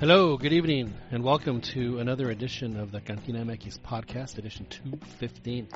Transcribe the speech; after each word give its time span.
Hello, 0.00 0.36
good 0.36 0.52
evening, 0.52 0.94
and 1.10 1.24
welcome 1.24 1.60
to 1.60 1.98
another 1.98 2.30
edition 2.30 2.78
of 2.78 2.92
the 2.92 3.00
Cantina 3.00 3.44
MX 3.44 3.80
podcast, 3.80 4.38
edition 4.38 4.64
215. 4.70 5.66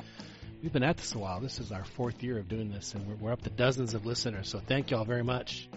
We've 0.61 0.71
been 0.71 0.81
at 0.81 0.95
this 0.95 1.13
a 1.13 1.19
while. 1.19 1.41
This 1.41 1.59
is 1.59 1.73
our 1.73 1.83
fourth 1.83 2.23
year 2.23 2.37
of 2.37 2.47
doing 2.47 2.71
this, 2.71 2.93
and 2.93 3.05
we're, 3.05 3.15
we're 3.15 3.31
up 3.33 3.41
to 3.41 3.49
dozens 3.49 3.95
of 3.95 4.05
listeners. 4.05 4.47
So 4.47 4.61
thank 4.65 4.91
you 4.91 4.97
all 4.97 5.03
very 5.03 5.25
much 5.25 5.67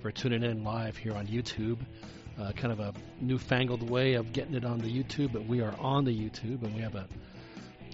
for 0.00 0.10
tuning 0.10 0.42
in 0.42 0.64
live 0.64 0.96
here 0.96 1.12
on 1.12 1.26
YouTube. 1.26 1.76
Uh, 2.40 2.52
kind 2.52 2.72
of 2.72 2.80
a 2.80 2.94
newfangled 3.20 3.90
way 3.90 4.14
of 4.14 4.32
getting 4.32 4.54
it 4.54 4.64
on 4.64 4.78
the 4.78 4.88
YouTube, 4.88 5.34
but 5.34 5.44
we 5.44 5.60
are 5.60 5.74
on 5.78 6.06
the 6.06 6.18
YouTube, 6.18 6.62
and 6.62 6.74
we 6.74 6.80
have 6.80 6.94
a, 6.94 7.06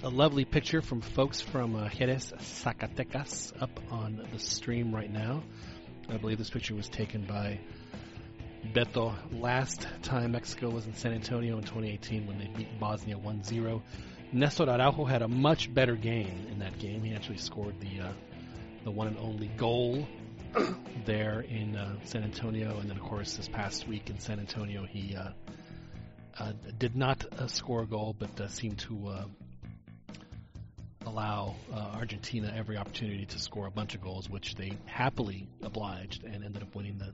a 0.04 0.08
lovely 0.08 0.44
picture 0.44 0.80
from 0.80 1.00
folks 1.00 1.40
from 1.40 1.74
uh, 1.74 1.88
Jerez, 1.88 2.32
Zacatecas, 2.38 3.60
up 3.60 3.80
on 3.90 4.28
the 4.32 4.38
stream 4.38 4.94
right 4.94 5.10
now. 5.10 5.42
I 6.08 6.18
believe 6.18 6.38
this 6.38 6.50
picture 6.50 6.76
was 6.76 6.88
taken 6.88 7.24
by 7.24 7.58
Beto 8.70 9.14
last 9.40 9.86
time 10.02 10.32
Mexico 10.32 10.70
was 10.70 10.86
in 10.86 10.94
San 10.94 11.12
Antonio 11.12 11.58
in 11.58 11.64
2018 11.64 12.26
when 12.26 12.38
they 12.38 12.46
beat 12.46 12.78
Bosnia 12.78 13.16
1-0. 13.16 13.82
Nestor 14.32 14.70
Araujo 14.70 15.04
had 15.04 15.20
a 15.20 15.28
much 15.28 15.72
better 15.72 15.94
game 15.94 16.46
in 16.50 16.60
that 16.60 16.78
game. 16.78 17.02
He 17.02 17.14
actually 17.14 17.36
scored 17.36 17.78
the 17.80 18.00
uh, 18.00 18.12
the 18.84 18.90
one 18.90 19.08
and 19.08 19.18
only 19.18 19.48
goal 19.48 20.06
there 21.04 21.40
in 21.40 21.76
uh, 21.76 21.96
San 22.04 22.22
Antonio, 22.22 22.78
and 22.78 22.88
then 22.88 22.96
of 22.96 23.02
course 23.02 23.36
this 23.36 23.48
past 23.48 23.86
week 23.86 24.08
in 24.08 24.18
San 24.18 24.38
Antonio 24.40 24.84
he 24.84 25.16
uh, 25.16 25.30
uh 26.38 26.52
did 26.78 26.96
not 26.96 27.26
uh, 27.38 27.46
score 27.46 27.82
a 27.82 27.86
goal, 27.86 28.16
but 28.18 28.40
uh, 28.40 28.48
seemed 28.48 28.78
to 28.78 29.12
allow 31.04 31.56
Argentina 31.74 32.52
every 32.56 32.76
opportunity 32.76 33.26
to 33.26 33.38
score 33.38 33.66
a 33.66 33.70
bunch 33.70 33.94
of 33.94 34.00
goals, 34.00 34.30
which 34.30 34.54
they 34.54 34.72
happily 34.86 35.46
obliged 35.62 36.24
and 36.24 36.42
ended 36.42 36.62
up 36.62 36.74
winning 36.74 36.96
the 36.96 37.12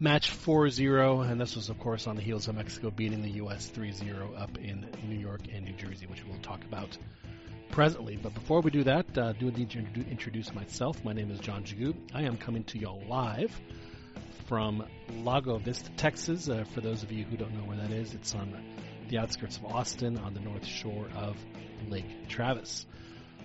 match 0.00 0.30
4-0, 0.30 1.30
and 1.30 1.40
this 1.40 1.56
was, 1.56 1.68
of 1.68 1.78
course, 1.78 2.06
on 2.06 2.16
the 2.16 2.22
heels 2.22 2.48
of 2.48 2.56
Mexico 2.56 2.90
beating 2.90 3.22
the 3.22 3.30
U.S. 3.30 3.70
3-0 3.74 4.40
up 4.40 4.58
in 4.58 4.86
New 5.08 5.18
York 5.18 5.42
and 5.52 5.64
New 5.64 5.72
Jersey, 5.72 6.06
which 6.06 6.24
we'll 6.26 6.38
talk 6.38 6.64
about 6.64 6.96
presently. 7.70 8.16
But 8.16 8.34
before 8.34 8.60
we 8.60 8.70
do 8.70 8.84
that, 8.84 9.16
uh, 9.16 9.32
do 9.32 9.50
need 9.50 9.70
to 9.70 9.78
introduce 10.10 10.52
myself. 10.52 11.04
My 11.04 11.12
name 11.12 11.30
is 11.30 11.38
John 11.38 11.64
Jagu. 11.64 11.94
I 12.14 12.22
am 12.22 12.36
coming 12.36 12.64
to 12.64 12.78
y'all 12.78 13.02
live 13.08 13.58
from 14.46 14.84
Lago 15.22 15.58
Vista, 15.58 15.90
Texas. 15.96 16.48
Uh, 16.48 16.64
for 16.74 16.80
those 16.80 17.02
of 17.02 17.12
you 17.12 17.24
who 17.24 17.36
don't 17.36 17.54
know 17.54 17.64
where 17.64 17.78
that 17.78 17.90
is, 17.90 18.14
it's 18.14 18.34
on 18.34 18.56
the 19.08 19.18
outskirts 19.18 19.56
of 19.56 19.66
Austin 19.66 20.18
on 20.18 20.34
the 20.34 20.40
north 20.40 20.66
shore 20.66 21.06
of 21.16 21.36
Lake 21.88 22.28
Travis. 22.28 22.86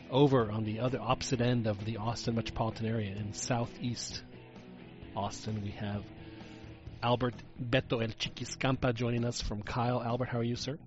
Over 0.10 0.52
on 0.52 0.64
the 0.64 0.80
other 0.80 1.00
opposite 1.00 1.42
end 1.42 1.68
of 1.68 1.86
the 1.86 1.98
Austin 1.98 2.36
metropolitan 2.36 2.88
area 2.88 3.16
in 3.16 3.34
southeast 3.34 4.24
Austin, 5.16 5.62
we 5.64 5.72
have 5.72 6.04
Albert 7.02 7.36
Beto 7.62 8.02
El 8.02 8.10
Chiquiscampa 8.10 8.94
joining 8.94 9.24
us 9.24 9.42
from 9.42 9.62
Kyle. 9.62 10.02
Albert, 10.02 10.30
how 10.30 10.40
are 10.40 10.44
you, 10.44 10.58
sir? 10.58 10.78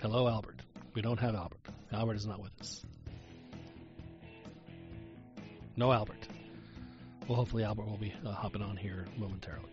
Hello, 0.00 0.26
Albert. 0.26 0.60
We 0.94 1.02
don't 1.02 1.20
have 1.20 1.36
Albert. 1.36 1.60
Albert 1.92 2.14
is 2.14 2.26
not 2.26 2.42
with 2.42 2.50
us. 2.60 2.84
No 5.76 5.92
Albert. 5.92 6.26
Well, 7.28 7.36
hopefully 7.36 7.62
Albert 7.62 7.86
will 7.86 7.96
be 7.96 8.12
uh, 8.26 8.32
hopping 8.32 8.62
on 8.62 8.76
here 8.76 9.06
momentarily. 9.16 9.70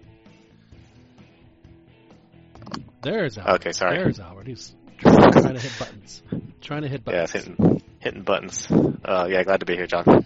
There's 3.01 3.39
Albert. 3.39 3.53
Okay, 3.55 3.71
sorry. 3.71 3.97
There's 3.97 4.19
Albert. 4.19 4.45
He's 4.45 4.75
trying, 4.99 5.31
to 5.31 5.59
hit 5.59 5.79
buttons. 5.79 6.21
Trying 6.61 6.83
to 6.83 6.87
hit 6.87 7.03
buttons. 7.03 7.33
Yeah, 7.33 7.79
hitting 7.99 8.23
buttons. 8.23 8.67
Uh, 8.69 9.27
yeah, 9.29 9.43
glad 9.43 9.59
to 9.59 9.65
be 9.65 9.75
here, 9.75 9.87
John. 9.87 10.25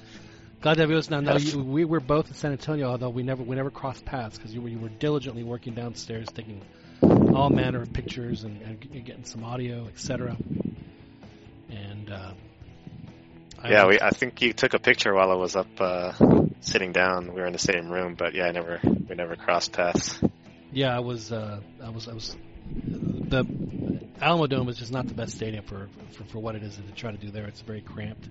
Glad 0.61 0.75
to 0.75 0.81
have 0.81 0.91
you. 0.91 1.01
Now, 1.09 1.19
now 1.19 1.37
you, 1.37 1.61
we 1.61 1.83
were 1.83 1.99
both 1.99 2.29
in 2.29 2.35
San 2.35 2.53
Antonio, 2.53 2.87
although 2.87 3.09
we 3.09 3.21
never 3.21 3.43
we 3.43 3.55
never 3.55 3.69
crossed 3.69 4.05
paths 4.05 4.37
because 4.37 4.53
you 4.53 4.61
were 4.61 4.69
you 4.69 4.79
were 4.79 4.89
diligently 4.89 5.43
working 5.43 5.73
downstairs, 5.73 6.29
taking 6.33 6.61
all 7.01 7.49
manner 7.49 7.81
of 7.81 7.91
pictures 7.91 8.45
and, 8.45 8.61
and 8.61 9.05
getting 9.05 9.25
some 9.25 9.43
audio, 9.43 9.87
etc. 9.87 10.37
And 11.69 12.09
uh, 12.09 12.31
yeah, 13.65 13.87
we 13.87 13.99
I 13.99 14.11
think 14.11 14.41
you 14.41 14.53
took 14.53 14.73
a 14.73 14.79
picture 14.79 15.13
while 15.13 15.31
I 15.31 15.35
was 15.35 15.57
up 15.57 15.67
uh, 15.81 16.13
sitting 16.61 16.93
down. 16.93 17.33
We 17.33 17.41
were 17.41 17.47
in 17.47 17.53
the 17.53 17.59
same 17.59 17.89
room, 17.89 18.15
but 18.15 18.33
yeah, 18.33 18.45
I 18.45 18.51
never 18.51 18.79
we 18.83 19.15
never 19.15 19.35
crossed 19.35 19.73
paths. 19.73 20.19
Yeah, 20.71 20.95
I 20.95 20.99
was 20.99 21.31
uh, 21.31 21.59
I 21.83 21.89
was 21.89 22.07
I 22.07 22.13
was 22.13 22.37
the 22.73 23.43
Alamodome 24.19 24.69
is 24.69 24.77
just 24.77 24.91
not 24.91 25.07
the 25.07 25.13
best 25.13 25.35
stadium 25.35 25.63
for, 25.65 25.89
for, 26.11 26.23
for 26.25 26.39
what 26.39 26.55
it 26.55 26.63
is 26.63 26.75
to 26.75 26.81
try 26.93 27.11
to 27.11 27.17
do 27.17 27.29
there. 27.29 27.45
It's 27.45 27.61
very 27.61 27.81
cramped. 27.81 28.29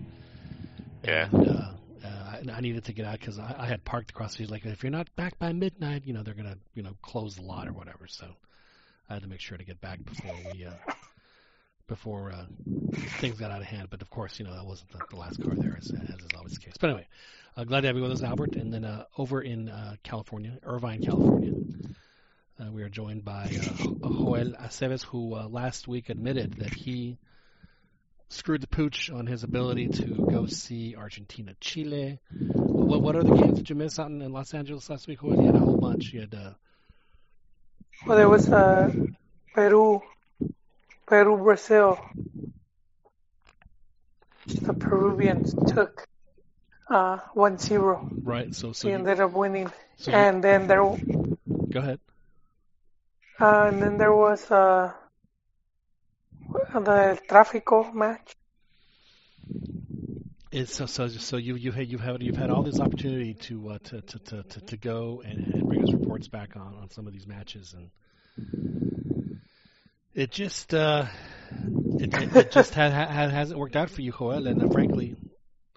Yeah. 1.04 1.28
And, 1.32 1.48
uh, 1.48 1.72
uh, 2.04 2.37
I 2.53 2.60
needed 2.60 2.84
to 2.84 2.93
get 2.93 3.06
out 3.06 3.20
because 3.20 3.38
I, 3.38 3.54
I 3.59 3.66
had 3.66 3.84
parked 3.84 4.10
across 4.10 4.31
the 4.31 4.44
street. 4.44 4.50
Like, 4.50 4.65
if 4.65 4.82
you're 4.82 4.91
not 4.91 5.15
back 5.16 5.38
by 5.38 5.53
midnight, 5.53 6.03
you 6.04 6.12
know 6.12 6.22
they're 6.22 6.34
gonna, 6.34 6.59
you 6.75 6.82
know, 6.82 6.97
close 7.03 7.37
the 7.37 7.43
lot 7.43 7.69
or 7.69 7.72
whatever. 7.72 8.06
So 8.09 8.26
I 9.09 9.15
had 9.15 9.22
to 9.22 9.28
make 9.28 9.41
sure 9.41 9.59
to 9.59 9.65
get 9.65 9.81
back 9.81 10.04
before 10.04 10.34
we, 10.53 10.65
uh, 10.65 10.93
before 11.87 12.32
uh, 12.32 12.47
things 13.20 13.38
got 13.38 13.50
out 13.50 13.60
of 13.60 13.66
hand. 13.66 13.88
But 13.91 14.03
of 14.03 14.10
course, 14.10 14.38
you 14.38 14.44
know 14.44 14.54
that 14.54 14.64
wasn't 14.64 14.91
the, 14.93 15.00
the 15.10 15.16
last 15.16 15.43
car 15.43 15.54
there, 15.54 15.76
as, 15.78 15.93
as 15.93 16.20
is 16.20 16.28
always 16.37 16.54
the 16.54 16.60
case. 16.60 16.75
But 16.81 16.91
anyway, 16.91 17.06
uh, 17.56 17.64
glad 17.64 17.82
to 17.82 17.87
have 17.88 17.97
you 17.97 18.03
with 18.03 18.12
us, 18.12 18.22
Albert. 18.22 18.56
And 18.56 18.72
then 18.72 18.84
uh, 18.84 19.04
over 19.19 19.41
in 19.43 19.69
uh, 19.69 19.97
California, 20.03 20.59
Irvine, 20.64 21.03
California, 21.03 21.53
uh, 22.62 22.71
we 22.71 22.83
are 22.83 22.89
joined 22.89 23.25
by 23.25 23.45
uh, 23.45 23.84
Joel 23.84 24.53
Aceves, 24.61 25.03
who 25.03 25.34
uh, 25.34 25.49
last 25.49 25.89
week 25.89 26.11
admitted 26.11 26.55
that 26.59 26.73
he 26.73 27.19
screwed 28.28 28.61
the 28.61 28.67
pooch 28.67 29.11
on 29.11 29.27
his 29.27 29.43
ability 29.43 29.89
to 29.89 30.05
go 30.31 30.47
see 30.47 30.95
Argentina, 30.97 31.55
Chile. 31.61 32.19
What, 32.31 33.03
what 33.03 33.17
other 33.17 33.34
games 33.34 33.59
did 33.59 33.71
you 33.71 33.77
miss 33.77 33.99
out 33.99 34.09
in, 34.09 34.23
in 34.23 34.33
Los 34.33 34.55
Angeles 34.55 34.89
last 34.91 35.06
week? 35.06 35.21
Joel, 35.21 35.37
you 35.37 35.47
had 35.47 35.55
a 35.55 35.59
whole 35.59 35.77
bunch. 35.77 36.12
You 36.12 36.21
had. 36.21 36.34
Uh... 36.34 36.50
Well, 38.06 38.17
there 38.17 38.28
was 38.28 38.49
uh, 38.49 38.93
Peru, 39.55 40.03
Peru, 41.06 41.37
Brazil. 41.37 41.99
The 44.47 44.75
Peruvians 44.75 45.55
took 45.69 46.06
uh, 46.91 47.19
1-0. 47.37 48.11
Right. 48.23 48.55
So, 48.55 48.73
so 48.73 48.89
ended 48.89 49.21
up 49.21 49.33
winning, 49.33 49.71
so 49.97 50.12
and 50.12 50.37
you, 50.37 50.43
then 50.43 50.67
there. 50.67 50.83
Go 51.71 51.79
ahead. 51.81 52.00
Uh, 53.43 53.67
and 53.67 53.83
then 53.83 53.99
there 53.99 54.15
was 54.15 54.49
uh, 54.53 54.93
the 56.75 57.19
Tráfico 57.29 57.93
match. 57.93 58.37
It's 60.53 60.73
so 60.73 60.87
so 60.87 61.09
so 61.09 61.39
you 61.39 61.57
you 61.57 61.73
had 61.73 61.89
you've 61.89 62.01
had 62.01 62.23
you've 62.23 62.37
had 62.37 62.51
all 62.51 62.63
this 62.63 62.79
opportunity 62.79 63.35
to 63.35 63.71
uh, 63.71 63.79
to, 63.83 64.01
to, 64.03 64.19
to, 64.19 64.43
to 64.45 64.61
to 64.61 64.77
go 64.77 65.23
and, 65.25 65.55
and 65.55 65.67
bring 65.67 65.83
us 65.83 65.93
reports 65.93 66.29
back 66.29 66.55
on, 66.55 66.77
on 66.83 66.91
some 66.91 67.09
of 67.09 67.13
these 67.13 67.27
matches 67.27 67.75
and 67.75 67.91
it 70.15 70.31
just 70.31 70.73
uh, 70.73 71.07
it, 71.99 72.15
it, 72.15 72.37
it 72.37 72.53
just 72.53 72.75
ha, 72.75 72.91
ha, 72.91 73.07
hasn't 73.29 73.59
worked 73.59 73.75
out 73.77 73.91
for 73.91 74.03
you, 74.03 74.13
Joel, 74.13 74.47
and 74.47 74.63
uh, 74.63 74.69
frankly, 74.69 75.17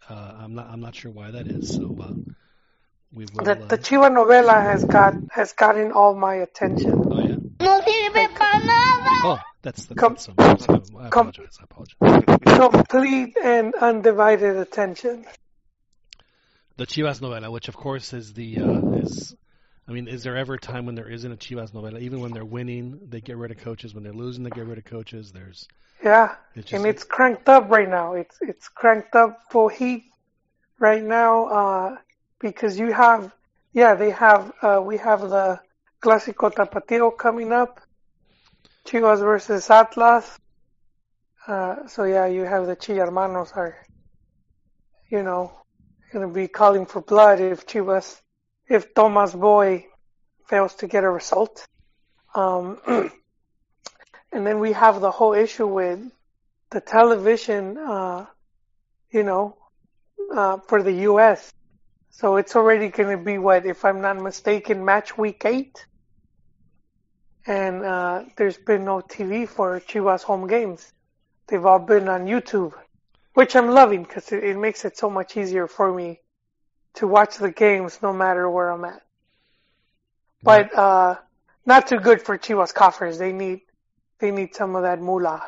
uh, 0.07 0.33
I'm 0.39 0.53
not 0.53 0.67
I'm 0.69 0.81
not 0.81 0.93
sure 0.93 1.11
why 1.11 1.31
that 1.31 1.47
is. 1.47 1.73
So 1.73 1.97
uh, 1.99 2.13
we 3.11 3.25
will. 3.33 3.43
The, 3.43 3.55
the 3.55 3.77
Chiva 3.79 4.11
novela 4.11 4.61
has 4.61 4.83
got 4.83 5.15
has 5.31 5.53
gotten 5.53 5.93
all 5.93 6.13
my 6.13 6.35
attention. 6.35 7.01
Oh 7.09 7.19
yeah. 7.21 7.35
No 7.59 7.81
sirve 7.81 8.27
para 8.35 8.59
nada. 8.59 9.09
Oh, 9.23 9.39
that's 9.61 9.85
the 9.85 9.95
Com- 9.95 10.17
so, 10.17 10.33
so, 10.59 10.81
I 10.99 11.07
apologize. 11.07 11.57
I 11.59 11.63
apologize. 11.63 12.59
Complete 12.59 13.37
and 13.41 13.73
undivided 13.75 14.57
attention. 14.57 15.25
The 16.77 16.85
Chivas 16.85 17.21
novela, 17.21 17.49
which 17.51 17.69
of 17.69 17.75
course 17.77 18.13
is 18.13 18.33
the 18.33 18.57
uh, 18.59 18.81
is. 18.97 19.35
I 19.87 19.91
mean, 19.91 20.07
is 20.07 20.23
there 20.23 20.35
ever 20.35 20.55
a 20.55 20.59
time 20.59 20.85
when 20.85 20.95
there 20.95 21.07
isn't 21.07 21.31
a 21.31 21.37
Chivas 21.37 21.71
novela? 21.71 21.99
Even 22.01 22.19
when 22.19 22.33
they're 22.33 22.43
winning, 22.43 22.99
they 23.07 23.21
get 23.21 23.37
rid 23.37 23.51
of 23.51 23.57
coaches. 23.57 23.93
When 23.93 24.03
they're 24.03 24.13
losing, 24.13 24.43
they 24.43 24.49
get 24.49 24.65
rid 24.65 24.77
of 24.77 24.85
coaches. 24.85 25.31
There's 25.31 25.67
Yeah, 26.03 26.35
It 26.55 26.61
just- 26.65 26.73
and 26.73 26.85
it's 26.85 27.03
cranked 27.03 27.47
up 27.47 27.69
right 27.69 27.87
now. 27.89 28.13
It's 28.13 28.37
it's 28.41 28.67
cranked 28.67 29.15
up 29.15 29.39
for 29.49 29.69
heat 29.71 30.03
right 30.79 31.03
now 31.03 31.45
uh, 31.45 31.97
because 32.39 32.77
you 32.77 32.91
have 32.91 33.33
yeah 33.71 33.95
they 33.95 34.11
have 34.11 34.51
uh, 34.61 34.81
we 34.83 34.97
have 34.97 35.21
the 35.21 35.59
Clásico 36.05 36.51
Tapatio 36.51 37.17
coming 37.17 37.51
up, 37.51 37.81
Chivas 38.85 39.21
versus 39.21 39.67
Atlas. 39.71 40.37
Uh, 41.47 41.87
so 41.87 42.03
yeah, 42.03 42.27
you 42.27 42.43
have 42.43 42.67
the 42.67 42.75
Chillermanos 42.75 43.57
are, 43.57 43.75
you 45.09 45.23
know, 45.23 45.51
going 46.13 46.27
to 46.27 46.31
be 46.31 46.47
calling 46.47 46.85
for 46.85 47.01
blood 47.01 47.39
if 47.39 47.65
Chivas, 47.65 48.21
if 48.69 48.93
Thomas 48.93 49.33
Boy 49.33 49.87
fails 50.47 50.75
to 50.75 50.85
get 50.85 51.03
a 51.03 51.09
result. 51.09 51.65
Um, 52.35 52.79
and 54.31 54.45
then 54.45 54.59
we 54.59 54.73
have 54.73 55.01
the 55.01 55.09
whole 55.09 55.33
issue 55.33 55.65
with 55.65 56.01
the 56.69 56.81
television, 56.81 57.79
uh, 57.79 58.27
you 59.09 59.23
know, 59.23 59.57
uh, 60.31 60.59
for 60.67 60.83
the 60.83 60.93
U.S. 61.09 61.51
So 62.11 62.35
it's 62.35 62.55
already 62.55 62.89
going 62.89 63.17
to 63.17 63.23
be 63.23 63.39
what, 63.39 63.65
if 63.65 63.83
I'm 63.83 64.01
not 64.01 64.17
mistaken, 64.21 64.85
match 64.85 65.17
week 65.17 65.41
eight. 65.45 65.83
And 67.47 67.83
uh, 67.83 68.23
there's 68.37 68.57
been 68.57 68.85
no 68.85 69.01
TV 69.01 69.47
for 69.47 69.79
Chivas 69.79 70.23
home 70.23 70.47
games. 70.47 70.93
They've 71.47 71.65
all 71.65 71.79
been 71.79 72.09
on 72.09 72.25
YouTube. 72.25 72.73
which 73.35 73.55
I'm 73.55 73.69
loving 73.69 74.03
because 74.03 74.31
it, 74.31 74.43
it 74.43 74.57
makes 74.57 74.85
it 74.85 74.97
so 74.97 75.09
much 75.09 75.37
easier 75.37 75.67
for 75.67 75.93
me 75.93 76.19
to 76.95 77.07
watch 77.07 77.37
the 77.37 77.51
games 77.51 77.99
no 78.01 78.13
matter 78.13 78.49
where 78.49 78.71
I'm 78.71 78.85
at. 78.85 79.01
But 80.43 80.73
uh, 80.77 81.15
not 81.65 81.87
too 81.87 81.99
good 81.99 82.21
for 82.21 82.37
Chivas 82.37 82.73
coffers. 82.73 83.17
They 83.17 83.31
need 83.33 83.61
they 84.19 84.31
need 84.31 84.55
some 84.55 84.75
of 84.75 84.83
that 84.83 85.01
moolah. 85.01 85.43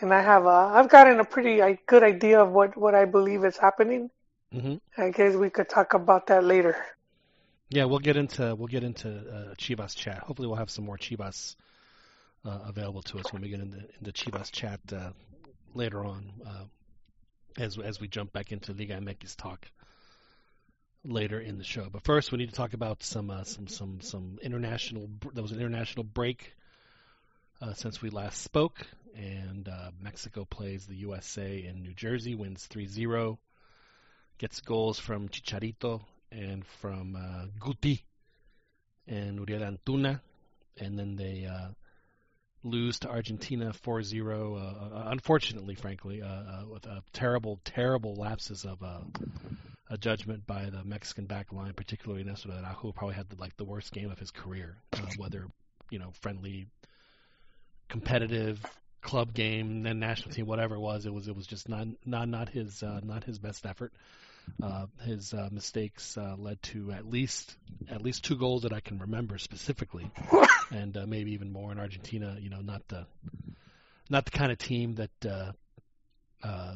And 0.00 0.14
I 0.14 0.22
have 0.22 0.46
a, 0.46 0.72
I've 0.74 0.88
gotten 0.88 1.20
a 1.20 1.24
pretty 1.24 1.78
good 1.86 2.02
idea 2.02 2.42
of 2.42 2.50
what, 2.50 2.76
what 2.76 2.94
I 2.94 3.04
believe 3.04 3.44
is 3.44 3.58
happening. 3.58 4.10
Mm-hmm. 4.54 4.76
I 5.00 5.10
guess 5.10 5.34
we 5.36 5.50
could 5.50 5.68
talk 5.68 5.94
about 5.94 6.26
that 6.28 6.44
later. 6.44 6.76
Yeah, 7.72 7.84
we'll 7.84 8.00
get 8.00 8.16
into 8.16 8.56
we'll 8.56 8.66
get 8.66 8.82
into 8.82 9.08
uh, 9.08 9.54
Chivas 9.54 9.94
chat. 9.94 10.18
Hopefully, 10.18 10.48
we'll 10.48 10.56
have 10.56 10.70
some 10.70 10.84
more 10.84 10.98
Chivas 10.98 11.54
uh, 12.44 12.58
available 12.66 13.02
to 13.02 13.18
us 13.20 13.32
when 13.32 13.42
we 13.42 13.48
get 13.48 13.60
into 13.60 13.78
into 14.00 14.10
Chivas 14.10 14.50
chat 14.50 14.80
uh, 14.92 15.10
later 15.72 16.04
on, 16.04 16.32
uh, 16.44 16.64
as 17.56 17.78
as 17.78 18.00
we 18.00 18.08
jump 18.08 18.32
back 18.32 18.50
into 18.50 18.72
Liga 18.72 19.00
MX 19.00 19.36
talk 19.36 19.70
later 21.04 21.38
in 21.38 21.58
the 21.58 21.64
show. 21.64 21.86
But 21.88 22.02
first, 22.02 22.32
we 22.32 22.38
need 22.38 22.48
to 22.48 22.56
talk 22.56 22.72
about 22.72 23.04
some 23.04 23.30
uh, 23.30 23.44
some 23.44 23.68
some 23.68 24.00
some 24.00 24.40
international. 24.42 25.08
There 25.32 25.42
was 25.42 25.52
an 25.52 25.60
international 25.60 26.02
break 26.02 26.52
uh, 27.62 27.74
since 27.74 28.02
we 28.02 28.10
last 28.10 28.42
spoke, 28.42 28.84
and 29.14 29.68
Mexico 30.02 30.44
plays 30.44 30.86
the 30.86 30.96
USA 30.96 31.64
in 31.64 31.82
New 31.82 31.94
Jersey, 31.94 32.34
wins 32.34 32.66
3-0, 32.68 33.38
gets 34.38 34.60
goals 34.60 34.98
from 34.98 35.28
Chicharito 35.28 36.02
and 36.32 36.64
from 36.64 37.16
uh, 37.16 37.46
Guti 37.58 38.02
and 39.06 39.38
Uriel 39.38 39.62
Antuna, 39.62 40.20
and 40.78 40.98
then 40.98 41.16
they 41.16 41.46
uh, 41.46 41.68
lose 42.62 42.98
to 43.00 43.08
Argentina 43.08 43.72
4-0. 43.72 44.30
Uh, 44.30 44.94
uh, 44.96 45.02
unfortunately, 45.06 45.74
frankly, 45.74 46.22
uh, 46.22 46.64
with 46.66 46.86
terrible, 47.12 47.60
terrible 47.64 48.14
lapses 48.14 48.64
of 48.64 48.82
a 49.90 49.98
judgment 49.98 50.46
by 50.46 50.70
the 50.70 50.84
Mexican 50.84 51.26
back 51.26 51.52
line, 51.52 51.72
particularly 51.72 52.22
Nestor 52.22 52.50
Araujo, 52.50 52.92
probably 52.92 53.16
had 53.16 53.28
the, 53.28 53.36
like 53.36 53.56
the 53.56 53.64
worst 53.64 53.92
game 53.92 54.10
of 54.10 54.18
his 54.18 54.30
career, 54.30 54.76
whether 55.16 55.48
you 55.90 55.98
know 55.98 56.12
friendly, 56.20 56.68
competitive, 57.88 58.64
club 59.02 59.32
game, 59.34 59.82
then 59.82 59.98
national 59.98 60.30
team, 60.32 60.46
whatever 60.46 60.76
it 60.76 60.80
was, 60.80 61.06
it 61.06 61.12
was 61.12 61.28
it 61.28 61.36
was 61.36 61.46
just 61.46 61.68
not 61.68 61.86
not 62.04 62.28
not 62.28 62.48
his 62.48 62.82
uh, 62.82 63.00
not 63.02 63.24
his 63.24 63.38
best 63.38 63.66
effort. 63.66 63.92
Uh, 64.62 64.86
his 65.04 65.32
uh, 65.32 65.48
mistakes 65.50 66.18
uh, 66.18 66.34
led 66.38 66.60
to 66.62 66.92
at 66.92 67.08
least 67.08 67.56
at 67.88 68.02
least 68.02 68.24
two 68.24 68.36
goals 68.36 68.62
that 68.62 68.72
I 68.72 68.80
can 68.80 68.98
remember 68.98 69.38
specifically, 69.38 70.10
and 70.70 70.96
uh, 70.96 71.06
maybe 71.06 71.32
even 71.32 71.52
more 71.52 71.72
in 71.72 71.78
Argentina. 71.78 72.36
You 72.38 72.50
know, 72.50 72.60
not 72.60 72.86
the 72.88 73.06
not 74.10 74.24
the 74.24 74.32
kind 74.32 74.52
of 74.52 74.58
team 74.58 74.96
that 74.96 75.26
uh, 75.26 75.52
uh, 76.42 76.74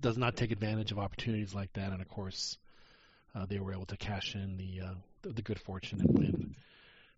does 0.00 0.16
not 0.16 0.36
take 0.36 0.50
advantage 0.50 0.90
of 0.90 0.98
opportunities 0.98 1.54
like 1.54 1.72
that. 1.74 1.92
And 1.92 2.00
of 2.00 2.08
course, 2.08 2.56
uh, 3.34 3.46
they 3.46 3.58
were 3.60 3.72
able 3.72 3.86
to 3.86 3.96
cash 3.96 4.34
in 4.34 4.56
the 4.56 4.86
uh, 4.86 4.94
the, 5.22 5.42
good 5.42 5.60
fortune 5.60 6.00
and 6.00 6.18
win 6.18 6.56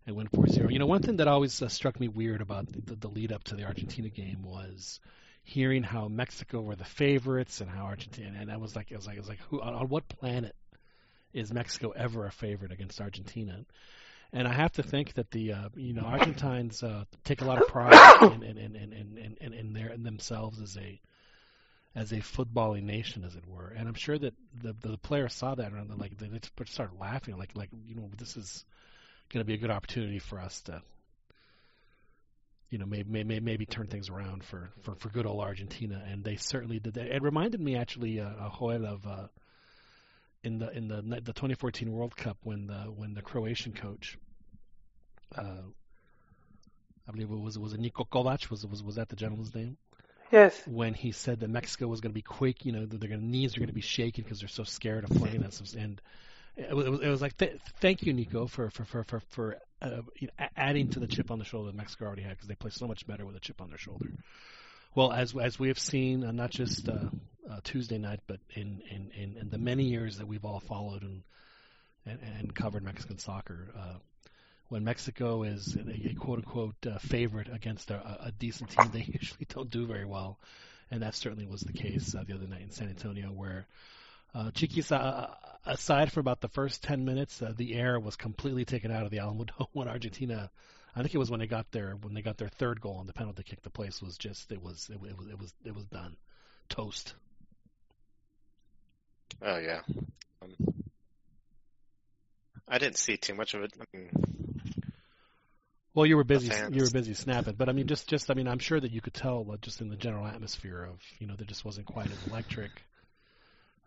and 0.05 0.15
win 0.15 0.27
4-0. 0.27 0.71
You 0.71 0.79
know, 0.79 0.87
one 0.87 1.01
thing 1.01 1.17
that 1.17 1.27
always 1.27 1.61
uh, 1.61 1.67
struck 1.69 1.99
me 1.99 2.07
weird 2.07 2.41
about 2.41 2.67
the, 2.67 2.95
the 2.95 3.07
lead 3.07 3.31
up 3.31 3.43
to 3.45 3.55
the 3.55 3.63
Argentina 3.63 4.09
game 4.09 4.43
was 4.43 4.99
hearing 5.51 5.83
how 5.83 6.07
Mexico 6.07 6.61
were 6.61 6.75
the 6.75 6.85
favorites 6.85 7.59
and 7.59 7.69
how 7.69 7.83
Argentina 7.83 8.37
and 8.39 8.49
I 8.49 8.57
was 8.57 8.75
like 8.75 8.91
I 8.91 8.95
was 8.95 9.05
like 9.05 9.17
I 9.17 9.19
was 9.19 9.29
like 9.29 9.41
who 9.49 9.61
on, 9.61 9.73
on 9.73 9.89
what 9.89 10.07
planet 10.07 10.55
is 11.33 11.53
Mexico 11.53 11.89
ever 11.91 12.25
a 12.25 12.31
favorite 12.31 12.71
against 12.71 13.01
Argentina? 13.01 13.65
And 14.33 14.47
I 14.47 14.53
have 14.53 14.71
to 14.73 14.83
think 14.83 15.13
that 15.15 15.29
the 15.31 15.53
uh, 15.53 15.69
you 15.75 15.93
know 15.93 16.03
Argentines 16.03 16.83
uh, 16.83 17.03
take 17.25 17.41
a 17.41 17.45
lot 17.45 17.61
of 17.61 17.67
pride 17.67 18.23
in 18.23 18.43
in, 18.43 18.57
in, 18.57 18.75
in, 18.75 19.37
in, 19.41 19.53
in, 19.53 19.73
their 19.73 19.89
in 19.89 20.03
themselves 20.03 20.61
as 20.61 20.77
a 20.77 21.01
as 21.95 22.13
a 22.13 22.17
footballing 22.17 22.83
nation, 22.83 23.25
as 23.25 23.35
it 23.35 23.45
were. 23.45 23.73
And 23.75 23.89
I'm 23.89 23.93
sure 23.93 24.17
that 24.17 24.33
the 24.61 24.73
the 24.79 24.97
players 24.97 25.33
saw 25.33 25.55
that 25.55 25.73
and 25.73 25.99
like 25.99 26.17
they 26.17 26.29
started 26.65 26.97
laughing, 26.97 27.37
like 27.37 27.51
like 27.55 27.69
you 27.85 27.95
know 27.95 28.09
this 28.17 28.37
is 28.37 28.63
going 29.29 29.41
to 29.41 29.47
be 29.47 29.55
a 29.55 29.57
good 29.57 29.71
opportunity 29.71 30.19
for 30.19 30.39
us 30.39 30.61
to 30.61 30.81
you 32.71 32.77
know, 32.77 32.85
maybe 32.85 33.23
maybe, 33.23 33.39
maybe 33.41 33.65
turn 33.65 33.87
things 33.87 34.09
around 34.09 34.43
for, 34.43 34.71
for, 34.81 34.95
for 34.95 35.09
good 35.09 35.25
old 35.25 35.41
Argentina, 35.41 36.01
and 36.09 36.23
they 36.23 36.37
certainly 36.37 36.79
did 36.79 36.93
that. 36.95 37.13
It 37.13 37.21
reminded 37.21 37.59
me 37.59 37.75
actually, 37.75 38.21
uh, 38.21 38.49
Joel, 38.57 38.85
of 38.85 39.05
uh, 39.05 39.27
in 40.43 40.57
the 40.57 40.71
in 40.71 40.87
the 40.87 41.01
the 41.01 41.33
2014 41.33 41.91
World 41.91 42.15
Cup 42.15 42.37
when 42.43 42.67
the 42.67 42.83
when 42.95 43.13
the 43.13 43.21
Croatian 43.21 43.73
coach, 43.73 44.17
uh, 45.37 45.63
I 47.07 47.11
believe 47.11 47.29
it 47.29 47.39
was 47.39 47.59
was 47.59 47.73
it 47.73 47.81
Niko 47.81 48.07
Kovac 48.07 48.49
was 48.49 48.65
was 48.65 48.81
was 48.81 48.95
that 48.95 49.09
the 49.09 49.17
gentleman's 49.17 49.53
name? 49.53 49.75
Yes. 50.31 50.65
When 50.65 50.93
he 50.93 51.11
said 51.11 51.41
that 51.41 51.49
Mexico 51.49 51.87
was 51.87 51.99
going 51.99 52.11
to 52.11 52.15
be 52.15 52.21
quick, 52.21 52.65
you 52.65 52.71
know, 52.71 52.85
that 52.85 53.01
their 53.01 53.17
knees 53.17 53.57
are 53.57 53.59
going 53.59 53.67
to 53.67 53.73
be 53.73 53.81
shaking 53.81 54.23
because 54.23 54.39
they're 54.39 54.47
so 54.47 54.63
scared 54.63 55.03
of 55.03 55.09
playing 55.17 55.43
us, 55.43 55.75
and 55.77 56.01
it 56.55 56.73
was, 56.73 57.01
it 57.01 57.09
was 57.09 57.21
like, 57.21 57.37
th- 57.37 57.59
thank 57.81 58.03
you, 58.03 58.13
Nico, 58.13 58.47
for 58.47 58.69
for 58.69 58.85
for 58.85 59.03
for, 59.03 59.19
for 59.29 59.57
uh, 59.81 60.01
you 60.19 60.27
know, 60.27 60.47
adding 60.55 60.89
to 60.89 60.99
the 60.99 61.07
chip 61.07 61.31
on 61.31 61.39
the 61.39 61.45
shoulder 61.45 61.71
that 61.71 61.77
Mexico 61.77 62.05
already 62.05 62.21
had 62.21 62.31
because 62.31 62.47
they 62.47 62.55
play 62.55 62.71
so 62.71 62.87
much 62.87 63.07
better 63.07 63.25
with 63.25 63.35
a 63.35 63.39
chip 63.39 63.61
on 63.61 63.69
their 63.69 63.77
shoulder. 63.77 64.07
Well, 64.93 65.11
as 65.11 65.35
as 65.35 65.57
we 65.57 65.69
have 65.69 65.79
seen, 65.79 66.23
uh, 66.23 66.31
not 66.31 66.51
just 66.51 66.87
uh, 66.89 67.09
uh, 67.49 67.59
Tuesday 67.63 67.97
night, 67.97 68.19
but 68.27 68.39
in, 68.55 68.81
in, 68.89 69.11
in, 69.15 69.37
in, 69.37 69.49
the 69.49 69.57
many 69.57 69.85
years 69.85 70.17
that 70.17 70.27
we've 70.27 70.45
all 70.45 70.59
followed 70.59 71.01
and 71.03 71.23
and, 72.05 72.19
and 72.39 72.55
covered 72.55 72.83
Mexican 72.83 73.17
soccer, 73.17 73.69
uh, 73.77 73.93
when 74.69 74.83
Mexico 74.83 75.43
is 75.43 75.75
a, 75.75 76.09
a 76.09 76.13
quote 76.15 76.39
unquote 76.39 76.75
uh, 76.85 76.97
favorite 76.97 77.47
against 77.51 77.91
a, 77.91 78.25
a 78.25 78.31
decent 78.31 78.69
team, 78.71 78.89
they 78.91 78.99
usually 79.07 79.45
don't 79.47 79.69
do 79.69 79.85
very 79.85 80.05
well, 80.05 80.39
and 80.89 81.03
that 81.03 81.15
certainly 81.15 81.45
was 81.45 81.61
the 81.61 81.73
case 81.73 82.11
the 82.11 82.19
other 82.19 82.47
night 82.47 82.61
in 82.61 82.71
San 82.71 82.89
Antonio, 82.89 83.27
where 83.27 83.67
uh, 84.33 84.51
Chiquis, 84.51 84.91
uh, 84.91 85.27
aside 85.65 86.11
for 86.11 86.19
about 86.19 86.41
the 86.41 86.47
first 86.47 86.83
10 86.83 87.05
minutes, 87.05 87.41
uh, 87.41 87.53
the 87.55 87.75
air 87.75 87.99
was 87.99 88.15
completely 88.15 88.65
taken 88.65 88.91
out 88.91 89.03
of 89.03 89.11
the 89.11 89.17
Alamodome 89.17 89.67
when 89.73 89.87
Argentina, 89.87 90.49
I 90.95 91.01
think 91.01 91.13
it 91.13 91.17
was 91.17 91.29
when 91.29 91.39
they 91.39 91.47
got 91.47 91.71
their 91.71 91.95
when 92.01 92.13
they 92.13 92.21
got 92.21 92.37
their 92.37 92.49
third 92.49 92.81
goal 92.81 92.97
on 92.97 93.07
the 93.07 93.13
penalty 93.13 93.43
kick. 93.43 93.61
The 93.61 93.69
place 93.69 94.01
was 94.01 94.17
just 94.17 94.51
it 94.51 94.61
was 94.61 94.89
it, 94.89 94.95
it 94.95 95.17
was 95.17 95.27
it 95.27 95.39
was 95.39 95.53
it 95.65 95.75
was 95.75 95.85
done, 95.85 96.15
toast. 96.69 97.13
Oh 99.41 99.57
yeah, 99.57 99.81
um, 100.41 100.53
I 102.67 102.77
didn't 102.77 102.97
see 102.97 103.15
too 103.15 103.35
much 103.35 103.53
of 103.53 103.63
it. 103.63 103.73
I 103.79 103.97
mean, 103.97 104.09
well, 105.93 106.05
you 106.05 106.15
were 106.15 106.23
busy. 106.23 106.51
You 106.71 106.83
were 106.83 106.89
busy 106.89 107.13
snapping, 107.13 107.55
but 107.55 107.69
I 107.69 107.71
mean, 107.73 107.87
just 107.87 108.07
just 108.07 108.29
I 108.29 108.33
mean, 108.33 108.47
I'm 108.47 108.59
sure 108.59 108.79
that 108.79 108.91
you 108.91 109.01
could 109.01 109.13
tell 109.13 109.45
uh, 109.51 109.57
just 109.61 109.81
in 109.81 109.89
the 109.89 109.95
general 109.97 110.25
atmosphere 110.25 110.83
of 110.83 111.01
you 111.19 111.27
know 111.27 111.35
there 111.35 111.47
just 111.47 111.65
wasn't 111.65 111.85
quite 111.85 112.11
as 112.11 112.27
electric. 112.27 112.71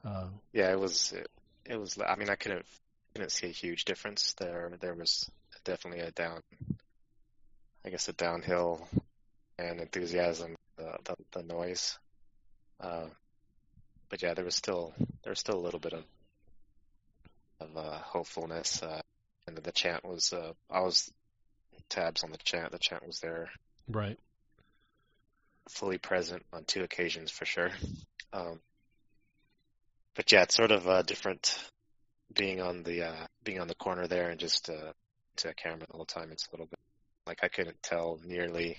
Uh, 0.04 0.26
yeah, 0.52 0.70
it 0.70 0.78
was. 0.78 1.12
It, 1.12 1.28
it, 1.64 1.76
was. 1.76 1.98
I 2.04 2.16
mean, 2.16 2.28
I 2.28 2.34
couldn't 2.34 2.64
couldn't 3.14 3.32
see 3.32 3.46
a 3.46 3.50
huge 3.50 3.84
difference 3.84 4.34
there. 4.34 4.70
There 4.80 4.94
was 4.94 5.30
definitely 5.64 6.00
a 6.00 6.10
down. 6.10 6.40
I 7.84 7.90
guess 7.90 8.08
a 8.08 8.12
downhill 8.12 8.86
and 9.58 9.80
enthusiasm, 9.80 10.56
the 10.76 10.96
the, 11.04 11.16
the 11.32 11.42
noise. 11.42 11.98
Uh, 12.80 13.06
but 14.10 14.22
yeah, 14.22 14.34
there 14.34 14.44
was 14.44 14.56
still 14.56 14.92
there 15.22 15.30
was 15.30 15.40
still 15.40 15.58
a 15.58 15.64
little 15.64 15.80
bit 15.80 15.94
of 15.94 16.04
of 17.60 17.76
uh, 17.76 17.98
hopefulness, 17.98 18.82
uh, 18.82 19.00
and 19.46 19.56
the 19.56 19.72
chant 19.72 20.04
was. 20.04 20.32
Uh, 20.32 20.52
I 20.70 20.80
was 20.80 21.10
tabs 21.88 22.24
on 22.24 22.30
the 22.30 22.38
chant. 22.38 22.72
The 22.72 22.78
chant 22.78 23.06
was 23.06 23.20
there. 23.20 23.50
Right. 23.88 24.18
Fully 25.68 25.98
present 25.98 26.42
on 26.52 26.64
two 26.64 26.82
occasions 26.82 27.30
for 27.30 27.44
sure. 27.44 27.70
Um, 28.32 28.60
but 30.14 30.30
yeah, 30.30 30.42
it's 30.42 30.54
sort 30.54 30.70
of 30.70 30.88
uh, 30.88 31.02
different 31.02 31.58
being 32.34 32.60
on 32.60 32.82
the 32.82 33.06
uh, 33.06 33.26
being 33.42 33.60
on 33.60 33.68
the 33.68 33.74
corner 33.74 34.06
there 34.06 34.30
and 34.30 34.40
just 34.40 34.70
uh, 34.70 34.92
to 35.36 35.48
a 35.48 35.54
camera 35.54 35.86
the 35.88 35.96
whole 35.96 36.06
time. 36.06 36.30
It's 36.32 36.46
a 36.48 36.50
little 36.52 36.66
bit 36.66 36.78
like 37.26 37.40
I 37.42 37.48
couldn't 37.48 37.82
tell 37.82 38.20
nearly 38.24 38.78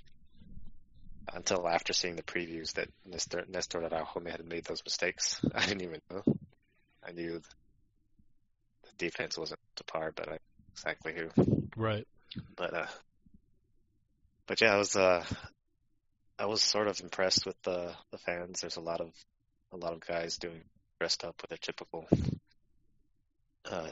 until 1.33 1.67
after 1.67 1.93
seeing 1.93 2.15
the 2.15 2.23
previews 2.23 2.73
that 2.73 2.87
Nestor, 3.05 3.45
Nestor 3.47 3.83
Araujo 3.83 4.21
had 4.29 4.45
made 4.45 4.65
those 4.65 4.83
mistakes. 4.85 5.41
I 5.55 5.65
didn't 5.65 5.83
even 5.83 6.01
know. 6.11 6.23
I 7.07 7.11
knew 7.11 7.41
the 8.83 8.91
defense 8.97 9.37
wasn't 9.37 9.59
to 9.77 9.83
par, 9.83 10.11
but 10.15 10.29
I 10.29 10.37
exactly 10.71 11.13
who. 11.13 11.29
Right. 11.75 12.07
But 12.55 12.73
uh, 12.73 12.87
but 14.47 14.61
yeah, 14.61 14.73
I 14.73 14.77
was 14.77 14.95
uh, 14.95 15.23
I 16.37 16.45
was 16.45 16.61
sort 16.61 16.87
of 16.87 16.99
impressed 17.01 17.45
with 17.45 17.61
the 17.63 17.93
the 18.11 18.17
fans. 18.17 18.61
There's 18.61 18.77
a 18.77 18.81
lot 18.81 19.01
of 19.01 19.11
a 19.73 19.77
lot 19.77 19.93
of 19.93 20.05
guys 20.05 20.37
doing 20.37 20.61
dressed 20.99 21.23
up 21.23 21.41
with 21.41 21.51
a 21.51 21.57
typical, 21.57 22.07
uh, 23.69 23.87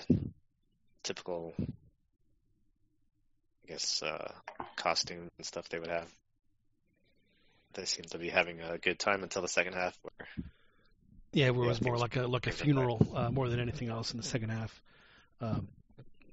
typical, 1.04 1.54
I 1.60 1.66
guess, 3.68 4.02
uh, 4.02 4.32
costume 4.76 5.30
and 5.38 5.46
stuff 5.46 5.70
they 5.70 5.80
would 5.80 5.90
have. 5.90 6.10
They 7.74 7.86
seemed 7.86 8.12
to 8.12 8.20
be 8.20 8.30
having 8.30 8.62
a 8.62 8.78
good 8.78 9.00
time 9.00 9.24
until 9.24 9.42
the 9.42 9.48
second 9.48 9.74
half, 9.74 9.98
where 10.04 10.28
yeah, 11.34 11.50
where 11.50 11.66
it 11.66 11.70
was 11.70 11.82
more 11.82 11.98
like 11.98 12.16
a 12.16 12.28
like 12.28 12.46
a 12.46 12.52
funeral 12.52 13.06
uh, 13.16 13.32
more 13.32 13.50
than 13.50 13.60
anything 13.60 13.90
else 13.90 14.12
in 14.12 14.18
the 14.18 14.24
second 14.24 14.50
half. 14.50 14.82
Um, 15.42 15.68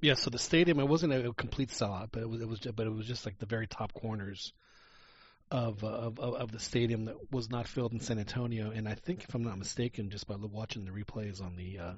yeah, 0.03 0.15
so 0.15 0.31
the 0.31 0.39
stadium 0.39 0.79
it 0.79 0.89
wasn't 0.89 1.13
a 1.15 1.33
complete 1.33 1.71
sellout, 1.71 2.09
but 2.13 2.23
it 2.23 2.29
was 2.29 2.43
it 2.43 2.49
was 2.49 2.61
but 2.61 2.87
it 2.87 2.91
was 2.91 3.07
just 3.07 3.25
like 3.25 3.39
the 3.39 3.47
very 3.47 3.67
top 3.67 3.95
corners 3.95 4.53
of, 5.51 5.83
of 5.83 6.19
of 6.19 6.35
of 6.35 6.53
the 6.53 6.61
stadium 6.61 7.07
that 7.07 7.33
was 7.33 7.51
not 7.51 7.67
filled 7.67 7.93
in 7.93 8.01
San 8.01 8.19
Antonio, 8.19 8.71
and 8.71 8.89
I 8.89 8.95
think 8.95 9.25
if 9.25 9.35
I'm 9.35 9.43
not 9.43 9.59
mistaken, 9.59 10.11
just 10.11 10.29
by 10.29 10.37
watching 10.37 10.85
the 10.85 10.93
replays 10.93 11.43
on 11.43 11.57
the 11.57 11.79
uh, 11.79 11.93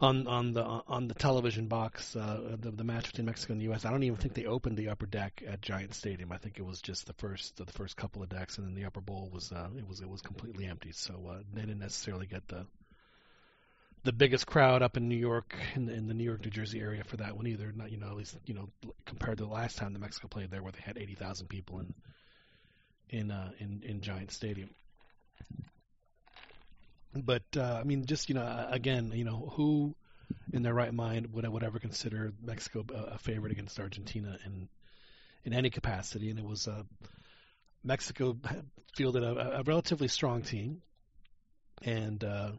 on 0.00 0.26
on 0.26 0.52
the 0.52 0.62
on 0.62 1.08
the 1.08 1.14
television 1.14 1.66
box, 1.66 2.14
uh, 2.14 2.56
the, 2.60 2.70
the 2.70 2.84
match 2.84 3.06
between 3.06 3.26
Mexico 3.26 3.52
and 3.52 3.60
the 3.60 3.66
U.S. 3.66 3.84
I 3.84 3.90
don't 3.90 4.02
even 4.04 4.16
think 4.16 4.34
they 4.34 4.46
opened 4.46 4.76
the 4.76 4.88
upper 4.88 5.06
deck 5.06 5.42
at 5.46 5.60
Giant 5.60 5.94
Stadium. 5.94 6.30
I 6.30 6.36
think 6.36 6.58
it 6.58 6.64
was 6.64 6.80
just 6.80 7.06
the 7.06 7.14
first 7.14 7.56
the 7.56 7.66
first 7.66 7.96
couple 7.96 8.22
of 8.22 8.28
decks, 8.28 8.58
and 8.58 8.66
then 8.66 8.74
the 8.74 8.84
upper 8.84 9.00
bowl 9.00 9.28
was 9.32 9.50
uh, 9.52 9.68
it 9.76 9.86
was 9.86 10.00
it 10.00 10.08
was 10.08 10.22
completely 10.22 10.66
empty. 10.66 10.92
So 10.92 11.14
uh, 11.28 11.38
they 11.52 11.62
didn't 11.62 11.80
necessarily 11.80 12.26
get 12.26 12.46
the 12.48 12.66
the 14.04 14.12
biggest 14.12 14.46
crowd 14.46 14.82
up 14.82 14.96
in 14.96 15.08
New 15.08 15.16
York 15.16 15.54
in 15.74 15.86
the, 15.86 15.94
in 15.94 16.08
the 16.08 16.14
New 16.14 16.24
York 16.24 16.44
New 16.44 16.50
Jersey 16.50 16.80
area 16.80 17.04
for 17.04 17.16
that 17.18 17.36
one 17.36 17.46
either. 17.46 17.72
Not 17.74 17.90
you 17.90 17.98
know 17.98 18.08
at 18.08 18.16
least 18.16 18.36
you 18.46 18.54
know 18.54 18.68
compared 19.06 19.38
to 19.38 19.44
the 19.44 19.50
last 19.50 19.78
time 19.78 19.92
the 19.92 19.98
Mexico 19.98 20.28
played 20.28 20.50
there 20.50 20.62
where 20.62 20.72
they 20.72 20.80
had 20.80 20.98
eighty 20.98 21.14
thousand 21.14 21.48
people 21.48 21.80
in 21.80 21.94
in 23.10 23.30
uh, 23.30 23.50
in 23.58 23.82
in 23.84 24.00
Giant 24.00 24.32
Stadium. 24.32 24.70
But 27.14 27.44
uh, 27.56 27.78
I 27.80 27.84
mean, 27.84 28.06
just 28.06 28.28
you 28.28 28.34
know, 28.34 28.68
again, 28.70 29.12
you 29.14 29.24
know, 29.24 29.52
who 29.54 29.94
in 30.52 30.62
their 30.62 30.74
right 30.74 30.92
mind 30.92 31.32
would 31.32 31.46
would 31.46 31.62
ever 31.62 31.78
consider 31.78 32.32
Mexico 32.42 32.84
a, 32.92 33.14
a 33.14 33.18
favorite 33.18 33.52
against 33.52 33.78
Argentina 33.78 34.38
in 34.46 34.68
in 35.44 35.52
any 35.52 35.70
capacity? 35.70 36.30
And 36.30 36.38
it 36.38 36.44
was 36.44 36.66
uh, 36.66 36.82
Mexico 37.84 38.36
fielded 38.96 39.22
a, 39.22 39.58
a 39.58 39.62
relatively 39.62 40.08
strong 40.08 40.42
team, 40.42 40.80
and 41.82 42.24
uh, 42.24 42.52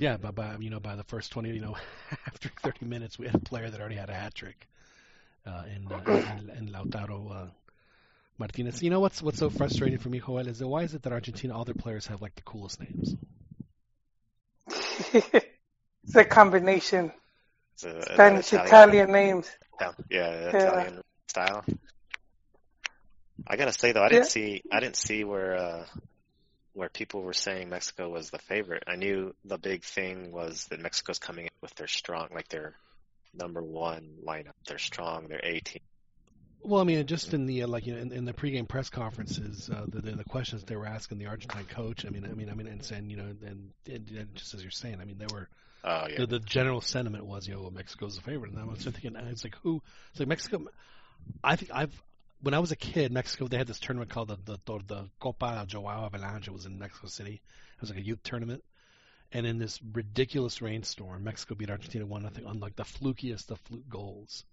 yeah, 0.00 0.16
by, 0.16 0.32
by 0.32 0.56
you 0.58 0.70
know 0.70 0.80
by 0.80 0.96
the 0.96 1.04
first 1.04 1.32
twenty, 1.32 1.50
you 1.50 1.60
know, 1.60 1.76
after 2.26 2.50
thirty 2.62 2.86
minutes, 2.86 3.18
we 3.18 3.26
had 3.26 3.36
a 3.36 3.40
player 3.40 3.70
that 3.70 3.80
already 3.80 3.96
had 3.96 4.10
a 4.10 4.14
hat 4.14 4.34
trick 4.34 4.66
uh, 5.46 5.64
in, 5.74 5.92
uh, 5.92 6.04
in, 6.24 6.50
in 6.50 6.68
Lautaro 6.72 7.30
uh, 7.32 7.46
Martinez. 8.38 8.82
You 8.82 8.90
know 8.90 9.00
what's 9.00 9.22
what's 9.22 9.38
so 9.38 9.50
frustrating 9.50 9.98
for 9.98 10.08
me, 10.08 10.20
Joel, 10.20 10.48
is 10.48 10.58
that 10.60 10.68
why 10.68 10.82
is 10.84 10.94
it 10.94 11.02
that 11.02 11.12
Argentina 11.12 11.56
all 11.56 11.64
their 11.64 11.74
players 11.74 12.06
have 12.08 12.22
like 12.22 12.34
the 12.36 12.42
coolest 12.42 12.80
names? 12.80 13.16
it's 15.14 16.14
a 16.16 16.24
combination. 16.24 17.12
It's 17.74 17.84
a- 17.84 17.88
a- 17.88 18.14
Spanish, 18.14 18.52
Italian- 18.52 18.66
Italian 18.66 19.12
names. 19.12 19.50
Yeah, 19.80 19.92
yeah, 20.10 20.50
Yeah. 20.52 20.58
Italian 20.60 21.02
style. 21.28 21.64
I 23.46 23.56
gotta 23.56 23.72
say 23.72 23.92
though, 23.92 24.02
I 24.02 24.08
didn't 24.08 24.24
Yeah. 24.24 24.28
see 24.28 24.62
I 24.70 24.80
didn't 24.80 24.96
see 24.96 25.24
where 25.24 25.56
uh 25.56 25.86
where 26.72 26.88
people 26.88 27.22
were 27.22 27.32
saying 27.32 27.68
Mexico 27.68 28.08
was 28.08 28.30
the 28.30 28.38
favorite. 28.38 28.84
I 28.86 28.96
knew 28.96 29.34
the 29.44 29.58
big 29.58 29.82
thing 29.82 30.32
was 30.32 30.66
that 30.70 30.80
Mexico's 30.80 31.18
coming 31.18 31.46
in 31.46 31.50
with 31.60 31.74
their 31.74 31.88
strong, 31.88 32.28
like 32.34 32.48
their 32.48 32.74
number 33.34 33.62
one 33.62 34.16
lineup. 34.26 34.52
They're 34.66 34.78
strong. 34.78 35.26
They're 35.28 35.40
A 35.42 35.60
team. 35.60 35.82
Well, 36.62 36.80
I 36.80 36.84
mean, 36.84 37.06
just 37.06 37.32
in 37.32 37.46
the 37.46 37.62
uh, 37.62 37.68
like 37.68 37.86
you 37.86 37.94
know, 37.94 38.00
in, 38.00 38.12
in 38.12 38.24
the 38.26 38.34
pregame 38.34 38.68
press 38.68 38.90
conferences, 38.90 39.70
uh, 39.70 39.86
the, 39.88 40.02
the 40.02 40.10
the 40.12 40.24
questions 40.24 40.62
they 40.64 40.76
were 40.76 40.86
asking 40.86 41.18
the 41.18 41.26
Argentine 41.26 41.64
coach. 41.64 42.04
I 42.04 42.10
mean, 42.10 42.24
I 42.24 42.34
mean, 42.34 42.50
I 42.50 42.54
mean, 42.54 42.66
and 42.66 42.84
saying 42.84 43.08
you 43.08 43.16
know, 43.16 43.24
and, 43.24 43.70
and, 43.86 44.10
and 44.10 44.34
just 44.34 44.52
as 44.52 44.62
you're 44.62 44.70
saying, 44.70 44.98
I 45.00 45.06
mean, 45.06 45.16
they 45.16 45.26
were 45.32 45.48
Oh 45.82 46.06
yeah, 46.10 46.18
the, 46.18 46.26
the 46.26 46.38
general 46.40 46.80
sentiment 46.80 47.24
was, 47.24 47.48
you 47.48 47.54
know, 47.54 47.70
Mexico's 47.70 48.16
the 48.16 48.22
favorite, 48.22 48.52
and 48.52 48.60
I 48.60 48.64
was 48.64 48.84
thinking, 48.84 49.16
it's 49.16 49.44
like 49.44 49.56
who? 49.62 49.82
It's 50.10 50.20
like 50.20 50.28
Mexico. 50.28 50.66
I 51.42 51.56
think 51.56 51.70
I've 51.72 52.02
when 52.42 52.54
I 52.54 52.58
was 52.58 52.72
a 52.72 52.76
kid, 52.76 53.12
Mexico 53.12 53.48
they 53.48 53.58
had 53.58 53.66
this 53.66 53.80
tournament 53.80 54.10
called 54.10 54.28
the 54.28 54.38
the, 54.44 54.78
the 54.86 55.10
Copa 55.18 55.66
João 55.68 56.10
Havelange. 56.10 56.48
It 56.48 56.52
was 56.52 56.66
in 56.66 56.78
Mexico 56.78 57.08
City. 57.08 57.42
It 57.74 57.80
was 57.80 57.90
like 57.90 57.98
a 57.98 58.04
youth 58.04 58.22
tournament, 58.22 58.64
and 59.32 59.46
in 59.46 59.58
this 59.58 59.80
ridiculous 59.92 60.60
rainstorm, 60.60 61.24
Mexico 61.24 61.54
beat 61.54 61.70
Argentina 61.70 62.06
one 62.06 62.22
nothing 62.22 62.46
on 62.46 62.60
like 62.60 62.76
the 62.76 62.84
flukiest 62.84 63.50
of 63.50 63.60
fluke 63.60 63.88
goals, 63.88 64.44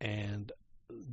and 0.00 0.52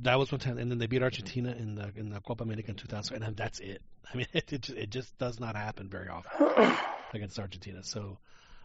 that 0.02 0.18
was 0.18 0.32
one 0.32 0.40
time. 0.40 0.58
And 0.58 0.70
then 0.70 0.78
they 0.78 0.86
beat 0.86 1.02
Argentina 1.02 1.50
in 1.52 1.74
the 1.74 1.92
in 1.96 2.10
the 2.10 2.20
Copa 2.20 2.44
America 2.44 2.70
in 2.70 2.76
2000, 2.76 3.22
and 3.22 3.36
that's 3.36 3.60
it. 3.60 3.82
I 4.12 4.16
mean, 4.16 4.26
it 4.32 4.52
it 4.52 4.62
just, 4.62 4.78
it 4.78 4.90
just 4.90 5.18
does 5.18 5.40
not 5.40 5.56
happen 5.56 5.88
very 5.88 6.08
often 6.08 6.76
against 7.14 7.38
Argentina. 7.38 7.82
So 7.82 8.18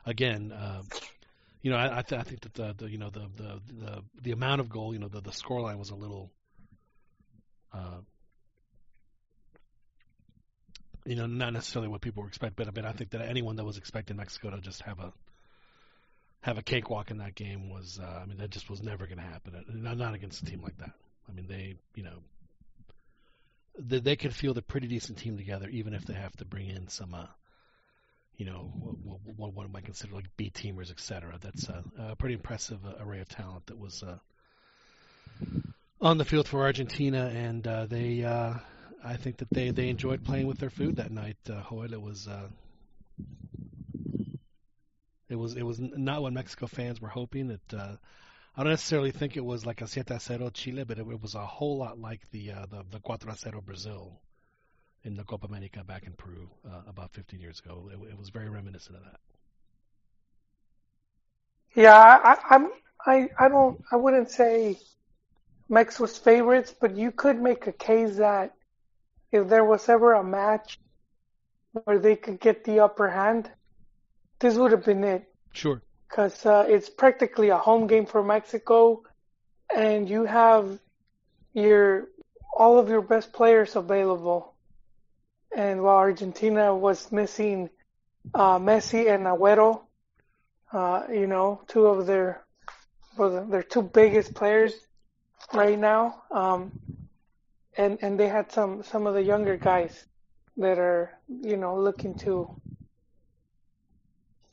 again, 0.06 0.52
uh, 0.52 0.84
you 1.62 1.72
know, 1.72 1.78
I, 1.78 2.00
I, 2.00 2.02
th- 2.02 2.20
I 2.20 2.24
think 2.24 2.42
that 2.42 2.54
the, 2.54 2.76
the 2.78 2.90
you 2.90 2.98
know 2.98 3.10
the, 3.10 3.30
the 3.36 3.62
the 3.68 4.04
the 4.22 4.32
amount 4.32 4.62
of 4.62 4.70
goal, 4.70 4.94
you 4.94 5.00
know, 5.00 5.08
the 5.08 5.22
the 5.22 5.32
score 5.32 5.62
line 5.62 5.80
was 5.80 5.90
a 5.90 5.96
little, 5.96 6.32
uh, 7.74 8.00
you 11.06 11.16
know, 11.16 11.26
not 11.26 11.54
necessarily 11.54 11.90
what 11.90 12.02
people 12.02 12.22
were 12.24 12.30
expecting, 12.30 12.66
but, 12.66 12.74
but 12.74 12.86
I 12.86 12.92
think 12.92 13.12
that 13.12 13.22
anyone 13.22 13.56
that 13.56 13.66
was 13.66 13.78
expecting 13.78 14.18
Mexico 14.18 14.52
to 14.52 14.62
just 14.62 14.82
have 14.84 15.00
a 15.00 15.12
have 16.42 16.58
a 16.58 16.64
cakewalk 16.64 17.12
in 17.12 17.20
that 17.20 17.36
game 17.36 17.70
was, 17.70 18.00
uh, 18.02 18.20
I 18.24 18.26
mean, 18.26 18.38
that 18.40 18.50
just 18.50 18.68
was 18.68 18.82
never 18.82 19.06
going 19.06 19.20
to 19.20 19.24
happen. 19.24 19.64
Not, 19.70 19.98
not 19.98 20.16
against 20.16 20.42
a 20.42 20.46
team 20.46 20.62
like 20.64 20.78
that. 20.78 20.92
I 21.30 21.34
mean, 21.34 21.46
they, 21.48 21.76
you 21.94 22.04
know, 22.04 22.18
they, 23.78 24.00
they 24.00 24.16
can 24.16 24.32
field 24.32 24.58
a 24.58 24.64
pretty 24.64 24.88
decent 24.88 25.20
team 25.20 25.38
together, 25.38 25.70
even 25.70 25.94
if 25.94 26.04
they 26.06 26.16
have 26.16 26.36
to 26.38 26.46
bring 26.46 26.68
in 26.68 26.88
some, 26.88 27.14
uh, 27.14 27.28
you 28.38 28.46
know, 28.48 28.72
what, 29.04 29.20
what 29.38 29.54
one 29.54 29.72
might 29.72 29.86
consider 29.86 30.16
like 30.16 30.36
B 30.36 30.52
teamers, 30.52 30.90
et 30.90 31.00
cetera. 31.00 31.38
That's 31.40 31.70
a, 31.70 31.84
a 32.00 32.16
pretty 32.16 32.34
impressive 32.34 32.80
uh, 32.86 33.04
array 33.04 33.20
of 33.20 33.30
talent 33.30 33.68
that 33.68 33.78
was 33.78 34.02
uh, 34.02 34.18
on 36.02 36.18
the 36.18 36.26
field 36.26 36.48
for 36.48 36.64
Argentina, 36.64 37.28
and 37.34 37.66
uh, 37.68 37.86
they, 37.86 38.24
uh, 38.24 38.56
I 39.04 39.18
think 39.18 39.38
that 39.38 39.54
they 39.54 39.72
they 39.72 39.90
enjoyed 39.90 40.24
playing 40.24 40.48
with 40.48 40.58
their 40.58 40.70
food 40.70 40.96
that 40.96 41.12
night. 41.12 41.38
Uh, 41.50 41.62
it 41.84 42.02
was. 42.02 42.28
Uh, 42.28 42.48
it 45.30 45.36
was 45.36 45.56
it 45.56 45.64
was 45.64 45.80
not 45.80 46.22
what 46.22 46.34
Mexico 46.34 46.68
fans 46.68 47.00
were 47.02 47.08
hoping. 47.08 47.48
That 47.48 47.74
uh, 47.74 47.96
I 48.56 48.64
don't 48.64 48.74
necessarily 48.74 49.12
think 49.12 49.38
it 49.38 49.46
was 49.46 49.66
like 49.66 49.82
a 49.82 49.88
siete 49.88 50.22
cero 50.22 50.50
Chile, 50.50 50.84
but 50.84 51.00
it, 51.00 51.08
it 51.08 51.22
was 51.22 51.36
a 51.36 51.46
whole 51.46 51.78
lot 51.78 52.00
like 52.00 52.20
the 52.32 52.52
uh, 52.52 52.66
the 52.70 52.84
the 52.92 53.00
cuatro 53.00 53.38
cero 53.38 53.62
Brazil 53.62 54.20
in 55.04 55.16
the 55.16 55.24
Copa 55.24 55.48
America 55.48 55.84
back 55.84 56.06
in 56.06 56.14
Peru 56.14 56.50
uh, 56.70 56.82
about 56.88 57.12
15 57.14 57.40
years 57.40 57.60
ago. 57.60 57.90
It, 57.92 58.12
it 58.12 58.20
was 58.20 58.30
very 58.30 58.50
reminiscent 58.50 58.98
of 58.98 59.04
that. 59.04 59.20
Yeah, 61.76 61.96
I, 61.96 62.38
I'm 62.50 62.70
I 63.06 63.30
I 63.40 63.48
don't 63.48 63.80
I 63.92 63.96
wouldn't 63.96 64.30
say 64.30 64.78
Mex 65.72 66.00
was 66.00 66.18
favorites, 66.18 66.76
but 66.80 66.98
you 66.98 67.12
could 67.12 67.42
make 67.42 67.66
a 67.66 67.72
case 67.72 68.18
that 68.18 68.54
if 69.32 69.48
there 69.48 69.64
was 69.64 69.88
ever 69.88 70.14
a 70.14 70.24
match 70.24 70.78
where 71.72 71.98
they 71.98 72.18
could 72.18 72.40
get 72.42 72.66
the 72.66 72.82
upper 72.82 73.10
hand, 73.10 73.50
this 74.40 74.56
would 74.56 74.72
have 74.72 74.86
been 74.86 75.04
it. 75.04 75.24
Sure. 75.54 75.82
because 76.12 76.46
uh, 76.46 76.66
it's 76.68 76.90
practically 76.90 77.50
a 77.50 77.58
home 77.58 77.88
game 77.88 78.06
for 78.06 78.22
Mexico, 78.22 79.04
and 79.74 80.10
you 80.10 80.26
have 80.26 80.78
your 81.54 82.08
all 82.54 82.78
of 82.78 82.90
your 82.90 83.02
best 83.02 83.32
players 83.32 83.76
available. 83.78 84.54
And 85.56 85.82
while 85.82 85.98
Argentina 85.98 86.76
was 86.76 87.12
missing 87.12 87.70
uh, 88.34 88.60
Messi 88.60 89.10
and 89.14 89.26
Agüero, 89.26 89.82
uh, 90.74 91.04
you 91.10 91.28
know, 91.28 91.62
two 91.68 91.86
of 91.86 92.06
their 92.08 92.46
well, 93.18 93.46
their 93.46 93.64
two 93.64 93.82
biggest 93.82 94.34
players 94.34 94.74
right 95.54 95.78
now, 95.78 96.24
um, 96.32 96.74
and 97.78 97.98
and 98.02 98.20
they 98.20 98.28
had 98.28 98.52
some 98.52 98.84
some 98.84 99.08
of 99.08 99.14
the 99.14 99.22
younger 99.24 99.58
guys 99.58 100.06
that 100.58 100.78
are 100.80 101.12
you 101.28 101.58
know 101.58 101.78
looking 101.78 102.16
to 102.16 102.50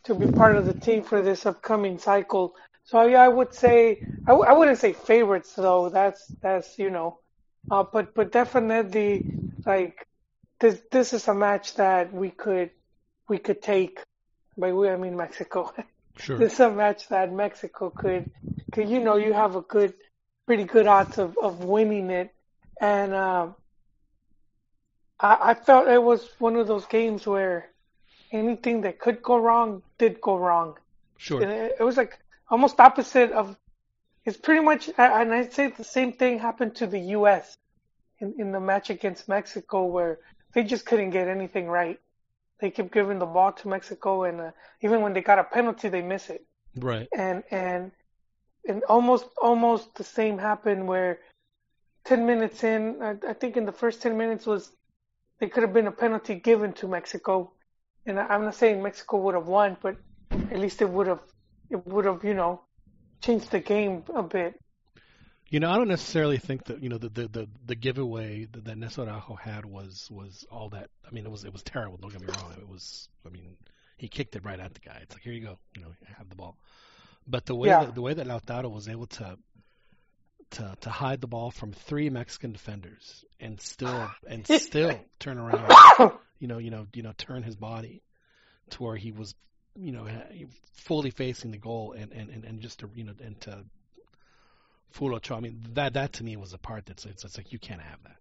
to 0.05 0.15
be 0.15 0.27
part 0.27 0.57
of 0.57 0.65
the 0.67 0.75
team 0.75 1.03
for 1.03 1.23
this 1.23 1.47
upcoming 1.47 1.99
cycle. 1.99 2.55
So 2.85 3.03
yeah, 3.03 3.23
I 3.23 3.29
would 3.29 3.55
say 3.55 4.03
I, 4.27 4.33
w- 4.33 4.49
I 4.49 4.53
wouldn't 4.55 4.79
say 4.79 4.93
favorites 4.93 5.55
though. 5.55 5.89
That's 5.91 6.35
that's 6.43 6.79
you 6.79 6.91
know, 6.91 7.19
uh, 7.71 7.85
but 7.93 8.15
but 8.15 8.33
definitely 8.33 9.27
like 9.67 10.07
this 10.61 10.81
this 10.91 11.13
is 11.13 11.29
a 11.29 11.35
match 11.35 11.75
that 11.75 12.13
we 12.13 12.31
could 12.31 12.71
we 13.29 13.39
could 13.39 13.63
take. 13.63 14.01
By 14.57 14.73
we 14.73 14.89
I 14.89 14.97
mean 14.97 15.17
Mexico. 15.17 15.73
Sure. 16.17 16.39
this 16.39 16.55
is 16.55 16.61
a 16.61 16.71
match 16.71 17.09
that 17.09 17.33
Mexico 17.33 17.91
could 17.91 18.27
could 18.73 18.89
you 18.89 19.01
know 19.01 19.17
you 19.17 19.33
have 19.33 19.57
a 19.57 19.63
good 19.63 19.95
pretty 20.49 20.65
good 20.65 20.87
odds 20.87 21.19
of 21.19 21.37
of 21.37 21.63
winning 21.63 22.09
it, 22.09 22.35
and 22.81 23.15
um, 23.15 23.55
I, 25.21 25.51
I 25.51 25.55
felt 25.55 25.89
it 25.89 26.03
was 26.03 26.27
one 26.39 26.57
of 26.57 26.67
those 26.67 26.87
games 26.87 27.27
where 27.27 27.69
anything 28.33 28.81
that 28.81 28.99
could 28.99 29.23
go 29.23 29.37
wrong 29.37 29.83
did 29.99 30.23
go 30.23 30.39
wrong. 30.39 30.79
Sure. 31.19 31.43
And 31.43 31.53
It, 31.53 31.77
it 31.81 31.83
was 31.83 31.99
like 31.99 32.19
almost 32.49 32.81
opposite 32.81 33.31
of. 33.33 33.57
It's 34.25 34.39
pretty 34.39 34.65
much, 34.65 34.91
and 34.97 35.35
I'd 35.35 35.53
say 35.53 35.69
the 35.69 35.85
same 35.85 36.13
thing 36.15 36.39
happened 36.39 36.75
to 36.77 36.87
the 36.87 37.01
U.S. 37.19 37.55
in 38.19 38.35
in 38.39 38.51
the 38.51 38.61
match 38.71 38.89
against 38.89 39.29
Mexico, 39.29 39.85
where 39.85 40.19
they 40.55 40.65
just 40.65 40.87
couldn't 40.87 41.11
get 41.11 41.29
anything 41.29 41.67
right. 41.69 42.01
They 42.61 42.71
kept 42.71 42.91
giving 42.91 43.19
the 43.19 43.27
ball 43.27 43.53
to 43.53 43.69
Mexico, 43.69 44.25
and 44.25 44.41
uh, 44.41 44.51
even 44.81 45.03
when 45.03 45.13
they 45.13 45.21
got 45.21 45.39
a 45.39 45.45
penalty, 45.45 45.91
they 45.91 46.01
miss 46.15 46.31
it. 46.31 46.43
Right. 46.75 47.07
And 47.15 47.45
and 47.51 47.93
and 48.67 48.83
almost 48.85 49.27
almost 49.41 49.95
the 49.95 50.05
same 50.05 50.39
happened 50.39 50.87
where 50.89 51.21
ten 52.05 52.27
minutes 52.27 52.65
in, 52.65 53.03
I, 53.03 53.17
I 53.29 53.33
think 53.35 53.57
in 53.57 53.67
the 53.67 53.73
first 53.73 54.03
ten 54.03 54.17
minutes 54.17 54.47
was 54.47 54.71
there 55.39 55.49
could 55.49 55.63
have 55.63 55.73
been 55.73 55.87
a 55.87 55.93
penalty 55.93 56.35
given 56.37 56.73
to 56.75 56.89
Mexico, 56.89 57.53
and 58.07 58.19
I, 58.19 58.27
I'm 58.27 58.45
not 58.45 58.55
saying 58.55 58.83
Mexico 58.83 59.19
would 59.19 59.35
have 59.35 59.47
won, 59.47 59.77
but 59.83 59.97
at 60.31 60.59
least 60.59 60.83
it 60.83 60.89
would 60.89 61.07
have 61.07 61.21
it 61.71 61.87
would 61.87 62.05
have 62.05 62.25
you 62.25 62.35
know 62.35 62.63
changed 63.21 63.51
the 63.51 63.61
game 63.61 64.05
a 64.15 64.23
bit. 64.23 64.59
You 65.51 65.61
know, 65.61 65.71
I 65.71 65.77
don't 65.77 65.89
necessarily 65.89 66.37
think 66.37 66.65
that 66.65 66.83
you 66.83 66.89
know 66.89 66.99
the 66.99 67.09
the 67.09 67.29
the, 67.29 67.49
the 67.67 67.75
giveaway 67.75 68.47
that, 68.53 68.65
that 68.65 68.77
Néstor 68.79 69.09
Araujo 69.09 69.35
had 69.35 69.65
was 69.65 70.09
was 70.11 70.47
all 70.51 70.69
that. 70.71 70.91
I 71.07 71.11
mean, 71.11 71.25
it 71.25 71.31
was 71.31 71.45
it 71.45 71.53
was 71.53 71.63
terrible. 71.63 71.97
Don't 71.97 72.13
get 72.13 72.21
me 72.21 72.29
wrong. 72.29 72.53
It 72.59 72.69
was. 72.69 73.09
I 73.27 73.31
mean, 73.31 73.57
he 73.97 74.09
kicked 74.09 74.37
it 74.37 74.45
right 74.45 74.61
at 74.61 74.75
the 74.75 74.81
guy. 74.81 74.99
It's 75.03 75.15
like 75.15 75.23
here 75.23 75.33
you 75.33 75.41
go. 75.41 75.59
You 75.75 75.83
know, 75.83 75.89
have 76.17 76.29
the 76.29 76.37
ball. 76.37 76.59
But 77.29 77.47
the 77.47 77.55
way 77.55 77.69
Yeah. 77.69 77.85
that, 77.85 77.95
the 77.95 78.03
way 78.03 78.15
that 78.15 78.27
Lautaro 78.27 78.71
was 78.71 78.89
able 78.89 79.07
to 79.07 79.39
to 80.51 80.77
to 80.81 80.91
hide 80.91 81.21
the 81.21 81.27
ball 81.27 81.51
from 81.51 81.73
three 81.73 82.09
Mexican 82.09 82.53
defenders 82.53 83.25
and 83.39 83.61
still 83.61 84.09
and 84.27 84.47
still 84.61 85.05
turn 85.19 85.39
around, 85.39 85.71
you 86.39 86.49
know, 86.49 86.59
you 86.59 86.71
know, 86.71 86.87
you 86.95 87.03
know, 87.03 87.13
turn 87.17 87.43
his 87.43 87.57
body 87.57 88.03
to 88.71 88.83
where 88.83 88.97
he 88.97 89.13
was, 89.13 89.35
you 89.77 89.93
know, 89.93 90.07
fully 90.73 91.11
facing 91.11 91.51
the 91.51 91.59
goal 91.59 91.93
and 91.93 92.13
and 92.13 92.31
and, 92.31 92.45
and 92.45 92.61
just 92.61 92.81
to 92.81 92.91
you 92.95 93.05
know 93.05 93.13
and 93.23 93.39
to 93.43 93.65
fool 94.91 95.15
Ochoa. 95.15 95.37
I 95.37 95.41
mean, 95.41 95.61
that 95.75 95.95
that 95.95 96.15
to 96.15 96.25
me 96.25 96.37
was 96.37 96.53
the 96.53 96.59
part 96.59 96.87
that's 96.87 97.05
it's, 97.05 97.25
it's 97.25 97.37
like 97.37 97.53
you 97.53 97.59
can't 97.59 97.83
have 97.83 98.03
that. 98.05 98.17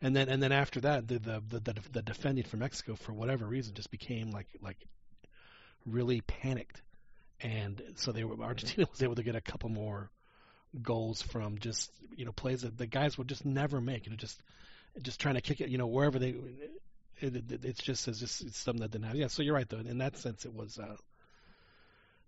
And 0.00 0.16
then 0.16 0.30
and 0.30 0.42
then 0.42 0.52
after 0.52 0.80
that, 0.80 1.06
the 1.06 1.18
the 1.18 1.42
the, 1.46 1.60
the, 1.60 1.74
the 1.92 2.02
defending 2.02 2.44
for 2.44 2.56
Mexico 2.56 2.94
for 2.96 3.12
whatever 3.12 3.44
reason 3.46 3.74
just 3.74 3.90
became 3.90 4.30
like 4.30 4.48
like 4.62 4.78
really 5.84 6.22
panicked, 6.22 6.80
and 7.42 7.82
so 7.96 8.12
they 8.12 8.24
were 8.24 8.42
Argentina 8.42 8.86
was 8.90 9.02
able 9.02 9.16
to 9.16 9.22
get 9.22 9.36
a 9.36 9.40
couple 9.40 9.70
more 9.70 10.10
goals 10.82 11.22
from 11.22 11.58
just 11.58 11.90
you 12.16 12.24
know 12.24 12.32
plays 12.32 12.62
that 12.62 12.76
the 12.78 12.86
guys 12.86 13.18
would 13.18 13.28
just 13.28 13.44
never 13.44 13.80
make. 13.80 14.06
You 14.06 14.10
know, 14.10 14.16
just 14.16 14.40
just 15.02 15.20
trying 15.20 15.34
to 15.34 15.40
kick 15.40 15.60
it, 15.60 15.68
you 15.68 15.78
know, 15.78 15.86
wherever 15.86 16.18
they. 16.18 16.34
It, 17.20 17.36
it, 17.36 17.64
it's 17.64 17.82
just 17.82 18.08
it's 18.08 18.18
just 18.18 18.40
it's 18.42 18.58
something 18.58 18.80
that 18.82 18.90
didn't 18.90 19.04
happen. 19.04 19.20
Yeah, 19.20 19.28
so 19.28 19.42
you're 19.42 19.54
right 19.54 19.68
though. 19.68 19.78
In 19.78 19.98
that 19.98 20.16
sense, 20.16 20.44
it 20.44 20.54
was 20.54 20.78
uh, 20.78 20.96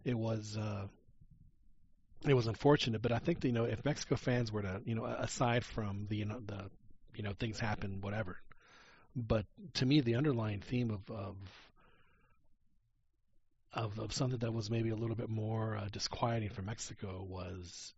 it 0.04 0.14
was 0.14 0.56
uh, 0.56 0.86
it 2.26 2.34
was 2.34 2.46
unfortunate. 2.46 3.00
But 3.00 3.12
I 3.12 3.18
think 3.18 3.40
that, 3.40 3.48
you 3.48 3.54
know 3.54 3.64
if 3.64 3.84
Mexico 3.84 4.16
fans 4.16 4.52
were 4.52 4.62
to 4.62 4.82
you 4.84 4.94
know 4.94 5.04
aside 5.04 5.64
from 5.64 6.06
the 6.08 6.16
you 6.16 6.24
know 6.26 6.40
the 6.44 6.70
you 7.14 7.22
know 7.22 7.32
things 7.32 7.58
happen 7.58 8.00
whatever, 8.00 8.38
but 9.16 9.46
to 9.74 9.86
me 9.86 10.00
the 10.00 10.16
underlying 10.16 10.60
theme 10.60 10.90
of 10.90 11.10
of 11.10 11.36
of, 13.74 13.98
of 13.98 14.12
something 14.12 14.38
that 14.40 14.52
was 14.52 14.70
maybe 14.70 14.90
a 14.90 14.96
little 14.96 15.16
bit 15.16 15.28
more 15.28 15.76
uh, 15.76 15.88
disquieting 15.90 16.50
for 16.50 16.62
Mexico 16.62 17.24
was 17.26 17.92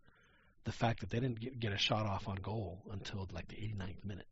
the 0.63 0.71
fact 0.71 1.01
that 1.01 1.09
they 1.09 1.19
didn't 1.19 1.39
get, 1.39 1.59
get 1.59 1.73
a 1.73 1.77
shot 1.77 2.05
off 2.05 2.27
on 2.27 2.35
goal 2.37 2.81
until 2.91 3.27
like 3.33 3.47
the 3.47 3.55
89th 3.55 4.05
minute 4.05 4.27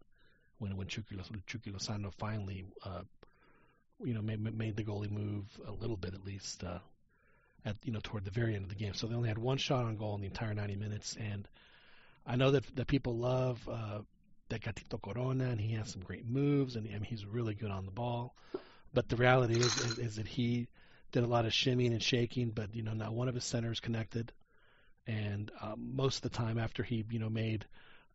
when 0.57 0.77
when 0.77 0.87
Chucky, 0.87 1.17
Chucky 1.45 1.71
Lozano 1.71 2.13
finally 2.13 2.65
uh, 2.85 3.01
you 4.03 4.13
know 4.13 4.21
made, 4.21 4.39
made 4.39 4.75
the 4.75 4.83
goalie 4.83 5.11
move 5.11 5.45
a 5.67 5.71
little 5.71 5.97
bit 5.97 6.13
at 6.13 6.25
least 6.25 6.63
uh, 6.63 6.79
at 7.65 7.75
you 7.83 7.91
know 7.91 7.99
toward 8.01 8.25
the 8.25 8.31
very 8.31 8.55
end 8.55 8.63
of 8.63 8.69
the 8.69 8.75
game. 8.75 8.93
So 8.93 9.07
they 9.07 9.15
only 9.15 9.29
had 9.29 9.37
one 9.37 9.57
shot 9.57 9.85
on 9.85 9.97
goal 9.97 10.15
in 10.15 10.21
the 10.21 10.27
entire 10.27 10.53
90 10.53 10.75
minutes, 10.75 11.17
and 11.19 11.47
I 12.25 12.35
know 12.35 12.51
that 12.51 12.63
that 12.75 12.87
people 12.87 13.17
love 13.17 13.67
uh, 13.69 13.99
Tecatito 14.49 15.01
Corona, 15.01 15.45
and 15.45 15.59
he 15.59 15.73
has 15.73 15.91
some 15.91 16.01
great 16.01 16.27
moves, 16.27 16.75
and 16.75 17.05
he's 17.05 17.25
really 17.25 17.55
good 17.55 17.71
on 17.71 17.85
the 17.85 17.91
ball. 17.91 18.35
But 18.93 19.09
the 19.09 19.15
reality 19.15 19.59
is, 19.59 19.77
is, 19.77 19.97
is 19.97 20.15
that 20.17 20.27
he 20.27 20.67
did 21.13 21.23
a 21.23 21.27
lot 21.27 21.45
of 21.45 21.51
shimmying 21.53 21.91
and 21.91 22.03
shaking, 22.03 22.49
but 22.49 22.75
you 22.75 22.83
know 22.83 22.93
not 22.93 23.13
one 23.13 23.29
of 23.29 23.35
his 23.35 23.45
centers 23.45 23.79
connected. 23.79 24.33
And 25.07 25.51
um, 25.61 25.95
most 25.95 26.17
of 26.17 26.31
the 26.31 26.37
time, 26.37 26.57
after 26.57 26.83
he 26.83 27.05
you 27.09 27.19
know 27.19 27.29
made 27.29 27.65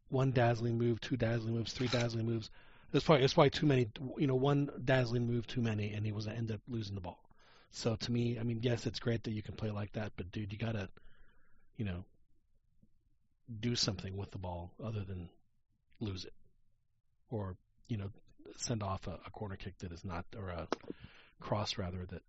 one 0.09 0.33
dazzling 0.33 0.77
move, 0.77 1.01
two 1.01 1.17
dazzling 1.17 1.55
moves, 1.55 1.73
three 1.73 1.89
dazzling 1.89 2.27
moves, 2.27 2.51
there's 2.91 3.05
probably 3.05 3.21
there's 3.21 3.35
probably 3.35 3.51
too 3.51 3.67
many. 3.67 3.89
You 4.19 4.27
know, 4.27 4.35
one 4.35 4.71
dazzling 4.85 5.27
move 5.27 5.47
too 5.47 5.63
many, 5.63 5.93
and 5.93 6.05
he 6.05 6.13
was 6.13 6.27
end 6.27 6.51
up 6.51 6.61
losing 6.69 6.97
the 6.97 7.01
ball. 7.01 7.23
So 7.71 7.97
to 7.97 8.13
me, 8.13 8.39
I 8.39 8.43
mean, 8.43 8.61
yes, 8.63 8.87
it's 8.87 8.99
great 8.99 9.25
that 9.25 9.33
you 9.33 9.43
can 9.43 9.55
play 9.55 9.71
like 9.71 9.93
that, 9.93 10.13
but 10.17 10.33
dude, 10.33 10.53
you 10.53 10.59
gotta, 10.59 10.89
you 11.77 11.85
know, 11.85 12.05
do 13.61 13.77
something 13.77 14.17
with 14.17 14.31
the 14.31 14.39
ball 14.39 14.73
other 14.83 15.05
than 15.05 15.29
lose 16.01 16.25
it, 16.25 16.33
or 17.31 17.57
you 17.89 17.97
know, 17.97 18.11
send 18.57 18.83
off 18.83 19.07
a, 19.07 19.21
a 19.27 19.31
corner 19.31 19.57
kick 19.57 19.79
that 19.79 19.93
is 19.93 20.05
not, 20.05 20.25
or 20.37 20.49
a 20.49 20.67
cross 21.41 21.79
rather 21.79 22.05
that 22.07 22.23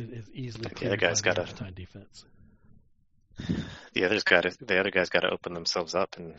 is, 0.00 0.30
easily 0.32 0.70
The 0.78 0.86
other 0.86 0.96
guy's 0.96 1.20
gotta- 1.22 1.70
defense. 1.72 2.24
The 3.94 4.04
others 4.04 4.22
got 4.22 4.42
to, 4.42 4.64
the 4.64 4.78
other 4.78 4.90
guys 4.90 5.08
got 5.08 5.20
to 5.20 5.30
open 5.30 5.54
themselves 5.54 5.94
up 5.94 6.16
and 6.18 6.34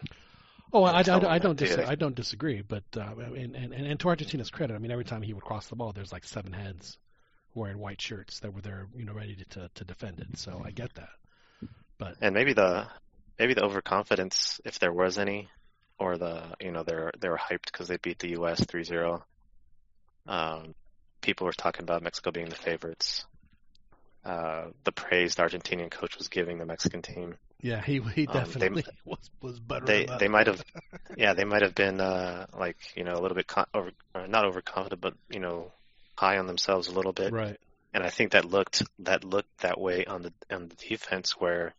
Oh, 0.73 0.83
I, 0.83 1.01
I, 1.01 1.03
I, 1.05 1.33
I 1.33 1.39
don't 1.39 1.57
they- 1.57 1.65
dis- 1.65 1.77
I 1.77 1.95
don't 1.95 2.15
disagree, 2.15 2.61
but 2.61 2.83
uh, 2.95 3.01
and, 3.35 3.55
and 3.57 3.73
and 3.73 3.99
to 3.99 4.07
Argentina's 4.07 4.49
credit, 4.49 4.73
I 4.73 4.77
mean, 4.77 4.91
every 4.91 5.03
time 5.03 5.21
he 5.21 5.33
would 5.33 5.43
cross 5.43 5.67
the 5.67 5.75
ball, 5.75 5.91
there's 5.91 6.13
like 6.13 6.23
seven 6.23 6.53
heads 6.53 6.97
wearing 7.53 7.77
white 7.77 7.99
shirts 8.01 8.39
that 8.39 8.53
were 8.53 8.61
there, 8.61 8.87
you 8.95 9.03
know, 9.03 9.11
ready 9.11 9.35
to 9.35 9.45
to, 9.59 9.69
to 9.75 9.83
defend 9.83 10.19
it. 10.21 10.37
So 10.37 10.61
I 10.63 10.71
get 10.71 10.93
that. 10.95 11.09
But 11.97 12.15
and 12.21 12.33
maybe 12.33 12.53
the 12.53 12.87
maybe 13.37 13.53
the 13.53 13.63
overconfidence, 13.65 14.61
if 14.63 14.79
there 14.79 14.93
was 14.93 15.17
any, 15.17 15.49
or 15.99 16.17
the 16.17 16.41
you 16.61 16.71
know 16.71 16.83
they're 16.83 17.11
they 17.19 17.27
were 17.27 17.37
hyped 17.37 17.65
because 17.65 17.89
they 17.89 17.97
beat 17.97 18.19
the 18.19 18.29
U.S. 18.29 18.61
3-0. 18.61 19.21
Um, 20.27 20.73
people 21.19 21.45
were 21.47 21.51
talking 21.53 21.83
about 21.83 22.01
Mexico 22.01 22.31
being 22.31 22.47
the 22.47 22.55
favorites. 22.55 23.25
Uh, 24.23 24.67
the 24.83 24.91
praise 24.91 25.35
the 25.35 25.41
Argentinian 25.43 25.89
coach 25.89 26.17
was 26.17 26.27
giving 26.27 26.59
the 26.59 26.65
Mexican 26.65 27.01
team. 27.01 27.35
yeah, 27.59 27.81
he 27.81 27.99
he 28.15 28.27
Um, 28.27 28.33
they- 28.51 28.69
definitely 28.69 28.83
was 29.05 29.29
was 29.41 29.59
buttering 29.59 30.07
They 30.07 30.17
they 30.17 30.27
might 30.27 30.47
have, 30.47 30.63
yeah, 31.17 31.33
they 31.33 31.43
might 31.45 31.63
have 31.63 31.73
been 31.75 31.99
uh, 31.99 32.45
like 32.57 32.77
you 32.95 33.03
know 33.03 33.13
a 33.13 33.21
little 33.21 33.35
bit 33.35 33.47
con- 33.47 33.65
over, 33.73 33.91
or 34.13 34.27
not 34.27 34.45
overconfident, 34.45 35.01
but 35.01 35.15
you 35.29 35.39
know 35.39 35.71
high 36.15 36.37
on 36.37 36.45
themselves 36.47 36.87
a 36.87 36.91
little 36.93 37.13
bit. 37.13 37.31
right. 37.33 37.57
and 37.93 38.03
I 38.03 38.09
think 38.09 38.31
that 38.33 38.45
looked 38.45 38.83
that 38.99 39.23
looked 39.23 39.61
that 39.61 39.79
way 39.79 40.05
on 40.05 40.21
the 40.21 40.33
on 40.51 40.67
the 40.67 40.75
defense 40.75 41.31
where 41.39 41.73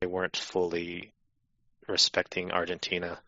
they 0.00 0.06
weren't 0.06 0.36
fully 0.36 1.12
respecting 1.88 2.50
Argentina, 2.52 3.18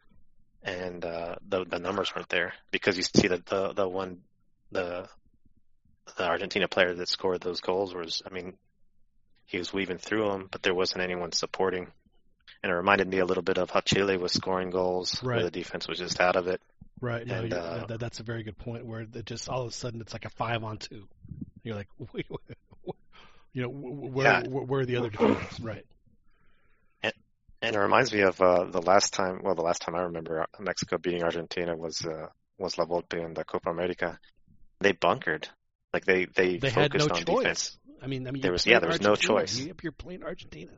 and 0.62 1.04
uh, 1.04 1.36
the 1.48 1.64
the 1.64 1.78
numbers 1.78 2.14
weren't 2.14 2.28
there 2.28 2.52
because 2.70 2.96
you 2.98 3.02
see 3.02 3.28
that 3.28 3.46
the 3.46 3.72
the 3.72 3.88
one 3.88 4.18
the 4.72 5.08
the 6.16 6.24
Argentina 6.26 6.68
player 6.68 6.94
that 6.94 7.08
scored 7.08 7.40
those 7.40 7.60
goals 7.60 7.94
was 7.94 8.22
I 8.26 8.32
mean 8.32 8.54
he 9.46 9.58
was 9.58 9.72
weaving 9.72 9.98
through 9.98 10.28
them, 10.30 10.48
but 10.50 10.62
there 10.62 10.74
wasn't 10.74 11.02
anyone 11.02 11.32
supporting. 11.32 11.86
And 12.62 12.72
it 12.72 12.74
reminded 12.74 13.06
me 13.08 13.18
a 13.18 13.24
little 13.24 13.42
bit 13.44 13.58
of 13.58 13.70
how 13.70 13.80
Chile 13.80 14.16
was 14.16 14.32
scoring 14.32 14.70
goals, 14.70 15.22
Right. 15.22 15.36
where 15.36 15.44
the 15.44 15.50
defense 15.52 15.86
was 15.86 15.98
just 15.98 16.20
out 16.20 16.34
of 16.36 16.48
it. 16.48 16.60
Right. 17.00 17.24
No, 17.26 17.42
And, 17.42 17.52
uh, 17.52 17.86
that, 17.86 18.00
that's 18.00 18.18
a 18.20 18.24
very 18.24 18.42
good 18.42 18.58
point. 18.58 18.84
Where 18.86 19.02
it 19.02 19.24
just 19.26 19.48
all 19.48 19.62
of 19.62 19.68
a 19.68 19.72
sudden 19.72 20.00
it's 20.00 20.12
like 20.12 20.24
a 20.24 20.30
five 20.30 20.64
on 20.64 20.78
two. 20.78 21.06
You're 21.62 21.76
like, 21.76 21.88
wait, 21.98 22.26
wait, 22.30 22.40
wait. 22.84 22.96
you 23.52 23.62
know, 23.62 23.68
where, 23.68 24.26
Yeah. 24.26 24.48
where 24.48 24.64
where 24.64 24.80
are 24.80 24.86
the 24.86 24.96
other 24.96 25.10
defenders? 25.10 25.60
Right. 25.60 25.84
And 27.62 27.74
it 27.74 27.78
reminds 27.78 28.12
me 28.12 28.20
of 28.20 28.40
uh, 28.40 28.64
the 28.64 28.82
last 28.82 29.14
time. 29.14 29.40
Well, 29.42 29.54
the 29.54 29.62
last 29.62 29.80
time 29.80 29.94
I 29.94 30.02
remember 30.02 30.46
Mexico 30.60 30.98
beating 30.98 31.22
Argentina 31.24 31.74
was 31.74 32.04
uh, 32.04 32.26
was 32.58 32.76
La 32.76 32.84
Volpe 32.84 33.14
in 33.24 33.32
the 33.32 33.44
Copa 33.44 33.70
America. 33.70 34.18
They 34.80 34.92
bunkered, 34.92 35.48
like 35.96 36.04
they 36.04 36.26
they, 36.26 36.58
They 36.58 36.70
focused 36.70 37.08
no 37.08 37.14
on 37.14 37.24
choice. 37.24 37.38
defense. 37.42 37.78
I 38.02 38.06
mean, 38.06 38.28
I 38.28 38.30
mean, 38.30 38.42
There 38.42 38.52
was- 38.52 38.66
yeah, 38.66 38.78
there 38.80 38.90
was 38.90 39.00
no 39.00 39.16
choice. 39.16 39.58
You- 39.58 39.74
You're 39.82 39.92
playing 39.92 40.22
Argentina. 40.22 40.72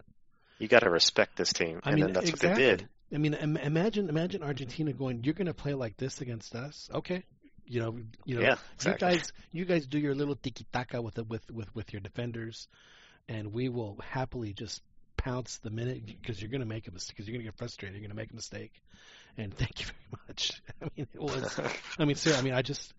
You 0.59 0.68
got 0.68 0.81
to 0.81 0.90
respect 0.90 1.37
this 1.37 1.52
team, 1.52 1.81
I 1.85 1.90
and 1.90 1.96
mean, 1.96 2.04
then 2.07 2.12
that's 2.14 2.31
exactly. 2.31 2.48
what 2.50 2.57
they 2.57 2.76
did. 2.76 2.88
I 3.14 3.18
mean, 3.18 3.35
Im- 3.35 3.57
imagine 3.57 4.09
imagine 4.09 4.42
Argentina 4.42 4.92
going, 4.92 5.22
"You're 5.24 5.35
going 5.35 5.46
to 5.46 5.54
play 5.54 5.74
like 5.74 5.96
this 5.96 6.20
against 6.20 6.54
us, 6.54 6.88
okay?" 6.92 7.24
You 7.64 7.81
know, 7.81 7.98
you 8.24 8.35
know, 8.37 8.40
Yeah, 8.42 8.57
you 8.85 8.94
guys, 8.94 9.33
you 9.52 9.64
guys 9.66 9.87
do 9.87 9.98
your 9.98 10.14
little 10.14 10.37
tiki 10.37 10.66
taka 10.72 11.00
with 11.02 11.14
the, 11.14 11.24
with 11.24 11.48
with 11.50 11.72
with 11.74 11.92
your 11.92 12.00
defenders, 12.00 12.66
and 13.28 13.52
we 13.52 13.68
will 13.68 13.98
happily 14.02 14.52
just 14.52 14.83
pounce 15.16 15.59
the 15.59 15.70
minute 15.70 16.04
because 16.07 16.40
you're 16.40 16.50
going 16.50 16.61
to 16.62 16.66
make 16.66 16.88
a 16.88 16.90
mistake 16.92 17.16
because 17.16 17.28
you're 17.28 17.35
going 17.35 17.44
to 17.46 17.50
get 17.52 17.59
frustrated. 17.59 17.94
You're 17.94 18.09
going 18.09 18.16
to 18.16 18.22
make 18.22 18.31
a 18.33 18.37
mistake, 18.37 18.72
and 19.37 19.54
thank 19.54 19.81
you 19.81 19.87
very 19.87 20.22
much. 20.28 20.62
I 20.83 20.87
mean, 20.96 21.07
it 21.12 21.20
was. 21.20 21.61
I 21.98 22.04
mean, 22.04 22.16
seriously, 22.16 22.35
I 22.40 22.42
mean, 22.42 22.54
I 22.54 22.62
just. 22.62 22.92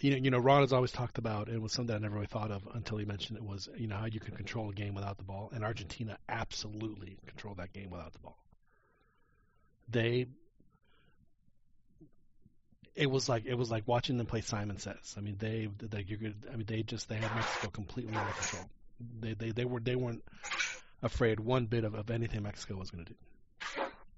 You 0.00 0.10
know, 0.10 0.16
you 0.18 0.30
know, 0.30 0.38
Ron 0.38 0.60
has 0.60 0.72
always 0.72 0.92
talked 0.92 1.16
about, 1.16 1.46
and 1.46 1.56
it 1.56 1.62
was 1.62 1.72
something 1.72 1.94
I 1.94 1.98
never 1.98 2.16
really 2.16 2.26
thought 2.26 2.50
of 2.50 2.68
until 2.74 2.98
he 2.98 3.06
mentioned 3.06 3.38
it 3.38 3.44
was, 3.44 3.68
you 3.76 3.86
know, 3.86 3.96
how 3.96 4.04
you 4.06 4.20
can 4.20 4.34
control 4.34 4.68
a 4.68 4.74
game 4.74 4.94
without 4.94 5.16
the 5.16 5.24
ball, 5.24 5.50
and 5.54 5.64
Argentina 5.64 6.18
absolutely 6.28 7.16
controlled 7.26 7.56
that 7.58 7.72
game 7.72 7.90
without 7.90 8.12
the 8.12 8.18
ball. 8.18 8.36
They, 9.88 10.26
it 12.94 13.10
was 13.10 13.28
like 13.28 13.46
it 13.46 13.54
was 13.54 13.70
like 13.70 13.84
watching 13.86 14.18
them 14.18 14.26
play 14.26 14.42
Simon 14.42 14.78
Says. 14.78 15.14
I 15.16 15.20
mean, 15.20 15.36
they, 15.38 15.68
they, 15.80 16.04
you 16.06 16.18
could, 16.18 16.34
I 16.52 16.56
mean, 16.56 16.66
they 16.66 16.82
just 16.82 17.08
they 17.08 17.16
had 17.16 17.34
Mexico 17.34 17.68
completely 17.68 18.14
under 18.14 18.32
control. 18.32 18.64
They, 19.20 19.34
they, 19.34 19.50
they 19.52 19.64
were, 19.64 19.80
they 19.80 19.96
weren't 19.96 20.24
afraid 21.02 21.40
one 21.40 21.66
bit 21.66 21.84
of, 21.84 21.94
of 21.94 22.10
anything 22.10 22.42
Mexico 22.42 22.76
was 22.76 22.90
going 22.90 23.04
to 23.04 23.12
do. 23.12 23.18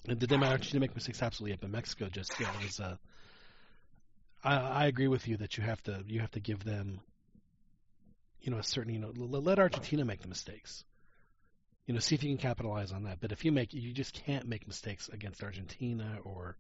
And 0.08 0.18
did 0.18 0.28
they 0.28 0.36
Argentina 0.36 0.80
make 0.80 0.94
mistakes? 0.94 1.22
Absolutely, 1.22 1.56
but 1.60 1.70
Mexico 1.70 2.08
just, 2.08 2.32
yeah, 2.40 2.50
it 2.58 2.64
was. 2.64 2.80
Uh, 2.80 2.96
I, 4.42 4.56
I 4.56 4.86
agree 4.86 5.08
with 5.08 5.26
you 5.28 5.36
that 5.38 5.56
you 5.56 5.64
have 5.64 5.82
to 5.84 6.02
you 6.06 6.20
have 6.20 6.30
to 6.32 6.40
give 6.40 6.64
them, 6.64 7.00
you 8.40 8.50
know, 8.50 8.58
a 8.58 8.62
certain 8.62 8.92
you 8.92 9.00
know 9.00 9.12
let 9.16 9.58
Argentina 9.58 10.04
make 10.04 10.20
the 10.20 10.28
mistakes. 10.28 10.84
You 11.86 11.94
know, 11.94 12.00
see 12.00 12.14
if 12.14 12.22
you 12.22 12.28
can 12.28 12.38
capitalize 12.38 12.92
on 12.92 13.04
that. 13.04 13.18
But 13.20 13.32
if 13.32 13.44
you 13.44 13.52
make 13.52 13.72
you 13.72 13.92
just 13.92 14.14
can't 14.14 14.46
make 14.46 14.66
mistakes 14.66 15.08
against 15.08 15.42
Argentina 15.42 16.18
or 16.22 16.56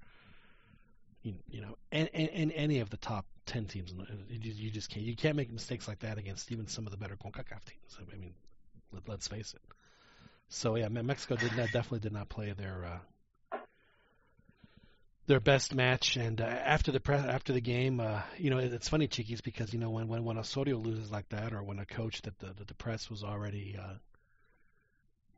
you, 1.22 1.34
you 1.48 1.60
know 1.60 1.76
and, 1.92 2.08
and, 2.14 2.28
and 2.30 2.52
any 2.52 2.80
of 2.80 2.90
the 2.90 2.96
top 2.96 3.26
ten 3.46 3.66
teams. 3.66 3.92
You, 4.28 4.52
you 4.52 4.70
just 4.70 4.90
can't 4.90 5.04
you 5.04 5.16
can't 5.16 5.36
make 5.36 5.52
mistakes 5.52 5.88
like 5.88 6.00
that 6.00 6.18
against 6.18 6.50
even 6.52 6.66
some 6.66 6.86
of 6.86 6.92
the 6.92 6.98
better 6.98 7.16
Concacaf 7.16 7.64
teams. 7.64 7.98
I 8.00 8.16
mean, 8.16 8.34
let, 8.92 9.08
let's 9.08 9.28
face 9.28 9.54
it. 9.54 9.62
So 10.48 10.76
yeah, 10.76 10.88
Mexico 10.88 11.36
did 11.36 11.56
not, 11.56 11.66
definitely 11.72 12.00
did 12.00 12.12
not 12.12 12.28
play 12.28 12.52
their 12.52 12.84
uh, 12.84 12.98
their 15.28 15.40
best 15.40 15.74
match. 15.74 16.16
And 16.16 16.40
uh, 16.40 16.44
after 16.44 16.90
the 16.90 16.98
press, 16.98 17.24
after 17.24 17.52
the 17.52 17.60
game, 17.60 18.00
uh, 18.00 18.22
you 18.36 18.50
know, 18.50 18.58
it, 18.58 18.72
it's 18.72 18.88
funny, 18.88 19.06
Chiquis, 19.06 19.40
because 19.42 19.72
you 19.72 19.78
know 19.78 19.90
when 19.90 20.08
when 20.08 20.24
when 20.24 20.38
Osorio 20.38 20.78
loses 20.78 21.12
like 21.12 21.28
that, 21.28 21.52
or 21.52 21.62
when 21.62 21.78
a 21.78 21.86
coach 21.86 22.22
that 22.22 22.36
the 22.40 22.46
that 22.46 22.66
the 22.66 22.74
press 22.74 23.08
was 23.08 23.22
already, 23.22 23.78
uh, 23.80 23.94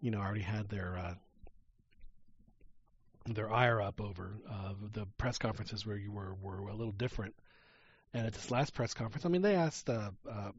you 0.00 0.10
know, 0.10 0.18
already 0.18 0.40
had 0.40 0.68
their 0.68 0.96
uh, 0.96 1.14
their 3.26 3.52
ire 3.52 3.82
up 3.82 4.00
over 4.00 4.32
uh, 4.48 4.72
the 4.92 5.06
press 5.18 5.36
conferences 5.36 5.84
where 5.84 5.96
you 5.96 6.12
were 6.12 6.34
were 6.40 6.68
a 6.68 6.74
little 6.74 6.92
different. 6.92 7.34
And 8.14 8.26
at 8.26 8.32
this 8.32 8.50
last 8.50 8.74
press 8.74 8.94
conference, 8.94 9.24
I 9.24 9.28
mean, 9.28 9.42
they 9.42 9.54
asked 9.54 9.88
uh, 9.88 10.10
uh, 10.28 10.50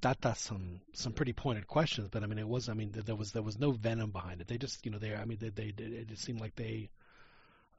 Tata 0.00 0.34
some 0.36 0.80
some 0.92 1.12
pretty 1.12 1.32
pointed 1.32 1.66
questions, 1.66 2.08
but 2.10 2.22
I 2.22 2.26
mean, 2.26 2.38
it 2.38 2.48
was 2.48 2.68
I 2.68 2.74
mean 2.74 2.92
there 2.92 3.16
was 3.16 3.32
there 3.32 3.42
was 3.42 3.58
no 3.58 3.72
venom 3.72 4.10
behind 4.10 4.40
it. 4.40 4.46
They 4.46 4.58
just 4.58 4.86
you 4.86 4.92
know 4.92 4.98
they 4.98 5.12
I 5.12 5.24
mean 5.24 5.38
they 5.40 5.50
they 5.50 5.74
it 5.76 6.18
seemed 6.18 6.40
like 6.40 6.54
they 6.54 6.88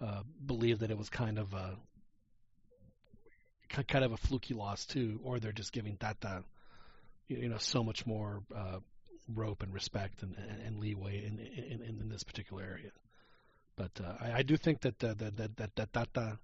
uh, 0.01 0.23
believed 0.45 0.81
that 0.81 0.91
it 0.91 0.97
was 0.97 1.09
kind 1.09 1.37
of 1.37 1.53
a 1.53 1.77
kind 3.87 4.03
of 4.03 4.11
a 4.11 4.17
fluky 4.17 4.53
loss 4.53 4.85
too, 4.85 5.19
or 5.23 5.39
they're 5.39 5.51
just 5.51 5.71
giving 5.71 5.95
Tata 5.97 6.43
you 7.27 7.37
you 7.37 7.49
know 7.49 7.57
so 7.57 7.83
much 7.83 8.05
more 8.05 8.43
uh, 8.55 8.79
rope 9.33 9.63
and 9.63 9.73
respect 9.73 10.23
and, 10.23 10.35
and, 10.37 10.61
and 10.61 10.79
leeway 10.79 11.25
in, 11.25 11.39
in 11.39 11.81
in 11.81 12.01
in 12.01 12.09
this 12.09 12.23
particular 12.23 12.63
area. 12.63 12.91
But 13.75 13.91
uh, 14.03 14.13
I, 14.19 14.39
I 14.39 14.41
do 14.43 14.57
think 14.57 14.81
that 14.81 15.03
uh, 15.03 15.13
that 15.17 15.37
that 15.37 15.57
that, 15.57 15.75
that 15.75 15.93
Tata 15.93 16.39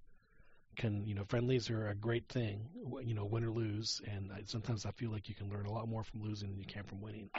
can 0.76 1.06
you 1.06 1.16
know 1.16 1.24
friendlies 1.28 1.70
are 1.70 1.88
a 1.88 1.96
great 1.96 2.28
thing 2.30 2.70
you 3.04 3.16
know 3.16 3.26
win 3.26 3.44
or 3.44 3.50
lose 3.50 4.00
and 4.08 4.32
I, 4.32 4.44
sometimes 4.46 4.86
I 4.86 4.92
feel 4.92 5.10
like 5.10 5.28
you 5.28 5.34
can 5.34 5.50
learn 5.50 5.66
a 5.66 5.72
lot 5.72 5.88
more 5.90 6.04
from 6.04 6.22
losing 6.22 6.50
than 6.50 6.60
you 6.60 6.66
can 6.66 6.84
from 6.84 7.02
winning. 7.02 7.30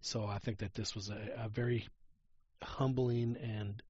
So 0.00 0.26
I 0.26 0.38
think 0.38 0.58
that 0.58 0.74
this 0.74 0.94
was 0.94 1.08
a, 1.08 1.44
a 1.44 1.48
very 1.48 1.88
humbling 2.62 3.36
and 3.42 3.82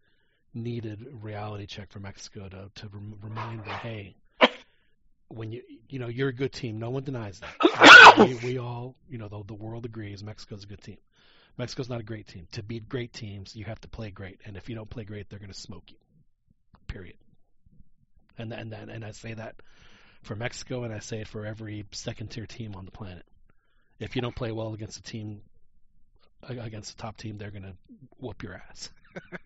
needed 0.54 1.06
reality 1.22 1.66
check 1.66 1.90
for 1.90 2.00
Mexico 2.00 2.48
to 2.48 2.70
to 2.74 2.88
rem- 2.88 3.18
remind 3.22 3.60
them, 3.60 3.68
hey 3.68 4.16
when 5.28 5.52
you 5.52 5.62
you 5.88 5.98
know 5.98 6.08
you're 6.08 6.28
a 6.28 6.34
good 6.34 6.52
team. 6.52 6.78
No 6.78 6.90
one 6.90 7.04
denies 7.04 7.40
that. 7.40 7.54
We, 8.18 8.34
we 8.34 8.58
all 8.58 8.96
you 9.08 9.18
know 9.18 9.28
the, 9.28 9.44
the 9.46 9.54
world 9.54 9.84
agrees 9.84 10.24
Mexico's 10.24 10.64
a 10.64 10.66
good 10.66 10.82
team. 10.82 10.96
Mexico's 11.56 11.88
not 11.88 12.00
a 12.00 12.04
great 12.04 12.26
team. 12.26 12.48
To 12.52 12.62
beat 12.62 12.88
great 12.88 13.12
teams 13.12 13.54
you 13.54 13.64
have 13.66 13.80
to 13.82 13.88
play 13.88 14.10
great 14.10 14.40
and 14.44 14.56
if 14.56 14.68
you 14.68 14.74
don't 14.74 14.90
play 14.90 15.04
great 15.04 15.28
they're 15.28 15.38
going 15.38 15.52
to 15.52 15.58
smoke 15.58 15.84
you. 15.88 15.96
Period. 16.88 17.16
And 18.38 18.52
and 18.52 18.72
and, 18.72 18.90
and 18.90 19.04
I 19.04 19.12
say 19.12 19.34
that 19.34 19.56
for 20.22 20.34
Mexico 20.34 20.82
and 20.82 20.92
I 20.92 20.98
say 20.98 21.20
it 21.20 21.28
for 21.28 21.46
every 21.46 21.86
second 21.92 22.28
tier 22.28 22.46
team 22.46 22.74
on 22.74 22.86
the 22.86 22.90
planet. 22.90 23.24
If 24.00 24.16
you 24.16 24.22
don't 24.22 24.34
play 24.34 24.50
well 24.50 24.72
against 24.72 24.98
a 24.98 25.02
team 25.02 25.42
against 26.48 26.96
the 26.96 27.02
top 27.02 27.16
team 27.16 27.36
they're 27.36 27.50
going 27.50 27.64
to 27.64 27.74
whoop 28.18 28.42
your 28.42 28.54
ass 28.68 28.90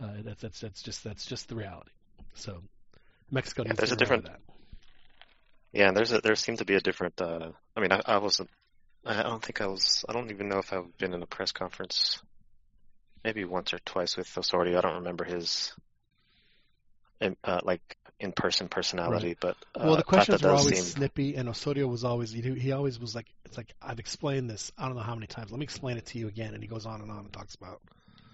uh, 0.00 0.08
that's 0.24 0.42
that's 0.42 0.60
that's 0.60 0.82
just 0.82 1.02
that's 1.04 1.26
just 1.26 1.48
the 1.48 1.54
reality 1.54 1.90
so 2.34 2.62
Mexico 3.30 3.62
Yeah, 3.62 3.70
needs 3.70 3.78
there's 3.78 3.90
to 3.90 3.94
a 3.94 3.98
different- 3.98 4.24
that 4.24 4.40
Yeah, 5.72 5.88
and 5.88 5.96
there's 5.96 6.12
a, 6.12 6.20
there 6.20 6.36
seemed 6.36 6.58
to 6.58 6.64
be 6.64 6.74
a 6.74 6.80
different. 6.80 7.20
Uh, 7.20 7.50
I 7.76 7.80
mean, 7.80 7.92
I, 7.92 8.00
I 8.06 8.18
wasn't. 8.18 8.48
I 9.04 9.22
don't 9.22 9.42
think 9.42 9.60
I 9.60 9.66
was. 9.66 10.04
I 10.08 10.12
don't 10.12 10.30
even 10.30 10.48
know 10.48 10.58
if 10.58 10.72
I've 10.72 10.96
been 10.96 11.12
in 11.12 11.22
a 11.22 11.26
press 11.26 11.52
conference. 11.52 12.22
Maybe 13.24 13.44
once 13.44 13.74
or 13.74 13.78
twice 13.80 14.16
with 14.16 14.30
Osorio. 14.38 14.78
I 14.78 14.80
don't 14.80 14.94
remember 15.02 15.24
his, 15.24 15.74
uh, 17.20 17.60
like 17.62 17.82
in 18.20 18.32
person 18.32 18.68
personality. 18.68 19.36
But 19.38 19.56
uh, 19.74 19.84
Well, 19.84 19.96
the 19.96 20.02
questions 20.04 20.42
were 20.42 20.50
always 20.50 20.76
seem- 20.78 20.94
snippy, 20.96 21.34
and 21.34 21.48
Osorio 21.48 21.86
was 21.88 22.04
always 22.04 22.30
he, 22.30 22.40
he 22.54 22.72
always 22.72 22.98
was 22.98 23.14
like 23.14 23.26
it's 23.44 23.56
like 23.56 23.74
I've 23.82 23.98
explained 23.98 24.48
this 24.48 24.72
I 24.78 24.86
don't 24.86 24.96
know 24.96 25.02
how 25.02 25.14
many 25.14 25.26
times. 25.26 25.50
Let 25.50 25.58
me 25.58 25.64
explain 25.64 25.98
it 25.98 26.06
to 26.06 26.18
you 26.18 26.28
again, 26.28 26.54
and 26.54 26.62
he 26.62 26.68
goes 26.68 26.86
on 26.86 27.00
and 27.02 27.10
on 27.10 27.18
and 27.18 27.32
talks 27.32 27.54
about 27.56 27.80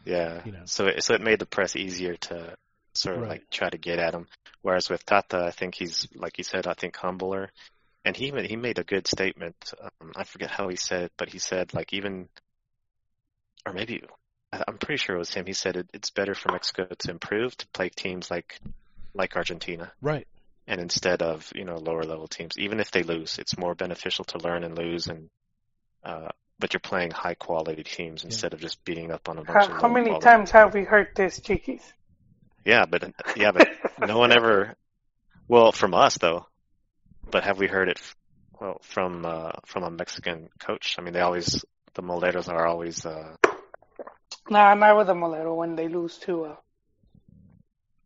Yeah. 0.04 0.42
you 0.44 0.52
know. 0.52 0.62
So 0.66 0.86
it, 0.86 1.02
so 1.02 1.14
it 1.14 1.20
made 1.20 1.38
the 1.38 1.46
press 1.46 1.76
easier 1.76 2.16
to 2.16 2.56
sort 2.94 3.16
of 3.16 3.22
Right. 3.22 3.30
like 3.30 3.50
try 3.50 3.70
to 3.70 3.78
get 3.78 3.98
at 3.98 4.14
him. 4.14 4.26
Whereas 4.62 4.88
with 4.88 5.04
Tata, 5.04 5.44
I 5.44 5.50
think 5.50 5.74
he's 5.74 6.06
like 6.14 6.38
you 6.38 6.44
said, 6.44 6.66
I 6.66 6.74
think 6.74 6.96
humbler, 6.96 7.50
and 8.04 8.16
he 8.16 8.30
he 8.46 8.56
made 8.56 8.78
a 8.78 8.84
good 8.84 9.06
statement. 9.06 9.56
Um, 9.80 10.12
I 10.16 10.24
forget 10.24 10.50
how 10.50 10.68
he 10.68 10.76
said, 10.76 11.04
it, 11.04 11.12
but 11.16 11.28
he 11.28 11.38
said 11.38 11.74
like 11.74 11.92
even, 11.92 12.28
or 13.66 13.72
maybe 13.72 14.02
I'm 14.52 14.78
pretty 14.78 14.98
sure 14.98 15.16
it 15.16 15.20
was 15.20 15.32
him. 15.32 15.46
He 15.46 15.52
said 15.52 15.76
it, 15.76 15.90
it's 15.94 16.10
better 16.10 16.34
for 16.34 16.52
Mexico 16.52 16.86
to 16.86 17.10
improve 17.10 17.56
to 17.56 17.66
play 17.68 17.88
teams 17.88 18.30
like 18.30 18.60
like 19.14 19.36
Argentina, 19.36 19.92
right. 20.00 20.26
and 20.66 20.80
instead 20.80 21.22
of 21.22 21.50
you 21.54 21.64
know 21.64 21.76
lower 21.76 22.02
level 22.04 22.28
teams, 22.28 22.54
even 22.58 22.80
if 22.80 22.90
they 22.90 23.02
lose, 23.02 23.38
it's 23.38 23.58
more 23.58 23.74
beneficial 23.74 24.24
to 24.26 24.38
learn 24.38 24.64
and 24.64 24.76
lose 24.76 25.06
and. 25.06 25.28
Uh, 26.04 26.28
but 26.62 26.72
you're 26.72 26.80
playing 26.80 27.10
high 27.10 27.34
quality 27.34 27.82
teams 27.82 28.22
instead 28.24 28.54
of 28.54 28.60
just 28.60 28.84
beating 28.84 29.10
up 29.10 29.28
on 29.28 29.36
a 29.36 29.42
bunch 29.42 29.66
How, 29.66 29.74
of 29.74 29.82
how 29.82 29.88
many 29.88 30.06
quality 30.06 30.24
times 30.24 30.50
have 30.52 30.72
we 30.72 30.84
heard 30.84 31.08
this, 31.16 31.40
Chiquis? 31.40 31.82
yeah, 32.64 32.86
but 32.86 33.12
yeah, 33.36 33.50
but 33.50 33.68
no 34.06 34.18
one 34.18 34.30
ever. 34.30 34.76
Well, 35.48 35.72
from 35.72 35.92
us 35.92 36.18
though. 36.18 36.46
But 37.28 37.42
have 37.42 37.58
we 37.58 37.66
heard 37.66 37.88
it? 37.88 38.00
Well, 38.60 38.78
from 38.82 39.26
uh, 39.26 39.50
from 39.66 39.82
a 39.82 39.90
Mexican 39.90 40.50
coach. 40.60 40.94
I 40.98 41.02
mean, 41.02 41.14
they 41.14 41.20
always 41.20 41.64
the 41.94 42.02
Moleros 42.02 42.48
are 42.48 42.64
always. 42.64 43.04
Uh, 43.04 43.34
Nah, 44.48 44.74
not 44.74 44.96
with 44.96 45.08
the 45.08 45.14
Molero 45.14 45.56
when 45.56 45.74
they 45.76 45.88
lose 45.88 46.18
to 46.18 46.44
a 46.46 46.58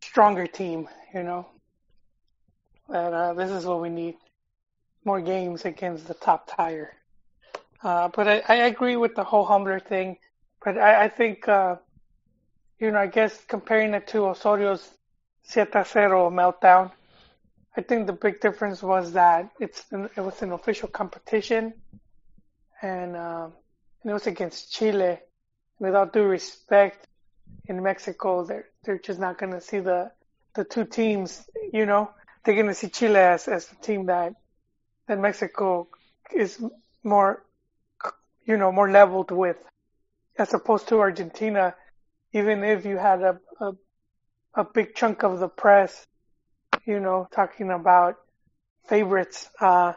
stronger 0.03 0.47
team, 0.47 0.89
you 1.15 1.23
know. 1.23 1.47
But 2.89 3.13
uh, 3.13 3.35
this 3.35 3.51
is 3.51 3.67
what 3.67 3.83
we 3.83 3.91
need: 3.91 4.17
more 5.05 5.21
games 5.21 5.67
against 5.67 6.09
the 6.09 6.15
top 6.15 6.51
tier. 6.57 6.95
Uh, 7.83 8.09
but 8.09 8.29
I, 8.29 8.43
I 8.49 8.55
agree 8.67 8.97
with 8.97 9.15
the 9.15 9.25
whole 9.25 9.45
Humbler 9.45 9.81
thing. 9.81 10.19
But 10.65 10.79
I, 10.79 11.05
I 11.05 11.09
think, 11.09 11.49
uh, 11.49 11.77
you 12.79 12.91
know, 12.91 12.99
I 12.99 13.07
guess 13.07 13.39
comparing 13.47 13.95
it 13.95 14.09
to 14.09 14.27
Osorio's 14.27 14.89
7-0 15.49 15.85
meltdown, 16.33 16.91
I 17.77 17.83
think 17.83 18.07
the 18.07 18.13
big 18.13 18.41
difference 18.41 18.83
was 18.83 19.13
that 19.13 19.51
it's 19.61 19.85
it 19.93 20.21
was 20.21 20.41
an 20.41 20.53
official 20.53 20.89
competition, 20.89 21.75
and, 22.81 23.15
um, 23.17 23.53
and 24.03 24.11
it 24.11 24.15
was 24.15 24.27
against 24.27 24.73
Chile 24.73 25.19
Without 25.79 26.13
due 26.13 26.25
respect, 26.25 27.07
in 27.67 27.83
Mexico, 27.83 28.45
they're 28.45 28.67
they're 28.85 28.99
just 28.99 29.21
not 29.21 29.39
going 29.39 29.53
to 29.53 29.61
see 29.61 29.81
the 29.81 30.11
the 30.55 30.65
two 30.65 30.85
teams. 30.85 31.45
You 31.73 31.85
know, 31.85 32.11
they're 32.45 32.55
going 32.55 32.69
to 32.69 32.75
see 32.75 32.89
Chile 32.89 33.19
as 33.19 33.47
as 33.47 33.67
the 33.67 33.77
team 33.77 34.07
that 34.07 34.35
that 35.07 35.19
Mexico 35.19 35.89
is 36.35 36.63
more, 37.03 37.45
you 38.47 38.57
know, 38.57 38.73
more 38.73 38.91
leveled 38.91 39.31
with, 39.31 39.57
as 40.39 40.55
opposed 40.55 40.89
to 40.89 41.01
Argentina. 41.01 41.75
Even 42.33 42.65
if 42.65 42.85
you 42.85 42.97
had 42.97 43.23
a 43.23 43.41
a, 43.61 43.73
a 44.55 44.65
big 44.65 44.95
chunk 44.95 45.23
of 45.25 45.39
the 45.39 45.49
press, 45.49 46.07
you 46.85 47.01
know, 47.01 47.29
talking 47.33 47.71
about 47.71 48.17
favorites, 48.89 49.49
uh, 49.61 49.93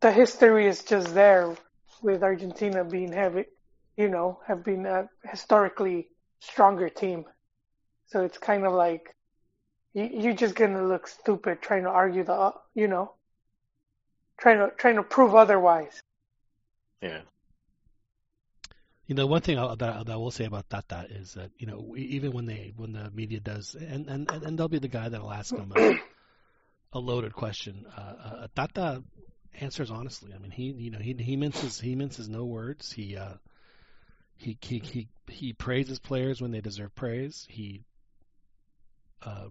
the 0.00 0.12
history 0.12 0.66
is 0.66 0.84
just 0.84 1.14
there 1.14 1.54
with 2.02 2.22
Argentina 2.22 2.84
being 2.84 3.12
heavy 3.12 3.46
you 3.96 4.08
know, 4.08 4.40
have 4.46 4.64
been 4.64 4.86
a 4.86 5.08
historically 5.24 6.08
stronger 6.40 6.88
team. 6.88 7.24
So 8.06 8.24
it's 8.24 8.38
kind 8.38 8.66
of 8.66 8.72
like 8.72 9.14
you, 9.92 10.08
you're 10.12 10.34
just 10.34 10.54
gonna 10.54 10.84
look 10.84 11.06
stupid 11.06 11.62
trying 11.62 11.84
to 11.84 11.90
argue 11.90 12.24
the, 12.24 12.52
you 12.74 12.88
know, 12.88 13.14
trying 14.38 14.58
to 14.58 14.74
trying 14.76 14.96
to 14.96 15.02
prove 15.02 15.34
otherwise. 15.34 16.00
Yeah, 17.04 17.20
You 19.06 19.14
know, 19.14 19.26
one 19.26 19.42
thing 19.42 19.58
I, 19.58 19.74
that, 19.74 20.06
that 20.06 20.12
I 20.12 20.16
will 20.16 20.30
say 20.30 20.46
about 20.46 20.70
Tata 20.70 21.06
is 21.10 21.34
that 21.34 21.50
you 21.58 21.66
know 21.66 21.94
even 21.96 22.32
when 22.32 22.46
they 22.46 22.72
when 22.76 22.92
the 22.92 23.10
media 23.10 23.40
does, 23.40 23.74
and 23.74 24.08
and 24.08 24.30
and, 24.30 24.58
they'll 24.58 24.68
be 24.68 24.78
the 24.78 24.88
guy 24.88 25.08
that'll 25.10 25.32
ask 25.32 25.54
them 25.54 25.72
a, 25.76 25.98
a 26.94 26.98
loaded 26.98 27.34
question. 27.34 27.84
Uh, 27.94 28.00
uh, 28.00 28.46
Tata 28.56 29.02
answers 29.60 29.90
honestly. 29.90 30.32
I 30.34 30.38
mean, 30.38 30.50
he 30.50 30.72
you 30.72 30.90
know 30.90 30.98
he 30.98 31.12
he 31.12 31.36
minces 31.36 31.78
he 31.78 31.94
minces 31.94 32.30
no 32.30 32.46
words. 32.46 32.90
He 32.90 33.16
uh, 33.18 33.34
he 34.36 34.56
he 34.62 34.78
he 34.78 35.08
he 35.28 35.52
praises 35.52 35.98
players 35.98 36.40
when 36.40 36.52
they 36.52 36.62
deserve 36.62 36.94
praise. 36.94 37.46
He 37.50 37.84
uh, 39.22 39.48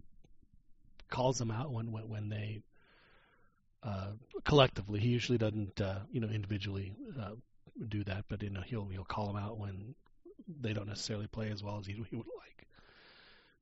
calls 1.12 1.38
them 1.38 1.52
out 1.52 1.72
when 1.72 1.92
when, 1.92 2.30
they 2.30 2.62
uh, 2.62 2.73
collectively. 4.44 5.00
He 5.00 5.10
usually 5.10 5.38
doesn't 5.38 5.80
uh, 5.82 6.00
you 6.12 6.20
know 6.20 6.28
individually 6.28 6.94
uh, 7.20 7.32
do 7.88 8.04
that, 8.06 8.26
but 8.28 8.44
you 8.44 8.50
know 8.50 8.62
he'll 8.62 8.88
he'll 8.88 9.04
call 9.04 9.28
them 9.28 9.38
out 9.38 9.58
when 9.58 9.96
they 10.62 10.74
don't 10.74 10.88
necessarily 10.88 11.28
play 11.28 11.50
as 11.52 11.64
well 11.64 11.78
as 11.80 11.86
he, 11.86 11.94
he 11.94 12.16
would 12.16 12.28
like. 12.28 12.68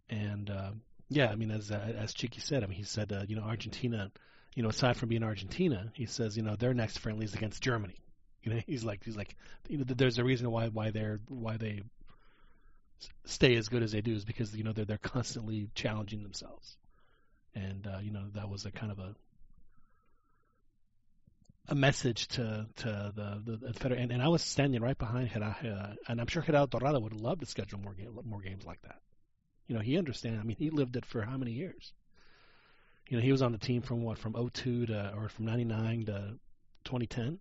And 0.09 0.49
uh, 0.49 0.71
yeah, 1.09 1.29
I 1.29 1.35
mean 1.35 1.51
as 1.51 1.71
uh, 1.71 1.93
as 1.97 2.13
Chiqui 2.13 2.41
said, 2.41 2.63
I 2.63 2.67
mean 2.67 2.77
he 2.77 2.83
said 2.83 3.11
uh, 3.11 3.23
you 3.27 3.35
know 3.35 3.43
Argentina, 3.43 4.11
you 4.55 4.63
know 4.63 4.69
aside 4.69 4.97
from 4.97 5.09
being 5.09 5.23
Argentina, 5.23 5.91
he 5.93 6.05
says 6.05 6.37
you 6.37 6.43
know 6.43 6.55
their 6.55 6.73
next 6.73 6.99
friendly 6.99 7.25
is 7.25 7.33
against 7.33 7.61
Germany. 7.61 7.95
You 8.43 8.55
know 8.55 8.61
he's 8.65 8.83
like 8.83 9.03
he's 9.05 9.15
like 9.15 9.35
you 9.69 9.77
know 9.77 9.83
there's 9.87 10.17
a 10.17 10.23
reason 10.23 10.49
why 10.49 10.67
why 10.69 10.89
they're 10.89 11.19
why 11.27 11.57
they 11.57 11.83
stay 13.25 13.55
as 13.55 13.69
good 13.69 13.83
as 13.83 13.91
they 13.91 14.01
do 14.01 14.15
is 14.15 14.25
because 14.25 14.55
you 14.55 14.63
know 14.63 14.73
they're 14.73 14.85
they're 14.85 14.97
constantly 14.97 15.69
challenging 15.75 16.23
themselves. 16.23 16.75
And 17.53 17.85
uh, 17.85 17.99
you 18.01 18.09
know 18.09 18.25
that 18.33 18.49
was 18.49 18.65
a 18.65 18.71
kind 18.71 18.91
of 18.91 18.97
a 18.97 19.13
a 21.71 21.75
message 21.75 22.27
to 22.27 22.67
to 22.75 23.13
the 23.15 23.41
the, 23.45 23.57
the 23.57 23.73
federal, 23.73 23.99
and, 23.99 24.11
and 24.11 24.21
I 24.21 24.27
was 24.27 24.43
standing 24.43 24.81
right 24.81 24.97
behind 24.97 25.31
Gerardo, 25.31 25.95
and 26.07 26.19
I'm 26.19 26.27
sure 26.27 26.43
Gerardo 26.43 26.77
Torrado 26.77 26.99
would 26.99 27.13
love 27.13 27.39
to 27.39 27.45
schedule 27.45 27.79
more 27.79 27.93
game, 27.93 28.19
more 28.25 28.41
games 28.41 28.65
like 28.65 28.81
that. 28.81 28.99
You 29.67 29.75
know, 29.75 29.81
he 29.81 29.97
understands. 29.97 30.39
I 30.39 30.43
mean, 30.43 30.57
he 30.57 30.69
lived 30.69 30.97
it 30.97 31.05
for 31.05 31.21
how 31.21 31.37
many 31.37 31.53
years? 31.53 31.93
You 33.07 33.17
know, 33.17 33.23
he 33.23 33.31
was 33.31 33.41
on 33.41 33.53
the 33.53 33.57
team 33.57 33.81
from 33.81 34.03
what 34.03 34.17
from 34.17 34.33
02 34.33 34.87
to 34.87 35.13
or 35.15 35.29
from 35.29 35.45
99 35.45 36.05
to 36.07 36.13
2010. 36.83 37.39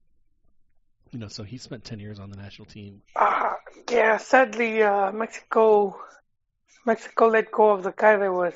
You 1.11 1.19
know, 1.19 1.29
so 1.29 1.43
he 1.43 1.59
spent 1.59 1.85
10 1.85 1.99
years 1.99 2.21
on 2.21 2.31
the 2.31 2.37
national 2.37 2.67
team. 2.67 3.03
Uh, 3.17 3.55
yeah, 3.91 4.17
sadly, 4.17 4.81
uh, 4.81 5.11
Mexico, 5.11 6.01
Mexico 6.87 7.27
let 7.27 7.51
go 7.51 7.71
of 7.71 7.83
the 7.83 7.93
guy 7.93 8.17
that 8.17 8.33
was 8.33 8.55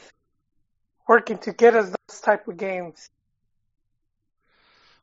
working 1.09 1.39
to 1.39 1.53
get 1.53 1.75
us 1.75 1.91
those 1.91 2.21
type 2.21 2.47
of 2.47 2.57
games. 2.57 3.11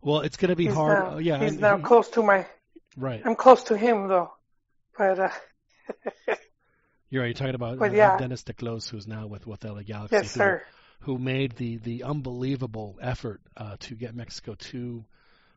Well, 0.01 0.21
it's 0.21 0.37
going 0.37 0.49
to 0.49 0.55
be 0.55 0.65
He's 0.65 0.73
hard. 0.73 0.99
now, 0.99 1.15
uh, 1.15 1.17
yeah, 1.19 1.39
he's 1.43 1.57
now 1.59 1.77
he- 1.77 1.83
close 1.83 2.09
to 2.11 2.23
my. 2.23 2.45
right. 2.97 3.21
I'm 3.25 3.35
close 3.35 3.63
to 3.65 3.77
him 3.77 4.07
though, 4.07 4.31
but 4.97 5.19
uh, 5.19 5.29
You're 7.09 7.21
right. 7.23 7.27
You're 7.27 7.33
talking 7.33 7.55
about 7.55 7.77
But 7.79 7.91
uh, 7.91 7.95
yeah. 7.95 8.17
Dennis 8.17 8.43
te 8.43 8.53
Kloese, 8.53 8.89
who's 8.89 9.07
now 9.07 9.27
with 9.27 9.45
with 9.45 9.63
LA 9.63 9.81
Galaxy. 9.83 10.15
yes, 10.15 10.33
who- 10.33 10.39
sir. 10.39 10.63
who 11.01 11.17
made 11.17 11.55
the 11.57 11.77
the 11.77 12.03
unbelievable 12.03 12.97
effort 13.01 13.41
uh, 13.57 13.75
to 13.81 13.95
get 13.95 14.15
Mexico 14.15 14.55
two 14.55 15.03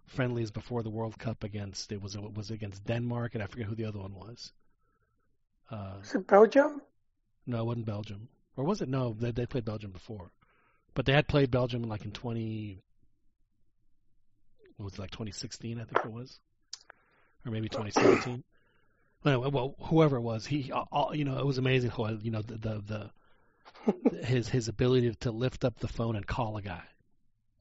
friendlies 0.06 0.50
before 0.50 0.82
the 0.82 0.90
World 0.90 1.18
Cup 1.18 1.44
against 1.44 1.90
it 1.92 2.02
was 2.02 2.14
it 2.14 2.34
was 2.34 2.50
against 2.50 2.84
Denmark 2.84 3.34
and 3.34 3.42
I 3.42 3.46
forget 3.46 3.66
who 3.66 3.74
the 3.74 3.86
other 3.86 4.00
one 4.00 4.14
was. 4.14 4.52
Uh, 5.70 5.94
Is 6.02 6.14
it 6.14 6.26
Belgium? 6.26 6.82
no, 7.46 7.60
it 7.60 7.64
wasn't 7.64 7.86
Belgium, 7.86 8.28
or 8.56 8.64
was 8.64 8.82
it? 8.82 8.88
No, 8.88 9.14
they 9.18 9.30
they 9.30 9.46
played 9.46 9.64
Belgium 9.64 9.92
before, 9.92 10.30
but 10.94 11.06
they 11.06 11.12
had 11.14 11.26
played 11.28 11.50
Belgium 11.50 11.82
like 11.84 12.04
in 12.04 12.10
twenty. 12.12 12.82
What 14.76 14.84
was 14.84 14.94
it, 14.94 15.00
like 15.00 15.10
2016? 15.10 15.80
I 15.80 15.84
think 15.84 16.04
it 16.04 16.12
was, 16.12 16.38
or 17.46 17.52
maybe 17.52 17.68
2017. 17.68 18.42
Well, 19.24 19.50
well, 19.50 19.74
whoever 19.80 20.16
it 20.16 20.20
was, 20.20 20.44
he, 20.44 20.70
all, 20.72 21.14
you 21.14 21.24
know, 21.24 21.38
it 21.38 21.46
was 21.46 21.58
amazing 21.58 21.90
how, 21.90 22.08
you 22.08 22.30
know, 22.30 22.42
the, 22.42 22.58
the, 22.58 22.82
the 22.86 23.10
his 24.24 24.48
his 24.48 24.68
ability 24.68 25.14
to 25.20 25.30
lift 25.30 25.64
up 25.64 25.78
the 25.78 25.88
phone 25.88 26.16
and 26.16 26.26
call 26.26 26.56
a 26.56 26.62
guy, 26.62 26.82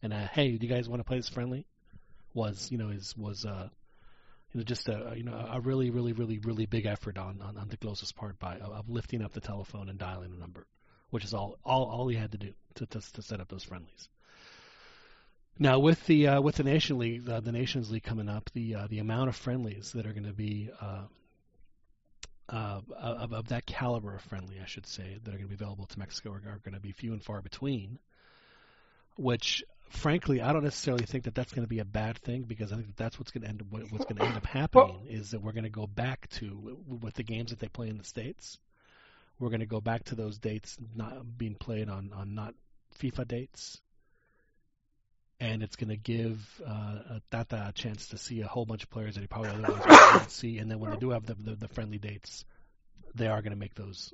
and 0.02 0.14
uh, 0.14 0.28
hey, 0.28 0.52
do 0.58 0.66
you 0.66 0.74
guys 0.74 0.88
want 0.90 1.00
to 1.00 1.04
play 1.04 1.18
this 1.18 1.30
friendly? 1.30 1.66
Was 2.34 2.72
you 2.72 2.78
know 2.78 2.90
is 2.90 3.16
was 3.16 3.46
uh 3.46 3.70
you 4.52 4.60
know 4.60 4.64
just 4.64 4.90
a 4.90 5.14
you 5.16 5.24
know 5.24 5.34
a 5.52 5.62
really 5.62 5.92
really 5.92 6.14
really 6.14 6.40
really 6.40 6.66
big 6.66 6.86
effort 6.86 7.18
on 7.18 7.42
on, 7.42 7.58
on 7.58 7.70
te 7.70 7.78
Kloese's 7.78 8.12
part 8.12 8.40
by 8.40 8.56
of, 8.56 8.72
of 8.72 8.90
lifting 8.90 9.22
up 9.22 9.34
the 9.34 9.42
telephone 9.42 9.90
and 9.90 10.00
dialing 10.00 10.34
a 10.36 10.40
number, 10.40 10.66
which 11.10 11.24
is 11.24 11.34
all 11.34 11.58
all 11.64 11.86
all 11.86 12.08
he 12.08 12.16
had 12.16 12.32
to 12.32 12.38
do 12.38 12.54
to 12.76 12.86
to, 12.88 13.14
to 13.14 13.22
set 13.22 13.40
up 13.40 13.50
those 13.50 13.64
friendlies. 13.64 14.10
Now 15.60 15.80
with 15.80 16.06
the 16.08 16.28
uh, 16.28 16.42
with 16.42 16.56
the 16.56 16.64
Nation 16.64 16.98
League, 16.98 17.30
uh, 17.30 17.40
the 17.40 17.52
Nations 17.52 17.92
League 17.92 18.04
coming 18.04 18.28
up, 18.28 18.50
the 18.54 18.76
uh, 18.76 18.88
the 18.90 19.00
amount 19.00 19.30
of 19.30 19.36
friendlies 19.36 19.92
that 19.94 20.06
are 20.06 20.14
going 20.14 20.26
to 20.26 20.34
be 20.34 20.70
uh, 20.82 21.04
uh, 22.50 22.82
of, 22.98 23.34
of 23.34 23.48
that 23.50 23.66
caliber 23.66 24.16
of 24.16 24.22
friendly, 24.22 24.60
I 24.62 24.66
should 24.66 24.86
say, 24.88 25.18
that 25.24 25.30
are 25.30 25.38
going 25.38 25.50
to 25.50 25.56
be 25.56 25.64
available 25.64 25.86
to 25.86 26.00
Mexico 26.00 26.32
are, 26.32 26.54
are 26.54 26.60
going 26.64 26.74
to 26.74 26.80
be 26.80 26.92
few 26.92 27.14
and 27.14 27.24
far 27.24 27.42
between. 27.42 28.00
Which, 29.16 29.64
frankly, 29.90 30.42
I 30.42 30.54
don't 30.54 30.64
necessarily 30.64 31.06
think 31.06 31.26
that 31.26 31.36
that's 31.36 31.54
going 31.54 31.66
to 31.66 31.70
be 31.70 31.80
a 31.80 31.86
bad 31.86 32.18
thing 32.18 32.44
because 32.44 32.72
I 32.72 32.76
think 32.76 32.88
that 32.88 32.98
that's 32.98 33.20
what's 33.20 33.32
going 33.32 33.44
to 33.44 33.50
end 33.50 33.62
what- 33.70 33.92
what's 33.92 34.06
going 34.06 34.16
to 34.18 34.24
end 34.26 34.36
up 34.36 34.46
happening 34.46 35.06
is 35.08 35.32
that 35.32 35.42
we're 35.42 35.52
going 35.52 35.66
to 35.66 35.70
go 35.70 35.86
back 35.86 36.28
to 36.32 36.80
with 36.88 37.14
the 37.14 37.24
games 37.24 37.52
that 37.52 37.60
they 37.60 37.68
play 37.68 37.90
in 37.90 37.98
the 38.00 38.04
states. 38.04 38.58
We're 39.40 39.50
going 39.50 39.60
to 39.60 39.66
go 39.68 39.82
back 39.82 40.06
to 40.06 40.16
those 40.16 40.40
dates 40.40 40.78
not 40.96 41.38
being 41.38 41.56
played 41.56 41.90
on 41.90 42.12
on 42.14 42.34
not 42.34 42.56
FIFA 43.00 43.28
dates. 43.28 43.80
And 45.44 45.62
it's 45.62 45.76
going 45.76 45.90
to 45.90 45.98
give 45.98 46.40
uh, 46.66 47.20
Tata 47.30 47.66
a 47.68 47.72
chance 47.74 48.08
to 48.10 48.18
see 48.18 48.40
a 48.42 48.48
whole 48.48 48.66
bunch 48.66 48.84
of 48.84 48.90
players 48.90 49.16
that 49.16 49.22
he 49.22 49.28
probably 49.28 49.50
otherwise 49.50 49.84
wouldn't 50.14 50.32
see. 50.32 50.58
And 50.58 50.72
then 50.72 50.80
when 50.80 50.92
they 50.92 50.98
do 50.98 51.10
have 51.10 51.26
the, 51.26 51.34
the, 51.34 51.56
the 51.56 51.68
friendly 51.68 51.98
dates, 51.98 52.46
they 53.14 53.28
are 53.28 53.42
going 53.42 53.52
to 53.52 53.60
make 53.60 53.76
those. 53.76 54.14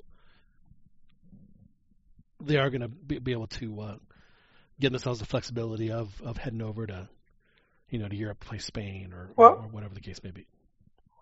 They 2.42 2.58
are 2.58 2.72
going 2.72 2.82
to 2.82 2.88
be, 2.88 3.20
be 3.20 3.32
able 3.34 3.46
to 3.48 3.82
uh, 3.82 3.96
give 4.80 4.92
themselves 4.92 5.20
the 5.20 5.28
flexibility 5.28 5.92
of, 5.92 6.10
of 6.24 6.38
heading 6.38 6.64
over 6.64 6.88
to, 6.88 7.08
you 7.92 8.00
know, 8.00 8.08
to 8.08 8.16
Europe, 8.16 8.40
play 8.40 8.58
Spain 8.58 9.14
or, 9.14 9.30
Well- 9.36 9.62
or 9.62 9.68
whatever 9.68 9.94
the 9.94 10.02
case 10.02 10.24
may 10.24 10.32
be. 10.32 10.48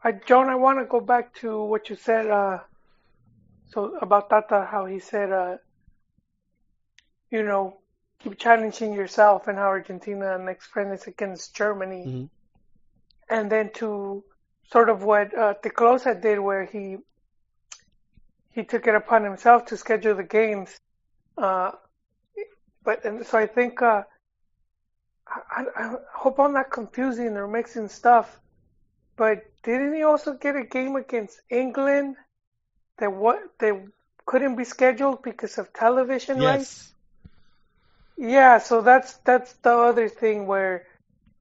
I, 0.03 0.13
John, 0.13 0.47
I 0.47 0.55
want 0.55 0.79
to 0.79 0.85
go 0.85 1.01
back 1.01 1.33
to 1.41 1.61
what 1.63 1.89
you 1.89 1.97
said. 1.97 2.27
Uh, 2.27 2.59
so 3.73 3.97
about 4.01 4.29
Tata, 4.29 4.65
how 4.71 4.85
he 4.85 4.99
said, 4.99 5.33
uh, 5.33 5.57
you 7.29 7.43
know, 7.43 7.77
challenging 8.38 8.93
yourself 8.93 9.47
and 9.47 9.58
how 9.58 9.67
Argentina 9.67 10.38
next 10.38 10.67
friend 10.67 10.93
is 10.93 11.08
against 11.08 11.56
Germany, 11.56 12.10
Mhm. 12.10 12.30
and 13.30 13.51
then 13.51 13.71
to 13.73 14.23
sort 14.71 14.89
of 14.89 15.03
what 15.03 15.34
uh, 15.38 15.53
te 15.56 15.69
Kloese 15.69 16.19
did, 16.21 16.39
where 16.39 16.65
he 16.65 16.97
he 18.49 18.63
took 18.63 18.88
it 18.88 18.95
upon 18.95 19.23
himself 19.23 19.65
to 19.65 19.77
schedule 19.77 20.15
the 20.15 20.23
games. 20.23 20.80
Uh, 21.38 21.71
but 22.84 23.03
and 23.06 23.25
so 23.25 23.38
I 23.38 23.45
think 23.47 23.82
uh, 23.82 24.03
I, 25.27 25.65
I 25.75 25.95
hope 26.13 26.39
I'm 26.39 26.53
not 26.53 26.71
confusing 26.71 27.38
or 27.38 27.47
mixing 27.47 27.88
stuff. 27.89 28.39
But 29.17 29.43
didn't 29.63 29.93
he 29.93 30.03
also 30.03 30.34
get 30.34 30.56
a 30.56 30.63
game 30.63 30.95
against 30.95 31.41
England 31.49 32.15
that 32.97 33.12
what 33.13 33.39
that 33.60 33.75
couldn't 34.25 34.56
be 34.56 34.63
scheduled 34.65 35.21
because 35.23 35.58
of 35.58 35.73
television 35.73 36.39
rights? 36.41 36.93
Yeah, 38.17 38.58
so 38.58 38.82
that's 38.82 39.13
that's 39.17 39.53
the 39.53 39.73
other 39.73 40.10
thing 40.10 40.47
where, 40.47 40.86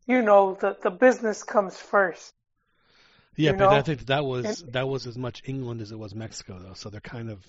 you 0.07 0.23
know, 0.23 0.55
the 0.61 0.77
the 0.83 0.91
business 0.91 1.43
comes 1.43 1.77
first. 1.77 2.33
Yeah, 3.37 3.53
but 3.53 3.69
I 3.73 3.83
think 3.83 4.07
that 4.07 4.25
was 4.25 4.63
that 4.73 4.89
was 4.89 5.07
as 5.07 5.17
much 5.19 5.43
England 5.47 5.81
as 5.81 5.93
it 5.93 5.99
was 5.99 6.15
Mexico, 6.15 6.59
though. 6.59 6.75
So 6.75 6.91
they're 6.91 7.01
kind 7.01 7.31
of, 7.31 7.45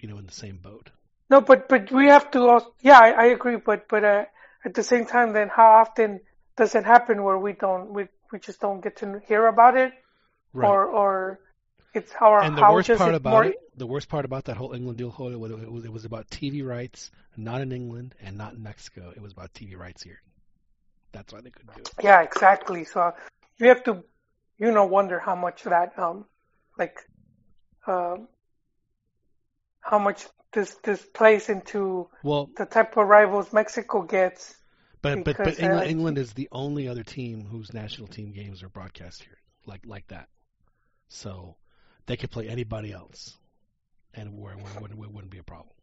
you 0.00 0.08
know, 0.08 0.18
in 0.18 0.26
the 0.26 0.32
same 0.32 0.56
boat. 0.56 0.90
No, 1.30 1.40
but 1.40 1.68
but 1.68 1.90
we 1.90 2.06
have 2.06 2.30
to 2.32 2.40
also. 2.48 2.74
Yeah, 2.80 2.98
I, 2.98 3.10
I 3.10 3.24
agree. 3.26 3.56
But 3.56 3.88
but 3.88 4.04
uh, 4.04 4.24
at 4.64 4.74
the 4.74 4.82
same 4.82 5.06
time, 5.06 5.32
then 5.32 5.48
how 5.48 5.80
often 5.82 6.20
does 6.56 6.74
it 6.74 6.84
happen 6.84 7.22
where 7.22 7.38
we 7.38 7.52
don't 7.52 7.92
we 7.92 8.08
we 8.32 8.38
just 8.38 8.60
don't 8.60 8.82
get 8.82 8.96
to 8.98 9.20
hear 9.26 9.46
about 9.46 9.76
it, 9.76 9.92
Right. 10.52 10.68
or 10.68 10.84
or 10.86 11.40
it's 11.94 12.12
how 12.12 12.40
and 12.40 12.56
the 12.56 12.62
worst 12.62 12.88
part 12.96 13.14
it 13.14 13.16
about 13.16 13.30
more, 13.30 13.44
it, 13.44 13.56
the 13.76 13.86
worst 13.86 14.08
part 14.08 14.24
about 14.24 14.44
that 14.44 14.56
whole 14.56 14.72
England 14.72 14.98
deal, 14.98 15.10
Jorge, 15.10 15.36
was 15.36 15.52
it 15.52 15.70
was, 15.70 15.84
it 15.84 15.92
was 15.92 16.04
about 16.04 16.28
TV 16.28 16.66
rights, 16.66 17.10
not 17.36 17.60
in 17.60 17.72
England 17.72 18.14
and 18.20 18.36
not 18.36 18.54
in 18.54 18.62
Mexico. 18.62 19.12
It 19.14 19.22
was 19.22 19.32
about 19.32 19.52
TV 19.54 19.76
rights 19.76 20.02
here. 20.02 20.20
That's 21.12 21.32
why 21.32 21.40
they 21.40 21.50
couldn't 21.50 21.74
do 21.74 21.82
it. 21.82 21.90
Yeah, 22.02 22.22
exactly. 22.22 22.84
So 22.84 23.14
you 23.58 23.68
have 23.68 23.84
to, 23.84 24.02
you 24.58 24.72
know, 24.72 24.84
wonder 24.86 25.18
how 25.20 25.36
much 25.36 25.62
that, 25.64 25.96
um, 25.98 26.24
like, 26.76 26.98
um, 27.86 28.28
how 29.80 29.98
much 29.98 30.26
this 30.52 30.74
this 30.82 31.04
plays 31.04 31.48
into 31.48 32.08
Well, 32.22 32.50
the 32.56 32.66
type 32.66 32.96
of 32.96 33.06
rivals 33.06 33.52
Mexico 33.52 34.02
gets. 34.02 34.56
but 35.02 35.22
but 35.22 35.36
but 35.36 35.36
because, 35.36 35.58
uh, 35.60 35.66
England, 35.66 35.90
England 35.90 36.18
is 36.18 36.32
the 36.32 36.48
only 36.50 36.88
other 36.88 37.04
team 37.04 37.44
whose 37.44 37.72
national 37.72 38.08
team 38.08 38.32
games 38.32 38.62
are 38.62 38.68
broadcast 38.68 39.22
here, 39.22 39.38
like 39.66 39.82
like 39.86 40.06
that. 40.08 40.28
So 41.08 41.56
they 42.06 42.16
could 42.16 42.30
play 42.30 42.48
anybody 42.48 42.92
else, 42.92 43.36
and 44.14 44.38
where 44.38 44.56
wouldn't, 44.56 45.00
it 45.00 45.12
wouldn't 45.12 45.30
be 45.30 45.38
a 45.38 45.44
problem. 45.44 45.74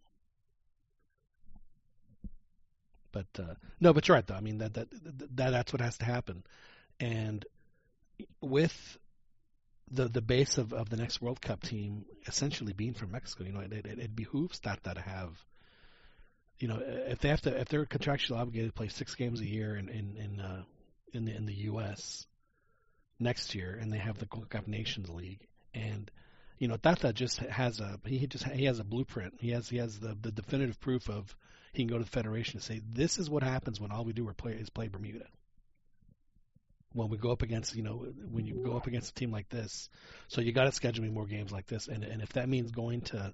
But 3.12 3.28
uh, 3.38 3.56
no, 3.80 3.94
but 3.94 4.08
you're 4.08 4.16
right 4.16 4.26
though. 4.26 4.36
I 4.36 4.42
mean 4.42 4.60
that 4.60 4.74
that, 4.76 4.88
that 5.36 5.52
that's 5.52 5.74
what 5.74 5.82
has 5.82 5.98
to 5.98 6.06
happen, 6.06 6.44
and 7.00 7.46
with 8.40 8.98
the 9.90 10.08
the 10.08 10.22
base 10.22 10.58
of, 10.58 10.74
of 10.74 10.90
the 10.90 10.98
next 10.98 11.22
World 11.22 11.42
Cup 11.42 11.62
team 11.62 12.06
essentially 12.26 12.74
being 12.74 12.94
from 12.94 13.12
Mexico, 13.12 13.44
you 13.44 13.52
know, 13.52 13.60
it, 13.60 13.74
it, 13.74 13.86
it 13.86 14.16
behooves 14.16 14.60
Tata 14.60 14.94
to 14.94 15.02
have, 15.02 15.30
you 16.60 16.68
know, 16.68 16.82
if 16.82 17.20
they 17.20 17.30
have 17.30 17.42
to 17.42 17.60
if 17.60 17.68
they're 17.68 17.86
contractually 17.86 18.38
obligated 18.38 18.70
to 18.70 18.74
play 18.74 18.88
six 18.88 19.16
games 19.16 19.42
a 19.42 19.46
year 19.46 19.76
in 19.76 19.90
in 19.90 20.16
in 20.16 20.40
uh, 20.40 20.64
in 21.14 21.26
the 21.26 21.36
in 21.36 21.46
the 21.46 21.54
U.S. 21.54 22.26
next 23.20 23.54
year, 23.56 23.78
and 23.80 23.92
they 23.92 23.98
have 23.98 24.18
the 24.18 24.26
Cup 24.26 24.68
Nations 24.68 25.10
League, 25.10 25.46
and 25.74 26.12
you 26.58 26.68
know 26.68 26.78
Tata 26.78 27.14
just 27.14 27.40
has 27.40 27.80
a 27.80 28.00
he 28.06 28.26
just 28.28 28.46
he 28.46 28.66
has 28.66 28.80
a 28.80 28.84
blueprint. 28.84 29.36
He 29.40 29.52
has 29.52 29.70
he 29.70 29.78
has 29.78 30.00
the 30.00 30.18
the 30.20 30.32
definitive 30.32 30.80
proof 30.80 31.10
of 31.10 31.36
he 31.74 31.84
can 31.84 31.88
go 31.88 31.98
to 31.98 32.04
the 32.04 32.10
federation 32.10 32.58
and 32.58 32.64
say 32.64 32.82
this 32.92 33.18
is 33.18 33.30
what 33.30 33.44
happens 33.44 33.80
when 33.80 33.92
all 33.92 34.04
we 34.04 34.14
do 34.14 34.28
are 34.28 34.34
play 34.34 34.54
is 34.54 34.70
play 34.70 34.88
Bermuda. 34.88 35.26
When 36.94 37.10
we 37.10 37.18
go 37.18 37.32
up 37.32 37.42
against 37.42 37.76
you 37.76 37.84
know 37.84 38.06
when 38.30 38.46
you 38.46 38.62
go 38.66 38.76
up 38.76 38.88
against 38.88 39.12
a 39.12 39.14
team 39.14 39.32
like 39.32 39.50
this, 39.50 39.90
so 40.28 40.42
you 40.42 40.52
got 40.52 40.66
to 40.66 40.72
schedule 40.72 41.04
me 41.04 41.10
more 41.10 41.26
games 41.26 41.52
like 41.52 41.68
this, 41.68 41.88
and 41.88 42.04
and 42.04 42.22
if 42.22 42.34
that 42.34 42.50
means 42.50 42.72
going 42.72 43.02
to 43.02 43.34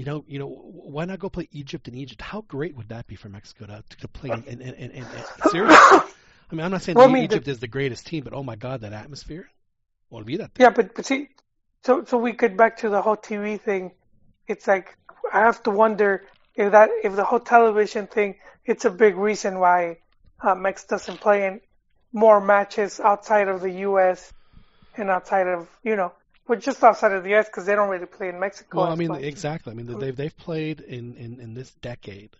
you 0.00 0.06
know, 0.06 0.24
you 0.26 0.38
know, 0.38 0.46
why 0.46 1.04
not 1.04 1.18
go 1.18 1.28
play 1.28 1.46
Egypt 1.52 1.86
in 1.88 1.94
Egypt? 1.94 2.22
How 2.22 2.40
great 2.42 2.74
would 2.76 2.88
that 2.88 3.06
be 3.06 3.16
for 3.16 3.28
Mexico 3.28 3.66
to 3.66 3.84
to 3.98 4.08
play? 4.08 4.30
And, 4.30 4.46
and, 4.46 4.62
and, 4.62 4.74
and, 4.74 4.92
and 4.92 5.50
seriously, 5.50 5.98
I 6.50 6.54
mean, 6.54 6.64
I'm 6.64 6.70
not 6.70 6.82
saying 6.82 6.96
Well, 6.96 7.08
I 7.08 7.12
mean, 7.12 7.24
Egypt 7.24 7.48
is 7.48 7.58
the 7.58 7.68
greatest 7.68 8.06
team, 8.06 8.24
but 8.24 8.32
oh 8.32 8.42
my 8.42 8.56
God, 8.56 8.80
that 8.80 8.92
atmosphere! 8.92 9.50
Well, 10.10 10.24
that. 10.24 10.50
Yeah, 10.58 10.70
but 10.70 10.94
but 10.94 11.06
see, 11.06 11.28
so 11.84 12.04
so 12.04 12.18
we 12.18 12.32
get 12.32 12.56
back 12.56 12.78
to 12.78 12.88
the 12.88 13.00
whole 13.00 13.16
TV 13.16 13.60
thing. 13.60 13.92
It's 14.46 14.66
like 14.66 14.96
I 15.32 15.40
have 15.40 15.62
to 15.62 15.70
wonder 15.70 16.26
if 16.56 16.72
that 16.72 16.90
if 17.04 17.14
the 17.16 17.24
whole 17.24 17.40
television 17.40 18.06
thing, 18.06 18.36
it's 18.64 18.84
a 18.84 18.90
big 18.90 19.16
reason 19.16 19.58
why 19.60 19.98
uh, 20.40 20.54
Mex 20.54 20.84
doesn't 20.84 21.20
play. 21.20 21.46
in 21.46 21.60
more 22.12 22.40
matches 22.40 23.00
outside 23.00 23.48
of 23.48 23.60
the 23.60 23.70
U.S. 23.88 24.32
and 24.96 25.10
outside 25.10 25.46
of 25.46 25.68
you 25.82 25.96
know, 25.96 26.12
but 26.46 26.60
just 26.60 26.82
outside 26.82 27.12
of 27.12 27.22
the 27.22 27.30
U.S. 27.30 27.46
because 27.46 27.66
they 27.66 27.74
don't 27.74 27.88
really 27.88 28.06
play 28.06 28.28
in 28.28 28.40
Mexico. 28.40 28.78
Well, 28.78 28.92
I 28.92 28.96
mean, 28.96 29.08
much. 29.08 29.22
exactly. 29.22 29.72
I 29.72 29.74
mean, 29.74 29.86
they've 29.98 30.16
they've 30.16 30.36
played 30.36 30.80
in, 30.80 31.14
in, 31.14 31.40
in 31.40 31.54
this 31.54 31.70
decade. 31.74 32.36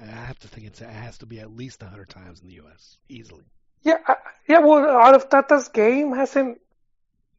I 0.00 0.06
have 0.06 0.38
to 0.40 0.48
think 0.48 0.66
it's, 0.66 0.80
it 0.80 0.88
has 0.88 1.18
to 1.18 1.26
be 1.26 1.38
at 1.40 1.54
least 1.54 1.82
a 1.82 1.86
hundred 1.86 2.08
times 2.08 2.40
in 2.40 2.48
the 2.48 2.54
U.S. 2.54 2.98
easily. 3.08 3.44
Yeah, 3.82 3.98
yeah. 4.48 4.58
Well, 4.60 4.88
out 4.88 5.14
of 5.14 5.28
Tata's 5.28 5.68
game, 5.68 6.12
hasn't 6.12 6.60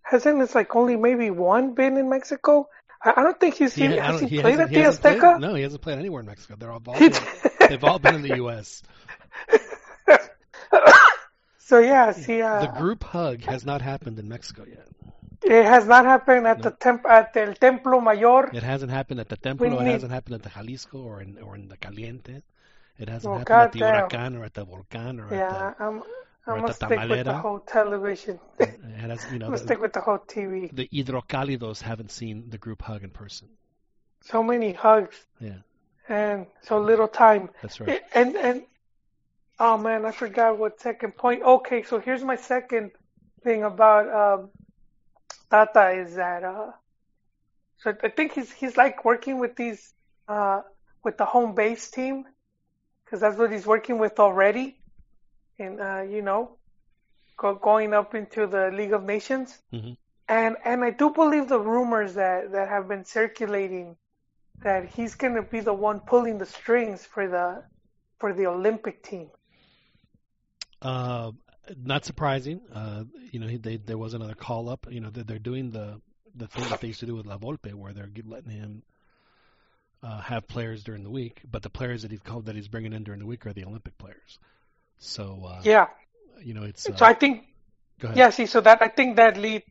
hasn't 0.02 0.42
it's 0.42 0.54
like 0.56 0.76
only 0.76 0.96
maybe 0.98 1.30
one 1.30 1.74
been 1.74 1.98
in 1.98 2.10
Mexico? 2.10 2.68
I, 3.04 3.14
I 3.18 3.24
don't 3.24 3.40
think 3.40 3.56
he's 3.56 3.74
he, 3.74 3.86
ha- 3.86 4.02
has 4.12 4.20
don't- 4.22 4.30
he, 4.30 4.40
played 4.42 4.60
at 4.60 4.70
he 4.70 4.76
the 4.76 4.82
hasn't 4.84 5.20
played- 5.20 5.40
no, 5.42 5.54
he 5.56 5.64
hasn't 5.64 5.82
played 5.82 6.00
anywhere 6.00 6.20
in 6.22 6.26
Mexico. 6.28 6.56
They're 6.58 6.72
all, 6.72 6.82
all 6.86 6.94
He 6.96 7.10
been, 7.10 7.22
did. 7.60 7.70
they've 7.70 7.84
all 7.84 8.00
been 8.00 8.16
in 8.16 8.22
the 8.24 8.36
U.S. 8.38 8.84
so 11.60 11.80
yeah, 11.80 12.12
see, 12.12 12.42
uh, 12.42 12.62
The 12.62 12.80
group 12.80 13.04
hug 13.04 13.42
has 13.46 13.66
not 13.66 13.82
happened 13.82 14.20
in 14.20 14.28
Mexico 14.28 14.66
yet. 14.68 14.88
it 15.44 15.66
has 15.66 15.86
not 15.86 16.06
happened 16.06 16.46
at 16.48 16.58
No. 16.58 16.64
the 16.64 16.72
temp 16.72 17.06
at 17.06 17.36
el 17.38 17.54
Templo 17.54 18.00
Mayor. 18.02 18.50
It 18.54 18.64
hasn't 18.64 18.92
happened 18.92 19.20
at 19.20 19.30
the 19.30 19.38
Templo. 19.38 19.70
We 19.70 19.76
It 19.78 19.92
hasn't 19.92 20.12
happened 20.12 20.36
at 20.36 20.44
the 20.44 20.50
Jalisco 20.50 21.00
or 21.00 21.22
in 21.22 21.38
or 21.40 21.56
in 21.56 21.68
the 21.70 21.78
Caliente. 21.78 22.42
It 23.00 23.10
hasn't 23.10 23.34
Oh, 23.34 23.38
happened 23.38 23.58
at 23.62 23.72
the 23.72 23.80
goddamn. 23.80 24.10
Huracan 24.10 24.40
or 24.40 24.44
at 24.46 24.54
the 24.54 24.66
Volcan 24.66 25.20
or 25.20 25.28
Yeah, 25.34 25.70
at 25.70 25.76
I'm 25.82 26.00
or 26.00 26.04
I'm 26.46 26.60
gonna 26.60 26.74
stick 26.74 26.90
with 27.10 27.26
the 27.26 27.38
whole 27.38 27.60
television. 27.60 28.40
has, 28.60 29.26
you 29.32 29.40
know, 29.40 29.46
I'm 29.46 29.52
gonna 29.52 29.52
the, 29.52 29.58
stick 29.58 29.82
with 29.82 29.94
the 29.94 30.02
whole 30.02 30.20
TV. 30.20 30.76
the 30.76 30.88
hidrocálidos 30.92 31.82
haven't 31.82 32.12
seen 32.12 32.50
the 32.50 32.58
group 32.58 32.82
hug 32.82 33.04
in 33.04 33.10
person. 33.10 33.48
So 34.22 34.44
many 34.44 34.74
hugs 34.74 35.16
Yeah, 35.40 35.60
and 36.10 36.48
so 36.62 36.80
little 36.80 37.08
time. 37.08 37.50
that's 37.62 37.80
right. 37.80 38.02
And 38.14 38.36
and 38.36 38.64
oh 39.60 39.78
man, 39.78 40.06
I 40.06 40.12
forgot 40.12 40.58
what 40.58 40.82
second 40.82 41.16
point. 41.16 41.44
Okay, 41.44 41.84
so 41.84 42.00
here's 42.00 42.24
my 42.24 42.36
second 42.36 42.92
thing 43.44 43.64
about 43.64 44.40
um, 44.42 44.50
Tata 45.50 45.92
is 45.92 46.16
that 46.16 46.44
uh, 46.44 46.72
so 47.78 47.94
I 48.04 48.10
think 48.10 48.34
he's 48.34 48.52
he's 48.52 48.78
like 48.78 49.06
working 49.06 49.40
with 49.40 49.56
these 49.56 49.94
uh, 50.28 50.62
with 51.04 51.18
the 51.18 51.26
home 51.26 51.54
base 51.54 51.90
team 51.92 52.26
because 53.04 53.20
that's 53.22 53.38
what 53.38 53.52
he's 53.52 53.66
working 53.66 53.98
with 53.98 54.20
already, 54.20 54.78
and 55.60 55.80
uh, 55.80 56.02
you 56.02 56.22
know, 56.22 56.58
go, 57.38 57.56
going 57.56 57.94
up 57.94 58.16
into 58.16 58.48
the 58.48 58.72
League 58.72 58.94
of 58.94 59.04
Nations. 59.04 59.62
Mhm. 59.72 59.98
And 60.28 60.56
and 60.64 60.84
I 60.84 60.92
do 60.92 61.10
believe 61.10 61.50
the 61.50 61.60
rumors 61.60 62.14
that 62.16 62.52
that 62.52 62.70
have 62.70 62.88
been 62.88 63.06
circulating 63.06 63.98
that 64.62 64.86
he's 64.86 65.16
going 65.16 65.36
to 65.36 65.42
be 65.42 65.60
the 65.60 65.74
one 65.74 66.00
pulling 66.00 66.38
the 66.38 66.46
strings 66.46 67.06
for 67.06 67.28
the 67.28 67.64
for 68.20 68.34
the 68.34 68.48
Olympic 68.48 69.04
team. 69.04 69.30
Uh, 70.82 71.32
not 71.78 72.06
surprising. 72.06 72.62
Uh, 72.74 73.04
you 73.32 73.40
know, 73.40 73.48
they, 73.58 73.78
there 73.78 73.98
was 73.98 74.14
another 74.14 74.34
call 74.34 74.70
up. 74.70 74.88
You 74.90 75.02
know, 75.02 75.10
they're, 75.10 75.24
they're 75.24 75.40
doing 75.40 75.72
the 75.72 76.02
the 76.36 76.48
thing 76.48 76.68
that 76.70 76.82
they 76.82 76.88
used 76.88 77.02
to 77.02 77.06
do 77.06 77.16
with 77.16 77.26
La 77.26 77.38
Volpe, 77.38 77.74
where 77.74 77.94
they're 77.94 78.10
letting 78.26 78.52
him 78.52 78.84
uh, 80.02 80.20
have 80.22 80.48
players 80.48 80.84
during 80.84 81.04
the 81.04 81.10
week, 81.10 81.42
but 81.50 81.62
the 81.62 81.70
players 81.70 82.02
that 82.02 82.12
he's 82.12 82.22
called 82.22 82.46
that 82.46 82.56
he's 82.56 82.68
bringing 82.68 82.94
in 82.94 83.04
during 83.04 83.20
the 83.20 83.26
week 83.26 83.46
are 83.46 83.54
the 83.54 83.66
Olympic 83.66 83.98
players. 83.98 84.40
So, 85.00 85.46
uh, 85.48 85.62
Yeah. 85.64 85.88
you 86.42 86.54
know, 86.54 86.64
it's. 86.64 86.90
Uh, 86.90 86.94
So 86.98 87.06
I 87.06 87.14
think 87.14 87.46
yeah, 88.16 88.30
see, 88.30 88.46
so 88.46 88.62
that 88.62 88.82
I 88.82 88.88
think 88.90 89.18
that 89.18 89.38
lead 89.38 89.64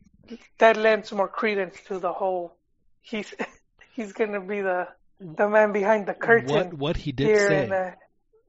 that 0.59 0.77
lends 0.77 1.11
more 1.11 1.27
credence 1.27 1.75
to 1.87 1.99
the 1.99 2.13
whole. 2.13 2.57
He's 3.01 3.33
he's 3.95 4.13
going 4.13 4.33
to 4.33 4.39
be 4.41 4.61
the 4.61 4.87
the 5.19 5.47
man 5.49 5.71
behind 5.71 6.07
the 6.07 6.13
curtain 6.13 6.49
What 6.49 6.73
what 6.73 6.97
he 6.97 7.11
did 7.11 7.37
say. 7.37 7.65
in, 7.65 7.71
uh, 7.73 7.95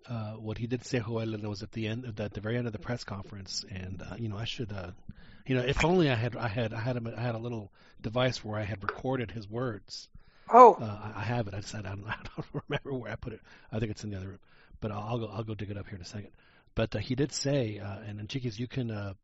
uh, 0.09 0.33
what 0.35 0.59
he 0.59 0.67
did 0.67 0.85
say, 0.85 0.99
Joel, 1.01 1.39
was 1.49 1.63
at 1.63 1.73
the 1.73 1.87
end, 1.89 2.05
at 2.21 2.33
the 2.35 2.41
very 2.41 2.57
end 2.59 2.67
of 2.67 2.73
the 2.73 2.79
press 2.79 3.05
conference, 3.05 3.65
and 3.71 4.03
uh, 4.03 4.17
you 4.19 4.29
know, 4.29 4.37
I 4.37 4.45
should, 4.45 4.73
uh, 4.73 4.91
you 5.47 5.55
know, 5.57 5.63
if 5.63 5.85
only 5.85 6.11
I 6.11 6.15
had, 6.15 6.37
I 6.37 6.49
had, 6.49 6.75
I 6.75 6.81
had, 6.81 6.97
a, 6.97 7.15
I 7.17 7.21
had 7.21 7.35
a 7.35 7.39
little 7.39 7.73
device 8.03 8.45
where 8.45 8.59
I 8.59 8.65
had 8.65 8.83
recorded 8.83 9.31
his 9.31 9.49
words. 9.49 10.09
oh, 10.53 10.75
Uh, 10.81 10.85
I- 10.85 11.21
I 11.21 11.23
have 11.23 11.49
it. 11.49 11.55
I 11.55 11.61
just, 11.61 11.75
I 11.75 11.83
don't, 11.83 12.05
I 12.09 12.17
don't 12.37 12.65
remember 12.69 12.93
where 12.95 13.13
I 13.13 13.17
put 13.17 13.33
it. 13.33 13.41
I 13.73 13.79
think 13.79 13.91
it's 13.93 14.05
in 14.05 14.11
the 14.11 14.17
other 14.17 14.29
room, 14.29 14.41
but 14.81 14.91
I'll, 14.93 15.03
I'll 15.03 15.19
go, 15.19 15.27
I'll 15.33 15.45
go 15.45 15.55
dig 15.55 15.71
it 15.71 15.77
up 15.79 15.87
here 15.87 15.97
in 15.97 16.03
a 16.03 16.05
second. 16.05 16.31
But 16.75 16.95
uh, 16.95 16.99
he 16.99 17.15
did 17.15 17.33
say, 17.33 17.79
uh, 17.79 17.99
and, 18.07 18.21
and 18.21 18.29
Chiquis, 18.29 18.59
you 18.59 18.67
can 18.67 18.91
uh, 18.91 19.15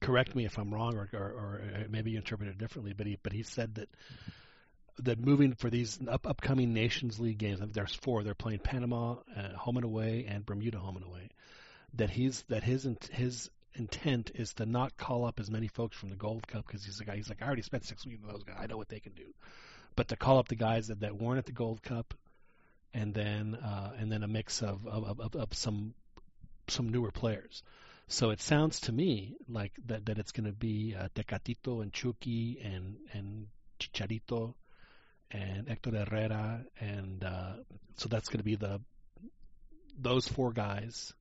correct 0.00 0.34
me 0.34 0.44
if 0.44 0.58
I'm 0.58 0.72
wrong, 0.72 0.96
or, 0.96 1.08
or, 1.12 1.18
or 1.18 1.86
maybe 1.88 2.10
you 2.12 2.18
interpret 2.18 2.48
it 2.48 2.58
differently. 2.58 2.92
But 2.92 3.06
he, 3.06 3.18
but 3.22 3.32
he 3.32 3.42
said 3.42 3.76
that 3.76 3.88
that 5.00 5.18
moving 5.18 5.54
for 5.54 5.70
these 5.70 5.98
up, 6.08 6.26
upcoming 6.26 6.72
Nations 6.72 7.20
League 7.20 7.38
games, 7.38 7.60
there's 7.72 7.94
four. 7.94 8.22
They're 8.22 8.34
playing 8.34 8.60
Panama 8.60 9.16
uh, 9.36 9.56
home 9.56 9.76
and 9.76 9.84
away 9.84 10.26
and 10.28 10.44
Bermuda 10.44 10.78
home 10.78 10.96
and 10.96 11.04
away. 11.04 11.30
That 11.94 12.10
he's 12.10 12.42
that 12.48 12.62
his 12.62 12.86
his 13.10 13.50
intent 13.74 14.32
is 14.34 14.54
to 14.54 14.66
not 14.66 14.96
call 14.96 15.24
up 15.24 15.40
as 15.40 15.50
many 15.50 15.68
folks 15.68 15.96
from 15.96 16.10
the 16.10 16.16
Gold 16.16 16.46
Cup 16.46 16.66
because 16.66 16.84
he's 16.84 16.98
the 16.98 17.04
guy. 17.04 17.16
He's 17.16 17.28
like, 17.28 17.42
I 17.42 17.46
already 17.46 17.62
spent 17.62 17.84
six 17.84 18.04
weeks 18.04 18.20
with 18.20 18.32
those 18.32 18.42
guys. 18.42 18.56
I 18.60 18.66
know 18.66 18.76
what 18.76 18.88
they 18.88 19.00
can 19.00 19.12
do. 19.12 19.34
But 19.96 20.08
to 20.08 20.16
call 20.16 20.38
up 20.38 20.48
the 20.48 20.56
guys 20.56 20.88
that, 20.88 21.00
that 21.00 21.16
weren't 21.16 21.38
at 21.38 21.46
the 21.46 21.52
Gold 21.52 21.82
Cup, 21.82 22.14
and 22.92 23.14
then 23.14 23.54
uh, 23.54 23.92
and 23.98 24.10
then 24.10 24.22
a 24.22 24.28
mix 24.28 24.62
of 24.62 24.86
of, 24.86 25.20
of, 25.20 25.36
of 25.36 25.54
some 25.54 25.94
some 26.70 26.88
newer 26.88 27.10
players. 27.10 27.62
So 28.08 28.30
it 28.30 28.40
sounds 28.40 28.80
to 28.80 28.92
me 28.92 29.36
like 29.48 29.72
that, 29.86 30.06
that 30.06 30.18
it's 30.18 30.32
going 30.32 30.46
to 30.46 30.52
be 30.52 30.96
uh, 30.98 31.08
Tecatito 31.14 31.82
and 31.82 31.92
Chucky 31.92 32.58
and 32.64 32.96
and 33.12 33.48
Chicharito 33.78 34.54
and 35.30 35.68
Hector 35.68 35.90
Herrera, 35.90 36.64
and 36.80 37.22
uh, 37.22 37.52
so 37.96 38.08
that's 38.08 38.28
going 38.28 38.38
to 38.38 38.44
be 38.44 38.56
the 38.56 38.80
those 39.98 40.26
four 40.26 40.52
guys, 40.52 41.12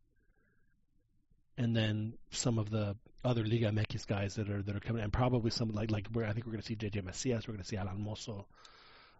and 1.58 1.76
then 1.76 2.14
some 2.32 2.58
of 2.58 2.70
the 2.70 2.96
other 3.26 3.44
Liga 3.44 3.70
MX 3.72 4.08
guys 4.08 4.36
that 4.36 4.50
are 4.50 4.62
that 4.62 4.76
are 4.76 4.80
coming, 4.80 5.04
and 5.04 5.12
probably 5.12 5.52
some 5.52 5.72
like 5.72 5.92
like 5.92 6.08
where 6.14 6.26
I 6.26 6.32
think 6.32 6.46
we're 6.46 6.54
going 6.54 6.62
to 6.62 6.68
see 6.68 6.76
JJ 6.76 7.04
Macias, 7.04 7.48
we're 7.48 7.56
going 7.56 7.64
to 7.64 7.68
see 7.68 7.78
Alan 7.78 8.02
Mozo, 8.02 8.48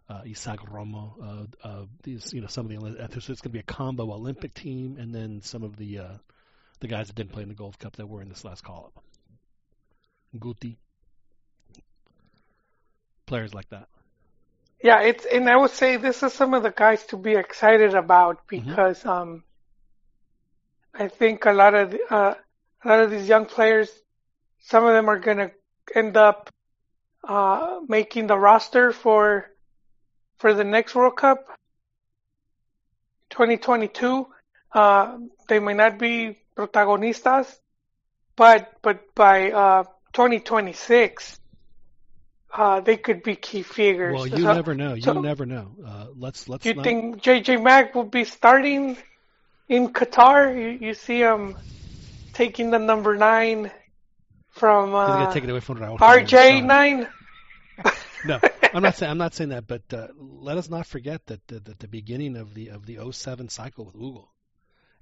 uh, 0.08 0.22
Isaac 0.26 0.60
Romo, 0.60 1.12
uh, 1.22 1.68
uh, 1.68 1.84
these 2.02 2.32
you 2.32 2.40
know 2.40 2.46
some 2.46 2.66
of 2.66 2.70
the 2.70 2.78
so 3.20 3.32
it's 3.32 3.40
going 3.42 3.42
to 3.42 3.48
be 3.50 3.58
a 3.58 3.62
combo 3.62 4.10
Olympic 4.12 4.54
team, 4.54 4.96
and 4.98 5.14
then 5.14 5.42
some 5.42 5.62
of 5.62 5.76
the 5.76 5.98
uh, 5.98 6.14
the 6.80 6.88
guys 6.88 7.08
that 7.08 7.16
didn't 7.16 7.32
play 7.32 7.42
in 7.42 7.48
the 7.48 7.54
Gold 7.54 7.78
Cup 7.78 7.96
that 7.96 8.08
were 8.08 8.22
in 8.22 8.28
this 8.28 8.44
last 8.44 8.62
call 8.64 8.92
up, 8.96 9.04
Guti, 10.36 10.76
players 13.26 13.52
like 13.54 13.68
that. 13.70 13.88
yeah, 14.82 15.02
it's 15.02 15.26
and 15.26 15.48
I 15.48 15.56
would 15.56 15.72
say 15.72 15.96
this 15.96 16.22
is 16.22 16.32
some 16.32 16.54
of 16.54 16.62
the 16.62 16.70
guys 16.70 17.04
to 17.06 17.16
be 17.16 17.34
excited 17.34 17.94
about 17.94 18.46
Mm-hmm. 18.48 18.70
because 18.70 19.04
um, 19.04 19.44
I 20.94 21.08
think 21.08 21.44
a 21.44 21.52
lot 21.52 21.74
of 21.74 21.90
the, 21.90 22.00
uh, 22.10 22.34
a 22.84 22.88
lot 22.88 23.00
of 23.00 23.10
these 23.10 23.28
young 23.28 23.44
players, 23.46 23.90
some 24.60 24.84
of 24.84 24.92
them 24.94 25.08
are 25.08 25.18
going 25.18 25.38
to 25.38 25.50
end 25.94 26.16
up 26.16 26.50
uh, 27.24 27.80
making 27.88 28.26
the 28.26 28.38
roster 28.38 28.92
for 28.92 29.50
for 30.38 30.54
the 30.54 30.64
next 30.64 30.94
World 30.94 31.16
Cup, 31.16 31.46
2022. 33.30 34.26
Uh, 34.72 35.18
they 35.48 35.58
may 35.60 35.74
not 35.74 35.98
be 35.98 36.38
protagonistas, 36.56 37.46
but 38.36 38.72
but 38.82 39.14
by 39.14 39.50
uh, 39.50 39.84
2026, 40.12 41.40
uh, 42.54 42.80
they 42.80 42.96
could 42.96 43.22
be 43.22 43.34
key 43.36 43.62
figures. 43.62 44.14
Well, 44.14 44.26
you 44.26 44.42
So- 44.44 44.52
never 44.54 44.74
know. 44.74 44.94
You 44.94 45.02
so- 45.02 45.20
never 45.20 45.46
know. 45.46 45.70
Uh, 45.84 46.06
let's 46.16 46.48
let's 46.48 46.64
you 46.66 46.74
not. 46.74 46.84
think 46.84 47.22
JJ 47.22 47.62
Mack 47.62 47.94
will 47.94 48.04
be 48.04 48.24
starting 48.24 48.96
in 49.68 49.88
Qatar? 49.92 50.54
You, 50.54 50.88
you 50.88 50.94
see 50.94 51.20
him 51.20 51.56
taking 52.34 52.70
the 52.70 52.78
number 52.78 53.16
nine 53.16 53.70
from 54.50 54.86
He's 54.90 54.92
gonna 54.92 55.24
uh, 55.24 55.32
take 55.32 55.44
it 55.44 55.50
away 55.50 55.60
from 55.60 55.78
Raul. 55.78 55.98
RJ 55.98 56.64
nine. 56.64 57.08
No, 58.26 58.40
I'm 58.72 58.82
not 58.82 58.96
saying 58.96 59.10
I'm 59.10 59.18
not 59.18 59.34
saying 59.34 59.50
that, 59.50 59.66
but 59.66 59.82
uh, 59.92 60.08
let 60.16 60.58
us 60.58 60.68
not 60.68 60.86
forget 60.86 61.26
that 61.26 61.46
the, 61.48 61.60
the, 61.60 61.74
the 61.78 61.88
beginning 61.88 62.36
of 62.36 62.54
the 62.54 62.68
of 62.68 62.86
the 62.86 62.98
07 63.10 63.48
cycle 63.48 63.84
with 63.84 63.94
Hugo 63.94 64.28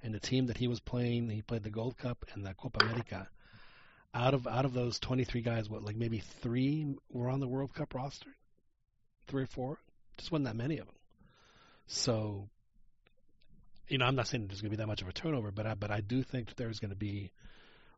and 0.03 0.13
the 0.13 0.19
team 0.19 0.47
that 0.47 0.57
he 0.57 0.67
was 0.67 0.79
playing, 0.79 1.29
he 1.29 1.41
played 1.41 1.63
the 1.63 1.69
Gold 1.69 1.97
Cup 1.97 2.25
and 2.33 2.45
the 2.45 2.53
Copa 2.53 2.83
America. 2.83 3.27
Out 4.13 4.33
of 4.33 4.47
out 4.47 4.65
of 4.65 4.73
those 4.73 4.99
23 4.99 5.41
guys, 5.41 5.69
what 5.69 5.83
like 5.83 5.95
maybe 5.95 6.19
three 6.19 6.95
were 7.09 7.29
on 7.29 7.39
the 7.39 7.47
World 7.47 7.73
Cup 7.73 7.93
roster, 7.93 8.29
three 9.27 9.43
or 9.43 9.47
four, 9.47 9.77
just 10.17 10.31
wasn't 10.31 10.45
that 10.45 10.55
many 10.55 10.77
of 10.77 10.85
them. 10.85 10.95
So, 11.87 12.49
you 13.87 13.97
know, 13.97 14.05
I'm 14.05 14.15
not 14.15 14.27
saying 14.27 14.47
there's 14.47 14.61
going 14.61 14.71
to 14.71 14.77
be 14.77 14.81
that 14.81 14.87
much 14.87 15.01
of 15.01 15.07
a 15.07 15.13
turnover, 15.13 15.51
but 15.51 15.65
I, 15.65 15.73
but 15.75 15.91
I 15.91 16.01
do 16.01 16.23
think 16.23 16.47
that 16.47 16.57
there's 16.57 16.79
going 16.79 16.89
to 16.89 16.97
be 16.97 17.31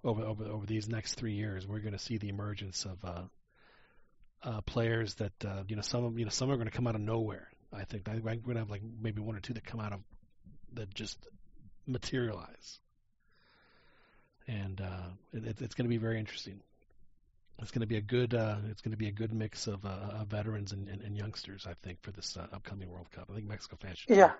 over 0.03 0.23
over 0.23 0.45
over 0.45 0.65
these 0.65 0.87
next 0.87 1.15
three 1.15 1.33
years, 1.33 1.67
we're 1.67 1.79
going 1.79 1.93
to 1.93 1.99
see 1.99 2.17
the 2.17 2.29
emergence 2.29 2.85
of 2.85 3.03
uh, 3.03 3.23
uh, 4.43 4.61
players 4.61 5.15
that 5.15 5.33
uh, 5.45 5.63
you 5.67 5.75
know 5.75 5.81
some 5.81 6.03
of 6.05 6.17
you 6.17 6.25
know 6.25 6.31
some 6.31 6.49
are 6.51 6.55
going 6.55 6.67
to 6.67 6.75
come 6.75 6.87
out 6.87 6.95
of 6.95 7.01
nowhere. 7.01 7.47
I 7.73 7.83
think 7.83 8.07
I 8.09 8.13
we're 8.15 8.35
going 8.35 8.53
to 8.55 8.59
have 8.59 8.69
like 8.69 8.81
maybe 9.01 9.21
one 9.21 9.35
or 9.35 9.39
two 9.39 9.53
that 9.53 9.65
come 9.65 9.79
out 9.79 9.93
of 9.93 9.99
that 10.73 10.93
just 10.93 11.17
materialize, 11.85 12.79
and 14.47 14.79
uh, 14.81 15.09
it, 15.33 15.45
it- 15.45 15.61
it's 15.61 15.75
going 15.75 15.85
to 15.85 15.89
be 15.89 15.97
very 15.97 16.19
interesting. 16.19 16.61
It's 17.61 17.71
going 17.71 17.81
to 17.81 17.87
be 17.87 17.97
a 17.97 18.01
good 18.01 18.33
uh, 18.33 18.55
it's 18.69 18.81
going 18.81 18.91
to 18.91 18.97
be 18.97 19.09
a 19.09 19.11
good 19.11 19.33
mix 19.33 19.67
of, 19.67 19.83
uh, 19.85 19.89
of 20.21 20.27
veterans 20.27 20.71
and, 20.71 20.87
and, 20.87 21.01
and 21.01 21.17
youngsters. 21.17 21.67
I 21.67 21.73
think 21.83 22.01
for 22.01 22.11
this 22.11 22.37
uh, 22.37 22.47
upcoming 22.53 22.89
World 22.89 23.11
Cup. 23.11 23.27
I 23.29 23.35
think 23.35 23.47
Mexico 23.47 23.77
fans 23.81 23.97
should 23.99 24.15
Yeah. 24.15 24.31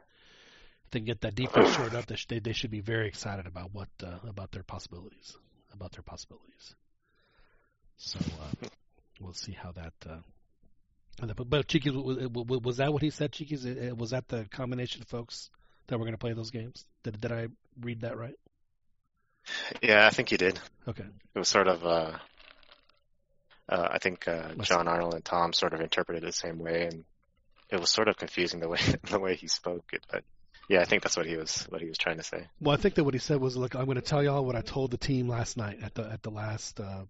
if 0.86 0.91
they 0.91 1.00
can 1.00 1.06
get 1.06 1.22
that 1.22 1.36
defense 1.36 1.76
shored 1.76 1.95
up, 1.95 2.06
they, 2.06 2.16
they 2.30 2.39
they 2.39 2.54
should 2.54 2.72
be 2.72 2.80
very 2.80 3.08
excited 3.10 3.45
about 3.45 3.74
what 3.74 3.89
uh, 4.02 4.20
about 4.28 4.52
their 4.54 4.64
possibilities, 4.64 5.36
about 5.74 5.91
their 5.91 6.04
possibilities. 6.04 6.76
So 7.97 8.20
uh, 8.20 8.68
we'll 9.20 9.34
see 9.34 9.52
how 9.52 9.72
that. 9.74 9.94
Uh, 10.08 10.18
but, 11.36 11.50
but 11.50 11.68
Cheeky, 11.68 11.90
was, 11.92 12.78
that 12.78 12.94
what 12.94 13.02
he 13.02 13.10
said? 13.10 13.34
Chiquis 13.34 13.66
Uh, 13.66 13.96
was 13.96 14.12
that 14.12 14.28
the 14.28 14.46
combination 14.52 15.02
of 15.02 15.08
folks 15.08 15.50
that 15.88 15.98
were 15.98 16.06
going 16.06 16.14
to 16.14 16.20
play 16.20 16.34
those 16.34 16.52
games? 16.52 16.86
Did 17.04 17.20
did 17.20 17.32
I 17.32 17.48
read 17.80 18.02
that 18.02 18.18
right? 18.18 18.36
Yeah, 19.82 20.06
I 20.06 20.10
think 20.12 20.32
you 20.32 20.38
did. 20.38 20.60
Okay. 20.88 21.04
It 21.04 21.40
was 21.40 21.48
sort 21.48 21.68
of, 21.68 21.86
uh, 21.86 22.18
uh, 23.68 23.88
I 23.92 23.98
think 24.00 24.28
uh, 24.28 24.54
John 24.62 24.88
Arnold 24.88 25.14
and 25.14 25.26
Tom 25.26 25.54
sort 25.54 25.74
of 25.74 25.82
interpreted 25.82 26.24
it 26.24 26.26
the 26.26 26.32
same 26.32 26.60
way, 26.60 26.88
and 26.92 27.06
it 27.70 27.80
was 27.80 27.90
sort 27.90 28.08
of 28.08 28.18
confusing 28.18 28.60
the 28.60 28.70
way 28.70 28.80
the 29.10 29.20
way 29.20 29.36
he 29.36 29.48
spoke 29.48 29.86
it. 29.94 30.06
But 30.12 30.24
yeah, 30.70 30.82
I 30.82 30.86
think 30.86 31.04
that's 31.04 31.18
what 31.18 31.26
he 31.26 31.36
was 31.36 31.66
what 31.70 31.82
he 31.82 31.88
was 31.88 31.98
trying 31.98 32.18
to 32.18 32.24
say. 32.24 32.48
Well, 32.60 32.76
I 32.76 32.78
think 32.78 32.96
that 32.96 33.04
what 33.04 33.14
he 33.14 33.20
said 33.20 33.40
was, 33.40 33.58
"Look, 33.58 33.76
I'm 33.76 33.86
going 33.86 33.96
to 33.96 34.02
tell 34.02 34.24
y'all 34.24 34.46
what 34.46 34.56
I 34.56 34.62
told 34.62 34.92
the 34.92 34.98
team 34.98 35.28
last 35.28 35.58
night 35.58 35.80
at 35.82 35.96
the 35.96 36.04
at 36.04 36.24
the 36.24 36.32
last 36.32 36.80
uh, 36.80 37.04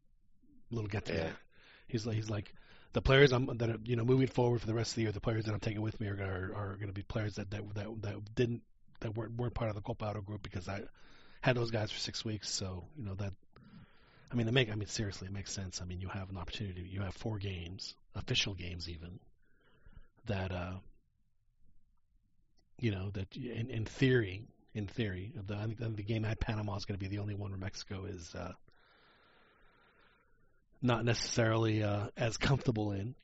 little 0.71 0.89
get 0.89 1.05
together." 1.05 1.27
Yeah. 1.27 1.48
He's 1.89 2.05
like, 2.05 2.15
he's 2.15 2.29
like, 2.29 2.53
the 2.93 3.01
players 3.01 3.31
I'm 3.31 3.45
that 3.57 3.69
are, 3.69 3.77
you 3.83 3.95
know 3.95 4.05
moving 4.05 4.27
forward 4.27 4.61
for 4.61 4.67
the 4.67 4.73
rest 4.73 4.91
of 4.91 4.95
the 4.95 5.01
year, 5.03 5.11
the 5.11 5.19
players 5.19 5.45
that 5.45 5.53
I'm 5.53 5.59
taking 5.59 5.81
with 5.81 5.99
me 5.99 6.07
are 6.07 6.15
are, 6.15 6.53
are 6.55 6.75
going 6.75 6.87
to 6.87 6.93
be 6.93 7.03
players 7.03 7.35
that 7.35 7.51
that 7.51 7.61
that, 7.75 8.01
that 8.01 8.35
didn't 8.35 8.61
that 9.01 9.15
weren't 9.15 9.35
weren't 9.35 9.53
part 9.53 9.69
of 9.69 9.75
the 9.75 9.81
Copa 9.81 10.07
Oro 10.07 10.21
group 10.21 10.43
because 10.43 10.67
I 10.67 10.81
had 11.41 11.55
those 11.55 11.71
guys 11.71 11.91
for 11.91 11.99
six 11.99 12.23
weeks. 12.23 12.49
So 12.49 12.85
you 12.97 13.05
know 13.05 13.15
that. 13.15 13.33
I 14.31 14.35
mean, 14.35 14.47
it 14.47 14.53
make 14.53 14.71
I 14.71 14.75
mean 14.75 14.87
seriously, 14.87 15.27
it 15.27 15.33
makes 15.33 15.51
sense. 15.51 15.81
I 15.81 15.85
mean, 15.85 16.01
you 16.01 16.07
have 16.07 16.29
an 16.29 16.37
opportunity. 16.37 16.81
You 16.81 17.01
have 17.01 17.15
four 17.15 17.39
games, 17.39 17.95
official 18.13 18.53
games 18.53 18.87
even, 18.87 19.19
that 20.25 20.51
uh, 20.51 20.73
you 22.79 22.91
know 22.91 23.09
that 23.11 23.35
in 23.35 23.69
in 23.69 23.85
theory, 23.85 24.43
in 24.73 24.87
theory, 24.87 25.33
the 25.47 25.55
I 25.55 25.65
think 25.65 25.95
the 25.97 26.03
game 26.03 26.25
at 26.25 26.39
Panama 26.39 26.75
is 26.75 26.85
going 26.85 26.99
to 26.99 27.03
be 27.03 27.07
the 27.07 27.21
only 27.21 27.35
one 27.35 27.51
where 27.51 27.59
Mexico 27.59 28.05
is 28.05 28.35
uh, 28.35 28.53
not 30.81 31.05
necessarily 31.05 31.83
uh, 31.83 32.07
as 32.17 32.37
comfortable 32.37 32.91
in. 32.91 33.15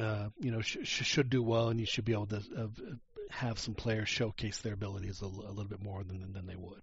Uh, 0.00 0.28
you 0.40 0.50
know, 0.50 0.62
sh- 0.62 0.78
sh- 0.84 1.04
should 1.04 1.28
do 1.28 1.42
well, 1.42 1.68
and 1.68 1.78
you 1.78 1.84
should 1.86 2.04
be 2.04 2.12
able 2.12 2.26
to 2.26 2.42
uh, 2.56 2.66
have 3.30 3.58
some 3.58 3.74
players 3.74 4.08
showcase 4.08 4.58
their 4.58 4.72
abilities 4.72 5.20
a, 5.20 5.26
l- 5.26 5.44
a 5.46 5.50
little 5.50 5.68
bit 5.68 5.82
more 5.82 6.02
than 6.02 6.32
than 6.32 6.46
they 6.46 6.56
would. 6.56 6.80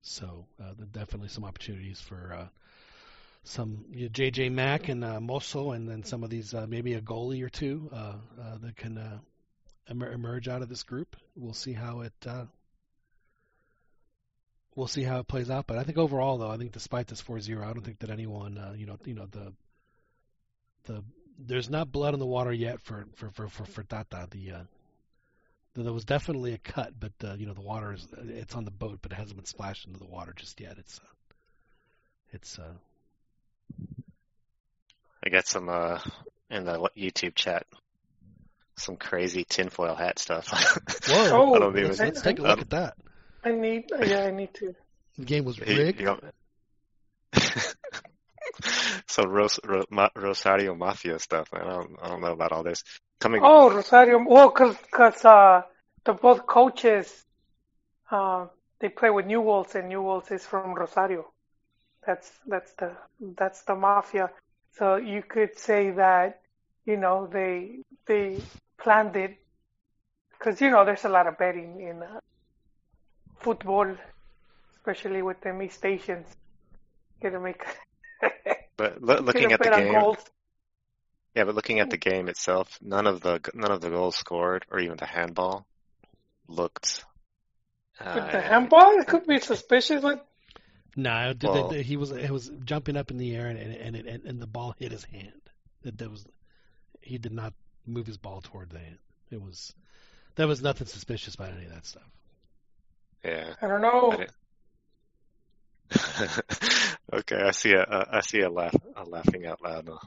So 0.00 0.46
uh, 0.62 0.72
definitely 0.92 1.28
some 1.28 1.44
opportunities 1.44 2.00
for 2.00 2.34
uh, 2.38 2.48
some 3.44 3.84
you 3.90 4.04
know, 4.04 4.10
JJ 4.10 4.52
Mack 4.52 4.88
and 4.88 5.04
uh, 5.04 5.20
Mozo, 5.20 5.72
and 5.72 5.88
then 5.88 6.04
some 6.04 6.24
of 6.24 6.30
these 6.30 6.54
uh, 6.54 6.66
maybe 6.66 6.94
a 6.94 7.00
goalie 7.00 7.42
or 7.44 7.48
two 7.50 7.90
uh, 7.92 7.96
uh, 8.40 8.58
that 8.62 8.76
can 8.76 8.96
uh, 8.96 9.18
emer- 9.90 10.12
emerge 10.12 10.48
out 10.48 10.62
of 10.62 10.68
this 10.68 10.82
group. 10.82 11.16
We'll 11.36 11.52
see 11.54 11.72
how 11.74 12.00
it 12.00 12.12
uh, 12.26 12.44
we'll 14.74 14.86
see 14.86 15.02
how 15.02 15.18
it 15.18 15.28
plays 15.28 15.50
out. 15.50 15.66
But 15.66 15.78
I 15.78 15.84
think 15.84 15.98
overall, 15.98 16.38
though, 16.38 16.50
I 16.50 16.56
think 16.56 16.72
despite 16.72 17.06
this 17.06 17.22
4-0, 17.22 17.62
I 17.62 17.72
don't 17.72 17.84
think 17.84 18.00
that 18.00 18.10
anyone, 18.10 18.58
uh, 18.58 18.74
you 18.76 18.86
know, 18.86 18.98
you 19.04 19.14
know 19.14 19.26
the 19.26 19.52
the 20.84 21.04
there's 21.38 21.70
not 21.70 21.92
blood 21.92 22.14
in 22.14 22.20
the 22.20 22.26
water 22.26 22.52
yet 22.52 22.80
for 22.80 23.06
for 23.14 23.30
for 23.30 23.48
for, 23.48 23.64
for 23.64 23.82
Tata. 23.82 24.26
The 24.30 24.52
uh, 24.52 24.62
there 25.74 25.92
was 25.92 26.04
definitely 26.04 26.54
a 26.54 26.58
cut, 26.58 26.92
but 26.98 27.12
uh, 27.22 27.34
you 27.34 27.46
know 27.46 27.54
the 27.54 27.60
water 27.60 27.92
is 27.92 28.06
it's 28.28 28.54
on 28.54 28.64
the 28.64 28.70
boat, 28.70 28.98
but 29.02 29.12
it 29.12 29.16
hasn't 29.16 29.36
been 29.36 29.46
splashed 29.46 29.86
into 29.86 29.98
the 29.98 30.06
water 30.06 30.32
just 30.34 30.60
yet. 30.60 30.76
It's 30.78 30.98
uh, 30.98 31.14
it's 32.32 32.58
uh, 32.58 32.72
I 35.22 35.28
got 35.28 35.46
some 35.46 35.68
uh, 35.68 36.00
in 36.50 36.64
the 36.64 36.90
YouTube 36.96 37.34
chat, 37.34 37.66
some 38.76 38.96
crazy 38.96 39.44
tinfoil 39.44 39.94
hat 39.94 40.18
stuff. 40.18 40.48
whoa. 41.08 41.30
Oh, 41.30 41.54
I 41.54 41.58
don't 41.60 41.76
even. 41.76 41.88
let's, 41.88 42.00
let's 42.00 42.22
take 42.22 42.38
a 42.38 42.42
look 42.42 42.60
at 42.60 42.70
that. 42.70 42.96
I 43.48 43.52
need, 43.52 43.84
yeah, 44.00 44.24
I 44.24 44.30
need 44.30 44.52
to. 44.54 44.74
The 45.18 45.24
game 45.24 45.44
was 45.44 45.56
He- 45.56 45.76
rigged. 45.76 46.00
you 46.00 46.06
know- 46.06 46.20
so 49.06 49.24
Ros- 49.24 49.60
Ro- 49.64 49.84
Ma- 49.90 50.10
Rosario 50.16 50.74
Mafia 50.74 51.18
stuff. 51.18 51.48
man. 51.52 51.62
I 51.62 51.70
don't, 51.72 51.96
I 52.02 52.08
don't 52.08 52.20
know 52.20 52.32
about 52.32 52.52
all 52.52 52.62
this. 52.62 52.82
Coming. 53.20 53.40
Oh, 53.44 53.70
Rosario. 53.70 54.22
Well, 54.24 54.50
cause, 54.50 54.76
'cause, 54.90 55.24
uh, 55.24 55.62
the 56.04 56.12
both 56.12 56.46
coaches, 56.46 57.24
uh, 58.10 58.46
they 58.80 58.88
play 58.88 59.10
with 59.10 59.26
Newell's, 59.26 59.74
and 59.74 59.88
Newell's 59.88 60.30
is 60.30 60.44
from 60.46 60.74
Rosario. 60.74 61.26
That's 62.06 62.30
that's 62.46 62.72
the 62.74 62.92
that's 63.36 63.62
the 63.62 63.74
mafia. 63.74 64.30
So 64.78 64.96
you 64.96 65.22
could 65.22 65.58
say 65.58 65.90
that, 65.90 66.40
you 66.86 66.96
know, 66.96 67.26
they 67.26 67.80
they 68.06 68.40
planned 68.80 69.16
it, 69.16 69.36
because 70.30 70.60
you 70.60 70.70
know 70.70 70.84
there's 70.84 71.04
a 71.04 71.08
lot 71.08 71.26
of 71.26 71.36
betting 71.38 71.80
in 71.80 72.02
uh, 72.02 72.20
football, 73.40 73.96
especially 74.76 75.22
with 75.22 75.40
the 75.40 75.52
me 75.52 75.68
stations. 75.68 76.26
Gonna 77.22 77.40
make. 77.40 77.62
But 78.76 79.02
lo- 79.02 79.18
looking 79.20 79.52
at 79.52 79.60
the 79.60 79.70
game, 79.70 79.92
goals. 79.92 80.18
yeah, 81.34 81.44
but 81.44 81.54
looking 81.54 81.80
at 81.80 81.90
the 81.90 81.96
game 81.96 82.28
itself, 82.28 82.78
none 82.80 83.06
of 83.06 83.20
the 83.20 83.40
none 83.54 83.72
of 83.72 83.80
the 83.80 83.90
goals 83.90 84.16
scored 84.16 84.64
or 84.70 84.78
even 84.78 84.96
the 84.96 85.06
handball 85.06 85.66
looked. 86.46 87.04
With 87.98 88.14
the 88.14 88.38
uh, 88.38 88.42
handball, 88.42 88.98
it 89.00 89.06
could 89.08 89.26
be 89.26 89.40
suspicious. 89.40 90.04
Like, 90.04 90.22
No, 90.94 91.34
Well- 91.42 91.68
the, 91.68 91.76
the, 91.78 91.82
he 91.82 91.96
was 91.96 92.12
it 92.12 92.30
was 92.30 92.50
jumping 92.64 92.96
up 92.96 93.10
in 93.10 93.18
the 93.18 93.34
air 93.34 93.48
and 93.48 93.58
and 93.58 93.74
and, 93.74 93.96
it, 93.96 94.06
and, 94.06 94.24
and 94.24 94.40
the 94.40 94.46
ball 94.46 94.74
hit 94.78 94.92
his 94.92 95.02
hand. 95.04 95.42
That 95.82 95.98
that 95.98 96.10
was 96.10 96.24
he 97.00 97.18
did 97.18 97.32
not 97.32 97.54
move 97.86 98.06
his 98.06 98.16
ball 98.18 98.40
toward 98.42 98.70
the 98.70 98.78
hand. 98.78 98.98
It 99.30 99.42
was 99.42 99.74
there 100.36 100.46
was 100.46 100.62
nothing 100.62 100.86
suspicious 100.86 101.34
about 101.34 101.50
any 101.52 101.64
of 101.66 101.72
that 101.72 101.84
stuff. 101.86 102.08
Yeah. 103.24 103.54
I 103.60 103.66
don't 103.66 103.82
know. 103.82 104.12
I 104.12 104.26
okay, 107.12 107.36
I 107.36 107.50
see 107.52 107.72
a, 107.72 107.82
a 107.82 108.06
I 108.12 108.20
see 108.20 108.40
a 108.40 108.50
laugh 108.50 108.74
a 108.96 109.04
laughing 109.04 109.46
out 109.46 109.62
loud 109.62 109.86
now. 109.86 110.00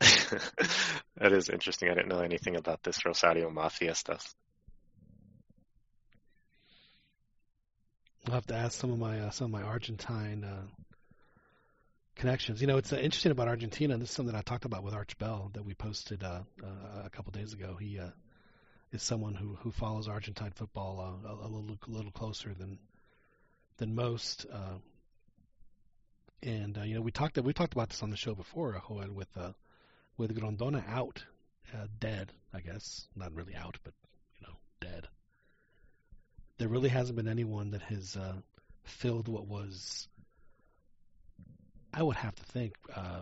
that 0.00 1.32
is 1.32 1.48
interesting. 1.48 1.90
I 1.90 1.94
didn't 1.94 2.08
know 2.08 2.20
anything 2.20 2.56
about 2.56 2.82
this 2.82 3.04
Rosario 3.04 3.50
Mafia 3.50 3.94
stuff. 3.94 4.34
I'll 8.26 8.34
have 8.34 8.46
to 8.46 8.54
ask 8.54 8.78
some 8.78 8.90
of 8.90 8.98
my 8.98 9.20
uh, 9.20 9.30
some 9.30 9.46
of 9.46 9.50
my 9.50 9.62
Argentine 9.62 10.44
uh, 10.44 10.66
connections. 12.16 12.60
You 12.60 12.66
know, 12.66 12.76
it's 12.76 12.92
uh, 12.92 12.96
interesting 12.96 13.32
about 13.32 13.48
Argentina. 13.48 13.94
And 13.94 14.02
this 14.02 14.10
is 14.10 14.14
something 14.14 14.34
I 14.34 14.42
talked 14.42 14.64
about 14.64 14.82
with 14.82 14.94
Arch 14.94 15.16
Bell 15.18 15.50
that 15.54 15.64
we 15.64 15.74
posted 15.74 16.22
uh, 16.22 16.40
uh, 16.62 17.02
a 17.04 17.10
couple 17.10 17.32
days 17.32 17.52
ago. 17.52 17.76
He 17.80 17.98
uh, 17.98 18.10
is 18.92 19.02
someone 19.02 19.34
who, 19.34 19.56
who 19.60 19.70
follows 19.70 20.08
Argentine 20.08 20.52
football 20.52 21.00
uh, 21.00 21.28
a, 21.28 21.46
a 21.46 21.48
little 21.48 21.78
a 21.86 21.90
little 21.90 22.10
closer 22.10 22.54
than 22.54 22.78
than 23.78 23.94
most. 23.94 24.46
Uh, 24.52 24.78
and 26.42 26.78
uh, 26.78 26.82
you 26.82 26.94
know, 26.94 27.02
we 27.02 27.10
talked 27.10 27.38
we 27.38 27.52
talked 27.52 27.72
about 27.72 27.90
this 27.90 28.02
on 28.02 28.10
the 28.10 28.16
show 28.16 28.34
before, 28.34 28.80
Joel, 28.88 29.12
with 29.12 29.28
uh, 29.36 29.52
with 30.16 30.36
Grondona 30.38 30.86
out, 30.88 31.24
uh, 31.74 31.86
dead. 31.98 32.32
I 32.52 32.60
guess 32.60 33.06
not 33.14 33.34
really 33.34 33.54
out, 33.54 33.78
but 33.84 33.94
you 34.40 34.46
know, 34.46 34.54
dead 34.80 35.08
there 36.60 36.68
really 36.68 36.90
hasn't 36.90 37.16
been 37.16 37.26
anyone 37.26 37.70
that 37.70 37.80
has 37.80 38.16
uh, 38.16 38.34
filled 38.84 39.28
what 39.28 39.46
was, 39.46 40.06
I 41.92 42.02
would 42.02 42.16
have 42.16 42.34
to 42.34 42.42
think, 42.42 42.74
uh, 42.94 43.20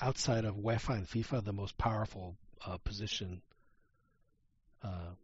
outside 0.00 0.46
of 0.46 0.56
UEFA 0.56 0.94
and 0.94 1.06
FIFA, 1.06 1.44
the 1.44 1.52
most 1.52 1.76
powerful 1.76 2.36
position 2.82 3.42
uh, 4.82 5.14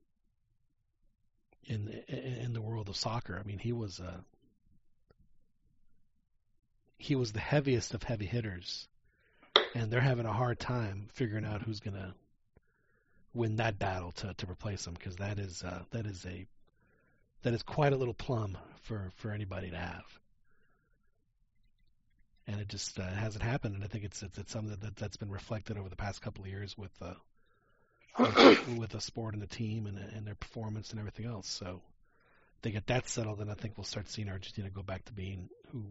in, 1.64 1.88
in 2.08 2.52
the 2.52 2.60
world 2.60 2.88
of 2.88 2.96
soccer. 2.96 3.38
I 3.38 3.46
mean, 3.46 3.58
he 3.58 3.72
was 3.72 4.00
uh, 4.00 4.20
he 6.98 7.14
was 7.14 7.32
the 7.32 7.40
heaviest 7.40 7.94
of 7.94 8.02
heavy 8.02 8.26
hitters, 8.26 8.88
and 9.74 9.90
they're 9.90 10.00
having 10.00 10.26
a 10.26 10.32
hard 10.32 10.58
time 10.58 11.08
figuring 11.12 11.44
out 11.44 11.62
who's 11.62 11.80
going 11.80 11.94
to 11.94 12.14
win 13.34 13.56
that 13.56 13.78
battle 13.78 14.12
to 14.12 14.34
to 14.34 14.50
replace 14.50 14.86
him 14.86 14.94
because 14.94 15.16
that 15.16 15.38
is 15.38 15.62
uh, 15.62 15.82
that 15.90 16.06
is 16.06 16.24
a 16.26 16.46
that 17.42 17.54
is 17.54 17.62
quite 17.62 17.92
a 17.92 17.96
little 17.96 18.14
plum 18.14 18.56
for 18.82 19.10
for 19.16 19.30
anybody 19.30 19.70
to 19.70 19.76
have. 19.76 20.04
And 22.48 22.60
it 22.60 22.68
just 22.68 23.00
uh, 23.00 23.02
hasn't 23.02 23.42
happened, 23.42 23.74
and 23.74 23.82
I 23.82 23.88
think 23.88 24.04
it's 24.04 24.22
it's, 24.22 24.38
it's 24.38 24.52
something 24.52 24.76
that 24.80 24.96
that's 24.96 25.16
been 25.16 25.30
reflected 25.30 25.76
over 25.76 25.88
the 25.88 25.96
past 25.96 26.22
couple 26.22 26.44
of 26.44 26.50
years 26.50 26.78
with 26.78 26.92
uh, 27.02 27.14
with, 28.78 28.90
the 28.90 29.00
sport 29.00 29.34
and 29.34 29.42
the 29.42 29.46
team 29.46 29.86
and 29.86 29.98
and 29.98 30.26
their 30.26 30.34
performance 30.34 30.90
and 30.90 30.98
everything 30.98 31.26
else. 31.26 31.48
So 31.48 31.82
if 32.56 32.62
they 32.62 32.70
get 32.70 32.86
that 32.86 33.08
settled, 33.08 33.38
then 33.38 33.50
I 33.50 33.54
think 33.54 33.76
we'll 33.76 33.84
start 33.84 34.08
seeing 34.08 34.28
Argentina 34.28 34.70
go 34.70 34.82
back 34.82 35.04
to 35.06 35.12
being 35.12 35.48
who 35.70 35.84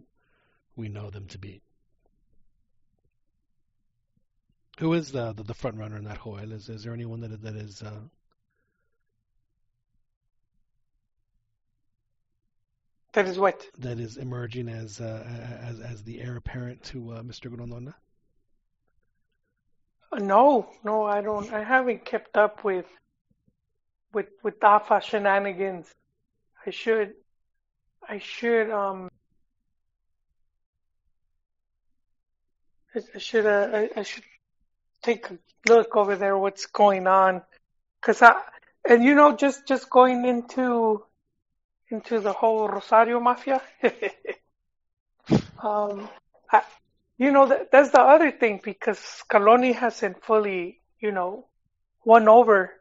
we 0.76 0.90
know 0.90 1.10
them 1.10 1.28
to 1.28 1.38
be. 1.38 1.62
Who 4.80 4.94
is 4.94 5.12
the 5.12 5.34
the, 5.34 5.44
the 5.44 5.54
front 5.54 5.78
runner 5.78 5.98
in 5.98 6.06
that 6.06 6.24
Joel? 6.24 6.52
Is 6.52 6.70
is 6.70 6.84
there 6.84 6.94
anyone 6.94 7.22
that 7.22 7.42
that 7.44 7.56
is 7.56 7.82
uh, 7.82 8.00
That 13.16 13.28
is 13.28 13.40
what. 13.40 13.66
that 13.78 13.98
is 13.98 14.18
emerging 14.18 14.68
as 14.68 15.00
uh, 15.00 15.24
as 15.62 15.80
as 15.80 16.04
the 16.04 16.20
heir 16.20 16.36
apparent 16.36 16.84
to 16.86 17.14
uh, 17.14 17.22
Mr. 17.22 17.50
Grondona? 17.50 17.94
No, 20.20 20.68
no, 20.84 21.04
I 21.06 21.22
don't. 21.22 21.52
I 21.52 21.64
haven't 21.64 22.06
kept 22.06 22.38
up 22.38 22.64
with 22.64 22.86
with 24.14 24.28
with 24.44 24.64
AFA 24.64 25.02
shenanigans. 25.02 25.88
I 26.66 26.72
should 26.72 27.14
I 28.08 28.20
should 28.20 28.70
um 28.72 29.10
I, 32.96 33.18
should 33.18 33.46
uh, 33.46 33.70
I, 33.74 33.90
I 33.98 34.04
should 34.04 34.24
take 35.04 35.30
a 35.30 35.38
look 35.68 35.96
over 35.96 36.16
there 36.16 36.38
what's 36.38 36.66
going 36.68 37.08
on 37.08 37.42
cuz 38.02 38.22
I 38.22 38.42
and 38.88 39.04
you 39.04 39.16
know 39.16 39.36
just 39.36 39.68
just 39.68 39.90
going 39.90 40.26
into 40.26 41.04
into 41.90 42.20
the 42.20 42.34
whole 42.34 42.68
Rosario 42.68 43.20
mafia 43.20 43.62
um 45.62 46.10
I, 46.52 46.64
you 47.18 47.32
know 47.32 47.48
that 47.48 47.72
that's 47.72 47.92
the 47.92 48.02
other 48.02 48.32
thing 48.32 48.60
because 48.64 49.00
Scaloni 49.00 49.74
hasn't 49.74 50.24
fully 50.24 50.80
you 51.00 51.12
know 51.12 51.46
won 52.04 52.28
over 52.28 52.72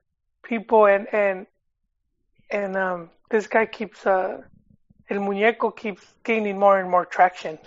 people 0.43 0.87
and 0.87 1.07
and 1.13 1.47
and 2.51 2.77
um 2.77 3.11
this 3.31 3.47
guy 3.47 3.67
keeps 3.67 4.07
uh 4.07 4.43
El 5.11 5.19
Muñeco 5.19 5.77
keeps 5.77 6.03
gaining 6.25 6.59
more 6.59 6.79
and 6.81 6.91
more 6.91 7.05
traction. 7.05 7.59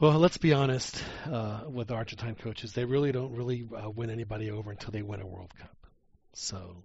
Well, 0.00 0.18
let's 0.18 0.36
be 0.36 0.52
honest 0.52 1.02
uh, 1.24 1.60
with 1.68 1.90
Argentine 1.90 2.34
coaches. 2.34 2.72
They 2.72 2.84
really 2.84 3.12
don't 3.12 3.34
really 3.34 3.66
uh, 3.74 3.88
win 3.88 4.10
anybody 4.10 4.50
over 4.50 4.70
until 4.70 4.90
they 4.90 5.02
win 5.02 5.20
a 5.20 5.26
World 5.26 5.54
Cup. 5.58 5.76
So, 6.34 6.84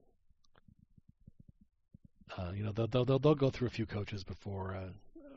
uh, 2.38 2.52
you 2.56 2.64
know, 2.64 2.72
they'll, 2.72 2.88
they'll 2.88 3.20
they'll 3.20 3.36
go 3.36 3.50
through 3.50 3.68
a 3.68 3.72
few 3.72 3.86
coaches 3.86 4.24
before 4.24 4.76
uh, 4.76 4.90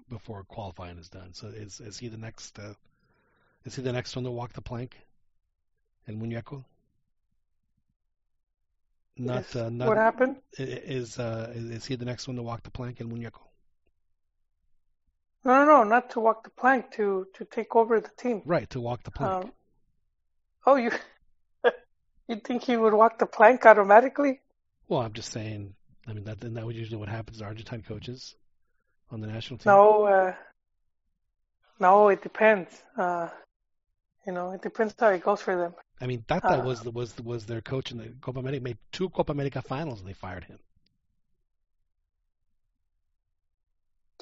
before 0.08 0.44
qualifying 0.44 0.98
is 0.98 1.08
done. 1.08 1.32
So, 1.34 1.48
is 1.48 1.80
is 1.80 1.98
he 1.98 2.08
the 2.08 2.16
next? 2.16 2.58
Uh, 2.58 2.74
is 3.64 3.74
he 3.76 3.82
the 3.82 3.92
next 3.92 4.14
one 4.16 4.24
to 4.24 4.30
walk 4.30 4.52
the 4.52 4.60
plank? 4.62 4.96
And 6.06 6.20
Muñeco? 6.20 6.64
Not, 9.16 9.36
Yes. 9.36 9.56
uh, 9.56 9.70
not 9.70 9.88
what 9.88 9.96
happened? 9.96 10.36
is 10.58 11.18
uh, 11.18 11.52
is 11.54 11.86
he 11.86 11.96
the 11.96 12.04
next 12.04 12.26
one 12.28 12.36
to 12.36 12.42
walk 12.42 12.62
the 12.62 12.70
plank? 12.70 13.00
El 13.00 13.06
Muñeco? 13.06 13.40
No, 15.44 15.64
no, 15.64 15.64
no, 15.64 15.84
not 15.84 16.10
to 16.10 16.20
walk 16.20 16.44
the 16.44 16.50
plank, 16.50 16.90
to 16.92 17.26
to 17.34 17.44
take 17.44 17.76
over 17.76 18.00
the 18.00 18.10
team. 18.18 18.42
Right, 18.44 18.68
to 18.70 18.80
walk 18.80 19.02
the 19.04 19.10
plank. 19.10 19.44
Um, 19.44 19.52
oh, 20.66 20.76
you 20.76 20.90
you 22.28 22.36
think 22.36 22.62
he 22.64 22.76
would 22.76 22.92
walk 22.94 23.18
the 23.18 23.26
plank 23.26 23.64
automatically? 23.66 24.40
Well, 24.88 25.00
I'm 25.00 25.12
just 25.12 25.30
saying. 25.32 25.74
I 26.06 26.12
mean, 26.12 26.24
that 26.24 26.40
that 26.40 26.64
what 26.64 26.74
usually 26.74 26.98
what 26.98 27.08
happens 27.08 27.38
to 27.38 27.44
Argentine 27.44 27.82
coaches 27.82 28.34
on 29.10 29.20
the 29.20 29.26
national 29.26 29.58
team? 29.58 29.72
No, 29.72 30.04
uh, 30.04 30.34
no, 31.80 32.08
it 32.08 32.22
depends. 32.22 32.82
Uh, 32.96 33.28
you 34.26 34.32
know, 34.32 34.52
it 34.52 34.62
depends 34.62 34.94
how 34.98 35.08
it 35.10 35.22
goes 35.22 35.40
for 35.42 35.56
them. 35.56 35.74
I 36.00 36.06
mean, 36.06 36.24
Tata 36.28 36.58
Uh, 36.60 36.62
was 36.62 36.82
the, 36.82 36.90
was 36.90 37.18
was 37.20 37.46
their 37.46 37.60
coach 37.60 37.90
in 37.90 37.98
the 37.98 38.08
Copa 38.20 38.40
America. 38.40 38.62
Made 38.62 38.78
two 38.92 39.10
Copa 39.10 39.32
America 39.32 39.62
finals, 39.62 40.00
and 40.00 40.08
they 40.08 40.12
fired 40.14 40.44
him. 40.44 40.58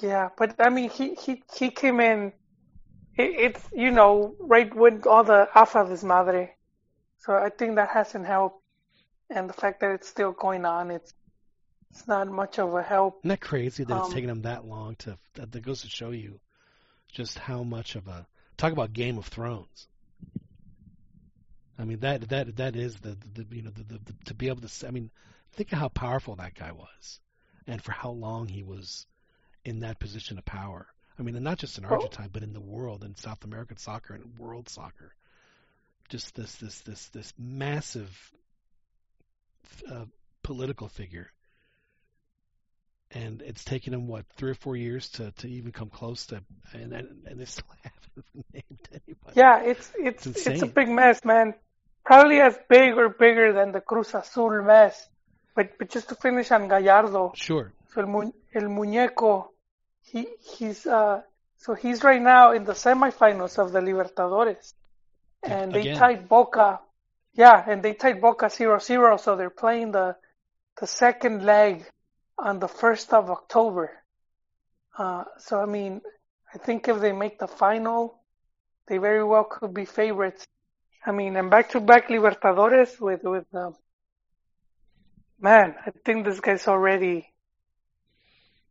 Yeah, 0.01 0.29
but 0.37 0.55
I 0.59 0.69
mean, 0.69 0.89
he 0.89 1.15
he 1.15 1.43
he 1.55 1.71
came 1.71 1.99
in. 1.99 2.33
It, 3.17 3.31
it's 3.45 3.69
you 3.73 3.91
know 3.91 4.35
right 4.39 4.73
when 4.75 5.01
all 5.07 5.23
the 5.23 5.49
AFA 5.55 5.85
desmadre, 5.85 6.49
so 7.19 7.35
I 7.35 7.49
think 7.49 7.75
that 7.75 7.89
hasn't 7.89 8.25
helped, 8.25 8.61
and 9.29 9.49
the 9.49 9.53
fact 9.53 9.79
that 9.81 9.91
it's 9.91 10.07
still 10.09 10.31
going 10.33 10.65
on, 10.65 10.91
it's 10.91 11.13
it's 11.93 12.07
not 12.07 12.27
much 12.27 12.57
of 12.57 12.73
a 12.73 12.81
help. 12.81 13.19
Isn't 13.19 13.29
that 13.29 13.41
crazy 13.41 13.83
that 13.83 13.97
it's 13.97 14.07
Um, 14.07 14.13
taken 14.13 14.27
them 14.27 14.41
that 14.41 14.65
long 14.65 14.95
to? 14.97 15.17
That, 15.35 15.61
goes 15.61 15.83
to 15.83 15.89
show 15.89 16.09
you 16.09 16.39
just 17.11 17.37
how 17.37 17.61
much 17.63 17.95
of 17.95 18.07
a 18.07 18.25
talk 18.57 18.71
about 18.71 18.93
Game 18.93 19.19
of 19.19 19.27
Thrones. 19.27 19.87
I 21.77 21.85
mean 21.85 21.99
that 21.99 22.29
that 22.29 22.55
that 22.57 22.75
is 22.75 22.95
the, 22.99 23.15
the 23.33 23.45
you 23.55 23.61
know 23.61 23.71
the, 23.71 23.83
the, 23.83 23.99
the 23.99 24.13
to 24.25 24.33
be 24.33 24.47
able 24.47 24.67
to 24.67 24.87
I 24.87 24.91
mean 24.91 25.11
think 25.53 25.71
of 25.71 25.77
how 25.77 25.89
powerful 25.89 26.35
that 26.37 26.55
guy 26.55 26.71
was, 26.71 27.19
and 27.67 27.81
for 27.81 27.91
how 27.91 28.09
long 28.09 28.47
he 28.47 28.63
was 28.63 29.05
in 29.63 29.81
that 29.81 29.99
position 29.99 30.37
of 30.39 30.45
power. 30.45 30.87
I 31.19 31.21
mean, 31.21 31.35
and 31.35 31.43
not 31.43 31.59
just 31.59 31.77
in 31.77 31.85
Argentina, 31.85 32.27
but 32.31 32.41
in 32.41 32.53
the 32.53 32.59
world, 32.59 33.03
in 33.03 33.15
South 33.15 33.43
American 33.43 33.77
soccer 33.77 34.15
and 34.15 34.37
world 34.39 34.67
soccer. 34.67 35.13
Just 36.09 36.33
this 36.35 36.55
this 36.55 36.81
this 36.81 37.09
this 37.09 37.33
massive 37.37 38.31
uh, 39.89 40.05
political 40.41 40.87
figure, 40.87 41.31
and 43.13 43.41
it's 43.41 43.63
taken 43.63 43.91
them 43.91 44.07
what 44.07 44.25
three 44.37 44.51
or 44.51 44.55
four 44.55 44.75
years 44.75 45.09
to 45.09 45.31
to 45.31 45.47
even 45.47 45.71
come 45.71 45.89
close 45.89 46.25
to, 46.27 46.41
and 46.73 46.93
and, 46.93 47.39
they 47.39 47.45
still 47.45 47.65
haven't 47.83 48.45
named 48.53 48.89
anybody. 48.91 49.33
Yeah, 49.35 49.61
it's 49.63 49.91
it's 49.97 50.25
It's 50.25 50.47
it's, 50.47 50.61
a 50.63 50.67
big 50.67 50.89
mess, 50.89 51.23
man. 51.23 51.53
Probably 52.05 52.39
as 52.41 52.57
big 52.69 52.97
or 52.97 53.09
bigger 53.09 53.53
than 53.53 53.71
the 53.71 53.81
Cruz 53.81 54.13
Azul 54.13 54.63
mess. 54.63 55.07
But 55.55 55.77
but 55.77 55.89
just 55.89 56.09
to 56.09 56.15
finish 56.15 56.51
on 56.51 56.67
Gallardo, 56.67 57.33
Sure. 57.35 57.71
so 57.93 58.01
el, 58.01 58.07
mu- 58.07 58.31
el 58.53 58.63
muñeco, 58.63 59.49
he 60.01 60.27
he's 60.57 60.85
uh 60.87 61.21
so 61.57 61.75
he's 61.75 62.03
right 62.03 62.21
now 62.21 62.51
in 62.51 62.63
the 62.65 62.73
semifinals 62.73 63.57
of 63.57 63.71
the 63.71 63.79
Libertadores, 63.79 64.73
and 65.43 65.71
they 65.71 65.93
tied 65.93 66.27
Boca. 66.27 66.79
Yeah, 67.35 67.63
and 67.67 67.81
they 67.81 67.93
tied 67.95 68.21
Boca 68.21 68.45
0-0, 68.45 69.19
so 69.19 69.35
they're 69.35 69.49
playing 69.49 69.91
the 69.91 70.15
the 70.79 70.87
second 70.87 71.43
leg 71.43 71.85
on 72.37 72.59
the 72.59 72.67
first 72.67 73.13
of 73.13 73.29
October. 73.29 73.91
Uh, 74.97 75.23
so 75.39 75.59
I 75.59 75.65
mean, 75.65 76.01
I 76.53 76.57
think 76.57 76.87
if 76.87 76.99
they 77.01 77.11
make 77.13 77.39
the 77.39 77.47
final, 77.47 78.21
they 78.87 78.97
very 78.97 79.23
well 79.23 79.43
could 79.45 79.73
be 79.73 79.85
favorites. 79.85 80.45
I 81.05 81.11
mean, 81.11 81.35
and 81.35 81.49
back-to-back 81.49 82.07
Libertadores 82.09 82.99
with 82.99 83.23
with 83.23 83.45
um, 83.53 83.75
man, 85.39 85.75
I 85.85 85.91
think 86.05 86.25
this 86.25 86.39
guy's 86.39 86.67
already, 86.67 87.27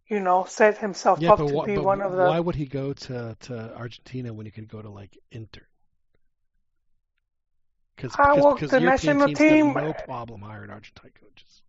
you 0.09 0.21
know, 0.21 0.45
set 0.45 0.79
himself 0.79 1.21
Yeah, 1.21 1.31
up 1.31 1.39
to 1.39 1.45
wh- 1.45 1.67
be 1.67 1.79
one 1.79 2.01
of 2.03 2.13
the. 2.13 2.25
why 2.27 2.41
would 2.41 2.55
he 2.55 2.67
go 2.67 2.93
to 2.93 3.37
to 3.41 3.77
Argentina 3.77 4.33
when 4.33 4.47
he 4.47 4.53
could 4.53 4.69
go 4.69 4.83
to 4.83 4.89
like 4.91 5.19
Inter? 5.31 5.67
Cause, 7.97 8.17
Ah, 8.19 8.35
because, 8.35 8.45
well, 8.45 8.55
because 8.55 8.71
the 8.71 8.81
European 8.81 9.17
national 9.17 9.29
team- 9.37 9.75
no 9.75 9.93
problem 9.95 10.41
hiring 10.43 10.71
Argentine 10.71 11.13
coaches. 11.21 11.62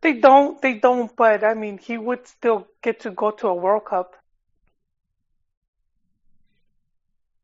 They 0.00 0.14
don't, 0.14 0.60
they 0.62 0.74
don't. 0.74 1.14
But 1.16 1.42
I 1.44 1.54
mean, 1.54 1.78
he 1.78 1.98
would 1.98 2.26
still 2.28 2.68
get 2.82 3.00
to 3.00 3.10
go 3.10 3.30
to 3.32 3.48
a 3.48 3.54
World 3.54 3.84
Cup. 3.84 4.14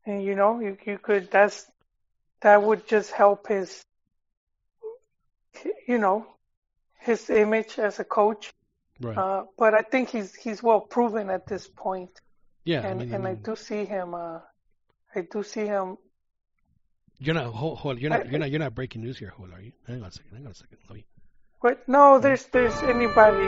And 0.05 0.23
you 0.23 0.35
know, 0.35 0.59
you 0.59 0.77
you 0.85 0.97
could. 0.97 1.31
That's 1.31 1.65
that 2.41 2.61
would 2.61 2.87
just 2.87 3.11
help 3.11 3.47
his, 3.47 3.83
you 5.87 5.97
know, 5.97 6.27
his 6.99 7.29
image 7.29 7.79
as 7.79 7.99
a 7.99 8.03
coach. 8.03 8.53
Right. 9.01 9.17
Uh, 9.17 9.43
but 9.57 9.73
I 9.73 9.81
think 9.81 10.09
he's 10.09 10.33
he's 10.35 10.61
well 10.63 10.79
proven 10.79 11.29
at 11.29 11.47
this 11.47 11.67
point. 11.67 12.11
yeah, 12.63 12.85
and 12.87 13.01
I 13.01 13.05
mean, 13.05 13.13
and 13.15 13.27
I 13.27 13.33
do 13.33 13.55
see 13.55 13.83
him. 13.83 14.13
Uh, 14.13 14.39
I 15.15 15.21
do 15.21 15.43
see 15.43 15.65
him. 15.65 15.97
you're 17.19 17.35
not 17.35 17.45
hold, 17.53 17.79
hold, 17.79 17.99
you're 17.99 18.09
not 18.11 18.27
I- 18.27 18.29
you're 18.29 18.39
not 18.39 18.51
you're 18.51 18.59
not 18.59 18.75
breaking 18.75 19.01
news 19.01 19.17
here, 19.17 19.31
hold 19.35 19.51
are 19.51 19.61
you? 19.61 19.71
Hang 19.87 20.01
on 20.01 20.07
a 20.07 20.11
second, 20.11 20.35
hang 20.37 20.45
on 20.45 20.51
a 20.51 20.55
second. 20.55 20.77
Let 20.87 20.95
me, 20.95 21.05
But 21.61 21.87
no, 21.87 22.19
there's 22.19 22.45
there's 22.47 22.75
anybody. 22.83 23.47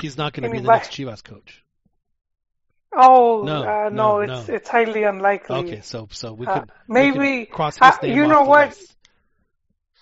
he's 0.00 0.16
not 0.16 0.32
going 0.32 0.44
to 0.48 0.50
be 0.50 0.60
the 0.60 0.68
next 0.68 0.90
Chivas 0.90 1.22
coach. 1.24 1.62
Oh 2.94 3.42
No, 3.44 3.62
uh, 3.62 3.88
no, 3.88 3.90
no, 3.90 4.20
it's 4.20 4.48
no. 4.48 4.54
it's 4.54 4.68
highly 4.68 5.04
unlikely. 5.04 5.56
Okay, 5.56 5.80
so 5.80 6.08
so 6.10 6.34
we 6.34 6.46
Uh, 6.46 6.60
could 6.60 6.70
we 6.88 6.94
maybe- 6.94 7.46
could 7.46 7.54
cross 7.54 7.78
uh, 7.80 7.90
his 7.92 8.02
name 8.02 8.16
you 8.16 8.26
know 8.26 8.42
what? 8.42 8.68
list. 8.68 8.96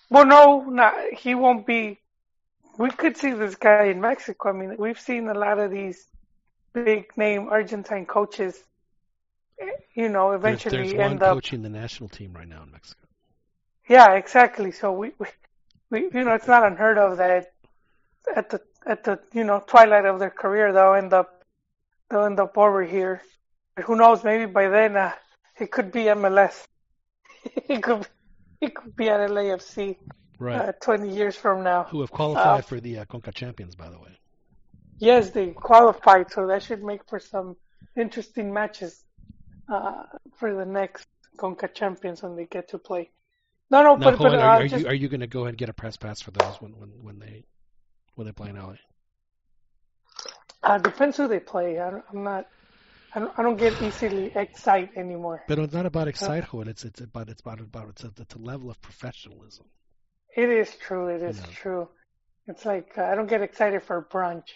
Well, 0.09 0.27
no, 0.27 0.65
not, 0.65 0.95
he 1.13 1.37
won't 1.37 1.65
be. 1.67 2.01
We 2.79 2.91
could 2.91 3.17
see 3.17 3.31
this 3.33 3.55
guy 3.55 3.85
in 3.85 4.01
Mexico. 4.01 4.49
I 4.49 4.53
mean, 4.53 4.75
we've 4.77 4.99
seen 4.99 5.29
a 5.29 5.35
lot 5.35 5.61
of 5.61 5.71
these 5.71 6.05
big 6.73 7.17
name 7.17 7.49
Argentine 7.49 8.07
coaches. 8.07 8.59
You 9.95 10.09
know, 10.09 10.33
eventually 10.33 10.79
there's 10.79 10.95
one 10.95 11.11
end 11.13 11.23
up. 11.23 11.35
coaching 11.35 11.63
the 11.63 11.69
national 11.69 12.09
team 12.09 12.33
right 12.33 12.49
now 12.49 12.63
in 12.65 12.73
Mexico. 12.73 13.07
Yeah, 13.89 14.15
exactly. 14.15 14.73
So 14.73 14.91
we, 14.93 15.09
we, 15.19 15.27
we, 15.27 15.27
you 15.91 16.25
know, 16.25 16.35
it's 16.35 16.47
not 16.47 16.65
unheard 16.65 16.99
of 16.99 17.19
that 17.19 17.53
at 18.35 18.51
the 18.51 18.61
at 18.87 19.05
the 19.05 19.21
you 19.33 19.45
know 19.45 19.63
twilight 19.67 20.05
of 20.05 20.19
their 20.19 20.31
career 20.31 20.73
they'll 20.73 20.95
end 20.95 21.13
up 21.13 21.45
they'll 22.09 22.25
end 22.25 22.41
up 22.41 22.57
over 22.57 22.85
here. 22.85 23.23
But 23.75 23.85
who 23.85 23.97
knows? 23.97 24.25
Maybe 24.25 24.47
by 24.47 24.69
then 24.69 24.97
uh, 24.97 25.13
it 25.59 25.71
could 25.71 25.93
be 25.93 26.05
MLS. 26.05 26.67
it 27.45 27.83
could 27.83 28.07
it 28.61 28.75
could 28.75 28.95
be 28.97 29.09
at 29.09 29.29
LAFC 29.31 29.97
Right. 30.41 30.71
uh, 30.71 30.73
20 30.81 31.15
years 31.15 31.37
from 31.37 31.63
now. 31.63 31.85
Who 31.85 32.01
have 32.01 32.11
qualified 32.11 32.61
uh, 32.61 32.63
for 32.63 32.81
the 32.81 33.01
uh, 33.01 33.05
Conca 33.05 33.33
Champions, 33.33 33.77
by 33.77 33.91
the 33.91 33.99
way. 33.99 34.19
Yes, 34.99 35.31
they 35.31 35.49
qualified, 35.51 36.33
so 36.33 36.47
that 36.47 36.63
should 36.63 36.83
make 36.83 37.07
for 37.07 37.19
some 37.19 37.57
interesting 37.95 38.51
matches 38.51 39.05
uh, 39.71 40.05
for 40.39 40.55
the 40.55 40.65
next 40.65 41.07
Conca 41.37 41.69
Champions 41.73 42.23
when 42.23 42.37
they 42.37 42.47
get 42.47 42.69
to 42.71 42.79
play. 42.79 43.11
No, 43.71 43.83
no, 43.83 43.97
Now, 43.97 44.11
but, 44.13 44.21
on, 44.21 44.35
uh, 44.35 44.41
are, 44.41 44.51
are 44.61 44.65
just, 44.65 44.85
you 44.85 44.87
are 44.89 44.95
you 44.95 45.09
going 45.09 45.21
to 45.21 45.27
go 45.29 45.41
ahead 45.41 45.51
and 45.51 45.59
get 45.59 45.69
a 45.69 45.75
press 45.75 45.97
pass 45.97 46.21
for 46.21 46.33
those 46.33 46.61
when 46.61 46.73
when 46.79 46.91
when 47.03 47.19
they 47.19 47.45
when 48.17 48.27
they 48.27 48.33
play 48.33 48.51
in 48.51 48.57
LA? 48.57 48.75
uh, 50.63 50.79
depends 50.79 51.17
who 51.17 51.29
they 51.29 51.41
play. 51.41 51.79
I, 51.81 51.89
I'm 52.13 52.25
not. 52.25 52.47
I 53.15 53.21
don't, 53.21 53.33
I 53.39 53.43
don't 53.43 53.57
get 53.59 53.83
easily 53.83 54.33
excited 54.35 54.91
anymore. 54.97 55.43
But 55.49 55.59
it's 55.59 55.75
not 55.75 55.87
about 55.87 56.09
excite, 56.09 56.45
Juan. 56.53 56.69
It's 56.69 56.85
it's 56.85 57.01
about 57.01 57.29
it's 57.29 57.41
about 57.41 57.61
about 57.61 57.89
it's 57.91 58.05
a, 58.05 58.13
it's 58.19 58.35
a 58.35 58.39
level 58.39 58.71
of 58.71 58.81
professionalism. 58.83 59.67
It 60.37 60.49
is 60.51 60.77
true. 60.77 61.09
It 61.09 61.23
is 61.23 61.37
No. 61.37 61.45
true. 61.51 61.89
It's 62.47 62.65
like 62.67 62.99
uh, 62.99 63.05
I 63.05 63.15
don't 63.15 63.29
get 63.29 63.43
excited 63.43 63.83
for 63.83 64.07
brunch, 64.13 64.49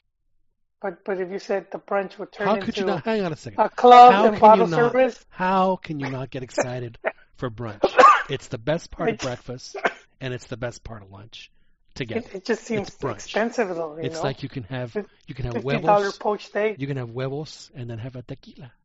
but 0.83 1.05
but 1.05 1.21
if 1.21 1.31
you 1.31 1.39
said 1.39 1.67
the 1.73 1.79
brunch 1.79 2.19
would 2.19 2.33
turn 2.33 2.49
How 2.49 2.57
into 2.57 2.67
could 2.67 2.79
you 2.79 2.85
not? 2.85 3.05
Hang 3.05 3.23
on 3.25 3.33
a 3.33 3.37
second. 3.37 3.59
a 3.59 3.69
club 3.71 4.13
How 4.13 4.25
and 4.25 4.39
bottle 4.41 4.67
not? 4.67 4.97
service, 4.97 5.25
How 5.31 5.77
can 5.77 6.01
you 6.01 6.09
not 6.11 6.31
get 6.31 6.43
excited 6.43 6.99
for 7.37 7.51
brunch? 7.51 7.99
It's 8.29 8.49
the 8.49 8.59
best 8.59 8.91
part 8.91 9.11
of 9.11 9.19
breakfast, 9.19 9.77
and 10.21 10.33
it's 10.35 10.47
the 10.47 10.57
best 10.57 10.83
part 10.85 11.03
of 11.03 11.11
lunch 11.11 11.51
together. 11.95 12.21
it, 12.29 12.35
it 12.37 12.45
just 12.45 12.65
seems 12.65 12.89
It's 12.89 12.97
brunch. 12.99 13.15
expensive 13.15 13.69
though. 13.69 13.97
It's 14.01 14.17
know? 14.17 14.23
like 14.23 14.43
you 14.43 14.49
can 14.49 14.65
have 14.65 14.97
you 15.27 15.35
can 15.35 15.45
have 15.47 15.63
huevos, 15.63 16.19
poached 16.19 16.55
egg. 16.57 16.81
you 16.81 16.87
can 16.87 16.97
have 16.97 17.11
huevos, 17.11 17.71
and 17.75 17.89
then 17.91 17.99
have 17.99 18.17
a 18.17 18.23
tequila. 18.23 18.73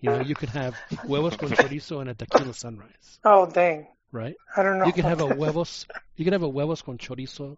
You 0.00 0.10
know, 0.10 0.18
you 0.18 0.34
can 0.34 0.48
have 0.48 0.74
huevos 1.06 1.36
con 1.36 1.52
chorizo 1.52 2.00
and 2.00 2.10
a 2.10 2.14
tequila 2.14 2.54
sunrise, 2.54 3.20
Oh 3.24 3.46
dang! 3.46 3.86
right? 4.10 4.34
I 4.56 4.62
don't 4.64 4.78
know. 4.78 4.86
You 4.86 4.92
can 4.92 5.04
have 5.04 5.20
a 5.20 5.26
huevos. 5.28 5.86
You 6.16 6.24
can 6.24 6.32
have 6.32 6.42
a 6.42 6.48
huevos 6.48 6.82
con 6.82 6.98
chorizo 6.98 7.56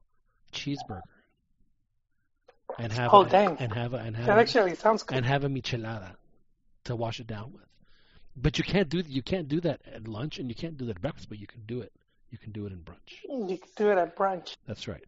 cheeseburger, 0.53 1.03
and 2.79 2.93
have 2.93 3.15
Oh, 3.15 3.23
a, 3.23 3.29
dang. 3.29 3.57
and 3.59 3.73
have 3.73 3.95
a 3.95 3.99
and 3.99 4.17
have 4.17 4.27
That 4.27 4.39
a- 4.39 4.41
actually 4.43 4.75
sounds 4.75 5.03
good. 5.05 5.17
and 5.17 5.27
have 5.27 5.45
a 5.45 5.49
michelada 5.49 6.17
to 6.85 6.97
wash 6.97 7.21
it 7.21 7.27
down 7.27 7.53
with. 7.53 7.63
But 8.37 8.59
you 8.59 8.65
can't 8.65 8.89
do 8.89 9.03
you 9.07 9.23
can't 9.23 9.49
do 9.49 9.61
that 9.61 9.81
at 9.93 10.09
lunch 10.09 10.39
and 10.39 10.49
you 10.49 10.55
can't 10.55 10.77
do 10.77 10.87
that 10.87 10.97
at 10.97 11.03
breakfast, 11.03 11.29
but 11.29 11.39
you 11.39 11.47
can 11.47 11.63
do 11.67 11.81
it. 11.81 11.93
You 12.31 12.39
can 12.39 12.51
do 12.53 12.67
it 12.67 12.73
in 12.73 12.79
brunch. 12.79 13.23
You 13.23 13.59
can 13.59 13.69
do 13.77 13.91
it 13.91 13.99
at 13.99 14.17
brunch. 14.17 14.57
That's 14.67 14.89
right. 14.89 15.05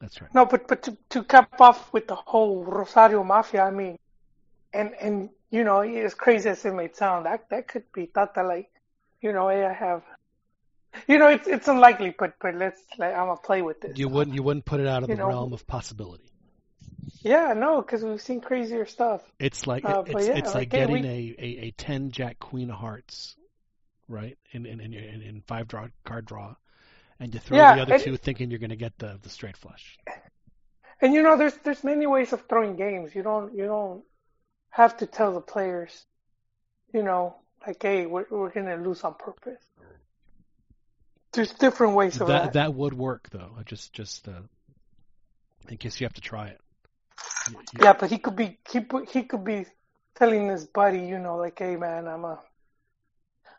That's 0.00 0.20
right. 0.20 0.32
No, 0.34 0.44
but 0.44 0.68
but 0.68 0.82
to 0.82 0.96
to 1.10 1.24
cap 1.24 1.60
off 1.60 1.92
with 1.92 2.06
the 2.08 2.14
whole 2.14 2.64
Rosario 2.64 3.24
Mafia, 3.24 3.62
I 3.62 3.70
mean, 3.70 3.98
and 4.72 4.92
and 5.00 5.30
you 5.50 5.64
know, 5.64 5.80
as 5.80 6.14
crazy 6.14 6.50
as 6.50 6.64
it 6.64 6.74
may 6.74 6.90
sound, 6.92 7.24
that 7.26 7.48
that 7.50 7.68
could 7.68 7.90
be 7.92 8.06
Tata 8.06 8.42
like, 8.42 8.70
you 9.22 9.32
know, 9.32 9.48
I 9.48 9.72
have, 9.72 10.02
you 11.08 11.18
know, 11.18 11.28
it's 11.28 11.48
it's 11.48 11.68
unlikely, 11.68 12.14
but 12.18 12.34
but 12.38 12.54
let's 12.54 12.82
like 12.98 13.14
I'm 13.14 13.26
gonna 13.28 13.40
play 13.40 13.62
with 13.62 13.80
this. 13.80 13.98
You 13.98 14.08
wouldn't 14.08 14.36
you 14.36 14.42
wouldn't 14.42 14.66
put 14.66 14.80
it 14.80 14.86
out 14.86 15.02
of 15.02 15.08
You 15.08 15.16
the 15.16 15.22
know- 15.22 15.28
realm 15.28 15.52
of 15.54 15.66
possibility. 15.66 16.30
Yeah, 17.22 17.52
no, 17.54 17.80
because 17.82 18.02
we've 18.02 18.20
seen 18.20 18.40
crazier 18.40 18.86
stuff. 18.86 19.22
It's 19.38 19.66
like 19.66 19.84
Uh, 19.84 20.04
it's 20.06 20.26
yeah, 20.28 20.34
it's 20.36 20.48
like 20.48 20.54
like, 20.54 20.70
getting 20.70 21.02
we- 21.02 21.36
a, 21.38 21.44
a, 21.44 21.66
a 21.66 21.70
ten 21.72 22.10
jack 22.10 22.38
queen 22.38 22.70
of 22.70 22.76
hearts, 22.76 23.36
right? 24.08 24.36
In 24.52 24.66
in 24.66 24.80
in, 24.80 24.92
in, 24.94 25.22
in 25.22 25.42
five 25.46 25.68
draw 25.68 25.88
card 26.04 26.26
draw, 26.26 26.54
and 27.20 27.32
you 27.32 27.40
throw 27.40 27.56
Yeah, 27.58 27.76
the 27.76 27.82
other 27.82 27.94
and- 27.94 28.02
two 28.02 28.16
thinking 28.16 28.50
you're 28.50 28.58
going 28.60 28.70
to 28.70 28.76
get 28.76 28.96
the 28.98 29.18
the 29.22 29.28
straight 29.28 29.56
flush. 29.56 29.98
And 31.00 31.14
you 31.14 31.22
know, 31.22 31.36
there's 31.36 31.56
there's 31.64 31.84
many 31.84 32.06
ways 32.06 32.32
of 32.32 32.46
throwing 32.48 32.76
games. 32.76 33.14
You 33.14 33.22
don't 33.22 33.54
you 33.54 33.64
don't 33.66 34.02
have 34.70 34.96
to 34.98 35.06
tell 35.06 35.32
the 35.32 35.40
players, 35.40 36.04
you 36.92 37.02
know, 37.02 37.36
like, 37.66 37.82
hey, 37.82 38.06
we're 38.06 38.26
we're 38.30 38.50
gonna 38.50 38.76
lose 38.76 39.02
on 39.04 39.14
purpose. 39.14 39.62
There's 41.32 41.52
different 41.52 41.94
ways 41.94 42.20
of 42.20 42.28
That 42.28 42.42
that. 42.44 42.52
that 42.54 42.74
would 42.74 42.94
work 42.94 43.28
though. 43.30 43.52
I 43.58 43.62
just 43.62 43.92
just 43.92 44.26
uh, 44.28 44.40
in 45.68 45.76
case 45.76 46.00
you 46.00 46.06
have 46.06 46.14
to 46.14 46.20
try 46.20 46.48
it. 46.48 46.60
Yeah, 47.80 47.94
but 47.94 48.10
he 48.10 48.18
could 48.18 48.36
be 48.36 48.58
he 48.70 48.80
he 49.10 49.22
could 49.24 49.44
be 49.44 49.66
telling 50.16 50.48
his 50.48 50.66
buddy, 50.66 51.00
you 51.00 51.18
know, 51.18 51.36
like, 51.36 51.58
hey 51.58 51.76
man, 51.76 52.06
I'm 52.06 52.24
a 52.24 52.40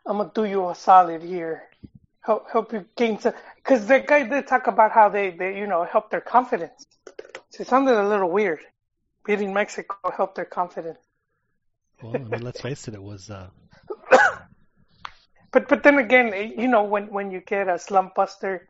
I'm 0.06 0.18
gonna 0.18 0.30
do 0.34 0.44
you 0.44 0.68
a 0.68 0.74
solid 0.74 1.22
here, 1.22 1.68
help 2.22 2.50
help 2.50 2.72
you 2.72 2.86
gain 2.96 3.18
some. 3.18 3.34
Because 3.56 3.86
that 3.86 4.06
guy 4.06 4.22
did 4.24 4.46
talk 4.46 4.66
about 4.66 4.92
how 4.92 5.08
they 5.08 5.30
they 5.30 5.58
you 5.58 5.66
know 5.66 5.84
help 5.84 6.10
their 6.10 6.20
confidence. 6.20 6.86
So 7.50 7.62
it 7.62 7.68
sounded 7.68 7.96
a 7.98 8.08
little 8.08 8.30
weird. 8.30 8.60
Beating 9.24 9.52
Mexico 9.54 9.96
helped 10.16 10.36
their 10.36 10.36
confidence. 10.36 10.98
Well, 12.00 12.14
I 12.14 12.24
mean, 12.24 12.42
let's 12.42 12.60
face 12.60 12.88
it. 12.88 12.94
It 12.94 13.02
was 13.02 13.30
uh, 13.30 13.50
But 15.52 15.68
but 15.68 15.82
then 15.82 15.98
again, 15.98 16.32
you 16.58 16.68
know, 16.68 16.82
when 16.84 17.10
when 17.10 17.30
you 17.30 17.40
get 17.40 17.68
a 17.68 17.78
slump 17.78 18.14
buster, 18.14 18.68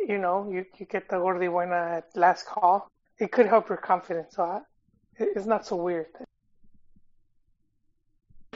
you 0.00 0.18
know, 0.18 0.48
you 0.50 0.64
you 0.78 0.86
get 0.86 1.08
the 1.08 1.16
gordi 1.16 1.48
buena 1.48 1.98
at 1.98 2.16
last 2.16 2.46
call, 2.46 2.88
it 3.18 3.32
could 3.32 3.46
help 3.46 3.68
your 3.68 3.78
confidence. 3.78 4.34
So 4.34 4.42
I, 4.42 4.60
it's 5.18 5.46
not 5.46 5.66
so 5.66 5.76
weird. 5.76 6.06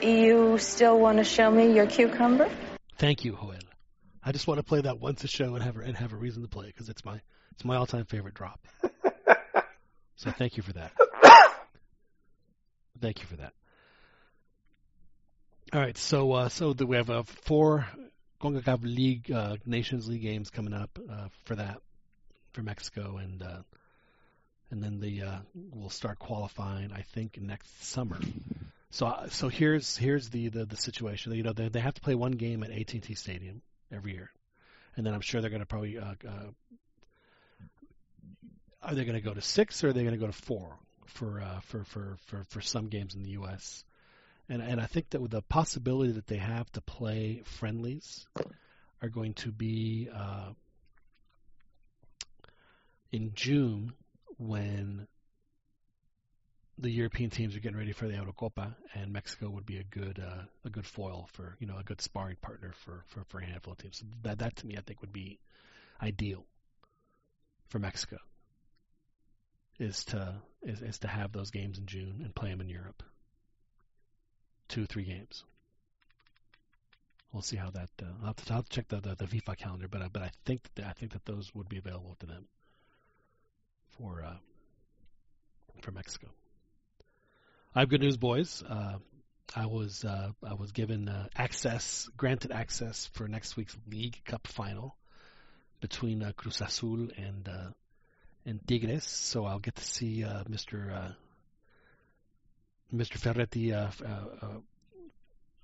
You 0.02 0.58
still 0.58 0.98
want 0.98 1.18
to 1.18 1.24
show 1.24 1.50
me 1.50 1.74
your 1.74 1.86
cucumber? 1.86 2.50
Thank 2.98 3.24
you, 3.24 3.32
Joel. 3.32 3.54
I 4.22 4.32
just 4.32 4.46
want 4.46 4.58
to 4.58 4.64
play 4.64 4.82
that 4.82 5.00
once 5.00 5.24
a 5.24 5.28
show 5.28 5.54
and 5.54 5.62
have 5.62 5.76
a, 5.76 5.80
and 5.80 5.96
have 5.96 6.12
a 6.12 6.16
reason 6.16 6.42
to 6.42 6.48
play 6.48 6.66
because 6.66 6.88
it's 6.88 7.04
my 7.04 7.20
it's 7.52 7.64
my 7.64 7.76
all 7.76 7.86
time 7.86 8.04
favorite 8.04 8.34
drop. 8.34 8.60
So 10.20 10.30
thank 10.30 10.58
you 10.58 10.62
for 10.62 10.74
that. 10.74 10.92
Thank 13.00 13.20
you 13.20 13.26
for 13.26 13.36
that. 13.36 13.54
All 15.72 15.80
right, 15.80 15.96
so 15.96 16.32
uh, 16.32 16.48
so 16.50 16.74
do 16.74 16.86
we 16.86 16.96
have 16.96 17.08
uh, 17.08 17.22
four 17.22 17.86
CONCACAF 18.42 18.80
League 18.82 19.32
uh, 19.32 19.56
Nations 19.64 20.06
League 20.08 20.20
games 20.20 20.50
coming 20.50 20.74
up 20.74 20.90
uh, 21.10 21.28
for 21.44 21.54
that 21.54 21.80
for 22.52 22.62
Mexico 22.62 23.16
and 23.16 23.42
uh, 23.42 23.62
and 24.70 24.82
then 24.82 25.00
the 25.00 25.22
uh, 25.22 25.38
we'll 25.54 25.90
start 25.90 26.18
qualifying 26.18 26.92
I 26.92 27.02
think 27.02 27.40
next 27.40 27.84
summer. 27.84 28.18
So 28.90 29.06
uh, 29.06 29.28
so 29.28 29.48
here's 29.48 29.96
here's 29.96 30.28
the, 30.30 30.48
the 30.48 30.64
the 30.64 30.76
situation. 30.76 31.32
You 31.34 31.42
know 31.42 31.52
they 31.52 31.68
they 31.68 31.80
have 31.80 31.94
to 31.94 32.00
play 32.00 32.14
one 32.14 32.32
game 32.32 32.62
at 32.62 32.70
AT&T 32.70 33.14
Stadium 33.14 33.62
every 33.92 34.12
year, 34.12 34.30
and 34.96 35.06
then 35.06 35.14
I'm 35.14 35.20
sure 35.20 35.40
they're 35.40 35.50
going 35.50 35.60
to 35.60 35.66
probably 35.66 35.98
uh, 35.98 36.14
uh, 36.26 36.50
are 38.82 38.94
they 38.94 39.04
going 39.04 39.14
to 39.14 39.20
go 39.20 39.34
to 39.34 39.42
six 39.42 39.84
or 39.84 39.88
are 39.88 39.92
they 39.92 40.02
going 40.02 40.14
to 40.14 40.20
go 40.20 40.26
to 40.26 40.32
four 40.32 40.76
for 41.06 41.40
uh, 41.40 41.60
for, 41.60 41.84
for 41.84 42.16
for 42.26 42.44
for 42.48 42.60
some 42.60 42.88
games 42.88 43.14
in 43.14 43.22
the 43.22 43.30
U.S. 43.30 43.84
And 44.48 44.62
and 44.62 44.80
I 44.80 44.86
think 44.86 45.10
that 45.10 45.20
with 45.20 45.30
the 45.30 45.42
possibility 45.42 46.12
that 46.12 46.26
they 46.26 46.38
have 46.38 46.70
to 46.72 46.80
play 46.80 47.42
friendlies 47.44 48.26
are 49.02 49.08
going 49.08 49.34
to 49.34 49.52
be 49.52 50.08
uh, 50.14 50.50
in 53.12 53.32
June 53.34 53.92
when 54.40 55.06
the 56.78 56.90
European 56.90 57.28
teams 57.28 57.54
are 57.54 57.60
getting 57.60 57.76
ready 57.76 57.92
for 57.92 58.08
the 58.08 58.14
Eurocopa, 58.14 58.74
and 58.94 59.12
Mexico 59.12 59.50
would 59.50 59.66
be 59.66 59.76
a 59.76 59.84
good 59.84 60.18
uh, 60.18 60.44
a 60.64 60.70
good 60.70 60.86
foil 60.86 61.28
for 61.32 61.56
you 61.60 61.66
know 61.66 61.76
a 61.76 61.84
good 61.84 62.00
sparring 62.00 62.36
partner 62.40 62.72
for, 62.72 63.04
for, 63.06 63.24
for 63.24 63.38
a 63.40 63.44
handful 63.44 63.72
of 63.74 63.78
teams. 63.78 63.98
So 63.98 64.06
that 64.22 64.38
that 64.38 64.56
to 64.56 64.66
me 64.66 64.76
I 64.78 64.80
think 64.80 65.02
would 65.02 65.12
be 65.12 65.38
ideal 66.02 66.46
for 67.68 67.78
Mexico 67.78 68.16
is 69.78 70.04
to 70.06 70.36
is, 70.62 70.80
is 70.80 70.98
to 71.00 71.08
have 71.08 71.32
those 71.32 71.50
games 71.50 71.78
in 71.78 71.86
June 71.86 72.22
and 72.24 72.34
play 72.34 72.48
them 72.48 72.62
in 72.62 72.68
Europe. 72.70 73.02
Two 74.68 74.86
three 74.86 75.04
games. 75.04 75.44
We'll 77.30 77.42
see 77.42 77.56
how 77.56 77.70
that. 77.70 77.90
Uh, 78.02 78.06
I'll, 78.20 78.26
have 78.28 78.36
to, 78.36 78.52
I'll 78.52 78.58
have 78.58 78.68
to 78.68 78.74
check 78.74 78.88
the, 78.88 79.00
the 79.00 79.16
the 79.16 79.26
FIFA 79.26 79.58
calendar, 79.58 79.86
but 79.86 80.00
I, 80.00 80.08
but 80.08 80.22
I 80.22 80.30
think 80.46 80.62
that 80.76 80.86
I 80.86 80.92
think 80.92 81.12
that 81.12 81.26
those 81.26 81.54
would 81.54 81.68
be 81.68 81.76
available 81.76 82.16
to 82.20 82.26
them 82.26 82.46
for 84.00 84.22
uh, 84.22 84.36
for 85.82 85.92
Mexico. 85.92 86.28
I 87.74 87.80
have 87.80 87.88
good 87.88 88.00
news, 88.00 88.16
boys. 88.16 88.62
Uh, 88.68 88.98
I 89.54 89.66
was 89.66 90.04
uh, 90.04 90.30
I 90.46 90.54
was 90.54 90.72
given 90.72 91.08
uh, 91.08 91.28
access, 91.36 92.08
granted 92.16 92.52
access 92.52 93.10
for 93.12 93.28
next 93.28 93.56
week's 93.56 93.76
League 93.88 94.20
Cup 94.24 94.46
final 94.46 94.96
between 95.80 96.22
uh, 96.22 96.32
Cruz 96.36 96.60
Azul 96.60 97.08
and 97.16 97.48
uh, 97.48 97.70
and 98.46 98.60
Tigres. 98.66 99.04
So 99.04 99.44
I'll 99.44 99.58
get 99.58 99.76
to 99.76 99.84
see 99.84 100.24
Mr. 100.48 101.14
Mr. 102.92 103.18
Ferretti 103.18 103.72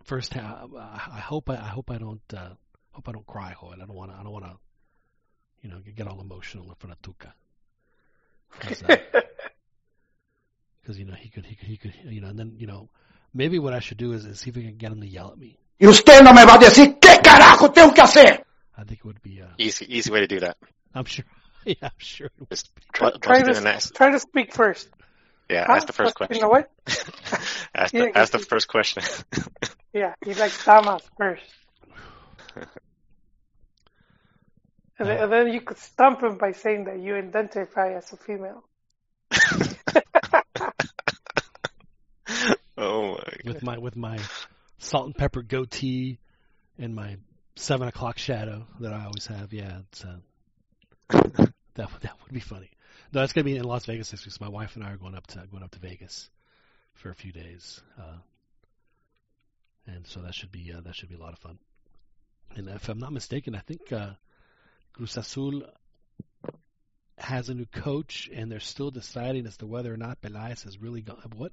first. 0.05 0.37
I 0.37 1.21
hope 1.21 1.51
I, 1.51 1.55
I 1.55 1.69
hope 1.69 1.91
I 1.91 1.99
don't 1.99 2.21
hope 2.93 3.09
I 3.09 3.13
don't 3.13 3.27
cry, 3.27 3.55
Joel. 3.59 3.75
I 3.75 3.87
don't 3.87 3.95
want. 3.95 4.13
I 4.13 4.23
don't 4.23 4.33
want 4.33 4.45
to. 4.45 4.57
You 5.63 5.71
know, 5.71 5.81
get 5.97 6.07
all 6.07 6.21
emotional 6.21 6.69
in 6.69 6.75
front 6.77 6.93
of 6.93 7.03
Tuca. 7.03 7.33
'Cause, 8.61 8.83
uh, 8.83 8.97
you 10.99 11.05
know 11.05 11.15
he 11.15 11.29
could 11.31 11.45
he 11.45 11.57
could 11.57 11.69
he 11.69 11.77
could 11.77 11.93
you 12.05 12.21
know 12.21 12.29
and 12.29 12.39
then 12.39 12.55
you 12.59 12.67
know 12.67 12.89
maybe 13.35 13.59
what 13.59 13.73
I 13.75 13.81
should 13.81 13.99
do 13.99 14.13
is, 14.13 14.25
is 14.25 14.41
see 14.41 14.51
if 14.51 14.57
we 14.57 14.63
can 14.63 14.77
get 14.77 14.93
him 14.93 15.01
to 15.01 15.07
yell 15.07 15.31
at 15.33 15.39
me. 15.39 15.59
Y 15.81 15.89
usted 15.89 16.23
no 16.23 16.33
me 16.33 16.45
va 16.45 16.55
a 16.55 16.59
decir 16.59 16.99
qué 16.99 17.21
carajo 17.23 17.73
tengo 17.73 17.93
que 17.93 18.03
hacer. 18.03 18.45
I 18.79 18.85
think 18.85 19.01
it 19.01 19.05
would 19.05 19.21
be 19.23 19.43
uh, 19.43 19.49
Easy, 19.59 19.85
easy 19.95 20.11
way 20.11 20.21
to 20.21 20.27
do 20.27 20.41
that. 20.41 20.57
I'm 20.95 21.05
sure 21.05 21.25
yeah 21.65 21.75
I'm 21.83 21.91
sure. 21.99 22.31
Just 22.51 22.71
Try, 22.93 23.11
bust 23.11 23.23
try 23.23 23.39
in 23.41 23.47
to 23.47 23.93
try 23.93 24.11
to 24.13 24.19
speak 24.21 24.55
first. 24.55 24.89
Yeah, 25.51 25.65
Huh? 25.67 25.75
ask 25.75 25.87
the 25.87 25.93
first 25.93 26.15
question. 26.15 26.37
You 26.37 26.43
know 26.43 26.49
what? 26.49 26.71
ask 27.75 27.93
Yeah, 27.95 28.07
the, 28.07 28.19
ask 28.19 28.33
the 28.33 28.39
first 28.39 28.69
question. 28.69 29.03
Yeah, 29.93 30.15
he 30.25 30.35
likes 30.35 30.65
damas 30.65 31.03
first. 31.17 31.43
And 34.99 35.09
then, 35.09 35.19
and 35.19 35.33
then 35.33 35.53
you 35.53 35.61
could 35.61 35.79
stump 35.79 36.23
him 36.23 36.39
by 36.39 36.53
saying 36.53 36.85
that 36.85 36.99
you 36.99 37.17
identify 37.17 37.95
as 37.95 38.13
a 38.13 38.17
female. 38.17 38.65
oh 42.79 43.13
my 43.13 43.19
god. 43.19 43.41
with 43.45 43.63
my 43.63 43.79
with 43.79 43.97
my 43.97 44.19
salt 44.79 45.07
and 45.07 45.15
pepper 45.15 45.43
goatee 45.43 46.19
and 46.79 46.95
my 46.95 47.17
seven 47.57 47.89
o'clock 47.89 48.19
shadow 48.19 48.67
that 48.81 48.93
I 48.93 49.05
always 49.05 49.27
have. 49.27 49.53
Yeah, 49.53 49.81
it's 49.93 50.05
uh, 50.05 50.17
that 51.11 51.93
would 51.93 52.03
that 52.03 52.17
would 52.23 52.33
be 52.33 52.41
funny. 52.41 52.71
No, 53.13 53.21
that's 53.21 53.35
gonna 53.35 53.45
be 53.45 53.57
in 53.57 53.65
Las 53.65 53.85
Vegas 53.85 54.11
this 54.11 54.25
week. 54.25 54.33
So 54.33 54.45
my 54.45 54.51
wife 54.51 54.77
and 54.77 54.85
I 54.85 54.93
are 54.93 54.97
going 54.97 55.15
up 55.15 55.27
to 55.29 55.47
going 55.51 55.63
up 55.63 55.73
to 55.73 55.79
Vegas 55.79 56.31
for 56.95 57.11
a 57.11 57.15
few 57.15 57.33
days, 57.33 57.83
uh, 57.99 58.17
and 59.87 60.07
so 60.07 60.21
that 60.21 60.35
should 60.35 60.53
be 60.53 60.73
uh, 60.75 60.81
that 60.81 60.95
should 60.95 61.11
be 61.11 61.17
a 61.17 61.21
lot 61.21 61.35
of 61.35 61.39
fun. 61.39 61.59
And 62.55 62.69
if 62.69 62.89
I'm 62.89 62.99
not 62.99 63.13
mistaken, 63.13 63.55
I 63.55 63.61
think 63.61 63.93
uh, 63.93 64.11
Cruz 64.97 65.17
Azul 65.19 65.63
has 67.19 67.49
a 67.51 67.55
new 67.55 67.67
coach, 67.67 68.31
and 68.33 68.51
they're 68.51 68.61
still 68.61 68.91
deciding 68.91 69.47
as 69.47 69.59
to 69.59 69.67
whether 69.67 69.93
or 69.93 69.97
not 69.99 70.23
Pelaez 70.23 70.65
has 70.65 70.81
really 70.81 71.03
gone. 71.03 71.21
What 71.37 71.53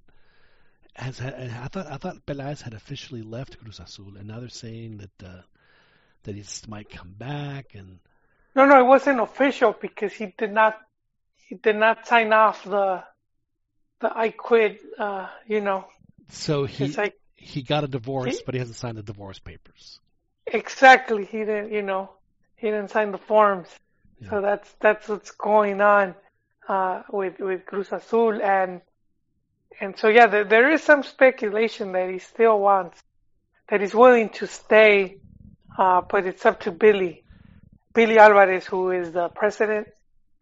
has 0.95 1.19
I 1.19 1.67
thought 1.71 1.87
I 1.87 1.97
thought 1.97 2.25
Pelaez 2.25 2.61
had 2.61 2.73
officially 2.73 3.21
left 3.21 3.59
Cruz 3.59 3.79
Azul, 3.79 4.13
and 4.17 4.27
now 4.27 4.39
they're 4.39 4.49
saying 4.49 4.97
that 4.97 5.27
uh, 5.27 5.41
that 6.23 6.35
he 6.35 6.43
might 6.67 6.89
come 6.89 7.13
back. 7.17 7.75
And 7.75 7.99
no, 8.55 8.65
no, 8.65 8.79
it 8.79 8.87
wasn't 8.87 9.19
official 9.19 9.75
because 9.79 10.13
he 10.13 10.33
did 10.37 10.53
not 10.53 10.77
he 11.47 11.55
did 11.55 11.75
not 11.75 12.07
sign 12.07 12.31
off 12.31 12.63
the 12.63 13.03
the 13.99 14.17
I 14.17 14.29
quit. 14.29 14.79
Uh, 14.97 15.27
you 15.47 15.59
know. 15.59 15.85
So 16.29 16.63
he 16.63 16.87
like, 16.87 17.19
he 17.35 17.61
got 17.61 17.83
a 17.83 17.87
divorce, 17.87 18.37
he, 18.37 18.43
but 18.45 18.55
he 18.55 18.59
hasn't 18.59 18.77
signed 18.77 18.97
the 18.97 19.03
divorce 19.03 19.39
papers. 19.39 19.99
Exactly, 20.47 21.25
he 21.25 21.39
didn't. 21.39 21.71
You 21.73 21.81
know, 21.81 22.11
he 22.63 22.69
didn't 22.71 22.91
sign 22.91 23.11
the 23.11 23.17
forms. 23.17 23.67
Yeah. 24.21 24.29
So 24.29 24.41
that's 24.41 24.69
that's 24.79 25.09
what's 25.09 25.31
going 25.31 25.81
on 25.81 26.15
uh, 26.69 27.03
with 27.11 27.39
with 27.39 27.65
Cruz 27.65 27.91
Azul 27.91 28.41
and 28.41 28.81
and 29.81 29.97
so 29.97 30.07
yeah, 30.07 30.27
there, 30.27 30.45
there 30.45 30.71
is 30.71 30.81
some 30.83 31.03
speculation 31.03 31.91
that 31.93 32.09
he 32.09 32.19
still 32.19 32.59
wants, 32.59 33.01
that 33.69 33.81
he's 33.81 33.95
willing 33.95 34.29
to 34.39 34.47
stay, 34.47 35.17
uh, 35.77 36.01
but 36.01 36.25
it's 36.25 36.45
up 36.45 36.61
to 36.61 36.71
Billy, 36.71 37.23
Billy 37.93 38.17
Alvarez, 38.17 38.65
who 38.65 38.91
is 38.91 39.11
the 39.11 39.29
president. 39.29 39.87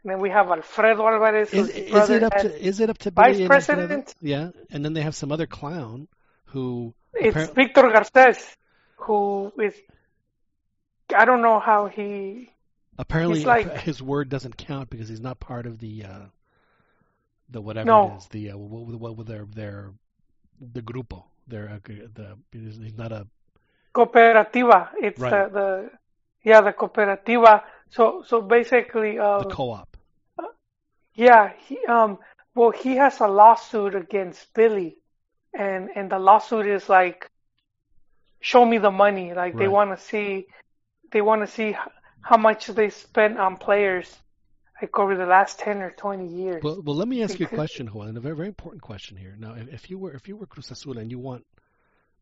And 0.04 0.12
then 0.12 0.20
we 0.20 0.30
have 0.30 0.50
Alfredo 0.50 1.08
Alvarez. 1.08 1.54
Is, 1.54 1.70
is 1.70 2.10
it 2.10 2.24
up 2.24 2.36
to 2.36 2.68
is 2.68 2.80
it 2.80 2.90
up 2.90 2.98
to 3.00 3.12
Billy 3.12 3.48
vice 3.48 3.48
president? 3.48 4.14
Yeah, 4.22 4.50
and 4.70 4.84
then 4.84 4.94
they 4.94 5.02
have 5.02 5.16
some 5.16 5.32
other 5.32 5.48
clown 5.48 6.08
who. 6.46 6.94
It's 7.14 7.36
appara- 7.36 7.56
Victor 7.56 7.84
Garces, 7.84 8.58
who 8.96 9.52
is. 9.60 9.76
I 11.14 11.26
don't 11.26 11.42
know 11.42 11.60
how 11.60 11.88
he. 11.88 12.52
Apparently, 12.98 13.44
like, 13.44 13.78
his 13.82 14.02
word 14.02 14.30
doesn't 14.30 14.58
count 14.58 14.90
because 14.90 15.10
he's 15.10 15.22
not 15.22 15.40
part 15.40 15.66
of 15.66 15.80
the. 15.80 16.06
Uh, 16.06 16.26
the 17.52 17.62
whatever 17.62 17.86
no. 17.86 18.14
it 18.14 18.18
is, 18.18 18.28
the 18.28 18.52
uh, 18.52 18.58
what, 18.58 19.00
what, 19.00 19.18
what 19.18 19.28
their 19.28 19.46
their 19.54 19.92
the 20.74 20.82
grupo, 20.82 21.24
their 21.48 21.70
uh, 21.70 21.80
the 21.86 22.38
he's 22.52 22.98
not 22.98 23.12
a 23.12 23.28
cooperativa. 23.94 24.90
It's 25.02 25.20
right. 25.20 25.52
the, 25.52 25.60
the 25.60 25.92
yeah 26.44 26.62
the 26.62 26.74
cooperativa. 26.74 27.64
So 27.90 28.24
so 28.26 28.42
basically 28.42 29.20
uh, 29.20 29.40
the 29.40 29.50
co-op. 29.50 29.98
Uh, 30.40 30.44
yeah, 31.14 31.52
he 31.68 31.78
um 31.86 32.18
well 32.56 32.72
he 32.72 32.96
has 32.96 33.20
a 33.20 33.28
lawsuit 33.28 33.96
against 33.96 34.54
Billy, 34.54 34.98
and 35.54 35.90
and 35.96 36.12
the 36.12 36.20
lawsuit 36.20 36.66
is 36.66 36.88
like, 36.90 37.30
show 38.40 38.66
me 38.66 38.78
the 38.78 38.92
money. 38.92 39.34
Like 39.34 39.54
right. 39.54 39.58
they 39.58 39.68
want 39.68 39.98
to 39.98 40.04
see, 40.04 40.48
they 41.12 41.22
want 41.22 41.42
to 41.42 41.48
see 41.48 41.76
how 42.22 42.38
much 42.38 42.68
they 42.68 42.90
spent 42.90 43.40
on 43.40 43.58
players 43.58 44.08
like 44.82 44.98
over 44.98 45.16
the 45.16 45.26
last 45.26 45.60
ten 45.60 45.82
or 45.82 45.92
twenty 45.92 46.28
years. 46.28 46.64
Well, 46.64 46.82
well, 46.84 46.96
let 46.96 47.08
me 47.08 47.24
ask 47.24 47.40
you 47.40 47.46
a 47.46 47.50
question, 47.50 47.88
Juan, 47.88 48.18
a 48.18 48.20
very, 48.20 48.36
very 48.36 48.48
important 48.48 48.82
question 48.82 49.16
here. 49.16 49.36
Now, 49.38 49.54
if, 49.54 49.68
if 49.68 49.90
you 49.90 49.98
were 49.98 50.12
if 50.14 50.28
you 50.28 50.36
were 50.36 50.48
Cruz 50.48 50.72
Azul 50.72 50.98
and 50.98 51.12
you 51.12 51.20
want 51.20 51.46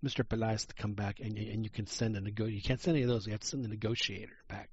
Mr. 0.03 0.23
Pelaez 0.25 0.67
to 0.67 0.73
come 0.73 0.93
back 0.93 1.19
and 1.19 1.37
you, 1.37 1.51
and 1.51 1.63
you 1.63 1.69
can 1.69 1.87
send 1.87 2.17
a 2.17 2.21
nego 2.21 2.45
you 2.45 2.61
can't 2.61 2.81
send 2.81 2.97
any 2.97 3.03
of 3.03 3.09
those. 3.09 3.25
You 3.25 3.31
have 3.31 3.41
to 3.41 3.47
send 3.47 3.63
the 3.63 3.69
negotiator 3.69 4.35
back. 4.47 4.69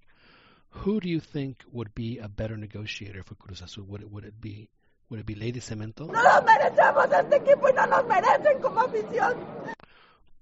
Who 0.70 1.00
do 1.00 1.08
you 1.08 1.20
think 1.20 1.62
would 1.72 1.94
be 1.94 2.18
a 2.18 2.28
better 2.28 2.56
negotiator 2.56 3.22
for 3.22 3.34
Cruz 3.36 3.62
Azul? 3.62 3.84
Would 3.84 4.02
it 4.02 4.10
would 4.10 4.24
it 4.24 4.40
be 4.40 4.68
would 5.08 5.20
it 5.20 5.26
be 5.26 5.36
Lady 5.36 5.60
Cemento? 5.60 6.06
No 6.06 6.22
nos 6.22 6.42
merecemos 6.42 7.06
este 7.12 7.36
equipo 7.36 7.68
y 7.68 7.72
no 7.72 7.86
nos 7.86 8.04
merecen 8.04 8.60
como 8.60 8.80
afición. 8.80 9.36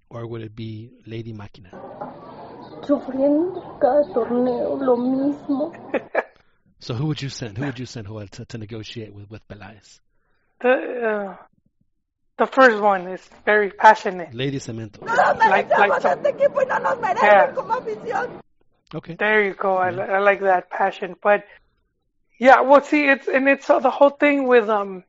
Or 0.09 0.27
would 0.27 0.43
it 0.43 0.57
be 0.57 0.93
Lady 1.07 1.33
Máquina? 1.33 1.71
Sufriendo 2.87 3.79
cada 3.81 4.05
torneo 4.13 4.77
lo 4.81 4.97
mismo. 4.97 5.73
So 6.81 6.95
who 6.95 7.07
would 7.07 7.23
you 7.23 7.29
send? 7.31 7.57
Who 7.59 7.65
would 7.65 7.79
you 7.79 7.87
send 7.87 8.07
Joel 8.09 8.29
to, 8.29 8.45
to 8.45 8.59
negotiate 8.59 9.15
with 9.15 9.31
with 9.31 9.47
Pelaez? 9.49 10.01
The 10.61 10.71
uh, 10.71 11.37
the 12.37 12.47
first 12.47 12.79
one 12.81 13.09
is 13.09 13.23
very 13.45 13.71
passionate. 13.71 14.35
Lady 14.35 14.59
Cemento. 14.59 15.01
No 15.03 15.15
Like- 15.15 15.39
like 15.39 15.69
merecemos 15.71 16.03
some- 16.03 16.19
este 16.19 16.29
equipo 16.37 16.57
y 16.57 16.65
no 16.69 16.79
nos 16.79 16.99
merecen 16.99 18.07
Yeah. 18.07 18.27
Okay. 18.95 19.15
There 19.17 19.43
you 19.45 19.55
go. 19.55 19.77
I, 19.77 19.89
I 19.91 20.19
like 20.21 20.41
that 20.41 20.69
passion. 20.71 21.17
But 21.23 21.45
yeah, 22.39 22.61
well, 22.61 22.83
see, 22.83 23.07
it's 23.07 23.27
and 23.29 23.49
it's 23.49 23.69
uh, 23.71 23.79
the 23.81 23.91
whole 23.91 24.11
thing 24.11 24.47
with 24.47 24.69
um 24.69 25.05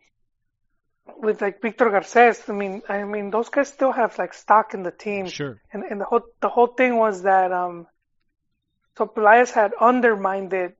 with 1.18 1.42
like 1.42 1.62
Victor 1.62 1.90
Garces. 1.90 2.44
I 2.50 2.54
mean, 2.54 2.82
I 2.90 3.04
mean, 3.04 3.30
those 3.32 3.50
guys 3.50 3.70
still 3.70 3.92
have 3.92 4.18
like 4.18 4.34
stock 4.34 4.74
in 4.74 4.84
the 4.84 4.92
team, 4.92 5.28
Sure. 5.28 5.62
and 5.72 5.84
and 5.84 6.02
the 6.02 6.06
whole 6.06 6.22
the 6.42 6.50
whole 6.50 6.68
thing 6.68 6.98
was 6.98 7.24
that 7.24 7.52
um 7.52 7.88
so 8.98 9.06
Pelaez 9.06 9.52
had 9.52 9.74
undermined 9.80 10.54
it, 10.54 10.78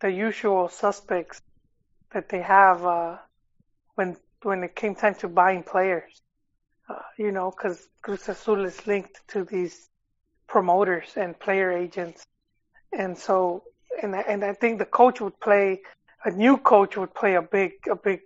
the 0.00 0.10
usual 0.10 0.68
suspects 0.68 1.40
that 2.12 2.28
they 2.28 2.40
have 2.42 2.84
uh 2.84 3.18
when 3.94 4.16
when 4.42 4.62
it 4.64 4.74
came 4.76 4.94
time 4.94 5.14
to 5.16 5.28
buying 5.28 5.62
players. 5.62 6.20
Uh, 6.88 7.00
you 7.18 7.32
know, 7.32 7.50
because 7.50 7.88
Cruz 8.02 8.28
Azul 8.28 8.64
is 8.64 8.86
linked 8.86 9.20
to 9.28 9.44
these 9.44 9.88
promoters 10.48 11.16
and 11.16 11.38
player 11.38 11.70
agents, 11.72 12.24
and 12.92 13.16
so 13.18 13.64
and 14.02 14.14
I- 14.16 14.22
and 14.32 14.44
I 14.44 14.54
think 14.54 14.78
the 14.78 14.86
coach 14.86 15.20
would 15.20 15.38
play 15.40 15.82
a 16.24 16.30
new 16.30 16.56
coach 16.58 16.96
would 16.96 17.14
play 17.14 17.34
a 17.34 17.42
big 17.42 17.72
a 17.90 17.96
big 17.96 18.20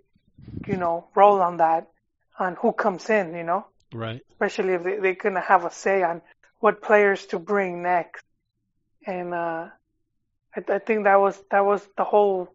you 0.67 0.77
know 0.77 1.07
role 1.15 1.41
on 1.41 1.57
that 1.57 1.87
on 2.39 2.55
who 2.55 2.71
comes 2.73 3.09
in. 3.09 3.33
You 3.35 3.43
know, 3.43 3.65
Right. 3.93 4.21
especially 4.31 4.73
if 4.73 4.83
they, 4.83 4.97
they're 4.97 5.15
gonna 5.15 5.41
have 5.41 5.65
a 5.65 5.71
say 5.71 6.03
on 6.03 6.21
what 6.59 6.81
players 6.81 7.25
to 7.27 7.39
bring 7.39 7.81
next. 7.83 8.23
And 9.05 9.33
uh, 9.33 9.69
I, 10.55 10.61
I 10.69 10.79
think 10.79 11.03
that 11.05 11.19
was 11.19 11.41
that 11.51 11.65
was 11.65 11.87
the 11.97 12.03
whole 12.03 12.49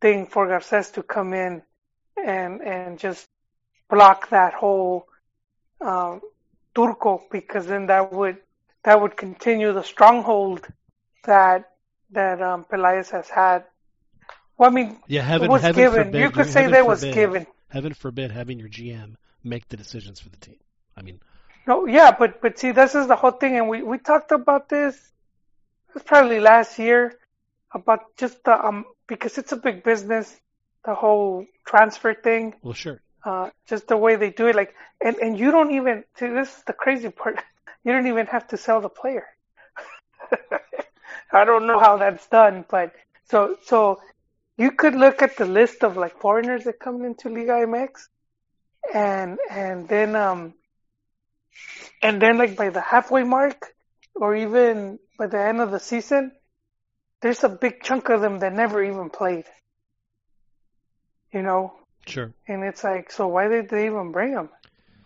thing 0.00 0.26
for 0.26 0.46
Garces 0.48 0.90
to 0.92 1.02
come 1.02 1.34
in 1.34 1.62
and 2.22 2.60
and 2.62 2.98
just 2.98 3.28
block 3.88 4.28
that 4.30 4.54
whole 4.54 5.06
um, 5.80 6.20
Turco 6.74 7.22
because 7.30 7.66
then 7.66 7.86
that 7.86 8.10
would 8.12 8.38
that 8.84 9.00
would 9.00 9.16
continue 9.16 9.72
the 9.72 9.82
stronghold 9.82 10.66
that 11.24 11.70
that 12.10 12.40
um, 12.42 12.64
Pelaez 12.64 13.10
has 13.10 13.28
had. 13.28 13.64
Well, 14.62 14.70
I 14.70 14.74
mean, 14.74 14.96
Yeah. 15.08 15.22
Heaven. 15.22 15.46
it 15.46 15.50
was 15.50 15.62
heaven 15.62 15.82
given. 15.82 16.04
Forbid, 16.04 16.20
you 16.20 16.30
could 16.30 16.46
say 16.46 16.68
that 16.68 16.86
was 16.86 17.02
given. 17.02 17.48
Heaven 17.68 17.94
forbid 17.94 18.30
having 18.30 18.60
your 18.60 18.68
GM 18.68 19.16
make 19.42 19.68
the 19.68 19.76
decisions 19.76 20.20
for 20.20 20.28
the 20.28 20.36
team. 20.36 20.60
I 20.96 21.02
mean, 21.02 21.18
No, 21.66 21.86
yeah, 21.86 22.12
but 22.16 22.40
but 22.40 22.60
see, 22.60 22.70
this 22.70 22.94
is 22.94 23.08
the 23.08 23.16
whole 23.16 23.32
thing, 23.32 23.56
and 23.58 23.68
we 23.68 23.82
we 23.82 23.98
talked 23.98 24.30
about 24.30 24.68
this. 24.68 24.94
It 25.88 25.94
was 25.94 26.04
probably 26.04 26.38
last 26.38 26.78
year 26.78 27.18
about 27.72 28.00
just 28.16 28.44
the 28.44 28.54
um 28.66 28.84
because 29.08 29.36
it's 29.36 29.50
a 29.50 29.56
big 29.56 29.82
business, 29.82 30.26
the 30.84 30.94
whole 30.94 31.44
transfer 31.66 32.14
thing, 32.14 32.54
well, 32.62 32.72
sure. 32.84 33.02
uh, 33.24 33.50
just 33.66 33.88
the 33.88 33.96
way 33.96 34.14
they 34.14 34.30
do 34.30 34.46
it, 34.46 34.54
like, 34.54 34.72
and 35.04 35.16
and 35.16 35.36
you 35.40 35.50
don't 35.50 35.72
even 35.72 36.04
see 36.16 36.28
this 36.28 36.56
is 36.56 36.62
the 36.70 36.72
crazy 36.84 37.10
part. 37.10 37.42
You 37.84 37.90
don't 37.94 38.06
even 38.06 38.26
have 38.26 38.46
to 38.52 38.56
sell 38.56 38.80
the 38.80 38.88
player. 39.00 39.26
I 41.32 41.44
don't 41.44 41.66
know 41.66 41.80
how 41.80 41.96
that's 41.96 42.28
done, 42.28 42.64
but 42.70 42.94
so 43.28 43.56
so 43.66 43.98
you 44.56 44.72
could 44.72 44.94
look 44.94 45.22
at 45.22 45.36
the 45.36 45.46
list 45.46 45.82
of 45.82 45.96
like 45.96 46.20
foreigners 46.20 46.64
that 46.64 46.78
come 46.78 47.04
into 47.04 47.28
Liga 47.28 47.66
MX, 47.66 48.08
and 48.92 49.38
and 49.50 49.88
then 49.88 50.16
um 50.16 50.54
and 52.02 52.20
then 52.20 52.38
like 52.38 52.56
by 52.56 52.70
the 52.70 52.80
halfway 52.80 53.22
mark 53.22 53.74
or 54.14 54.36
even 54.36 54.98
by 55.18 55.26
the 55.26 55.40
end 55.40 55.60
of 55.60 55.70
the 55.70 55.78
season 55.80 56.32
there's 57.20 57.44
a 57.44 57.48
big 57.48 57.82
chunk 57.82 58.08
of 58.08 58.20
them 58.20 58.40
that 58.40 58.52
never 58.52 58.82
even 58.82 59.08
played. 59.08 59.44
You 61.32 61.42
know? 61.42 61.74
Sure. 62.04 62.32
and 62.48 62.64
it's 62.64 62.82
like 62.82 63.12
so 63.12 63.28
why 63.28 63.46
did 63.46 63.68
they 63.68 63.86
even 63.86 64.10
bring 64.10 64.34
them 64.34 64.48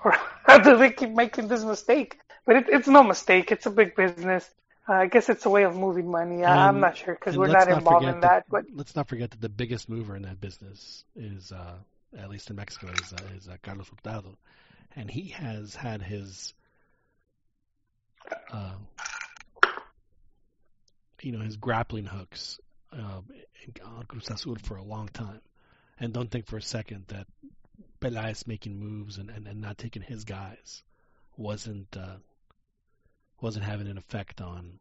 or 0.03 0.13
how 0.45 0.57
do 0.59 0.79
they 0.79 0.91
keep 0.91 1.11
making 1.11 1.47
this 1.49 1.63
mistake? 1.63 2.19
But 2.47 2.57
it, 2.57 2.65
it's 2.69 2.89
no 2.89 3.03
mistake. 3.03 3.53
It's 3.53 3.67
a 3.67 3.71
big 3.71 3.95
business 3.95 4.49
i 4.89 5.07
guess 5.07 5.29
it's 5.29 5.45
a 5.47 5.51
way 5.51 5.65
of 5.65 5.77
moving 5.77 6.11
money. 6.11 6.45
I, 6.45 6.69
i'm 6.69 6.81
not 6.81 6.97
sure 6.97 7.15
because 7.15 7.37
we're 7.37 7.49
let's 7.49 7.67
not 7.69 7.79
involved 7.79 8.07
in 8.07 8.21
that 8.21 8.45
but 8.51 8.65
let's 8.75 8.95
not 8.95 9.09
forget 9.09 9.31
that 9.31 9.41
the 9.41 9.49
biggest 9.49 9.89
mover 9.89 10.15
in 10.17 10.23
that 10.23 10.41
business 10.41 11.05
is, 11.15 11.53
uh, 11.53 11.75
at 12.19 12.29
least 12.31 12.51
in 12.51 12.57
Mexico, 12.57 12.87
is, 12.95 13.13
uh, 13.13 13.23
is 13.37 13.49
uh, 13.49 13.57
Carlos 13.63 13.89
Hurtado, 13.89 14.37
and 14.95 15.11
he 15.11 15.29
has 15.29 15.75
had 15.75 16.03
his, 16.03 16.55
uh, 18.53 18.75
you 21.23 21.33
know, 21.33 21.41
his 21.41 21.57
grappling 21.57 22.05
hooks 22.07 22.61
uh, 22.93 23.21
in- 23.65 23.83
on 23.85 24.05
Cruz 24.05 24.29
Azul 24.31 24.57
for 24.63 24.77
a 24.77 24.83
long 24.85 25.09
time, 25.09 25.41
and 25.99 26.13
don't 26.13 26.31
think 26.31 26.47
for 26.47 26.57
a 26.59 26.63
second 26.63 27.05
that 27.09 27.27
Pelaez 28.01 28.47
making 28.47 28.79
moves 28.79 29.19
and, 29.19 29.31
and, 29.31 29.47
and 29.49 29.61
not 29.61 29.79
taking 29.79 30.03
his 30.03 30.25
guys 30.25 30.83
wasn't 31.37 31.97
uh, 31.97 32.17
wasn't 33.41 33.65
having 33.65 33.89
an 33.89 33.99
effect 33.99 34.41
on 34.41 34.79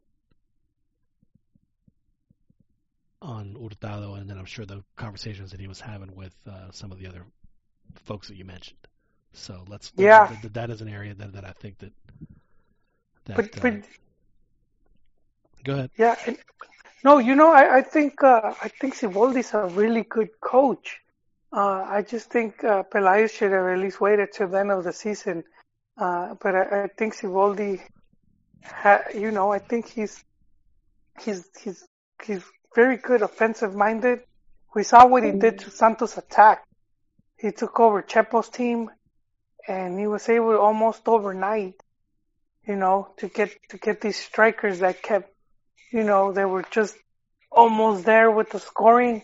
on 3.22 3.54
Hurtado, 3.54 4.14
and 4.14 4.28
then 4.28 4.38
I'm 4.38 4.44
sure 4.44 4.66
the 4.66 4.84
conversations 4.96 5.50
that 5.50 5.60
he 5.60 5.66
was 5.66 5.80
having 5.80 6.14
with 6.14 6.34
uh, 6.46 6.70
some 6.70 6.92
of 6.92 6.98
the 6.98 7.06
other 7.06 7.24
folks 7.94 8.28
that 8.28 8.36
you 8.36 8.44
mentioned. 8.44 8.78
So 9.32 9.64
let's 9.68 9.92
Yeah. 9.96 10.28
that, 10.42 10.54
that 10.54 10.70
is 10.70 10.80
an 10.80 10.88
area 10.88 11.14
that, 11.14 11.32
that 11.32 11.44
I 11.44 11.52
think 11.52 11.78
that 11.78 11.92
that 13.24 13.36
but 13.36 13.58
uh, 13.58 13.60
but 13.62 13.74
go 15.64 15.72
ahead. 15.74 15.90
Yeah, 15.98 16.16
and, 16.26 16.38
No, 17.04 17.18
you 17.18 17.34
know, 17.36 17.52
I, 17.52 17.78
I 17.78 17.82
think 17.82 18.22
uh, 18.22 18.54
I 18.62 18.68
think 18.68 18.94
Siboldi's 18.96 19.54
a 19.54 19.66
really 19.66 20.02
good 20.02 20.30
coach. 20.40 21.00
Uh, 21.52 21.84
I 21.88 22.02
just 22.02 22.30
think 22.30 22.64
uh, 22.64 22.82
Pelaez 22.84 23.30
should 23.30 23.52
have 23.52 23.66
at 23.66 23.78
least 23.78 24.00
waited 24.00 24.32
till 24.32 24.48
the 24.48 24.58
end 24.58 24.72
of 24.72 24.84
the 24.84 24.92
season. 24.92 25.44
Uh, 25.96 26.34
but 26.42 26.54
I, 26.54 26.84
I 26.84 26.88
think 26.98 27.14
Siboldi, 27.14 27.80
ha, 28.72 29.02
you 29.14 29.30
know, 29.30 29.52
I 29.52 29.58
think 29.58 29.88
he's 29.88 30.22
he's 31.22 31.48
he's 31.62 31.84
he's 32.24 32.42
very 32.74 32.96
good 32.96 33.22
offensive 33.22 33.74
minded. 33.74 34.20
We 34.74 34.82
saw 34.82 35.06
what 35.06 35.24
he 35.24 35.32
did 35.32 35.60
to 35.60 35.70
Santos 35.70 36.18
attack. 36.18 36.64
He 37.38 37.50
took 37.50 37.80
over 37.80 38.02
Chepo's 38.02 38.48
team, 38.48 38.90
and 39.66 39.98
he 39.98 40.06
was 40.06 40.28
able 40.28 40.56
almost 40.56 41.06
overnight, 41.06 41.74
you 42.66 42.76
know, 42.76 43.08
to 43.18 43.28
get 43.28 43.50
to 43.70 43.78
get 43.78 44.00
these 44.00 44.16
strikers 44.16 44.80
that 44.80 45.02
kept, 45.02 45.32
you 45.92 46.04
know, 46.04 46.32
they 46.32 46.44
were 46.44 46.64
just 46.70 46.96
almost 47.50 48.04
there 48.04 48.30
with 48.30 48.50
the 48.50 48.60
scoring. 48.60 49.22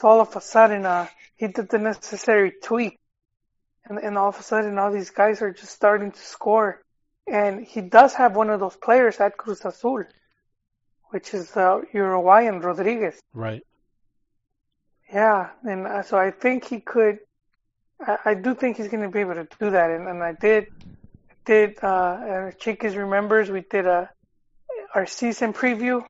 So 0.00 0.08
all 0.08 0.20
of 0.20 0.34
a 0.36 0.40
sudden, 0.40 0.86
uh, 0.86 1.06
he 1.36 1.48
did 1.48 1.68
the 1.68 1.78
necessary 1.78 2.52
tweak, 2.62 2.98
and 3.84 3.98
and 3.98 4.18
all 4.18 4.28
of 4.28 4.38
a 4.38 4.42
sudden, 4.42 4.78
all 4.78 4.92
these 4.92 5.10
guys 5.10 5.42
are 5.42 5.52
just 5.52 5.72
starting 5.72 6.12
to 6.12 6.20
score. 6.20 6.81
And 7.26 7.64
he 7.64 7.80
does 7.80 8.14
have 8.14 8.34
one 8.34 8.50
of 8.50 8.60
those 8.60 8.76
players 8.76 9.20
at 9.20 9.36
Cruz 9.36 9.64
Azul, 9.64 10.04
which 11.10 11.34
is 11.34 11.56
uh, 11.56 11.80
Uruguayan 11.92 12.60
Rodriguez. 12.60 13.20
Right. 13.32 13.62
Yeah, 15.12 15.50
and 15.62 15.86
uh, 15.86 16.02
so 16.02 16.16
I 16.18 16.30
think 16.30 16.64
he 16.64 16.80
could. 16.80 17.18
I, 18.00 18.18
I 18.24 18.34
do 18.34 18.54
think 18.54 18.78
he's 18.78 18.88
going 18.88 19.02
to 19.02 19.10
be 19.10 19.20
able 19.20 19.34
to 19.34 19.46
do 19.60 19.70
that, 19.70 19.90
and, 19.90 20.08
and 20.08 20.22
I 20.22 20.32
did 20.32 20.68
did 21.44 21.78
uh, 21.82 21.86
uh 21.86 22.50
Chiquis 22.52 22.94
remembers 22.94 23.50
we 23.50 23.60
did 23.60 23.86
a 23.86 24.08
our 24.94 25.06
season 25.06 25.52
preview, 25.52 26.04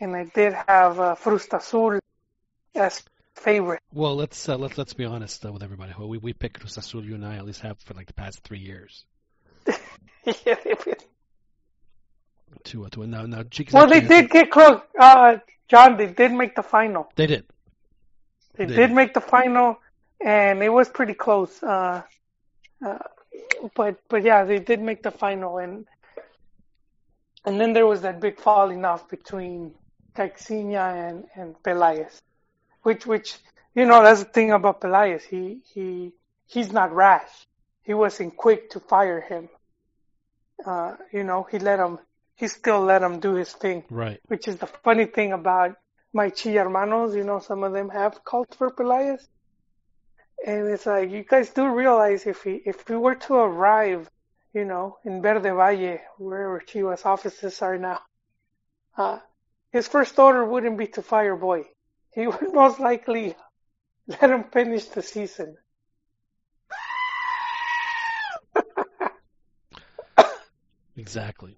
and 0.00 0.14
I 0.14 0.24
did 0.24 0.52
have 0.52 1.00
uh, 1.00 1.14
Frusta 1.14 1.58
Azul 1.58 1.98
as 2.74 3.02
favorite. 3.34 3.80
Well, 3.92 4.16
let's 4.16 4.48
uh, 4.48 4.56
let's 4.56 4.76
let's 4.76 4.92
be 4.92 5.04
honest 5.04 5.44
uh, 5.44 5.52
with 5.52 5.62
everybody. 5.62 5.92
Well, 5.98 6.08
we 6.08 6.18
we 6.18 6.32
picked 6.32 6.60
Cruz 6.60 6.76
Azul, 6.76 7.04
you 7.04 7.14
and 7.14 7.24
I 7.24 7.36
at 7.36 7.46
least 7.46 7.60
have 7.60 7.78
for 7.80 7.94
like 7.94 8.06
the 8.06 8.14
past 8.14 8.40
three 8.42 8.58
years. 8.58 9.04
Yeah, 10.44 10.56
they've 10.64 10.84
been- 10.84 10.94
To 12.64 12.84
uh, 12.84 12.88
to 12.90 13.00
win. 13.00 13.10
Now 13.10 13.26
now 13.26 13.44
well, 13.72 13.86
they 13.86 14.00
did 14.00 14.30
get 14.30 14.50
close. 14.50 14.80
Uh, 14.98 15.36
John, 15.68 15.96
they 15.96 16.06
did 16.06 16.32
make 16.32 16.54
the 16.56 16.62
final. 16.62 17.08
They 17.14 17.26
did. 17.26 17.44
They 18.56 18.64
They 18.64 18.74
did 18.74 18.86
did. 18.88 18.92
make 18.96 19.14
the 19.14 19.20
final, 19.20 19.78
and 20.20 20.62
it 20.62 20.70
was 20.70 20.88
pretty 20.88 21.14
close. 21.14 21.62
Uh, 21.62 22.02
uh, 22.84 22.98
but 23.74 24.00
but 24.08 24.22
yeah, 24.24 24.44
they 24.44 24.58
did 24.58 24.80
make 24.80 25.02
the 25.02 25.10
final, 25.12 25.58
and 25.58 25.86
and 27.44 27.60
then 27.60 27.72
there 27.72 27.86
was 27.86 28.00
that 28.02 28.20
big 28.20 28.40
falling 28.40 28.84
off 28.84 29.08
between 29.08 29.74
Caixinha 30.16 31.08
and 31.08 31.24
and 31.34 31.54
Pelaez, 31.62 32.20
which 32.82 33.06
which 33.06 33.36
you 33.74 33.84
know 33.84 34.02
that's 34.02 34.20
the 34.24 34.30
thing 34.30 34.50
about 34.52 34.80
Pelaez. 34.80 35.22
He 35.22 35.60
he 35.72 36.12
he's 36.46 36.72
not 36.72 36.92
rash. 36.92 37.46
He 37.82 37.94
wasn't 37.94 38.36
quick 38.36 38.70
to 38.70 38.80
fire 38.80 39.20
him. 39.20 39.48
Uh, 40.64 40.96
you 41.12 41.24
know, 41.24 41.42
he 41.50 41.58
let 41.58 41.78
him. 41.78 41.98
He 42.36 42.48
still 42.48 42.80
let 42.80 43.02
him 43.02 43.20
do 43.20 43.34
his 43.34 43.52
thing 43.52 43.84
Right. 43.90 44.20
which 44.28 44.46
is 44.48 44.56
the 44.56 44.66
funny 44.66 45.06
thing 45.06 45.32
about 45.32 45.76
my 46.12 46.30
chi 46.30 46.50
hermanos. 46.52 47.14
You 47.14 47.24
know, 47.24 47.38
some 47.40 47.62
of 47.64 47.72
them 47.72 47.88
have 47.90 48.24
called 48.24 48.54
for 48.56 48.70
Pelaez, 48.70 49.26
and 50.46 50.68
it's 50.68 50.86
like 50.86 51.10
you 51.10 51.24
guys 51.24 51.50
do 51.50 51.66
realize 51.68 52.26
if 52.26 52.42
he 52.42 52.62
if 52.64 52.88
we 52.88 52.96
were 52.96 53.14
to 53.16 53.34
arrive, 53.34 54.08
you 54.52 54.64
know, 54.64 54.98
in 55.04 55.22
Verde 55.22 55.50
Valle, 55.50 55.98
wherever 56.18 56.60
Chivas 56.60 57.04
offices 57.06 57.60
are 57.62 57.78
now, 57.78 58.00
uh, 58.96 59.18
his 59.72 59.88
first 59.88 60.18
order 60.18 60.44
wouldn't 60.44 60.78
be 60.78 60.86
to 60.88 61.02
fire 61.02 61.36
Boy. 61.36 61.64
He 62.12 62.26
would 62.26 62.52
most 62.54 62.80
likely 62.80 63.34
let 64.06 64.30
him 64.30 64.44
finish 64.44 64.86
the 64.86 65.02
season. 65.02 65.56
Exactly. 70.96 71.56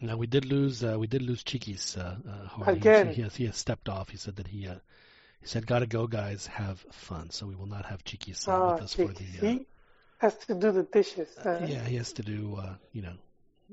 Now 0.00 0.16
we 0.16 0.26
did 0.26 0.44
lose. 0.44 0.82
Uh, 0.82 0.98
we 0.98 1.06
did 1.06 1.22
lose 1.22 1.42
Chiquis. 1.42 1.96
Uh, 1.96 2.16
uh, 2.28 2.46
Jorge. 2.48 2.72
He- 2.72 2.78
Again. 2.78 3.14
He, 3.14 3.22
has, 3.22 3.36
he 3.36 3.46
has 3.46 3.56
stepped 3.56 3.88
off. 3.88 4.08
He 4.08 4.16
said 4.16 4.36
that 4.36 4.46
he. 4.46 4.66
Uh, 4.68 4.76
he 5.40 5.46
said, 5.46 5.66
"Gotta 5.66 5.86
go, 5.86 6.06
guys. 6.06 6.46
Have 6.46 6.80
fun." 6.90 7.30
So 7.30 7.46
we 7.46 7.54
will 7.54 7.66
not 7.66 7.86
have 7.86 8.04
Chiquis 8.04 8.46
uh, 8.48 8.52
Uh, 8.52 8.72
with 8.74 8.82
us 8.82 8.94
for 8.94 9.08
the. 9.08 9.24
Uh, 9.38 9.40
he 9.42 9.66
has 10.18 10.36
to 10.36 10.54
do 10.54 10.70
the 10.72 10.82
dishes. 10.82 11.36
Uh, 11.38 11.64
yeah, 11.66 11.84
he 11.84 11.96
has 11.96 12.12
to 12.14 12.22
do. 12.22 12.56
Uh, 12.56 12.74
you 12.92 13.02
know, 13.02 13.16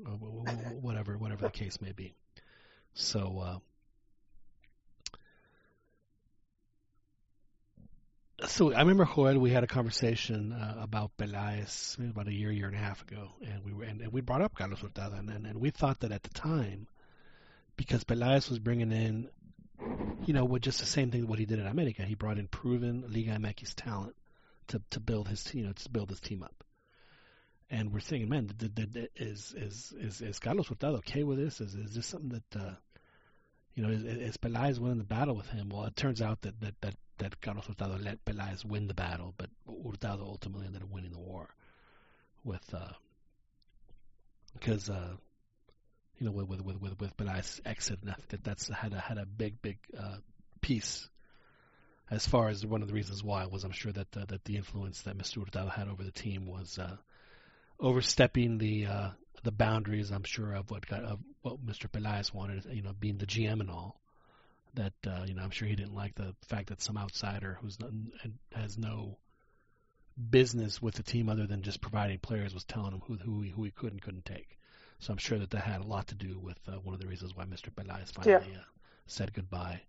uh, 0.06 0.10
wh- 0.10 0.48
wh- 0.48 0.84
whatever, 0.84 1.16
whatever 1.18 1.42
the 1.44 1.50
case 1.50 1.80
may 1.80 1.92
be. 1.92 2.14
So. 2.94 3.62
So 8.46 8.72
I 8.72 8.80
remember 8.80 9.04
Joel. 9.04 9.38
We 9.40 9.50
had 9.50 9.64
a 9.64 9.66
conversation 9.66 10.52
uh, 10.52 10.76
about 10.80 11.10
Pelaez 11.18 11.98
maybe 11.98 12.10
about 12.10 12.28
a 12.28 12.32
year, 12.32 12.52
year 12.52 12.66
and 12.66 12.76
a 12.76 12.78
half 12.78 13.02
ago, 13.02 13.30
and 13.44 13.64
we 13.64 13.72
were 13.72 13.82
and, 13.82 14.00
and 14.00 14.12
we 14.12 14.20
brought 14.20 14.42
up 14.42 14.54
Carlos 14.54 14.78
Hurtado, 14.78 15.16
and, 15.16 15.28
and 15.28 15.44
and 15.44 15.60
we 15.60 15.70
thought 15.70 16.00
that 16.00 16.12
at 16.12 16.22
the 16.22 16.30
time, 16.30 16.86
because 17.76 18.04
Pelaez 18.04 18.48
was 18.48 18.60
bringing 18.60 18.92
in, 18.92 19.28
you 20.24 20.34
know, 20.34 20.44
what 20.44 20.62
just 20.62 20.78
the 20.78 20.86
same 20.86 21.10
thing 21.10 21.26
what 21.26 21.40
he 21.40 21.46
did 21.46 21.58
in 21.58 21.66
America. 21.66 22.02
He 22.04 22.14
brought 22.14 22.38
in 22.38 22.46
proven 22.46 23.04
Liga 23.08 23.32
MX 23.32 23.74
talent 23.74 24.14
to 24.68 24.80
to 24.90 25.00
build 25.00 25.26
his 25.26 25.52
you 25.52 25.64
know 25.64 25.72
to 25.72 25.90
build 25.90 26.08
his 26.08 26.20
team 26.20 26.44
up. 26.44 26.62
And 27.70 27.92
we're 27.92 28.00
thinking, 28.00 28.28
man, 28.28 28.46
did, 28.56 28.72
did, 28.72 28.92
did, 28.92 29.10
is 29.16 29.52
is 29.56 29.92
is 29.98 30.20
is 30.20 30.38
Carlos 30.38 30.68
Hurtado 30.68 30.98
okay 30.98 31.24
with 31.24 31.38
this? 31.38 31.60
Is 31.60 31.74
is 31.74 31.92
this 31.92 32.06
something 32.06 32.40
that 32.40 32.60
uh, 32.60 32.74
you 33.74 33.82
know 33.82 33.88
is, 33.88 34.04
is 34.04 34.36
Pelaez 34.36 34.78
winning 34.78 34.98
the 34.98 35.04
battle 35.04 35.34
with 35.34 35.48
him? 35.48 35.70
Well, 35.70 35.86
it 35.86 35.96
turns 35.96 36.22
out 36.22 36.42
that 36.42 36.60
that 36.60 36.80
that 36.82 36.94
that 37.18 37.40
Carlos 37.40 37.66
Hurtado 37.66 37.98
let 38.02 38.24
Pelaez 38.24 38.64
win 38.64 38.86
the 38.86 38.94
battle, 38.94 39.34
but 39.36 39.50
Hurtado 39.66 40.24
ultimately 40.24 40.66
ended 40.66 40.82
up 40.82 40.90
winning 40.90 41.12
the 41.12 41.18
war 41.18 41.48
with 42.44 42.74
uh, 42.74 42.92
because 44.54 44.88
uh, 44.90 45.14
you 46.18 46.26
know 46.26 46.32
with 46.32 46.48
with 46.48 46.80
with 46.80 47.00
with, 47.00 47.16
Pelaez's 47.16 47.60
exit, 47.64 48.00
and 48.02 48.10
I 48.10 48.14
think 48.14 48.28
that 48.30 48.44
that's 48.44 48.68
had 48.68 48.92
a 48.92 49.00
had 49.00 49.18
a 49.18 49.26
big 49.26 49.60
big 49.62 49.78
uh, 49.98 50.16
piece 50.60 51.08
as 52.10 52.26
far 52.26 52.48
as 52.48 52.64
one 52.64 52.82
of 52.82 52.88
the 52.88 52.94
reasons 52.94 53.22
why 53.22 53.46
was 53.46 53.64
I'm 53.64 53.72
sure 53.72 53.92
that 53.92 54.16
uh, 54.16 54.24
that 54.28 54.44
the 54.44 54.56
influence 54.56 55.02
that 55.02 55.16
Mr. 55.16 55.44
Hurtado 55.44 55.68
had 55.68 55.88
over 55.88 56.02
the 56.02 56.10
team 56.10 56.46
was 56.46 56.78
uh, 56.78 56.96
overstepping 57.78 58.58
the 58.58 58.86
uh, 58.86 59.10
the 59.42 59.52
boundaries. 59.52 60.10
I'm 60.10 60.24
sure 60.24 60.54
of 60.54 60.70
what 60.70 60.86
got, 60.86 61.04
of 61.04 61.20
what 61.42 61.64
Mr. 61.64 61.90
Pelaez 61.90 62.32
wanted, 62.32 62.66
you 62.70 62.82
know, 62.82 62.94
being 62.98 63.18
the 63.18 63.26
GM 63.26 63.60
and 63.60 63.70
all 63.70 64.00
that 64.74 64.92
uh, 65.06 65.24
you 65.26 65.34
know 65.34 65.42
I'm 65.42 65.50
sure 65.50 65.68
he 65.68 65.76
didn't 65.76 65.94
like 65.94 66.14
the 66.14 66.34
fact 66.46 66.68
that 66.68 66.82
some 66.82 66.96
outsider 66.96 67.58
who's 67.60 67.78
not, 67.80 67.90
has 68.54 68.78
no 68.78 69.18
business 70.30 70.82
with 70.82 70.94
the 70.94 71.02
team 71.02 71.28
other 71.28 71.46
than 71.46 71.62
just 71.62 71.80
providing 71.80 72.18
players 72.18 72.54
was 72.54 72.64
telling 72.64 72.92
him 72.92 73.02
who 73.06 73.16
who 73.16 73.42
he, 73.42 73.50
who 73.50 73.64
he 73.64 73.70
could 73.70 73.92
and 73.92 74.02
couldn't 74.02 74.24
take. 74.24 74.58
So 75.00 75.12
I'm 75.12 75.18
sure 75.18 75.38
that 75.38 75.50
that 75.50 75.62
had 75.62 75.80
a 75.80 75.86
lot 75.86 76.08
to 76.08 76.14
do 76.14 76.38
with 76.38 76.58
uh, 76.66 76.72
one 76.82 76.94
of 76.94 77.00
the 77.00 77.06
reasons 77.06 77.34
why 77.34 77.44
Mr. 77.44 77.70
Pelaez 77.70 78.12
finally 78.12 78.54
uh, 78.56 78.64
said 79.06 79.32
goodbye 79.32 79.80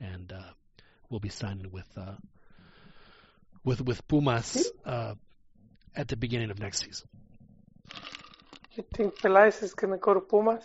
and 0.00 0.32
uh, 0.32 0.52
will 1.08 1.20
be 1.20 1.30
signing 1.30 1.70
with 1.70 1.88
uh, 1.96 2.16
with 3.64 3.80
with 3.80 4.06
Pumas 4.06 4.70
uh, 4.84 5.14
at 5.96 6.08
the 6.08 6.16
beginning 6.16 6.50
of 6.50 6.58
next 6.58 6.80
season. 6.80 7.08
You 8.74 8.84
think 8.94 9.16
Pelaez 9.16 9.62
is 9.62 9.74
going 9.74 9.92
to 9.92 9.98
go 9.98 10.14
to 10.14 10.20
Pumas? 10.20 10.64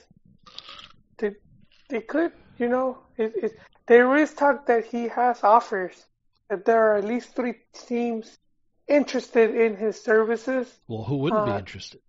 They 1.90 2.02
could, 2.02 2.32
you 2.58 2.68
know. 2.70 2.98
It, 3.18 3.34
it, 3.36 3.60
there 3.88 4.16
is 4.18 4.34
talk 4.34 4.66
that 4.68 4.86
he 4.86 5.08
has 5.10 5.44
offers, 5.44 6.06
that 6.50 6.66
there 6.66 6.92
are 6.92 6.96
at 6.98 7.06
least 7.06 7.36
three 7.36 7.56
teams 7.88 8.38
interested 8.88 9.56
in 9.56 9.76
his 9.76 10.02
services. 10.02 10.68
Well, 10.88 11.04
who 11.04 11.18
wouldn't 11.18 11.46
be 11.46 11.52
Uh, 11.52 11.60
interested? 11.60 12.02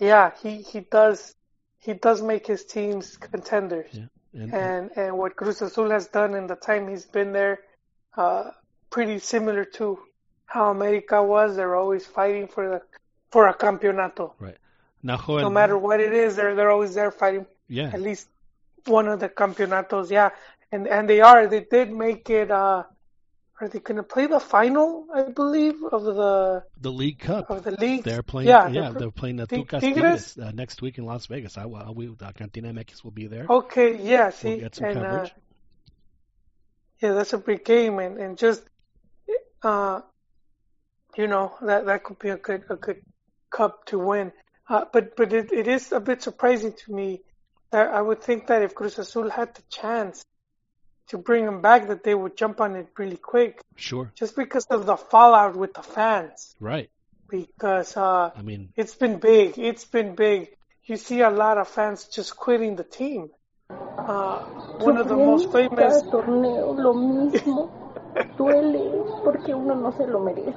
Yeah, 0.00 0.32
he, 0.42 0.62
he 0.62 0.80
does 0.80 1.34
he 1.78 1.92
does 1.92 2.22
make 2.22 2.46
his 2.46 2.64
teams 2.64 3.16
contenders. 3.16 3.90
Yeah, 3.92 4.06
and, 4.32 4.54
And 4.54 4.90
and 4.96 5.18
what 5.18 5.36
Cruz 5.36 5.60
Azul 5.62 5.90
has 5.90 6.06
done 6.08 6.34
in 6.34 6.46
the 6.46 6.56
time 6.56 6.88
he's 6.88 7.04
been 7.06 7.32
there, 7.32 7.60
uh, 8.16 8.50
pretty 8.90 9.18
similar 9.18 9.64
to 9.78 9.98
how 10.46 10.70
America 10.70 11.22
was. 11.22 11.56
They're 11.56 11.76
always 11.76 12.06
fighting 12.06 12.48
for 12.48 12.68
the 12.68 12.82
for 13.30 13.48
a 13.48 13.54
campeonato. 13.54 14.32
now, 15.02 15.16
Joel, 15.18 15.42
No 15.42 15.50
matter 15.50 15.76
what 15.76 16.00
it 16.00 16.12
is, 16.12 16.36
they're 16.36 16.54
they're 16.54 16.70
always 16.70 16.94
there 16.94 17.10
fighting 17.10 17.46
yeah, 17.68 17.90
at 17.92 18.00
least 18.00 18.28
one 18.86 19.08
of 19.08 19.20
the 19.20 19.28
campeonatos. 19.28 20.10
Yeah, 20.10 20.30
and 20.72 20.86
and 20.86 21.08
they 21.08 21.20
are. 21.20 21.46
They 21.46 21.64
did 21.70 21.92
make 21.92 22.28
it. 22.30 22.50
Uh, 22.50 22.84
are 23.60 23.68
they 23.68 23.78
going 23.78 23.96
to 23.96 24.02
play 24.02 24.26
the 24.26 24.40
final? 24.40 25.06
I 25.14 25.22
believe 25.22 25.76
of 25.92 26.02
the 26.04 26.64
the 26.80 26.90
League 26.90 27.20
Cup. 27.20 27.50
of 27.50 27.62
the 27.64 27.70
league. 27.72 28.02
They're 28.02 28.22
playing. 28.22 28.48
Yeah, 28.48 28.68
Yeah, 28.68 28.90
they're- 28.90 29.00
they're, 29.00 29.10
playing 29.10 29.36
the 29.36 29.46
Tigres? 29.46 29.80
Tigres 29.80 30.38
uh, 30.38 30.50
next 30.52 30.82
week 30.82 30.98
in 30.98 31.04
Las 31.04 31.26
Vegas. 31.26 31.56
I, 31.56 31.62
I 31.64 31.90
we 31.90 32.08
uh, 32.08 32.32
Cantina 32.32 32.72
MX 32.72 33.04
will 33.04 33.12
be 33.12 33.26
there. 33.28 33.46
Okay, 33.48 33.96
yeah, 34.02 34.24
we'll 34.24 34.32
see, 34.32 34.58
get 34.58 34.74
some 34.74 34.86
and 34.86 34.94
coverage. 35.00 35.30
uh, 35.30 35.34
yeah, 37.00 37.12
that's 37.12 37.32
a 37.32 37.38
big 37.38 37.64
game, 37.64 37.98
and 38.00 38.18
and 38.18 38.36
just 38.38 38.62
uh, 39.62 40.00
you 41.16 41.26
know 41.28 41.54
that 41.62 41.86
that 41.86 42.02
could 42.04 42.18
be 42.18 42.30
a 42.30 42.36
good 42.36 42.64
a 42.70 42.76
good 42.76 43.02
cup 43.50 43.84
to 43.86 43.98
win. 43.98 44.32
Uh, 44.68 44.84
but 44.92 45.14
but 45.16 45.32
it, 45.32 45.52
it 45.52 45.68
is 45.68 45.92
a 45.92 46.00
bit 46.00 46.22
surprising 46.22 46.72
to 46.84 46.92
me 46.92 47.22
I 47.74 48.00
would 48.00 48.22
think 48.22 48.46
that 48.48 48.62
if 48.62 48.74
Cruz 48.74 48.98
Azul 48.98 49.30
had 49.30 49.54
the 49.54 49.62
chance 49.68 50.24
to 51.08 51.18
bring 51.18 51.44
him 51.44 51.60
back, 51.60 51.88
that 51.88 52.02
they 52.02 52.14
would 52.14 52.36
jump 52.36 52.60
on 52.60 52.76
it 52.76 52.88
really 52.96 53.16
quick, 53.16 53.60
Sure. 53.76 54.10
just 54.14 54.36
because 54.36 54.66
of 54.66 54.86
the 54.86 54.96
fallout 54.96 55.56
with 55.56 55.74
the 55.74 55.82
fans. 55.82 56.54
Right. 56.60 56.90
Because 57.28 57.96
uh, 57.96 58.30
I 58.34 58.42
mean, 58.42 58.72
it's 58.76 58.94
been 58.94 59.18
big. 59.18 59.58
It's 59.58 59.84
been 59.84 60.14
big. 60.14 60.56
You 60.84 60.96
see 60.96 61.20
a 61.20 61.30
lot 61.30 61.58
of 61.58 61.68
fans 61.68 62.08
just 62.08 62.36
quitting 62.36 62.76
the 62.76 62.84
team. 62.84 63.30
Uh, 63.70 64.40
one 64.78 64.98
of 64.98 65.08
the 65.08 65.16
most 65.16 65.50
famous. 65.50 66.02
Torneo 66.02 66.76
lo 66.76 66.92
mismo. 66.94 67.80
Duele 68.36 69.22
porque 69.24 69.54
uno 69.54 69.74
no 69.74 69.90
se 69.90 70.06
lo 70.06 70.20
merece. 70.20 70.54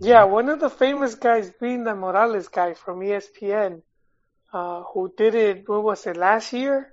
Yeah, 0.00 0.24
one 0.24 0.48
of 0.48 0.60
the 0.60 0.70
famous 0.70 1.14
guys 1.14 1.52
being 1.60 1.84
the 1.84 1.94
Morales 1.94 2.48
guy 2.48 2.72
from 2.74 3.00
ESPN, 3.00 3.82
uh, 4.52 4.82
who 4.82 5.12
did 5.16 5.34
it. 5.34 5.68
What 5.68 5.82
was 5.82 6.06
it 6.06 6.16
last 6.16 6.52
year? 6.52 6.92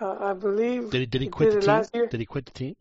Uh, 0.00 0.16
I 0.20 0.32
believe. 0.34 0.90
did 0.90 1.00
he 1.00 1.06
did 1.06 1.22
he 1.22 1.28
quit 1.28 1.50
did 1.50 1.62
the 1.62 1.88
team? 1.92 2.08
Did 2.08 2.20
he 2.20 2.26
quit 2.26 2.46
the 2.46 2.52
team? 2.52 2.76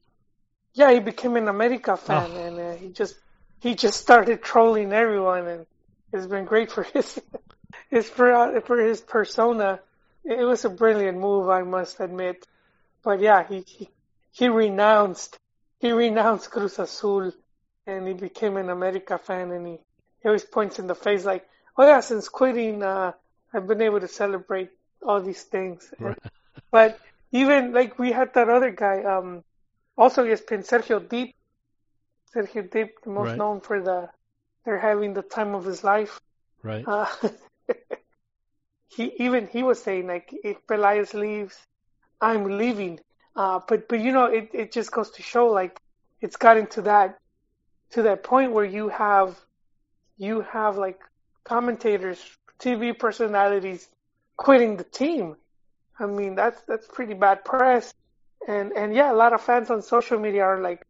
Yeah, 0.73 0.91
he 0.93 0.99
became 0.99 1.35
an 1.35 1.47
America 1.47 1.97
fan, 1.97 2.29
Oh. 2.31 2.45
and 2.45 2.59
uh, 2.59 2.73
he 2.75 2.89
just 2.89 3.15
he 3.59 3.73
just 3.75 3.99
started 3.99 4.43
trolling 4.43 4.93
everyone, 4.93 5.47
and 5.47 5.65
it's 6.13 6.27
been 6.27 6.45
great 6.45 6.71
for 6.71 6.83
his 6.93 7.19
his 7.89 8.09
for 8.09 8.61
for 8.61 8.77
his 8.77 9.01
persona. 9.01 9.79
It 10.23 10.43
was 10.43 10.65
a 10.65 10.69
brilliant 10.69 11.17
move, 11.17 11.49
I 11.49 11.63
must 11.63 11.99
admit. 11.99 12.45
But 13.03 13.19
yeah, 13.21 13.43
he 13.47 13.61
he, 13.61 13.89
he 14.31 14.49
renounced 14.49 15.37
he 15.79 15.91
renounced 15.91 16.51
Cruz 16.51 16.77
Azul, 16.79 17.31
and 17.87 18.07
he 18.07 18.13
became 18.13 18.57
an 18.57 18.69
America 18.69 19.17
fan, 19.17 19.51
and 19.51 19.65
he, 19.67 19.73
he 20.21 20.27
always 20.27 20.43
points 20.43 20.77
in 20.79 20.87
the 20.87 20.95
face 20.95 21.25
like, 21.25 21.47
"Oh 21.77 21.85
yeah, 21.85 22.01
since 22.01 22.29
quitting, 22.29 22.83
uh, 22.83 23.13
I've 23.53 23.67
been 23.67 23.81
able 23.81 23.99
to 24.01 24.07
celebrate 24.07 24.71
all 25.01 25.21
these 25.21 25.43
things." 25.43 25.93
Right. 25.99 26.17
But 26.71 26.99
even 27.31 27.73
like 27.73 27.97
we 27.99 28.11
had 28.11 28.33
that 28.33 28.49
other 28.49 28.71
guy, 28.71 29.03
um, 29.03 29.43
also 29.97 30.23
ESPN, 30.25 30.63
Sergio 30.67 30.99
Dipp. 31.07 31.31
Sergio 32.33 32.69
Dipp, 32.69 33.01
the 33.03 33.09
most 33.09 33.29
Right. 33.29 33.37
known 33.37 33.61
for 33.61 33.81
the, 33.81 34.09
they're 34.65 34.79
having 34.79 35.13
the 35.13 35.21
time 35.21 35.55
of 35.55 35.65
his 35.65 35.83
life. 35.83 36.19
Right. 36.63 36.85
Uh, 36.87 37.07
he 38.89 39.13
even 39.19 39.47
he 39.47 39.63
was 39.63 39.81
saying 39.81 40.07
like, 40.07 40.33
if 40.43 40.57
Pelaez 40.67 41.13
leaves, 41.13 41.57
I'm 42.21 42.57
leaving. 42.57 42.99
Uh, 43.35 43.59
but 43.67 43.87
but 43.87 43.99
you 43.99 44.11
know, 44.11 44.25
it 44.25 44.49
it 44.53 44.71
just 44.71 44.91
goes 44.91 45.11
to 45.11 45.21
show 45.23 45.47
like, 45.47 45.79
it's 46.21 46.37
gotten 46.37 46.67
to 46.67 46.81
that, 46.83 47.17
to 47.91 48.03
that 48.03 48.23
point 48.23 48.51
where 48.51 48.65
you 48.65 48.89
have, 48.89 49.39
you 50.17 50.41
have 50.41 50.77
like 50.77 50.99
commentators, 51.47 52.19
TV 52.59 52.97
personalities, 52.97 53.87
quitting 54.35 54.77
the 54.77 54.83
team. 54.83 55.35
I 55.99 56.05
mean, 56.05 56.35
that's 56.35 56.61
that's 56.63 56.87
pretty 56.87 57.13
bad 57.13 57.45
press. 57.45 57.93
And 58.47 58.73
and 58.73 58.93
yeah, 58.93 59.11
a 59.11 59.15
lot 59.15 59.33
of 59.33 59.41
fans 59.41 59.69
on 59.71 59.81
social 59.81 60.19
media 60.19 60.43
are 60.43 60.61
like, 60.61 60.85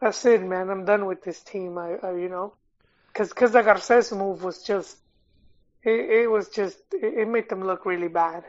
"That's 0.00 0.24
it, 0.24 0.42
man. 0.42 0.70
I'm 0.70 0.84
done 0.84 1.06
with 1.06 1.22
this 1.22 1.40
team." 1.40 1.76
I, 1.76 1.96
I 2.02 2.12
you 2.12 2.28
know, 2.28 2.54
because 3.12 3.28
because 3.28 3.52
the 3.52 3.62
Garces 3.62 4.12
move 4.12 4.42
was 4.42 4.62
just, 4.62 4.96
it, 5.82 6.22
it 6.22 6.30
was 6.30 6.48
just, 6.48 6.78
it, 6.92 7.18
it 7.18 7.28
made 7.28 7.48
them 7.48 7.64
look 7.64 7.84
really 7.84 8.08
bad. 8.08 8.44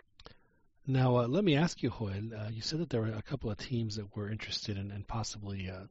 Now, 0.87 1.17
uh, 1.17 1.27
let 1.27 1.43
me 1.43 1.55
ask 1.55 1.83
you, 1.83 1.89
Joel. 1.89 2.33
Uh, 2.35 2.49
you 2.49 2.61
said 2.61 2.79
that 2.79 2.89
there 2.89 3.01
were 3.01 3.07
a 3.07 3.21
couple 3.21 3.51
of 3.51 3.57
teams 3.57 3.97
that 3.97 4.15
were 4.15 4.29
interested 4.29 4.77
in, 4.77 4.91
in 4.91 5.03
possibly 5.03 5.69
uh, 5.69 5.85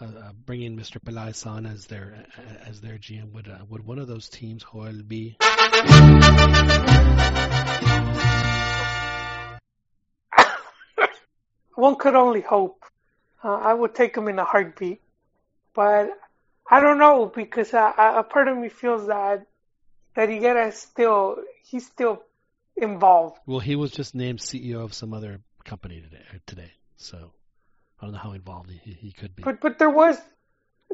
uh, 0.00 0.04
uh, 0.04 0.32
bringing 0.46 0.76
Mr. 0.76 1.00
Pelaez 1.02 1.46
on 1.46 1.66
as 1.66 1.86
their 1.86 2.24
as 2.66 2.80
their 2.80 2.98
GM. 2.98 3.32
Would 3.32 3.48
uh, 3.48 3.58
would 3.68 3.84
one 3.84 3.98
of 3.98 4.06
those 4.06 4.28
teams, 4.28 4.64
Joel, 4.72 5.02
be? 5.02 5.36
One 11.74 11.96
could 11.96 12.14
only 12.14 12.40
hope. 12.40 12.84
Uh, 13.42 13.54
I 13.54 13.72
would 13.72 13.94
take 13.94 14.16
him 14.16 14.28
in 14.28 14.38
a 14.38 14.44
heartbeat, 14.44 15.00
but 15.74 16.10
I 16.68 16.80
don't 16.80 16.98
know 16.98 17.26
because 17.26 17.72
a 17.72 18.26
part 18.28 18.48
of 18.48 18.58
me 18.58 18.68
feels 18.68 19.06
that 19.06 19.46
that 20.16 20.28
Higuera 20.28 20.68
is 20.68 20.76
still 20.76 21.38
he's 21.64 21.86
still 21.86 22.22
involved. 22.76 23.38
Well, 23.46 23.60
he 23.60 23.76
was 23.76 23.90
just 23.92 24.14
named 24.14 24.40
CEO 24.40 24.82
of 24.82 24.94
some 24.94 25.14
other 25.14 25.40
company 25.64 26.00
today. 26.00 26.22
Today, 26.46 26.72
so 26.96 27.32
I 28.00 28.04
don't 28.06 28.12
know 28.12 28.18
how 28.18 28.32
involved 28.32 28.70
he, 28.70 28.92
he 28.92 29.12
could 29.12 29.34
be. 29.34 29.42
But 29.42 29.60
but 29.60 29.78
there 29.78 29.90
was 29.90 30.18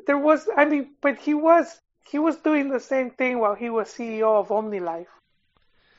there 0.06 0.18
was 0.18 0.48
I 0.56 0.64
mean 0.64 0.90
but 1.00 1.18
he 1.18 1.34
was 1.34 1.66
he 2.06 2.18
was 2.18 2.36
doing 2.36 2.68
the 2.68 2.80
same 2.80 3.10
thing 3.10 3.38
while 3.38 3.54
he 3.54 3.70
was 3.70 3.88
CEO 3.88 4.38
of 4.40 4.48
OmniLife. 4.48 5.06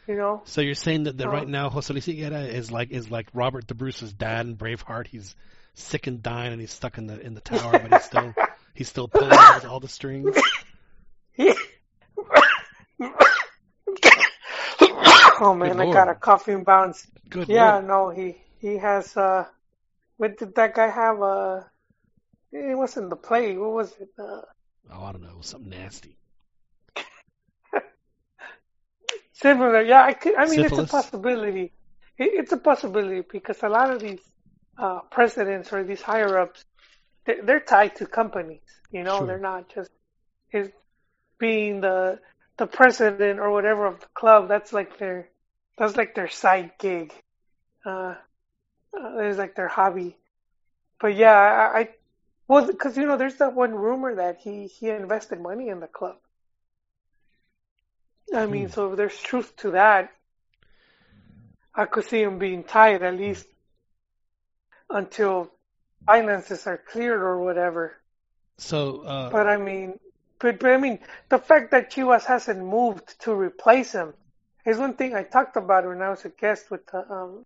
You 0.08 0.16
know? 0.18 0.42
So 0.46 0.62
you're 0.62 0.76
saying 0.76 1.04
that, 1.06 1.18
that 1.18 1.28
Oh. 1.28 1.32
right 1.32 1.48
now 1.48 1.70
Jose 1.70 1.92
Luis 1.92 2.06
Higuera 2.06 2.48
is 2.48 2.72
like 2.72 2.92
is 2.92 3.10
like 3.10 3.28
Robert 3.34 3.68
the 3.68 3.74
Bruce's 3.76 4.14
dad 4.14 4.46
in 4.46 4.56
Braveheart. 4.56 5.08
He's 5.08 5.36
sick 5.74 6.08
and 6.08 6.22
dying, 6.22 6.52
and 6.54 6.62
he's 6.62 6.72
stuck 6.72 6.98
in 6.98 7.08
the 7.08 7.20
in 7.20 7.34
the 7.34 7.42
tower, 7.42 7.72
but 7.80 7.92
he's 7.92 8.04
still 8.04 8.34
he's 8.74 8.88
still 8.88 9.08
pulling 9.08 9.34
all, 9.34 9.68
all 9.68 9.80
the 9.80 9.88
strings. 9.88 10.36
oh 15.40 15.56
man, 15.58 15.80
I 15.80 15.92
got 15.92 16.10
a 16.10 16.16
coughing 16.16 16.64
bounce. 16.64 17.06
Good 17.30 17.50
Yeah, 17.50 17.74
Lord. 17.76 17.88
no, 17.88 18.10
he 18.10 18.38
he 18.60 18.78
has 18.78 19.16
uh 19.18 19.46
what 20.18 20.38
did 20.38 20.56
that 20.56 20.74
guy 20.76 20.90
have 20.90 21.22
uh 21.22 21.62
it 22.52 22.78
wasn't 22.78 23.10
the 23.10 23.16
plague, 23.18 23.58
what 23.58 23.72
was 23.74 23.92
it? 24.00 24.10
Uh 24.20 24.42
Oh, 24.92 25.04
I 25.04 25.12
don't 25.12 25.22
know, 25.24 25.42
something 25.42 25.70
nasty. 25.70 26.18
similar. 29.34 29.82
Yeah, 29.82 30.04
I 30.04 30.14
could 30.14 30.36
I 30.36 30.46
mean 30.48 30.64
Syphilis? 30.64 30.64
it's 30.64 30.78
a 30.78 30.84
possibility. 30.84 31.74
It, 32.18 32.30
it's 32.40 32.52
a 32.52 32.58
possibility 32.58 33.24
because 33.32 33.64
a 33.64 33.70
lot 33.70 33.92
of 33.92 34.02
these 34.02 34.22
uh 34.78 35.00
presidents 35.12 35.72
or 35.74 35.84
these 35.84 36.02
higher 36.02 36.38
ups 36.40 36.66
they, 37.26 37.36
they're 37.44 37.60
tied 37.60 37.96
to 37.98 38.06
companies, 38.08 38.62
you 38.92 39.04
know, 39.04 39.26
Sure. 39.26 39.28
they're 39.28 39.40
not 39.40 39.70
just 39.74 39.92
is 40.54 40.70
being 41.40 41.82
the 41.82 42.20
the 42.58 42.68
president 42.68 43.40
or 43.40 43.52
whatever 43.52 43.86
of 43.86 44.00
the 44.00 44.08
club. 44.16 44.48
That's 44.48 44.74
like 44.74 44.98
their 45.00 45.30
that's 45.78 45.98
like 45.98 46.16
their 46.16 46.30
side 46.30 46.72
gig. 46.80 47.14
Uh, 47.86 48.16
uh 48.96 49.20
it's 49.20 49.38
like 49.38 49.56
their 49.56 49.68
hobby. 49.68 50.18
But 51.00 51.16
yeah, 51.16 51.34
I, 51.74 51.80
I 51.80 51.90
well, 52.48 52.66
because 52.68 52.98
you 52.98 53.06
know, 53.06 53.18
there's 53.18 53.38
that 53.38 53.54
one 53.54 53.74
rumor 53.76 54.16
that 54.16 54.40
he 54.40 54.68
he 54.68 54.90
invested 54.90 55.40
money 55.42 55.70
in 55.70 55.80
the 55.80 55.88
club. 55.88 56.18
I 58.34 58.46
mean, 58.46 58.68
Hmm. 58.68 58.70
so 58.70 58.92
if 58.92 58.98
there's 58.98 59.20
truth 59.20 59.56
to 59.58 59.72
that, 59.72 60.12
I 61.76 61.86
could 61.86 62.06
see 62.06 62.24
him 62.24 62.40
being 62.40 62.64
tied 62.64 63.04
at 63.04 63.16
least 63.16 63.48
until 64.90 65.52
finances 66.06 66.66
are 66.68 66.78
cleared 66.78 67.22
or 67.22 67.40
whatever. 67.40 68.02
So, 68.58 69.02
uh, 69.04 69.32
But 69.32 69.48
I 69.48 69.58
mean, 69.58 70.00
but, 70.40 70.60
but 70.60 70.72
I 70.72 70.78
mean, 70.78 71.00
the 71.30 71.38
fact 71.38 71.72
that 71.72 71.92
Chivas 71.92 72.26
hasn't 72.26 72.60
moved 72.66 73.20
to 73.22 73.34
replace 73.34 73.92
him 73.94 74.16
is 74.66 74.78
one 74.80 74.96
thing 74.96 75.14
I 75.16 75.24
talked 75.24 75.56
about 75.58 75.86
when 75.86 76.02
I 76.02 76.10
was 76.10 76.26
a 76.26 76.30
guest 76.30 76.72
with 76.72 76.86
the 76.88 77.00
um, 77.12 77.46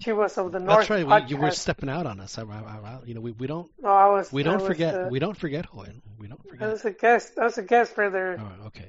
Chivas 0.00 0.38
of 0.38 0.52
the 0.52 0.58
North 0.60 0.88
that's 0.88 0.90
right. 0.90 1.06
podcast. 1.06 1.30
You 1.30 1.36
were 1.36 1.50
stepping 1.50 1.88
out 1.90 2.06
on 2.06 2.20
us. 2.20 2.38
I, 2.38 2.42
I, 2.42 2.44
I, 2.44 2.98
you 3.04 3.14
know, 3.14 3.20
we, 3.20 3.32
we 3.32 3.46
don't 3.46 3.70
no, 3.82 3.90
I 3.90 4.08
was. 4.08 4.32
we 4.32 4.42
don't 4.42 4.62
forget 4.62 4.94
uh, 4.94 5.08
we 5.10 5.18
don't 5.18 5.36
forget 5.36 5.66
Joel. 5.70 5.94
We 6.18 6.26
don't 6.28 6.40
I 6.46 6.48
forget. 6.50 6.70
was 6.70 6.84
a 6.84 6.90
guest. 6.92 7.38
I 7.38 7.44
was 7.44 7.58
a 7.58 7.62
guest 7.62 7.94
for 7.94 8.10
their 8.10 8.40
Oh, 8.40 8.66
okay. 8.68 8.88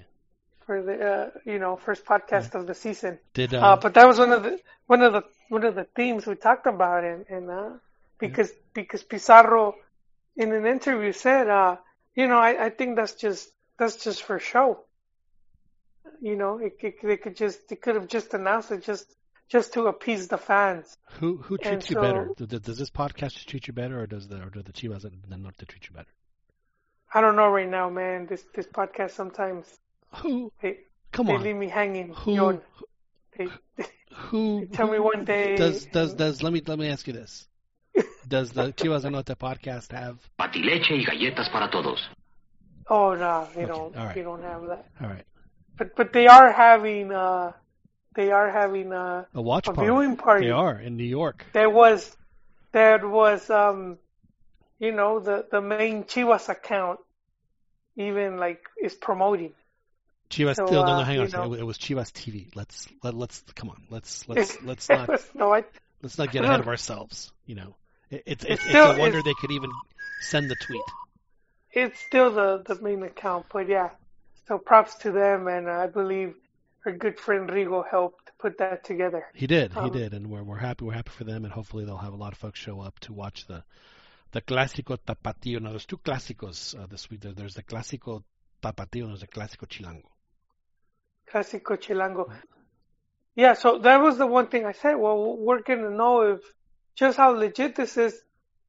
for 0.66 0.82
the 0.82 0.96
uh, 1.12 1.30
you 1.46 1.60
know 1.60 1.76
first 1.76 2.06
podcast 2.06 2.56
of 2.56 2.66
the 2.68 2.74
season. 2.76 3.20
Did 3.34 3.54
Uh, 3.54 3.60
uh, 3.60 3.76
but 3.76 3.94
that 3.96 4.08
was 4.08 4.20
one 4.20 4.32
of 4.32 4.44
the 4.44 4.60
one 4.88 5.02
of 5.02 5.14
the 5.14 5.24
one 5.50 5.64
of 5.66 5.76
the 5.76 5.86
themes 5.96 6.26
we 6.26 6.36
talked 6.36 6.68
about, 6.68 7.04
and 7.04 7.26
and 7.30 7.50
uh, 7.50 7.72
because 8.18 8.52
because 8.74 9.04
Pizarro 9.04 9.76
in 10.38 10.54
an 10.54 10.66
interview 10.66 11.12
said, 11.12 11.50
uh, 11.50 11.76
you 12.16 12.28
know, 12.28 12.38
I, 12.38 12.66
I 12.66 12.70
think 12.70 12.96
that's 12.96 13.16
just 13.16 13.50
that's 13.78 13.98
just 14.04 14.24
for 14.24 14.40
show. 14.40 14.86
You 16.22 16.36
know, 16.36 16.60
it, 16.60 16.78
it 16.80 16.96
they 17.04 17.18
could 17.18 17.36
just 17.36 17.68
they 17.70 17.76
could 17.76 17.96
have 17.96 18.08
just 18.08 18.34
announced 18.34 18.72
it 18.72 18.84
just 18.84 19.06
just 19.52 19.74
to 19.74 19.88
appease 19.88 20.28
the 20.28 20.38
fans. 20.38 20.98
who 21.20 21.38
who 21.38 21.56
and 21.56 21.64
treats 21.64 21.90
you 21.90 21.96
so- 21.96 22.02
better? 22.02 22.30
Does, 22.38 22.62
does 22.62 22.78
this 22.78 22.90
podcast 22.90 23.46
treat 23.46 23.68
you 23.68 23.74
better, 23.74 24.00
or 24.02 24.08
does 24.08 24.28
the 24.28 24.38
or 24.42 24.50
do 24.50 24.62
the 24.64 24.72
Chivas 24.74 25.02
del 25.04 25.38
Norte 25.40 25.68
treat 25.68 25.88
you 25.90 25.94
better? 25.96 26.14
I 27.14 27.20
don't 27.22 27.36
know 27.36 27.50
right 27.50 27.70
now, 27.70 27.90
man. 27.90 28.26
This 28.28 28.44
this 28.56 28.68
podcast 28.68 29.12
sometimes 29.12 29.66
Who? 30.22 30.52
they 30.62 30.78
Come 31.12 31.28
they 31.28 31.34
on. 31.34 31.44
leave 31.44 31.58
me 31.58 31.68
hanging. 31.68 32.14
Who? 32.14 32.36
Yon. 32.36 32.62
They, 33.38 33.48
Who? 34.30 34.66
tell 34.74 34.88
me 34.88 35.00
one 35.00 35.26
day- 35.26 35.56
Does 35.58 35.86
does 35.88 36.14
does 36.14 36.42
let 36.42 36.54
me 36.54 36.62
let 36.66 36.80
me 36.80 36.88
ask 36.88 37.06
you 37.08 37.14
this? 37.14 37.48
Does 38.28 38.52
the 38.54 38.72
Chivas 38.72 39.02
del 39.02 39.12
Norte 39.12 39.36
podcast 39.38 39.92
have? 39.92 40.18
Patileche 40.40 40.92
y 40.92 41.04
galletas 41.04 41.50
para 41.52 41.70
todos. 41.70 42.00
oh 42.90 43.14
no, 43.16 43.48
they 43.56 43.64
Okay, 43.66 43.72
don't. 43.74 43.96
all 43.98 44.06
right. 44.06 44.16
They 44.16 44.22
don't 44.22 44.42
have 44.44 44.68
that. 44.68 44.86
All 45.02 45.10
right, 45.10 45.26
But 45.78 45.96
but 45.98 46.14
they 46.14 46.28
are 46.28 46.52
having 46.54 47.12
uh 47.12 47.52
they 48.16 48.32
are 48.32 48.50
having 48.52 48.92
uh 48.94 49.26
a 49.34 49.42
watch 49.42 49.68
a 49.68 49.74
party. 49.74 49.88
viewing 49.88 50.18
party. 50.18 50.46
They 50.46 50.52
are 50.52 50.80
in 50.80 50.98
New 50.98 51.04
York. 51.06 51.46
There 51.54 51.70
was 51.70 52.16
there 52.72 53.08
was 53.08 53.50
um 53.50 53.98
you 54.80 54.92
know 54.92 55.20
the 55.20 55.46
the 55.52 55.62
main 55.62 56.04
Chivas 56.04 56.50
account 56.50 57.00
even 57.96 58.38
like 58.38 58.62
is 58.82 58.94
promoting. 58.94 59.54
Chivas. 60.30 60.56
So, 60.56 60.66
no, 60.66 60.84
no, 60.86 60.94
uh, 60.94 61.04
hang 61.04 61.20
on. 61.20 61.30
know. 61.32 61.54
It, 61.54 61.60
it 61.60 61.64
was 61.64 61.78
Chivas 61.78 62.12
TV. 62.12 62.56
Let's 62.56 62.88
let, 63.04 63.14
let's 63.14 63.42
come 63.56 63.70
on. 63.70 63.84
Let's 63.90 64.28
let's 64.30 64.62
let's 64.64 64.90
not 64.90 65.10
no, 65.36 65.54
I, 65.54 65.64
let's 66.02 66.18
not 66.18 66.32
get 66.32 66.44
ahead 66.44 66.60
of 66.60 66.68
ourselves. 66.68 67.32
You 67.46 67.56
know, 67.56 67.76
it, 68.10 68.24
it's 68.26 68.44
it's, 68.46 68.62
it's 68.62 68.70
still- 68.70 68.92
a 68.92 69.00
wonder 69.00 69.20
it's- 69.20 69.24
they 69.26 69.34
could 69.40 69.52
even 69.52 69.72
send 70.22 70.50
the 70.50 70.56
tweet. 70.56 70.82
it's 71.74 72.00
still 72.00 72.32
the 72.32 72.64
the 72.66 72.82
main 72.82 73.04
account, 73.04 73.46
but 73.52 73.68
yeah. 73.68 73.90
So 74.48 74.58
props 74.58 74.96
to 74.96 75.12
them, 75.12 75.48
and 75.48 75.70
I 75.70 75.88
believe 75.88 76.36
our 76.86 76.92
good 76.94 77.20
friend 77.20 77.50
Rigo 77.50 77.84
helped 77.90 78.32
put 78.40 78.58
that 78.58 78.84
together. 78.84 79.26
He 79.34 79.48
did, 79.48 79.74
he 79.74 79.80
Um, 79.80 79.92
did, 79.92 80.14
and 80.14 80.30
we're 80.32 80.44
we're 80.44 80.58
happy. 80.58 80.86
We're 80.86 80.94
happy 80.94 81.12
for 81.12 81.24
them, 81.26 81.44
and 81.46 81.54
hopefully 81.54 81.86
they'll 81.86 81.98
have 81.98 82.14
a 82.14 82.18
lot 82.18 82.34
of 82.34 82.40
folks 82.40 82.60
show 82.60 82.82
up 82.82 83.00
to 83.02 83.14
watch 83.14 83.46
the 83.48 83.64
the 84.32 84.42
clásico 84.42 84.98
tapatío. 84.98 85.62
Now 85.62 85.70
there's 85.72 85.86
two 85.86 85.98
clásicos 85.98 86.78
uh, 86.82 86.88
this 86.88 87.10
week. 87.10 87.22
There- 87.22 87.34
There's 87.34 87.56
the 87.56 87.64
clásico 87.64 88.24
tapatío 88.64 89.02
and 89.04 89.10
there's 89.10 89.22
the 89.22 89.28
clásico 89.28 89.68
chilango. 89.68 90.08
Clásico 91.32 91.78
Chilango. 91.78 92.32
Yeah, 93.36 93.54
so 93.54 93.80
that 93.80 94.02
was 94.02 94.18
the 94.18 94.28
one 94.28 94.48
thing 94.48 94.66
I 94.66 94.74
said. 94.74 94.96
Well, 94.96 95.38
we're 95.38 95.62
gonna 95.62 95.90
know 95.90 96.34
if 96.34 96.42
just 96.96 97.18
how 97.18 97.32
legit 97.32 97.76
this 97.76 97.96
is 97.98 98.20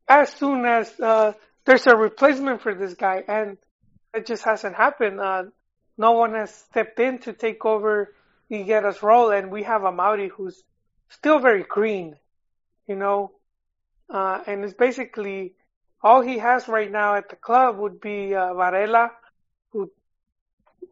as 0.09 0.33
soon 0.33 0.65
as 0.65 0.99
uh, 1.01 1.33
there's 1.65 1.87
a 1.87 1.97
replacement 1.97 2.63
for 2.63 2.75
this 2.75 2.95
guy, 2.95 3.25
and 3.27 3.59
it 4.15 4.27
just 4.27 4.45
hasn't 4.45 4.77
happened. 4.77 5.21
Uh, 5.21 5.45
no 5.97 6.13
one 6.13 6.35
has 6.35 6.55
stepped 6.55 6.99
in 7.01 7.19
to 7.21 7.33
take 7.33 7.65
over 7.65 8.15
Higuera's 8.51 9.03
role, 9.03 9.31
and 9.31 9.51
we 9.51 9.63
have 9.63 9.85
a 9.85 9.93
Mauri 9.93 10.29
who's 10.29 10.63
still 11.09 11.39
very 11.39 11.63
green, 11.63 12.17
you 12.87 12.97
know, 12.97 13.33
uh, 14.11 14.43
and 14.47 14.65
it's 14.65 14.75
basically 14.75 15.55
all 16.03 16.21
he 16.21 16.39
has 16.39 16.69
right 16.69 16.91
now 16.91 17.15
at 17.15 17.29
the 17.29 17.37
club 17.37 17.79
would 17.79 18.01
be 18.01 18.35
uh, 18.35 18.53
Varela, 18.55 19.13
who, 19.71 19.91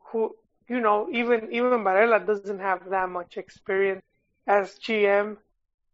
who, 0.06 0.34
you 0.68 0.80
know, 0.80 1.08
even 1.12 1.48
even 1.52 1.82
Varela 1.82 2.20
doesn't 2.20 2.60
have 2.60 2.88
that 2.90 3.08
much 3.08 3.36
experience 3.36 4.02
as 4.46 4.78
GM. 4.78 5.36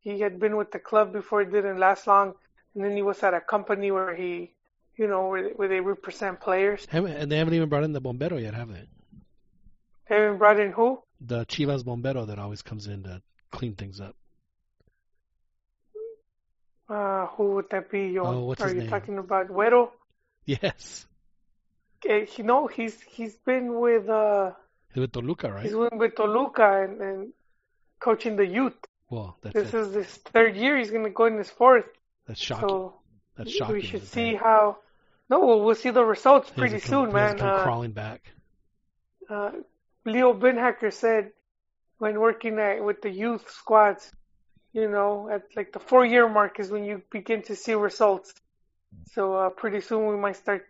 He 0.01 0.21
had 0.21 0.39
been 0.39 0.57
with 0.57 0.71
the 0.71 0.79
club 0.79 1.13
before 1.13 1.43
it 1.43 1.51
didn't 1.51 1.79
last 1.79 2.07
long, 2.07 2.35
and 2.75 2.85
then 2.85 2.95
he 2.95 3.03
was 3.03 3.23
at 3.23 3.35
a 3.35 3.41
company 3.41 3.91
where 3.91 4.15
he, 4.15 4.53
you 4.97 5.09
know, 5.09 5.29
where 5.29 5.69
they 5.69 5.81
represent 5.81 6.41
players. 6.41 6.87
And 6.93 7.33
they 7.33 7.39
haven't 7.39 7.55
even 7.55 7.69
brought 7.69 7.83
in 7.83 7.93
the 7.93 8.01
bombero 8.01 8.37
yet, 8.37 8.55
have 8.55 8.69
they? 8.69 8.87
Haven't 10.07 10.39
brought 10.39 10.59
in 10.61 10.73
who? 10.73 11.03
The 11.21 11.45
Chivas 11.47 11.85
bombero 11.85 12.27
that 12.27 12.39
always 12.39 12.63
comes 12.63 12.87
in 12.87 13.03
to 13.05 13.23
clean 13.51 13.75
things 13.75 14.01
up. 14.01 14.15
Uh, 16.89 17.27
who 17.29 17.55
would 17.55 17.69
that 17.71 17.91
be? 17.91 18.09
Yo? 18.09 18.25
Oh, 18.25 18.45
what's 18.45 18.63
Are 18.63 18.69
you 18.73 18.81
name? 18.83 18.91
talking 18.91 19.19
about 19.19 19.49
Güero? 19.49 19.91
Yes, 20.45 21.07
Uh, 22.09 22.15
you 22.37 22.45
know, 22.45 22.69
he's 22.69 23.01
he's 23.03 23.37
been 23.39 23.81
with 23.81 24.09
uh 24.09 24.53
he's 24.95 25.01
with 25.01 25.11
Toluca, 25.13 25.51
right? 25.53 25.65
he's 25.65 25.73
been 25.73 25.99
with 25.99 26.15
Toluca 26.15 26.85
and, 26.85 27.01
and 27.01 27.33
coaching 27.99 28.37
the 28.37 28.47
youth. 28.47 28.77
Well, 29.11 29.37
that's 29.43 29.55
This 29.55 29.75
it. 29.75 29.79
is 29.81 29.95
his 29.95 30.07
third 30.33 30.55
year. 30.57 30.79
He's 30.79 30.93
gonna 30.93 31.11
go 31.11 31.25
in 31.27 31.37
his 31.39 31.51
fourth. 31.51 31.87
That's 32.29 32.41
shocking. 32.41 32.69
So 32.69 32.95
that's 33.37 33.51
shocking. 33.51 33.75
we 33.75 33.83
should 33.83 34.07
see 34.07 34.33
they- 34.33 34.37
how. 34.37 34.79
No, 35.29 35.45
we'll, 35.45 35.61
we'll 35.65 35.75
see 35.75 35.91
the 35.91 36.05
results 36.05 36.49
pretty 36.51 36.79
come- 36.79 36.89
soon, 37.09 37.13
man. 37.13 37.39
come 37.39 37.49
Uh, 37.49 37.63
crawling 37.65 37.91
back. 37.91 38.23
uh, 39.29 39.51
Leo 40.07 40.33
Beenhakker 40.33 40.93
said 40.93 41.33
when 41.99 42.21
working 42.21 42.59
at, 42.59 42.83
with 42.83 43.03
the 43.03 43.11
youth 43.11 43.51
squads, 43.51 44.13
you 44.73 44.89
know, 44.89 45.29
at 45.29 45.43
like 45.57 45.73
the 45.73 45.81
four 45.81 46.07
year 46.07 46.29
mark 46.29 46.61
is 46.61 46.71
when 46.71 46.85
you 46.85 47.03
begin 47.11 47.43
to 47.43 47.57
see 47.57 47.75
results. 47.75 48.33
So 49.13 49.35
uh, 49.35 49.51
pretty 49.51 49.81
soon 49.81 50.07
we 50.07 50.17
might 50.17 50.37
start, 50.37 50.67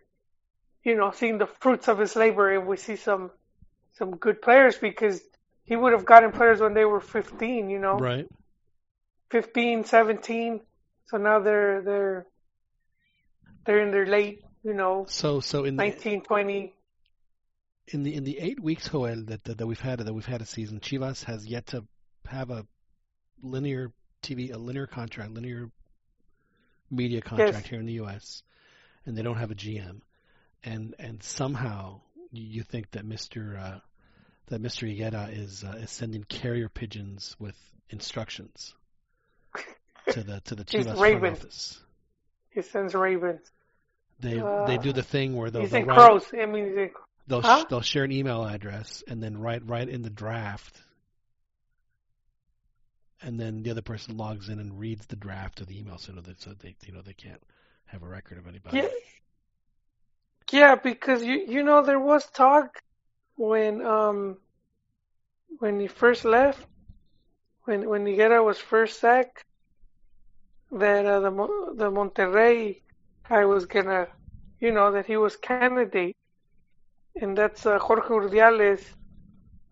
you 0.83 0.95
know, 0.95 1.11
seeing 1.11 1.37
the 1.37 1.45
fruits 1.45 1.87
of 1.87 1.99
his 1.99 2.15
labor 2.15 2.53
and 2.53 2.67
we 2.67 2.77
see 2.77 2.95
some 2.95 3.31
some 3.93 4.15
good 4.15 4.41
players 4.41 4.77
because 4.77 5.21
he 5.65 5.75
would 5.75 5.93
have 5.93 6.05
gotten 6.05 6.31
players 6.31 6.59
when 6.59 6.73
they 6.73 6.85
were 6.85 7.01
15, 7.01 7.69
you 7.69 7.79
know, 7.79 7.97
Right. 7.97 8.27
15, 9.31 9.83
17. 9.83 10.61
So 11.07 11.17
now 11.17 11.39
they're 11.39 11.81
they're 11.81 12.25
they're 13.65 13.81
in 13.81 13.91
their 13.91 14.05
late, 14.05 14.43
you 14.63 14.73
know, 14.73 15.05
So 15.09 15.41
so 15.41 15.65
in 15.65 15.75
the 15.75 15.83
19, 15.83 16.21
20. 16.21 16.73
In 17.89 18.03
the 18.03 18.15
in 18.15 18.23
the 18.23 18.37
eight 18.39 18.59
weeks, 18.59 18.89
Joel, 18.89 19.23
that, 19.25 19.43
that 19.45 19.57
that 19.59 19.67
we've 19.67 19.79
had 19.79 19.99
that 19.99 20.13
we've 20.13 20.25
had 20.25 20.41
a 20.41 20.45
season, 20.45 20.79
Chivas 20.79 21.23
has 21.25 21.45
yet 21.45 21.67
to 21.67 21.85
have 22.27 22.49
a 22.49 22.65
linear 23.41 23.91
TV, 24.23 24.53
a 24.53 24.57
linear 24.57 24.87
contract, 24.87 25.31
linear 25.31 25.69
media 26.89 27.21
contract 27.21 27.67
here 27.67 27.79
in 27.79 27.85
the 27.85 27.93
U.S., 27.93 28.43
and 29.05 29.17
they 29.17 29.21
don't 29.21 29.37
have 29.37 29.51
a 29.51 29.55
GM, 29.55 30.01
and 30.63 30.95
and 30.99 31.21
somehow 31.23 32.01
you 32.31 32.63
think 32.63 32.91
that 32.91 33.05
Mister 33.05 33.57
uh, 33.57 33.79
that 34.47 34.59
Mister 34.59 34.85
Higuera 34.85 35.29
is 35.37 35.63
uh, 35.63 35.77
is 35.77 35.91
sending 35.91 36.23
carrier 36.23 36.69
pigeons 36.69 37.35
with 37.39 37.55
instructions 37.89 38.73
to 40.11 40.23
the 40.23 40.41
to 40.41 40.55
the 40.55 40.65
Chivas 40.65 40.97
front 40.97 41.23
office. 41.25 41.79
He 42.49 42.61
sends 42.63 42.93
Ravens. 42.95 43.41
They 44.19 44.33
they 44.33 44.39
Uh, 44.41 44.77
do 44.77 44.91
the 44.93 45.03
thing 45.03 45.35
where 45.35 45.51
they'll, 45.51 45.61
He's 45.61 45.71
they'll 45.71 45.81
in 45.83 45.87
write- 45.87 45.97
crows. 46.09 46.25
I 46.33 46.45
mean, 46.47 46.65
he's 46.69 46.75
in, 46.77 46.89
They'll 47.27 47.43
Huh? 47.43 47.59
sh- 47.59 47.65
they'll 47.67 47.81
share 47.81 48.03
an 48.05 48.11
email 48.11 48.45
address 48.45 49.03
and 49.07 49.21
then 49.23 49.37
write 49.37 49.65
write 49.67 49.89
in 49.89 50.03
the 50.03 50.09
draft, 50.09 50.81
and 53.21 53.39
then 53.39 53.63
the 53.63 53.71
other 53.71 53.81
person 53.81 54.17
logs 54.17 54.49
in 54.49 54.59
and 54.59 54.79
reads 54.79 55.07
the 55.07 55.15
draft 55.15 55.61
of 55.61 55.67
the 55.67 55.79
email 55.79 55.97
so 55.97 56.13
that 56.13 56.39
so 56.41 56.53
they 56.53 56.75
you 56.85 56.93
know 56.93 57.01
they 57.01 57.13
can't 57.13 57.43
have 57.85 58.03
a 58.03 58.07
record 58.07 58.37
of 58.37 58.47
anybody. 58.47 58.57
yeah, 58.71 58.87
yeah, 60.51 60.75
because 60.75 61.23
you 61.23 61.45
you 61.47 61.63
know 61.63 61.81
there 61.83 61.99
was 61.99 62.29
talk 62.31 62.81
when 63.35 63.85
um 63.85 64.37
when 65.59 65.79
he 65.79 65.87
first 65.87 66.25
left, 66.25 66.67
when 67.63 67.87
when 67.89 68.05
Higuera 68.05 68.43
was 68.43 68.59
first 68.59 68.99
sacked, 68.99 69.45
that 70.71 71.05
uh, 71.05 71.19
the 71.19 71.29
the 71.75 71.89
Monterrey 71.91 72.81
guy 73.27 73.45
was 73.45 73.65
gonna, 73.65 74.07
you 74.59 74.71
know, 74.71 74.91
that 74.91 75.05
he 75.07 75.17
was 75.17 75.37
candidate, 75.37 76.09
and 77.21 77.37
that's 77.37 77.65
uh, 77.65 77.79
Jorge 77.79 78.09
Urdiales, 78.09 78.83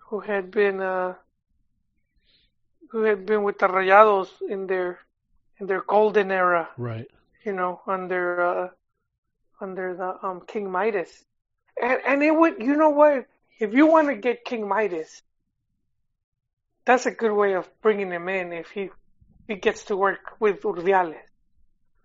who 0.09 0.19
had 0.19 0.51
been 0.51 0.81
uh 0.81 1.13
who 2.91 3.03
had 3.03 3.25
been 3.25 3.43
with 3.43 3.59
the 3.59 3.67
Rayados 3.67 4.29
in 4.49 4.67
their 4.67 4.99
in 5.59 5.67
their 5.67 5.81
golden 5.81 6.31
era. 6.31 6.69
Right. 6.77 7.07
you 7.45 7.53
know, 7.53 7.81
under 7.87 8.41
uh, 8.41 8.69
under 9.61 9.95
the 9.95 10.27
um 10.27 10.41
King 10.47 10.71
Midas, 10.71 11.11
and 11.81 11.99
and 12.07 12.23
it 12.23 12.31
would, 12.31 12.55
you 12.59 12.75
know 12.75 12.89
what? 12.89 13.25
If 13.59 13.73
you 13.73 13.87
want 13.87 14.07
to 14.09 14.15
get 14.15 14.43
King 14.45 14.67
Midas, 14.67 15.21
that's 16.85 17.05
a 17.05 17.11
good 17.11 17.31
way 17.31 17.53
of 17.55 17.69
bringing 17.81 18.11
him 18.11 18.27
in. 18.29 18.53
If 18.53 18.69
he 18.71 18.89
he 19.47 19.55
gets 19.55 19.85
to 19.85 19.95
work 19.97 20.35
with 20.39 20.61
Urdiales, 20.63 21.21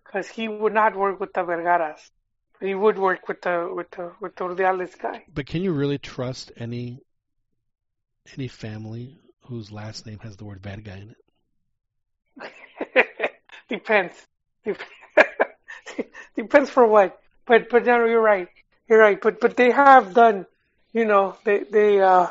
because 0.05 0.27
he 0.27 0.47
would 0.47 0.73
not 0.73 0.95
work 0.95 1.19
with 1.19 1.33
the 1.33 1.41
Vergaras, 1.41 2.01
he 2.61 2.75
would 2.75 2.97
work 2.97 3.27
with 3.27 3.41
the 3.41 3.71
with 3.73 3.89
the 3.91 4.13
with 4.21 4.35
the 4.35 4.45
Urdiales 4.45 4.97
guy. 4.99 5.23
But 5.33 5.47
can 5.47 5.61
you 5.61 5.73
really 5.73 5.97
trust 5.97 6.51
any 6.55 7.01
any 8.37 8.47
family 8.47 9.19
whose 9.45 9.71
last 9.71 10.05
name 10.05 10.19
has 10.19 10.37
the 10.37 10.45
word 10.45 10.61
bad 10.61 10.83
guy 10.85 10.97
in 10.97 11.15
it? 12.37 13.07
Depends. 13.69 14.13
Dep- 14.63 14.79
Depends 16.35 16.69
for 16.69 16.85
what. 16.85 17.19
But 17.45 17.69
but 17.69 17.85
no, 17.85 18.05
you're 18.05 18.21
right. 18.21 18.47
You're 18.87 18.99
right. 18.99 19.19
But 19.19 19.39
but 19.39 19.57
they 19.57 19.71
have 19.71 20.13
done. 20.13 20.45
You 20.93 21.05
know, 21.05 21.37
they 21.43 21.59
they 21.59 21.99
uh 21.99 22.27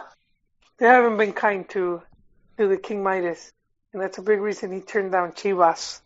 they 0.78 0.86
haven't 0.86 1.16
been 1.16 1.32
kind 1.32 1.68
to 1.70 2.02
to 2.58 2.68
the 2.68 2.76
King 2.76 3.02
Midas, 3.02 3.52
and 3.92 4.00
that's 4.00 4.18
a 4.18 4.22
big 4.22 4.40
reason 4.40 4.72
he 4.72 4.80
turned 4.80 5.12
down 5.12 5.32
Chivas 5.32 6.00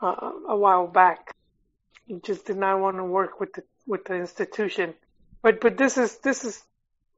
uh, 0.00 0.30
a 0.48 0.56
while 0.56 0.86
back. 0.86 1.33
He 2.06 2.20
just 2.20 2.46
did 2.46 2.56
not 2.56 2.80
want 2.80 2.96
to 2.96 3.04
work 3.04 3.40
with 3.40 3.52
the 3.54 3.64
with 3.86 4.04
the 4.04 4.14
institution. 4.14 4.94
But 5.42 5.60
but 5.60 5.76
this 5.76 5.98
is 5.98 6.18
this 6.18 6.44
is 6.44 6.62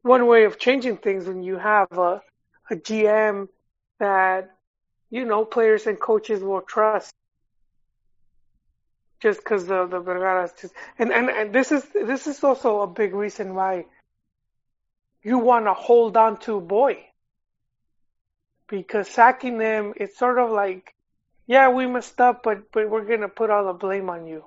one 0.02 0.26
way 0.26 0.44
of 0.44 0.58
changing 0.58 0.98
things 0.98 1.26
when 1.26 1.42
you 1.42 1.56
have 1.56 1.90
a 1.92 2.22
a 2.70 2.76
GM 2.76 3.48
that 3.98 4.50
you 5.10 5.24
know 5.24 5.44
players 5.44 5.86
and 5.86 5.98
coaches 5.98 6.42
will 6.42 6.62
trust. 6.62 7.12
Just 9.20 9.40
because 9.40 9.66
the 9.66 9.86
the 9.86 10.00
Vergara's 10.00 10.52
just 10.60 10.74
and, 10.98 11.12
and 11.12 11.30
and 11.30 11.52
this 11.52 11.72
is 11.72 11.84
this 11.94 12.26
is 12.26 12.44
also 12.44 12.80
a 12.80 12.86
big 12.86 13.14
reason 13.14 13.54
why 13.54 13.86
you 15.22 15.38
want 15.38 15.64
to 15.66 15.74
hold 15.74 16.16
on 16.16 16.38
to 16.40 16.60
Boy 16.60 17.06
because 18.68 19.08
sacking 19.08 19.58
them 19.58 19.92
it's 19.96 20.18
sort 20.18 20.38
of 20.38 20.50
like 20.50 20.94
yeah 21.46 21.68
we 21.68 21.86
messed 21.86 22.20
up 22.20 22.42
but 22.42 22.70
but 22.72 22.90
we're 22.90 23.04
gonna 23.04 23.28
put 23.28 23.50
all 23.50 23.66
the 23.66 23.72
blame 23.72 24.10
on 24.10 24.26
you 24.26 24.44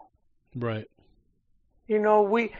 Right. 0.55 0.87
you 1.87 1.99
know 1.99 2.23
we 2.23 2.53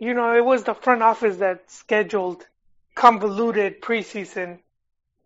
you 0.00 0.14
know 0.14 0.36
it 0.36 0.44
was 0.44 0.64
the 0.64 0.74
front 0.74 1.02
office 1.02 1.36
that 1.36 1.70
scheduled 1.70 2.46
convoluted 2.94 3.80
preseason 3.80 4.58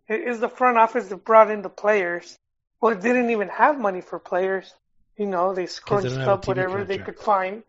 it 0.07 0.21
is 0.21 0.39
the 0.39 0.49
front 0.49 0.77
office 0.77 1.07
that 1.07 1.23
brought 1.23 1.49
in 1.49 1.61
the 1.61 1.69
players 1.69 2.37
well 2.79 2.91
it 2.91 3.01
didn't 3.01 3.29
even 3.29 3.49
have 3.49 3.79
money 3.79 4.01
for 4.01 4.19
players 4.19 4.73
you 5.17 5.27
know, 5.27 5.53
they 5.53 5.67
scrunched 5.67 6.09
don't 6.09 6.19
have 6.19 6.27
a 6.27 6.31
up 6.31 6.47
whatever 6.47 6.83
they 6.83 6.97
could 6.97 7.19
find. 7.19 7.63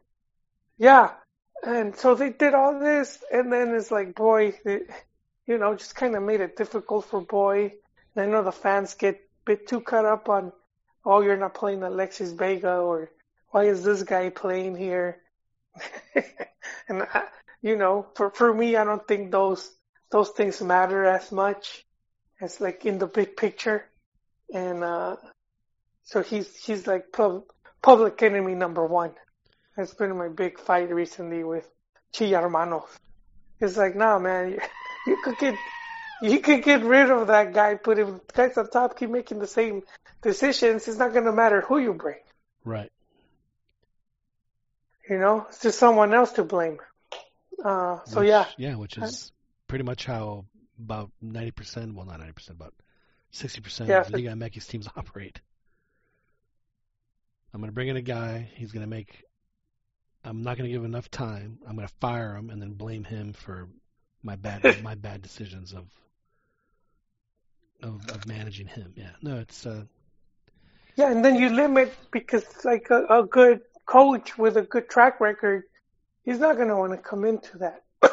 Yeah. 0.78 1.10
And 1.62 1.96
so 1.96 2.14
they 2.14 2.30
did 2.30 2.54
all 2.54 2.78
this, 2.78 3.22
and 3.32 3.52
then 3.52 3.74
it's 3.74 3.90
like, 3.90 4.14
boy, 4.14 4.54
it, 4.64 4.90
you 5.46 5.58
know, 5.58 5.74
just 5.74 5.94
kind 5.94 6.14
of 6.14 6.22
made 6.22 6.40
it 6.40 6.56
difficult 6.56 7.06
for 7.06 7.20
Boy. 7.20 7.74
And 8.14 8.24
I 8.24 8.26
know 8.26 8.42
the 8.42 8.52
fans 8.52 8.94
get 8.94 9.16
a 9.16 9.18
bit 9.44 9.66
too 9.66 9.80
caught 9.80 10.04
up 10.04 10.28
on, 10.28 10.52
oh, 11.04 11.20
you're 11.20 11.36
not 11.36 11.54
playing 11.54 11.82
Alexis 11.82 12.32
Vega 12.32 12.76
or 12.76 13.10
why 13.54 13.66
is 13.66 13.84
this 13.84 14.02
guy 14.02 14.30
playing 14.30 14.74
here? 14.74 15.22
and 16.88 17.04
I, 17.04 17.22
you 17.62 17.76
know, 17.76 18.04
for 18.16 18.30
for 18.30 18.52
me, 18.52 18.74
I 18.74 18.82
don't 18.82 19.06
think 19.06 19.30
those 19.30 19.70
those 20.10 20.30
things 20.30 20.60
matter 20.60 21.04
as 21.04 21.30
much 21.30 21.86
as 22.40 22.60
like 22.60 22.84
in 22.84 22.98
the 22.98 23.06
big 23.06 23.36
picture. 23.36 23.84
And 24.52 24.82
uh 24.82 25.14
so 26.02 26.20
he's 26.20 26.48
he's 26.64 26.88
like 26.88 27.12
pub, 27.12 27.44
public 27.80 28.20
enemy 28.24 28.56
number 28.56 28.84
one. 28.84 29.12
That's 29.76 29.94
been 29.94 30.18
my 30.18 30.30
big 30.30 30.58
fight 30.58 30.92
recently 30.92 31.44
with 31.44 31.68
Chi. 32.12 32.34
It's 33.60 33.76
like, 33.76 33.94
nah, 33.94 34.18
man, 34.18 34.50
you, 34.50 34.58
you 35.06 35.16
could 35.22 35.38
get 35.38 35.54
you 36.22 36.40
could 36.40 36.64
get 36.64 36.82
rid 36.82 37.08
of 37.08 37.28
that 37.28 37.54
guy, 37.54 37.76
put 37.76 37.98
him 38.00 38.20
guys 38.32 38.58
on 38.58 38.68
top, 38.68 38.98
keep 38.98 39.10
making 39.10 39.38
the 39.38 39.46
same 39.46 39.82
decisions. 40.22 40.88
It's 40.88 40.98
not 40.98 41.14
gonna 41.14 41.32
matter 41.32 41.60
who 41.60 41.78
you 41.78 41.94
bring. 41.94 42.18
Right. 42.64 42.90
You 45.08 45.18
know, 45.18 45.46
it's 45.48 45.60
just 45.60 45.78
someone 45.78 46.14
else 46.14 46.32
to 46.32 46.44
blame. 46.44 46.78
Uh, 47.64 47.98
so 48.04 48.20
which, 48.20 48.28
yeah, 48.28 48.46
Yeah, 48.56 48.76
which 48.76 48.98
is 48.98 49.32
pretty 49.68 49.84
much 49.84 50.04
how 50.04 50.46
about 50.78 51.10
90%, 51.22 51.94
well, 51.94 52.06
not 52.06 52.20
90%, 52.20 52.50
about 52.50 52.74
60% 53.32 53.88
Yeah, 53.88 54.00
of 54.00 54.10
Liga 54.10 54.30
MX 54.30 54.66
teams 54.68 54.88
operate. 54.96 55.40
I'm 57.52 57.60
going 57.60 57.68
to 57.68 57.74
bring 57.74 57.88
in 57.88 57.96
a 57.96 58.02
guy. 58.02 58.50
He's 58.54 58.72
going 58.72 58.82
to 58.82 58.88
make. 58.88 59.22
I'm 60.24 60.42
not 60.42 60.56
going 60.56 60.68
to 60.68 60.72
give 60.72 60.80
him 60.80 60.86
enough 60.86 61.10
time. 61.10 61.58
I'm 61.68 61.76
going 61.76 61.86
to 61.86 61.94
fire 62.00 62.34
him 62.34 62.50
and 62.50 62.60
then 62.60 62.72
blame 62.72 63.04
him 63.04 63.32
for 63.32 63.68
my 64.22 64.36
bad 64.36 64.64
my 64.82 64.94
bad 64.96 65.22
decisions 65.22 65.72
of 65.72 65.86
of, 67.82 68.08
of 68.10 68.26
managing 68.26 68.66
him. 68.66 68.92
Yeah, 68.96 69.10
no, 69.22 69.38
it's 69.38 69.66
uh, 69.66 69.84
yeah, 70.96 71.10
and 71.10 71.24
then 71.24 71.36
you 71.36 71.50
limit 71.50 71.94
because 72.10 72.44
like 72.64 72.90
a, 72.90 73.04
a 73.06 73.24
good 73.24 73.60
coach 73.86 74.38
with 74.38 74.56
a 74.56 74.62
good 74.62 74.88
track 74.88 75.20
record, 75.20 75.64
he's 76.24 76.38
not 76.40 76.56
gonna 76.58 76.76
want 76.78 76.92
to 76.92 76.98
come 76.98 77.24
into 77.24 77.58
that. 77.58 77.82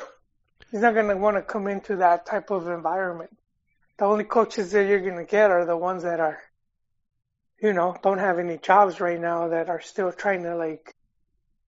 he's 0.72 0.82
not 0.82 0.96
gonna 0.96 1.18
want 1.18 1.38
to 1.38 1.42
come 1.44 1.68
into 1.68 1.98
that 1.98 2.26
type 2.26 2.52
of 2.52 2.68
environment. 2.68 3.38
The 4.00 4.06
only 4.06 4.26
coaches 4.26 4.72
that 4.72 4.88
you're 4.88 5.02
gonna 5.02 5.26
get 5.26 5.52
are 5.52 5.66
the 5.66 5.78
ones 5.78 6.04
that 6.04 6.20
are, 6.20 6.40
you 7.62 7.74
know, 7.74 7.96
don't 8.04 8.20
have 8.20 8.40
any 8.40 8.58
jobs 8.58 9.00
right 9.00 9.20
now 9.20 9.50
that 9.50 9.70
are 9.70 9.82
still 9.82 10.12
trying 10.12 10.44
to 10.44 10.56
like 10.56 10.96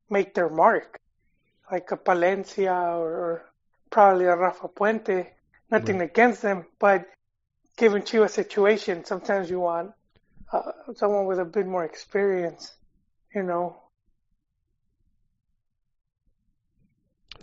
make 0.10 0.34
their 0.34 0.50
mark, 0.50 1.00
like 1.72 1.92
a 1.92 1.98
Palencia 1.98 2.98
or, 2.98 3.10
or 3.10 3.52
probably 3.92 4.26
a 4.26 4.36
Rafa 4.36 4.70
Puente. 4.70 5.28
Nothing 5.72 6.00
Right. 6.00 6.02
against 6.02 6.42
them, 6.42 6.66
but 6.80 7.08
given 7.78 8.04
to 8.04 8.24
a 8.24 8.30
situation, 8.30 9.06
sometimes 9.06 9.50
you 9.50 9.60
want 9.62 9.92
uh, 10.52 10.72
someone 10.96 11.26
with 11.26 11.40
a 11.40 11.46
bit 11.46 11.68
more 11.68 11.86
experience, 11.86 12.72
you 13.36 13.44
know. 13.44 13.83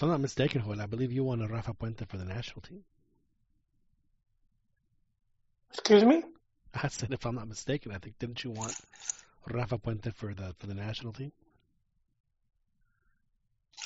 I'm 0.02 0.08
not 0.08 0.20
mistaken, 0.20 0.62
Joel, 0.62 0.80
I 0.80 0.86
believe 0.86 1.12
you 1.12 1.24
wanted 1.24 1.50
Rafa 1.50 1.74
Puente 1.74 2.06
for 2.08 2.16
the 2.16 2.24
national 2.24 2.62
team. 2.62 2.82
Excuse 5.72 6.04
me? 6.04 6.22
I 6.72 6.88
said, 6.88 7.12
if 7.12 7.26
I'm 7.26 7.34
not 7.34 7.48
mistaken, 7.48 7.92
I 7.92 7.98
think 7.98 8.18
didn't 8.18 8.42
you 8.42 8.50
want 8.50 8.74
Rafa 9.48 9.78
Puente 9.78 10.14
for 10.14 10.32
the 10.32 10.54
for 10.58 10.66
the 10.66 10.74
national 10.74 11.12
team? 11.12 11.32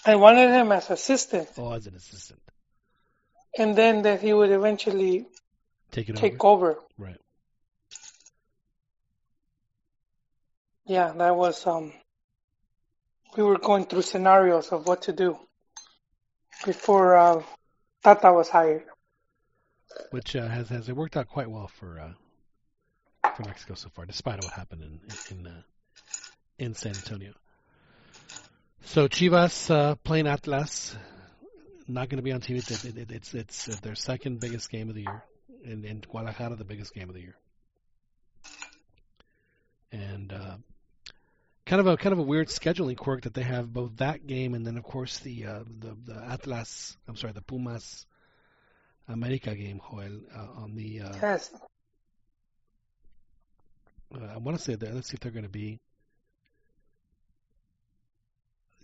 I 0.07 0.16
wanted 0.16 0.51
him 0.51 0.70
as 0.73 0.91
assistant, 0.91 1.49
Oh, 1.57 1.73
as 1.73 1.86
an 1.86 1.95
assistant, 1.95 2.43
and 3.57 3.77
then 3.77 4.03
that 4.03 4.20
he 4.20 4.32
would 4.32 4.51
eventually 4.51 5.27
take 5.91 6.09
it 6.09 6.16
take 6.16 6.45
over. 6.45 6.73
over. 6.73 6.81
Right. 6.99 7.20
Yeah, 10.86 11.12
that 11.12 11.35
was 11.36 11.66
um. 11.66 11.93
We 13.36 13.43
were 13.43 13.59
going 13.59 13.86
through 13.86 14.03
scenarios 14.03 14.69
of 14.69 14.86
what 14.86 15.03
to 15.03 15.12
do 15.12 15.39
before 16.65 17.16
uh, 17.16 17.43
Tata 18.03 18.32
was 18.32 18.49
hired. 18.49 18.85
which 20.11 20.36
uh, 20.36 20.49
has 20.49 20.69
has 20.69 20.89
it 20.89 20.97
worked 20.97 21.16
out 21.16 21.28
quite 21.28 21.51
well 21.51 21.69
for 21.69 22.01
uh, 22.01 22.12
for 23.36 23.45
Mexico 23.45 23.74
so 23.74 23.89
far, 23.91 24.07
despite 24.07 24.43
what 24.43 24.53
happened 24.53 24.82
in 24.82 25.01
in 25.39 25.47
uh, 25.47 25.62
in 26.59 26.74
San 26.74 26.95
Antonio. 26.95 27.32
So 28.85 29.09
Chivas 29.09 29.70
uh, 29.70 29.95
playing 29.97 30.27
Atlas, 30.27 30.97
not 31.89 32.09
going 32.09 32.19
to 32.19 32.23
be 32.23 32.32
on 32.32 32.41
TV. 32.41 32.59
It, 32.59 32.85
it, 32.85 32.99
it, 32.99 33.12
it's 33.12 33.35
it's 33.35 33.81
their 33.81 33.95
second 33.95 34.41
biggest 34.41 34.70
game 34.70 34.89
of 34.89 34.95
the 34.95 35.03
year, 35.03 35.24
and 35.65 35.85
and 35.85 36.07
Guadalajara 36.07 36.57
the 36.57 36.65
biggest 36.65 36.95
game 36.95 37.09
of 37.09 37.15
the 37.15 37.23
year. 37.23 37.36
And 39.93 40.32
uh, 40.32 40.57
kind 41.66 41.81
of 41.81 41.86
a 41.86 41.97
kind 41.97 42.12
of 42.12 42.19
a 42.19 42.23
weird 42.23 42.49
scheduling 42.49 42.97
quirk 42.97 43.23
that 43.23 43.35
they 43.35 43.43
have 43.43 43.73
both 43.73 43.97
that 43.97 44.27
game 44.27 44.55
and 44.55 44.66
then 44.66 44.77
of 44.77 44.85
course 44.85 45.19
the 45.20 45.47
uh, 45.47 45.65
the 45.81 45.97
the 46.05 46.23
Atlas. 46.24 46.97
I'm 47.09 47.16
sorry, 47.16 47.32
the 47.32 47.43
Pumas 47.43 48.07
America 49.09 49.55
game, 49.55 49.81
Joel, 49.91 50.20
uh, 50.35 50.62
on 50.62 50.74
the. 50.74 51.03
Uh, 51.03 51.12
Yes, 51.20 51.51
uh, 54.15 54.24
I 54.35 54.39
want 54.39 54.57
to 54.59 54.62
say 54.65 54.74
that. 54.77 54.95
Let's 54.95 55.09
see 55.09 55.15
if 55.15 55.20
they're 55.20 55.32
going 55.32 55.45
to 55.45 55.51
be. 55.51 55.81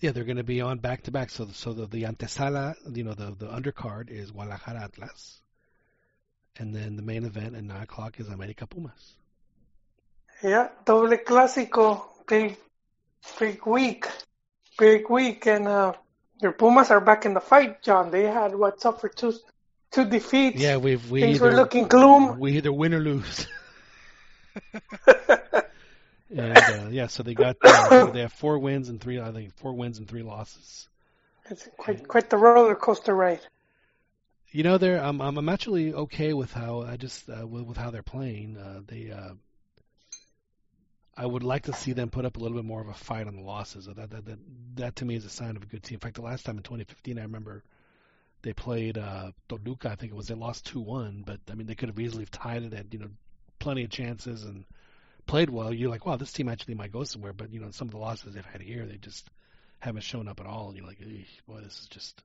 Yeah, 0.00 0.12
they're 0.12 0.24
going 0.24 0.38
to 0.38 0.44
be 0.44 0.60
on 0.62 0.78
back 0.78 1.02
to 1.04 1.10
back. 1.10 1.28
So, 1.30 1.48
so 1.52 1.72
the, 1.74 1.86
the 1.86 2.02
antesala, 2.04 2.74
you 2.96 3.04
know, 3.04 3.14
the 3.14 3.34
the 3.38 3.46
undercard 3.46 4.10
is 4.10 4.30
Guadalajara 4.30 4.84
Atlas, 4.84 5.40
and 6.56 6.74
then 6.74 6.96
the 6.96 7.02
main 7.02 7.24
event 7.24 7.54
at 7.54 7.64
nine 7.64 7.82
o'clock 7.82 8.18
is 8.18 8.28
America 8.28 8.66
Pumas. 8.66 9.16
yeah, 10.42 10.68
doble 10.86 11.18
clásico, 11.18 12.02
big, 12.26 12.56
big 13.38 13.66
week, 13.66 14.06
big 14.78 15.08
week, 15.10 15.46
and 15.46 15.68
uh, 15.68 15.94
your 16.40 16.52
Pumas 16.52 16.90
are 16.90 17.00
back 17.00 17.26
in 17.26 17.34
the 17.34 17.40
fight, 17.40 17.82
John. 17.82 18.10
They 18.10 18.24
had 18.24 18.54
what 18.54 18.80
suffered 18.80 19.16
two, 19.16 19.34
two 19.90 20.04
defeats. 20.04 20.60
Yeah, 20.60 20.76
we've 20.76 21.10
we 21.10 21.20
Things 21.20 21.36
either 21.36 21.46
were 21.46 21.56
looking 21.56 21.88
gloom. 21.88 22.38
we 22.38 22.56
either 22.56 22.72
win 22.72 22.94
or 22.94 23.00
lose. 23.00 23.46
and 25.06 26.58
uh, 26.58 26.88
yeah, 26.90 27.06
so 27.06 27.22
they 27.22 27.34
got 27.34 27.56
uh, 27.62 28.06
they 28.06 28.20
have 28.20 28.32
four 28.32 28.58
wins 28.58 28.88
and 28.88 29.00
three 29.00 29.20
I 29.20 29.32
think 29.32 29.54
four 29.56 29.72
wins 29.72 29.98
and 29.98 30.08
three 30.08 30.22
losses. 30.22 30.88
It's 31.48 31.68
quite 31.76 32.06
quite 32.06 32.30
the 32.30 32.36
roller 32.36 32.74
coaster 32.74 33.14
ride. 33.14 33.40
You 34.50 34.62
know, 34.64 34.78
they're 34.78 35.02
I'm 35.02 35.20
I'm 35.20 35.38
I'm 35.38 35.48
actually 35.48 35.92
okay 35.92 36.32
with 36.32 36.52
how 36.52 36.82
I 36.82 36.96
just 36.96 37.28
uh, 37.28 37.46
with, 37.46 37.64
with 37.64 37.76
how 37.76 37.90
they're 37.90 38.02
playing. 38.02 38.56
Uh, 38.56 38.80
they 38.86 39.10
uh, 39.10 39.34
I 41.20 41.26
would 41.26 41.42
like 41.42 41.64
to 41.64 41.74
see 41.74 41.92
them 41.92 42.08
put 42.08 42.24
up 42.24 42.38
a 42.38 42.40
little 42.40 42.56
bit 42.56 42.64
more 42.64 42.80
of 42.80 42.88
a 42.88 42.94
fight 42.94 43.26
on 43.26 43.36
the 43.36 43.42
losses. 43.42 43.84
That 43.84 44.08
that 44.08 44.24
that, 44.24 44.38
that 44.76 44.96
to 44.96 45.04
me 45.04 45.16
is 45.16 45.26
a 45.26 45.28
sign 45.28 45.54
of 45.54 45.62
a 45.62 45.66
good 45.66 45.82
team. 45.82 45.96
In 45.96 46.00
fact, 46.00 46.14
the 46.14 46.22
last 46.22 46.46
time 46.46 46.56
in 46.56 46.62
2015, 46.62 47.18
I 47.18 47.22
remember 47.22 47.62
they 48.40 48.54
played 48.54 48.96
uh, 48.96 49.32
Toluca. 49.46 49.90
I 49.90 49.96
think 49.96 50.12
it 50.12 50.16
was 50.16 50.28
they 50.28 50.34
lost 50.34 50.64
two 50.64 50.80
one, 50.80 51.22
but 51.26 51.38
I 51.50 51.54
mean 51.54 51.66
they 51.66 51.74
could 51.74 51.90
have 51.90 52.00
easily 52.00 52.24
tied 52.24 52.62
it. 52.62 52.72
Had 52.72 52.94
you 52.94 53.00
know 53.00 53.10
plenty 53.58 53.84
of 53.84 53.90
chances 53.90 54.44
and 54.44 54.64
played 55.26 55.50
well. 55.50 55.74
You're 55.74 55.90
like, 55.90 56.06
wow, 56.06 56.16
this 56.16 56.32
team 56.32 56.48
actually 56.48 56.74
might 56.74 56.90
go 56.90 57.04
somewhere. 57.04 57.34
But 57.34 57.52
you 57.52 57.60
know 57.60 57.70
some 57.70 57.88
of 57.88 57.92
the 57.92 57.98
losses 57.98 58.32
they've 58.32 58.42
had 58.46 58.62
here, 58.62 58.86
they 58.86 58.96
just 58.96 59.28
haven't 59.78 60.04
shown 60.04 60.26
up 60.26 60.40
at 60.40 60.46
all. 60.46 60.68
And 60.68 60.78
you're 60.78 60.86
like, 60.86 61.00
boy, 61.46 61.60
this 61.60 61.80
is 61.80 61.88
just. 61.88 62.22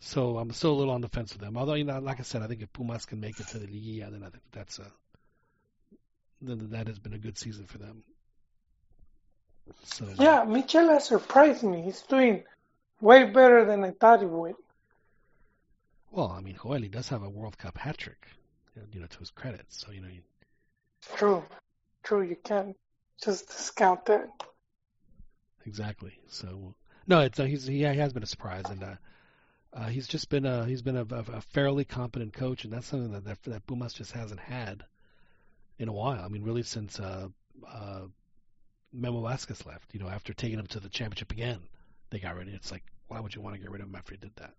So 0.00 0.38
I'm 0.38 0.50
still 0.50 0.72
a 0.72 0.78
little 0.80 0.92
on 0.92 1.02
the 1.02 1.08
fence 1.08 1.32
with 1.32 1.40
them. 1.40 1.56
Although, 1.56 1.74
you 1.74 1.84
know, 1.84 2.00
like 2.00 2.18
I 2.18 2.24
said, 2.24 2.42
I 2.42 2.48
think 2.48 2.62
if 2.62 2.72
Pumas 2.72 3.06
can 3.06 3.20
make 3.20 3.38
it 3.38 3.46
to 3.48 3.58
the 3.58 3.66
Liga, 3.68 4.10
then 4.10 4.24
I 4.24 4.30
think 4.30 4.42
that's 4.50 4.80
a 4.80 4.90
then 6.40 6.70
that 6.70 6.86
has 6.86 6.98
been 6.98 7.14
a 7.14 7.18
good 7.18 7.38
season 7.38 7.66
for 7.66 7.78
them. 7.78 8.02
So 9.84 10.06
Yeah, 10.18 10.44
Michel 10.44 10.88
has 10.90 11.06
surprised 11.06 11.62
me. 11.62 11.82
He's 11.82 12.02
doing 12.02 12.44
way 13.00 13.24
better 13.24 13.64
than 13.64 13.84
I 13.84 13.90
thought 13.90 14.20
he 14.20 14.26
would. 14.26 14.54
Well, 16.10 16.30
I 16.30 16.40
mean, 16.40 16.56
Joel 16.62 16.80
does 16.88 17.08
have 17.08 17.22
a 17.22 17.28
World 17.28 17.58
Cup 17.58 17.76
hat 17.76 17.98
trick, 17.98 18.26
you 18.92 19.00
know, 19.00 19.06
to 19.06 19.18
his 19.18 19.30
credit. 19.30 19.66
So 19.68 19.90
you 19.90 20.00
know, 20.00 20.08
you, 20.08 20.22
True, 21.16 21.44
true. 22.02 22.22
You 22.22 22.36
can't 22.36 22.76
just 23.22 23.48
discount 23.48 24.06
that. 24.06 24.28
exactly. 25.64 26.18
So 26.28 26.74
no, 27.06 27.20
it's 27.20 27.38
uh, 27.38 27.44
he's 27.44 27.66
he 27.66 27.82
has 27.82 28.12
been 28.12 28.22
a 28.22 28.26
surprise, 28.26 28.64
and 28.68 28.82
uh, 28.82 28.94
uh, 29.72 29.86
he's 29.86 30.06
just 30.06 30.28
been 30.28 30.46
a 30.46 30.64
he's 30.64 30.82
been 30.82 30.96
a, 30.96 31.06
a, 31.10 31.40
fairly 31.40 31.84
competent 31.84 32.32
coach, 32.32 32.64
and 32.64 32.72
that's 32.72 32.86
something 32.86 33.12
that, 33.12 33.24
that 33.24 33.42
that 33.44 33.66
Pumas 33.66 33.92
just 33.92 34.12
hasn't 34.12 34.40
had 34.40 34.84
in 35.78 35.88
a 35.88 35.92
while. 35.92 36.22
I 36.24 36.28
mean, 36.28 36.42
really 36.42 36.62
since 36.62 36.98
uh, 37.00 37.28
uh, 37.66 38.00
Memo 38.92 39.22
Vasquez 39.22 39.64
left. 39.66 39.92
You 39.94 40.00
know, 40.00 40.08
after 40.08 40.32
taking 40.32 40.58
him 40.58 40.66
to 40.68 40.80
the 40.80 40.88
championship 40.88 41.32
again, 41.32 41.60
they 42.10 42.18
got 42.18 42.36
rid 42.36 42.48
of. 42.48 42.54
It's 42.54 42.72
like, 42.72 42.84
why 43.08 43.20
would 43.20 43.34
you 43.34 43.40
want 43.40 43.54
to 43.56 43.60
get 43.60 43.70
rid 43.70 43.80
of 43.80 43.88
him 43.88 43.94
after 43.94 44.14
he 44.14 44.18
did 44.18 44.34
that? 44.36 44.54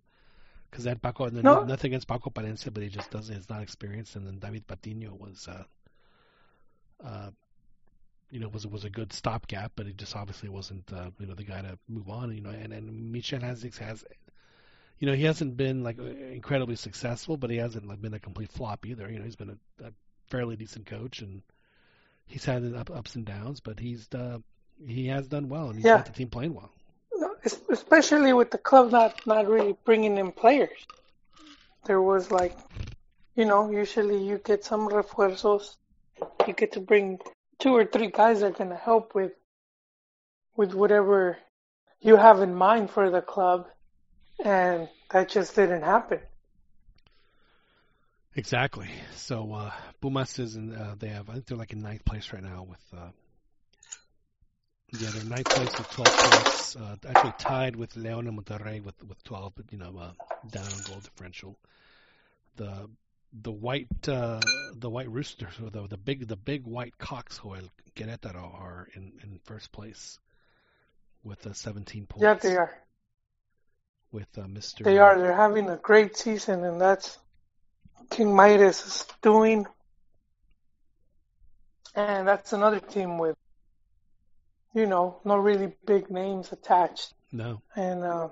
Because 0.70 0.84
that 0.84 1.02
Paco, 1.02 1.30
No. 1.30 1.64
nothing 1.64 1.90
against 1.92 2.08
Paco 2.08 2.30
Palencia, 2.30 2.74
but 2.74 2.84
he 2.84 2.90
just 2.90 3.10
doesn't. 3.10 3.34
He's 3.34 3.50
not 3.50 3.62
experienced. 3.62 4.16
And 4.16 4.28
then 4.28 4.40
David 4.40 4.68
Patino 4.68 5.14
was, 5.14 5.48
uh, 5.48 5.64
uh, 7.04 7.32
you 8.30 8.40
know, 8.42 8.50
was 8.50 8.68
was 8.68 8.84
a 8.84 8.90
good 8.90 9.14
stopgap, 9.14 9.72
but 9.76 9.86
he 9.86 9.94
just 9.94 10.16
obviously 10.16 10.50
wasn't, 10.50 10.92
uh, 10.92 11.12
you 11.20 11.26
know, 11.26 11.36
the 11.36 11.46
guy 11.46 11.62
to 11.62 11.80
move 11.88 12.10
on. 12.10 12.36
You 12.36 12.42
know, 12.42 12.50
and 12.50 12.74
and 12.74 13.12
Michel 13.14 13.40
has 13.40 13.64
has, 13.80 14.04
you 15.00 15.08
know, 15.08 15.14
he 15.14 15.24
hasn't 15.24 15.56
been 15.56 15.84
like 15.84 15.98
incredibly 16.00 16.76
successful, 16.76 17.38
but 17.38 17.50
he 17.50 17.58
hasn't 17.58 17.88
like 17.88 18.02
been 18.02 18.14
a 18.14 18.20
complete 18.20 18.52
flop 18.52 18.86
either. 18.86 19.10
You 19.10 19.20
know, 19.20 19.26
he's 19.26 19.38
been 19.38 19.58
a, 19.82 19.86
a 19.86 19.92
fairly 20.28 20.56
decent 20.56 20.86
coach, 20.86 21.22
and 21.22 21.42
he's 22.26 22.46
had 22.46 22.74
up, 22.74 22.90
ups 22.92 23.16
and 23.16 23.26
downs, 23.26 23.60
but 23.60 23.80
he's 23.80 24.08
uh, 24.14 24.40
he 24.86 25.08
has 25.08 25.28
done 25.28 25.50
well, 25.50 25.68
and 25.68 25.76
he's 25.76 25.86
Yeah. 25.86 25.98
got 25.98 26.06
the 26.06 26.12
team 26.12 26.30
playing 26.30 26.54
well. 26.54 26.72
No, 27.14 27.36
especially 27.70 28.34
with 28.34 28.52
the 28.52 28.58
club 28.58 28.92
not 28.92 29.26
not 29.26 29.48
really 29.48 29.76
bringing 29.86 30.18
in 30.18 30.32
players. 30.32 30.86
There 31.86 32.02
was 32.02 32.32
like, 32.32 32.56
you 33.36 33.46
know, 33.46 33.72
usually 33.72 34.24
you 34.24 34.40
get 34.40 34.66
some 34.66 34.88
refuerzos. 34.90 35.76
You 36.48 36.54
get 36.54 36.74
to 36.74 36.80
bring 36.82 37.20
two 37.60 37.76
or 37.76 37.86
three 37.86 38.08
guys 38.08 38.42
that 38.42 38.48
are 38.48 38.58
going 38.58 38.70
to 38.70 38.76
help 38.76 39.16
with 39.16 39.32
with 40.56 40.74
whatever 40.74 41.38
you 42.02 42.16
have 42.16 42.42
in 42.42 42.54
mind 42.54 42.90
for 42.92 43.10
the 43.10 43.22
club, 43.22 43.68
and 44.44 44.90
that 45.12 45.30
just 45.30 45.56
didn't 45.56 45.84
happen. 45.84 46.20
Exactly. 48.38 48.88
So 49.16 49.52
uh, 49.52 49.72
Pumas 50.00 50.38
is 50.38 50.56
in. 50.56 50.72
Uh, 50.74 50.96
they 50.98 51.08
have. 51.08 51.28
I 51.28 51.34
think 51.34 51.48
they're 51.48 51.58
like 51.58 51.74
in 51.74 51.82
ninth 51.82 52.06
place 52.06 52.32
right 52.32 52.44
now 52.44 52.64
with. 52.70 52.80
Uh, 52.96 53.10
yeah, 54.92 55.10
they're 55.12 55.24
ninth 55.24 55.52
place 55.52 55.78
with 55.78 55.90
12 55.90 56.18
points. 56.20 56.76
Uh, 56.76 56.96
actually 57.10 57.32
tied 57.34 57.76
with 57.76 57.96
León 57.96 58.28
and 58.28 58.40
Monterrey 58.40 58.82
with 58.82 59.04
with 59.04 59.22
12, 59.24 59.54
but 59.56 59.66
you 59.72 59.80
know, 59.80 59.98
uh, 60.00 60.12
down 60.48 60.84
goal 60.84 61.02
differential. 61.02 61.58
The 62.58 62.88
the 63.34 63.52
white 63.52 64.08
uh, 64.08 64.44
the 64.76 64.90
white 64.90 65.10
roosters 65.10 65.60
or 65.60 65.72
the 65.72 65.88
the 65.88 65.98
big 65.98 66.28
the 66.28 66.38
big 66.38 66.66
white 66.66 66.96
cocks 67.00 67.40
Joel 67.40 67.72
Querétaro 67.96 68.54
are 68.54 68.88
in 68.94 69.14
in 69.24 69.40
first 69.46 69.72
place 69.72 70.20
with 71.24 71.46
uh, 71.48 71.54
17 71.54 72.06
points. 72.06 72.24
Yeah, 72.24 72.36
they 72.36 72.56
are. 72.56 72.74
With 74.12 74.38
uh, 74.38 74.44
Mr. 74.44 74.84
They 74.84 75.00
are. 75.00 75.18
They're 75.18 75.36
having 75.36 75.70
a 75.70 75.76
great 75.78 76.16
season, 76.16 76.64
and 76.64 76.80
that's 76.80 77.18
King 78.10 78.36
Midas 78.36 78.86
is 78.86 79.06
doing. 79.22 79.66
And 81.96 82.28
that's 82.28 82.54
another 82.54 82.80
team 82.80 83.18
with, 83.18 83.36
you 84.74 84.86
know, 84.86 85.20
no 85.26 85.38
really 85.38 85.74
big 85.86 86.12
names 86.12 86.52
attached. 86.52 87.14
No. 87.32 87.62
And 87.76 88.04
uh, 88.04 88.30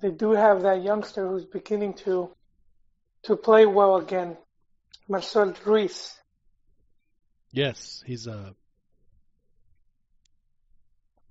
they 0.00 0.10
do 0.10 0.32
have 0.32 0.62
that 0.62 0.82
youngster 0.82 1.26
who's 1.26 1.44
beginning 1.44 1.94
to 2.04 2.30
to 3.24 3.36
play 3.36 3.66
well 3.66 3.96
again, 3.96 4.36
Marcel 5.08 5.54
Ruiz. 5.64 6.16
Yes, 7.50 8.02
he's 8.06 8.28
uh 8.28 8.52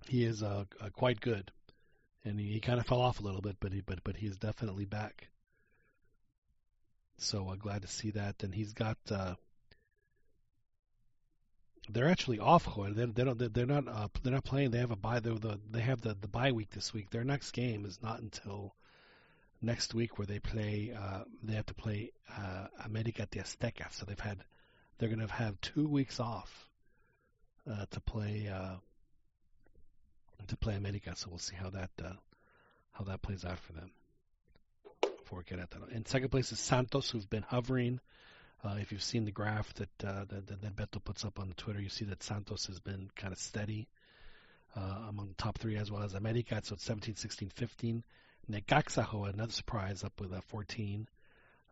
he 0.07 0.25
is 0.25 0.43
uh, 0.43 0.65
uh 0.81 0.89
quite 0.89 1.21
good, 1.21 1.51
and 2.25 2.39
he, 2.39 2.47
he 2.53 2.59
kind 2.59 2.79
of 2.79 2.85
fell 2.85 3.01
off 3.01 3.19
a 3.19 3.23
little 3.23 3.41
bit, 3.41 3.57
but 3.59 3.71
he 3.71 3.81
but 3.81 4.03
but 4.03 4.17
he's 4.17 4.37
definitely 4.37 4.85
back. 4.85 5.29
So 7.18 7.49
uh, 7.49 7.56
glad 7.56 7.81
to 7.81 7.88
see 7.88 8.11
that, 8.11 8.44
and 8.44 8.53
he's 8.53 8.73
got. 8.73 8.98
uh 9.11 9.35
They're 11.89 12.10
actually 12.10 12.39
off. 12.39 12.68
They 12.76 13.06
they 13.06 13.23
don't 13.23 13.53
they're 13.53 13.65
not 13.65 13.88
uh, 13.88 14.07
they're 14.22 14.34
not 14.34 14.44
playing. 14.44 14.72
They 14.72 14.80
have 14.80 14.91
a 14.91 14.95
bye. 14.95 15.19
They're 15.19 15.34
the 15.35 15.60
they 15.72 15.81
have 15.81 16.02
the 16.02 16.15
the 16.19 16.27
bye 16.27 16.52
week 16.52 16.69
this 16.72 16.94
week. 16.94 17.10
Their 17.10 17.23
next 17.23 17.52
game 17.52 17.85
is 17.85 18.02
not 18.02 18.19
until 18.19 18.76
next 19.61 19.94
week, 19.94 20.18
where 20.18 20.27
they 20.27 20.39
play. 20.39 20.94
Uh, 20.95 21.23
they 21.44 21.56
have 21.56 21.65
to 21.68 21.73
play 21.73 22.11
uh, 22.35 22.68
America 22.85 23.27
de 23.31 23.39
Azteca. 23.39 23.91
So 23.91 24.06
they've 24.06 24.19
had 24.19 24.44
they're 24.98 25.10
going 25.10 25.26
to 25.26 25.34
have 25.34 25.60
two 25.61 25.88
weeks 25.88 26.19
off 26.19 26.69
uh, 27.69 27.85
to 27.91 27.99
play 28.02 28.49
uh, 28.53 28.76
to 30.48 30.57
play 30.57 30.76
America. 30.76 31.14
So 31.15 31.30
we'll 31.30 31.39
see 31.39 31.56
how 31.56 31.69
that 31.69 31.91
uh, 32.03 32.14
how 32.91 33.06
that 33.06 33.22
plays 33.22 33.45
out 33.45 33.60
for 33.60 33.73
them. 33.73 33.91
In 35.91 36.05
second 36.05 36.29
place 36.29 36.51
is 36.51 36.59
Santos, 36.59 37.09
who've 37.09 37.29
been 37.29 37.43
hovering. 37.43 37.99
Uh, 38.63 38.77
if 38.79 38.91
you've 38.91 39.03
seen 39.03 39.25
the 39.25 39.31
graph 39.31 39.73
that, 39.75 40.03
uh, 40.03 40.25
that 40.29 40.61
that 40.61 40.75
Beto 40.75 41.03
puts 41.03 41.23
up 41.23 41.39
on 41.39 41.53
Twitter, 41.57 41.79
you 41.79 41.89
see 41.89 42.05
that 42.05 42.23
Santos 42.23 42.65
has 42.65 42.79
been 42.79 43.09
kind 43.15 43.31
of 43.31 43.39
steady 43.39 43.87
uh, 44.75 45.05
among 45.09 45.27
the 45.27 45.35
top 45.35 45.57
three, 45.57 45.77
as 45.77 45.91
well 45.91 46.03
as 46.03 46.13
America. 46.13 46.59
So 46.63 46.73
it's 46.73 46.83
17, 46.83 47.15
16, 47.15 47.49
15. 47.49 48.03
Necaxa, 48.49 49.33
another 49.33 49.51
surprise, 49.51 50.03
up 50.03 50.19
with 50.19 50.33
a 50.33 50.41
14. 50.41 51.07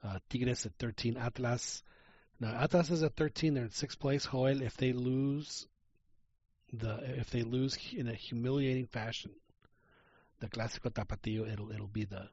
Uh, 0.04 0.20
Tigres 0.30 0.66
at 0.66 0.74
13. 0.78 1.18
Atlas 1.18 1.82
now 2.40 2.54
Atlas 2.54 2.90
is 2.90 3.04
at 3.04 3.16
13. 3.16 3.54
They're 3.54 3.64
in 3.64 3.72
sixth 3.72 4.00
place. 4.00 4.28
Joel, 4.30 4.62
if 4.62 4.76
they 4.78 4.92
lose 4.92 5.68
the 6.74 6.98
if 7.18 7.30
they 7.30 7.44
lose 7.44 7.78
in 7.96 8.08
a 8.08 8.14
humiliating 8.14 8.88
fashion, 8.88 9.32
the 10.40 10.48
Clásico 10.48 10.92
Tapatío, 10.92 11.52
it'll 11.52 11.72
it'll 11.72 11.88
be 11.88 12.06
the 12.06 12.28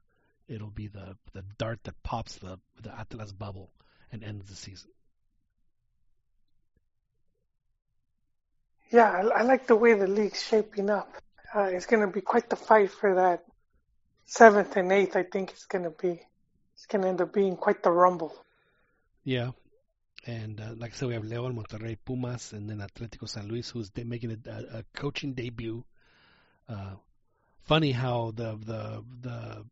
it'll 0.52 0.70
be 0.70 0.88
the 0.88 1.16
the 1.32 1.42
dart 1.58 1.84
that 1.84 2.02
pops 2.02 2.36
the 2.36 2.58
the 2.82 2.96
Atlas 2.98 3.32
bubble 3.32 3.72
and 4.10 4.22
ends 4.22 4.48
the 4.48 4.56
season. 4.56 4.90
Yeah, 8.90 9.10
I, 9.10 9.40
I 9.40 9.42
like 9.42 9.66
the 9.66 9.76
way 9.76 9.94
the 9.94 10.06
league's 10.06 10.42
shaping 10.42 10.90
up. 10.90 11.10
Uh, 11.54 11.62
it's 11.62 11.86
going 11.86 12.06
to 12.06 12.12
be 12.12 12.20
quite 12.20 12.50
the 12.50 12.56
fight 12.56 12.90
for 12.90 13.14
that 13.14 13.44
seventh 14.26 14.76
and 14.76 14.92
eighth. 14.92 15.16
I 15.16 15.22
think 15.22 15.50
it's 15.50 15.64
going 15.64 15.84
to 15.84 15.90
be. 15.90 16.20
It's 16.74 16.86
going 16.86 17.02
to 17.02 17.08
end 17.08 17.20
up 17.20 17.32
being 17.32 17.56
quite 17.56 17.82
the 17.82 17.90
rumble. 17.90 18.34
Yeah. 19.24 19.50
And 20.26 20.60
uh, 20.60 20.74
like 20.76 20.92
I 20.92 20.94
said, 20.94 21.08
we 21.08 21.14
have 21.14 21.24
León, 21.24 21.54
Monterrey, 21.54 21.96
Pumas, 22.04 22.52
and 22.52 22.68
then 22.68 22.78
Atlético 22.78 23.28
San 23.28 23.48
Luis, 23.48 23.70
who's 23.70 23.90
de- 23.90 24.04
making 24.04 24.30
a, 24.30 24.50
a, 24.50 24.78
a 24.78 24.84
coaching 24.94 25.32
debut. 25.34 25.84
Uh, 26.68 26.94
funny 27.64 27.92
how 27.92 28.32
the 28.34 28.56
the 28.56 29.04
the 29.20 29.64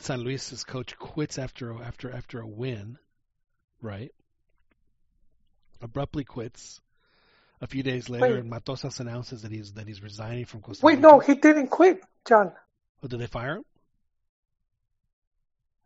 San 0.00 0.20
Luis's 0.20 0.64
coach 0.64 0.98
quits 0.98 1.38
after 1.38 1.82
after 1.82 2.10
after 2.10 2.40
a 2.40 2.46
win, 2.46 2.98
right? 3.82 4.12
Abruptly 5.82 6.24
quits. 6.24 6.80
A 7.60 7.66
few 7.66 7.82
days 7.82 8.08
later, 8.08 8.36
Wait. 8.36 8.44
Matosas 8.44 9.00
announces 9.00 9.42
that 9.42 9.52
he's 9.52 9.74
that 9.74 9.86
he's 9.86 10.02
resigning 10.02 10.46
from 10.46 10.62
Costa 10.62 10.84
Wait, 10.84 10.98
no, 10.98 11.18
he 11.18 11.34
didn't 11.34 11.68
quit, 11.68 12.02
John. 12.26 12.52
Oh, 13.02 13.08
did 13.08 13.20
they 13.20 13.26
fire 13.26 13.56
him? 13.56 13.64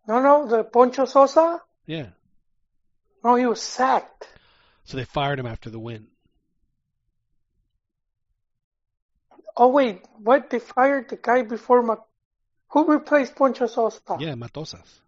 No, 0.07 0.21
no, 0.21 0.47
the 0.47 0.63
Poncho 0.63 1.07
Sosa. 1.07 1.61
Yeah. 1.87 2.09
No, 3.25 3.35
he 3.35 3.47
was 3.47 3.61
sacked. 3.61 4.29
So 4.85 4.97
they 4.97 5.05
fired 5.05 5.41
him 5.41 5.47
after 5.47 5.71
the 5.71 5.79
win. 5.81 6.07
Oh 9.57 9.69
wait, 9.69 10.03
what? 10.19 10.51
They 10.51 10.59
fired 10.61 11.09
the 11.09 11.17
guy 11.17 11.43
before 11.43 11.83
Ma- 11.83 11.97
Who 12.75 12.85
replaced 12.93 13.37
Poncho 13.37 13.69
Sosa? 13.69 14.17
Yeah, 14.19 14.35
Matosas. 14.35 15.01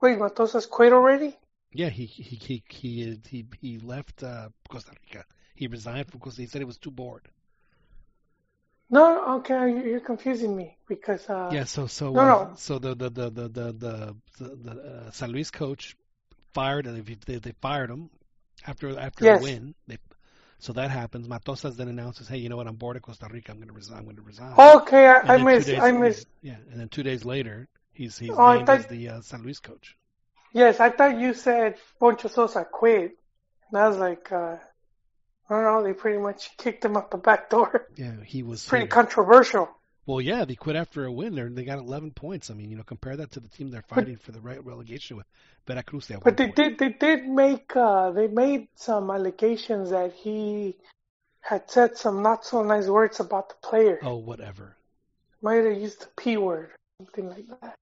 Wait, 0.00 0.18
Matosas 0.18 0.68
quit 0.68 0.92
already? 0.92 1.36
Yeah, 1.72 1.90
he 1.90 2.06
he 2.06 2.36
he 2.36 2.62
he 2.68 3.20
he, 3.30 3.46
he 3.60 3.78
left 3.78 4.24
uh, 4.24 4.48
Costa 4.68 4.90
Rica. 5.00 5.24
He 5.54 5.68
resigned 5.68 6.10
because 6.10 6.36
He 6.36 6.46
said 6.46 6.60
he 6.60 6.64
was 6.64 6.76
too 6.78 6.90
bored. 6.90 7.28
No, 8.90 9.36
okay, 9.36 9.70
you- 9.70 9.84
you're 9.90 10.00
confusing 10.00 10.56
me 10.56 10.76
because 10.88 11.28
uh, 11.30 11.50
Yeah, 11.52 11.64
so 11.64 11.86
so 11.86 12.12
No, 12.14 12.22
uh, 12.22 12.26
no. 12.26 12.54
so 12.56 12.80
the 12.80 12.96
the 12.96 13.10
the 13.10 13.30
the 13.30 13.48
the 13.48 13.72
the, 13.72 14.16
the, 14.56 14.72
uh, 14.72 15.10
San 15.12 15.30
Luis 15.30 15.52
coach 15.52 15.96
fired 16.52 16.86
and 16.88 16.96
they, 16.96 17.14
they 17.26 17.38
they 17.38 17.52
fired 17.60 17.90
him 17.90 18.10
after 18.66 18.98
after 18.98 19.24
Yes. 19.24 19.38
a 19.38 19.42
win. 19.44 19.74
They 19.86 19.98
so 20.58 20.72
that 20.74 20.90
happens. 20.90 21.28
Matosas 21.28 21.76
then 21.76 21.88
announces, 21.88 22.28
"Hey, 22.28 22.38
you 22.38 22.48
know 22.48 22.56
what? 22.56 22.66
I'm 22.66 22.76
bored 22.76 22.96
of 22.96 23.02
Costa 23.02 23.28
Rica. 23.30 23.52
I'm 23.52 23.58
going 23.58 23.68
to 23.68 23.74
resign. 23.74 23.98
I'm 23.98 24.04
going 24.04 24.16
to 24.16 24.22
resign." 24.22 24.52
okay, 24.58 25.06
I, 25.06 25.18
And 25.20 25.30
I 25.30 25.36
then 25.36 25.44
missed. 25.44 25.66
days- 25.68 25.78
I 25.80 25.92
missed. 25.92 26.26
Yeah, 26.42 26.56
and 26.70 26.80
then 26.80 26.88
two 26.88 27.02
days 27.02 27.24
later, 27.24 27.68
he's 27.92 28.18
he's 28.18 28.30
Oh, 28.30 28.54
named 28.54 28.68
as 28.70 28.86
the 28.86 29.08
uh, 29.08 29.20
San 29.22 29.42
Luis 29.42 29.60
coach. 29.60 29.96
Yes, 30.52 30.80
I 30.80 30.90
thought 30.90 31.18
you 31.18 31.34
said 31.34 31.76
Poncho 32.00 32.28
Sosa 32.28 32.64
quit. 32.64 33.12
And 33.70 33.80
I 33.80 33.86
was 33.88 33.98
like, 33.98 34.32
uh, 34.32 34.56
I 35.50 35.54
don't 35.54 35.62
know, 35.64 35.82
they 35.82 35.92
pretty 35.92 36.18
much 36.18 36.56
kicked 36.56 36.84
him 36.84 36.96
out 36.96 37.10
the 37.10 37.18
back 37.18 37.50
door. 37.50 37.86
Yeah, 37.96 38.14
he 38.24 38.42
was 38.42 38.66
Pretty 38.66 38.86
uh, 38.86 38.94
controversial. 38.94 39.68
Well, 40.08 40.22
yeah, 40.22 40.46
they 40.46 40.54
quit 40.54 40.74
after 40.74 41.04
a 41.04 41.12
win. 41.12 41.34
They're, 41.34 41.50
they 41.50 41.64
got 41.64 41.80
11 41.80 42.12
points. 42.12 42.50
I 42.50 42.54
mean, 42.54 42.70
you 42.70 42.78
know, 42.78 42.82
compare 42.82 43.14
that 43.18 43.30
to 43.32 43.40
the 43.40 43.48
team 43.48 43.70
they're 43.70 43.82
fighting 43.82 44.16
for 44.16 44.32
the 44.32 44.40
right 44.40 44.64
relegation 44.64 45.18
with, 45.18 45.26
Veracruz. 45.66 46.06
They 46.06 46.16
But 46.16 46.38
they 46.38 46.46
point. 46.46 46.56
did, 46.56 46.78
they 46.78 46.88
did 46.88 47.28
make, 47.28 47.76
uh, 47.76 48.10
they 48.12 48.26
made 48.26 48.68
some 48.74 49.10
allegations 49.10 49.90
that 49.90 50.14
he 50.14 50.78
had 51.42 51.70
said 51.70 51.98
some 51.98 52.22
not 52.22 52.46
so 52.46 52.62
nice 52.62 52.86
words 52.86 53.20
about 53.20 53.50
the 53.50 53.56
player. 53.56 53.98
Oh, 54.02 54.16
whatever. 54.16 54.76
Might 55.42 55.66
have 55.66 55.78
used 55.78 56.00
the 56.00 56.08
P 56.16 56.38
word, 56.38 56.70
something 57.02 57.28
like 57.28 57.44
that. 57.60 57.74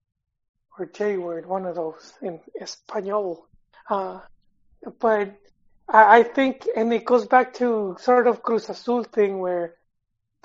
Or 0.76 0.86
J 0.86 1.18
word, 1.18 1.46
one 1.46 1.64
of 1.64 1.76
those 1.76 2.14
in 2.22 2.40
Espanol. 2.60 3.46
Uh, 3.88 4.18
but 4.98 5.32
I, 5.88 6.18
I 6.18 6.22
think, 6.24 6.66
and 6.76 6.92
it 6.92 7.04
goes 7.04 7.24
back 7.24 7.54
to 7.54 7.96
sort 8.00 8.26
of 8.26 8.42
Cruz 8.42 8.68
Azul 8.68 9.04
thing 9.04 9.38
where 9.38 9.75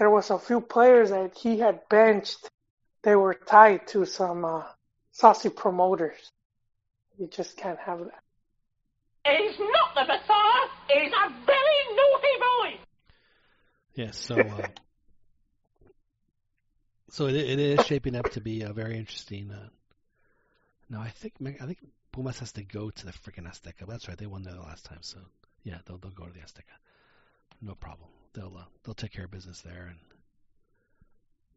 there 0.02 0.10
was 0.10 0.32
a 0.32 0.40
few 0.40 0.60
players 0.60 1.12
that 1.12 1.38
he 1.38 1.60
had 1.60 1.88
benched. 1.88 2.50
They 3.04 3.16
were 3.16 3.36
tied 3.36 3.86
to 3.90 4.06
some, 4.06 4.44
uh, 4.44 4.64
saucy 5.12 5.50
promoters. 5.50 6.32
You 7.20 7.28
just 7.28 7.56
can't 7.56 7.78
have 7.78 8.00
that. 8.00 8.24
He's 9.28 9.60
not 9.60 9.94
the 9.94 10.06
Messiah. 10.12 10.70
He's 10.90 11.14
a 11.14 11.30
very 11.46 11.80
naughty 12.00 12.36
boy. 12.40 12.80
Yeah, 13.94 14.10
so 14.10 14.40
uh, 14.40 14.68
So 17.12 17.28
it, 17.28 17.36
it 17.36 17.60
is 17.60 17.86
shaping 17.86 18.16
up 18.16 18.32
to 18.32 18.42
be 18.42 18.64
a 18.64 18.74
very 18.74 18.98
interesting. 18.98 19.52
Uh, 19.52 19.70
no, 20.90 21.00
I 21.00 21.10
think 21.10 21.36
I 21.62 21.66
think 21.68 21.78
Pumas 22.12 22.40
has 22.40 22.54
to 22.54 22.64
go 22.64 22.90
to 22.90 23.06
the 23.06 23.12
freaking 23.12 23.48
Azteca. 23.48 23.86
That's 23.88 24.08
right, 24.08 24.18
they 24.18 24.26
won 24.26 24.42
there 24.42 24.56
the 24.56 24.62
last 24.62 24.84
time, 24.84 25.02
so 25.02 25.20
yeah, 25.64 25.78
they'll 25.86 26.00
they'll 26.00 26.10
go 26.10 26.26
to 26.26 26.34
the 26.34 26.40
Azteca. 26.40 26.76
No 27.62 27.76
problem. 27.76 28.10
They'll 28.34 28.56
uh, 28.58 28.64
they'll 28.84 28.96
take 28.96 29.14
care 29.14 29.26
of 29.26 29.32
business 29.32 29.62
there, 29.62 29.88
and 29.90 30.00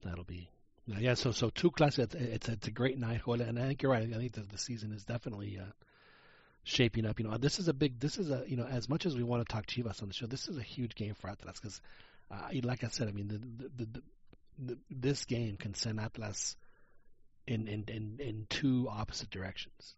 that'll 0.02 0.24
be 0.24 0.48
yeah. 0.86 1.14
So 1.14 1.32
so 1.32 1.50
two 1.50 1.70
classes. 1.70 2.04
It's 2.04 2.14
it's, 2.14 2.48
it's 2.48 2.68
a 2.68 2.70
great 2.70 2.98
night, 2.98 3.22
and 3.26 3.58
I 3.58 3.66
think 3.66 3.82
you're 3.82 3.92
right. 3.92 4.02
I 4.02 4.16
think 4.16 4.32
the, 4.32 4.42
the 4.42 4.58
season 4.58 4.92
is 4.92 5.04
definitely 5.04 5.58
uh, 5.58 5.70
shaping 6.64 7.06
up. 7.06 7.18
You 7.18 7.28
know, 7.28 7.36
this 7.38 7.58
is 7.58 7.68
a 7.68 7.74
big. 7.74 8.00
This 8.00 8.18
is 8.18 8.30
a 8.30 8.44
you 8.46 8.56
know 8.56 8.66
as 8.66 8.88
much 8.88 9.06
as 9.06 9.16
we 9.16 9.22
want 9.22 9.46
to 9.46 9.52
talk 9.52 9.66
Chivas 9.66 10.02
on 10.02 10.08
the 10.08 10.14
show, 10.14 10.26
this 10.26 10.48
is 10.48 10.58
a 10.58 10.62
huge 10.62 10.94
game 10.94 11.14
for 11.14 11.30
Atlas 11.30 11.60
because, 11.60 11.80
uh, 12.30 12.48
like 12.62 12.84
I 12.84 12.88
said, 12.88 13.08
I 13.08 13.12
mean 13.12 13.28
the 13.28 13.38
the, 13.38 13.86
the 13.86 14.02
the 14.58 14.78
this 14.90 15.24
game 15.24 15.56
can 15.56 15.74
send 15.74 16.00
Atlas 16.00 16.56
in 17.46 17.68
in 17.68 17.84
in, 17.88 18.16
in 18.20 18.46
two 18.48 18.88
opposite 18.90 19.30
directions. 19.30 19.94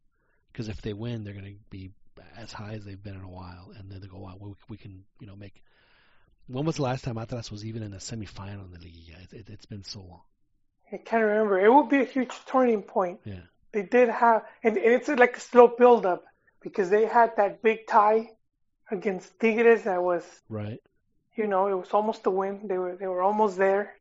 Because 0.52 0.68
if 0.68 0.80
they 0.80 0.92
win, 0.92 1.24
they're 1.24 1.34
going 1.34 1.44
to 1.44 1.60
be 1.68 1.90
as 2.34 2.50
high 2.50 2.72
as 2.72 2.84
they've 2.84 3.02
been 3.02 3.14
in 3.14 3.22
a 3.22 3.28
while, 3.28 3.72
and 3.76 3.90
then 3.90 4.00
they 4.00 4.06
go, 4.06 4.18
"Wow, 4.18 4.36
we, 4.40 4.52
we 4.68 4.76
can 4.76 5.04
you 5.20 5.26
know 5.26 5.36
make." 5.36 5.62
When 6.48 6.64
was 6.64 6.76
the 6.76 6.82
last 6.82 7.04
time 7.04 7.18
Atlas 7.18 7.50
was 7.50 7.64
even 7.64 7.82
in 7.82 7.92
a 7.92 7.96
semifinal 7.96 8.64
in 8.66 8.72
the 8.72 8.78
league? 8.78 9.14
It, 9.22 9.32
it, 9.32 9.50
it's 9.50 9.66
been 9.66 9.82
so 9.82 10.00
long. 10.00 10.22
I 10.92 10.98
can't 10.98 11.24
remember. 11.24 11.58
It 11.58 11.72
would 11.72 11.88
be 11.88 12.00
a 12.00 12.04
huge 12.04 12.32
turning 12.46 12.82
point. 12.82 13.20
Yeah. 13.24 13.40
They 13.72 13.82
did 13.82 14.08
have, 14.08 14.44
and, 14.62 14.76
and 14.76 14.92
it's 14.92 15.08
like 15.08 15.36
a 15.36 15.40
slow 15.40 15.66
build 15.66 16.06
up 16.06 16.24
because 16.62 16.88
they 16.88 17.06
had 17.06 17.32
that 17.36 17.62
big 17.62 17.86
tie 17.86 18.30
against 18.90 19.38
Tigres 19.40 19.82
that 19.84 20.02
was 20.02 20.22
right. 20.48 20.80
You 21.34 21.46
know, 21.46 21.66
it 21.66 21.74
was 21.74 21.90
almost 21.92 22.24
a 22.26 22.30
win. 22.30 22.60
They 22.64 22.78
were 22.78 22.96
they 22.96 23.06
were 23.06 23.22
almost 23.22 23.58
there. 23.58 23.94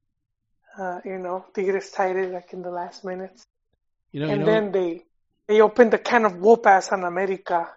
Uh, 0.78 1.00
you 1.04 1.18
know, 1.18 1.46
Tigres 1.54 1.92
tied 1.92 2.16
it 2.16 2.32
like 2.32 2.54
in 2.54 2.62
the 2.62 2.70
last 2.70 3.04
minutes. 3.04 3.46
You 4.12 4.22
know, 4.22 4.30
and 4.30 4.40
you 4.42 4.46
know, 4.46 4.52
then 4.52 4.72
they 4.72 5.04
they 5.48 5.62
opened 5.62 5.92
the 5.92 5.98
can 5.98 6.26
of 6.26 6.38
whoop 6.38 6.66
ass 6.66 6.92
on 6.92 7.04
America. 7.04 7.70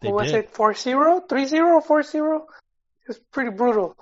They 0.00 0.08
what 0.08 0.24
was 0.24 0.32
did. 0.32 0.44
it 0.46 0.54
4-0, 0.54 1.28
3-0, 1.28 1.86
4-0? 1.86 2.42
It 3.06 3.10
was 3.10 3.18
pretty 3.30 3.50
brutal. 3.50 3.96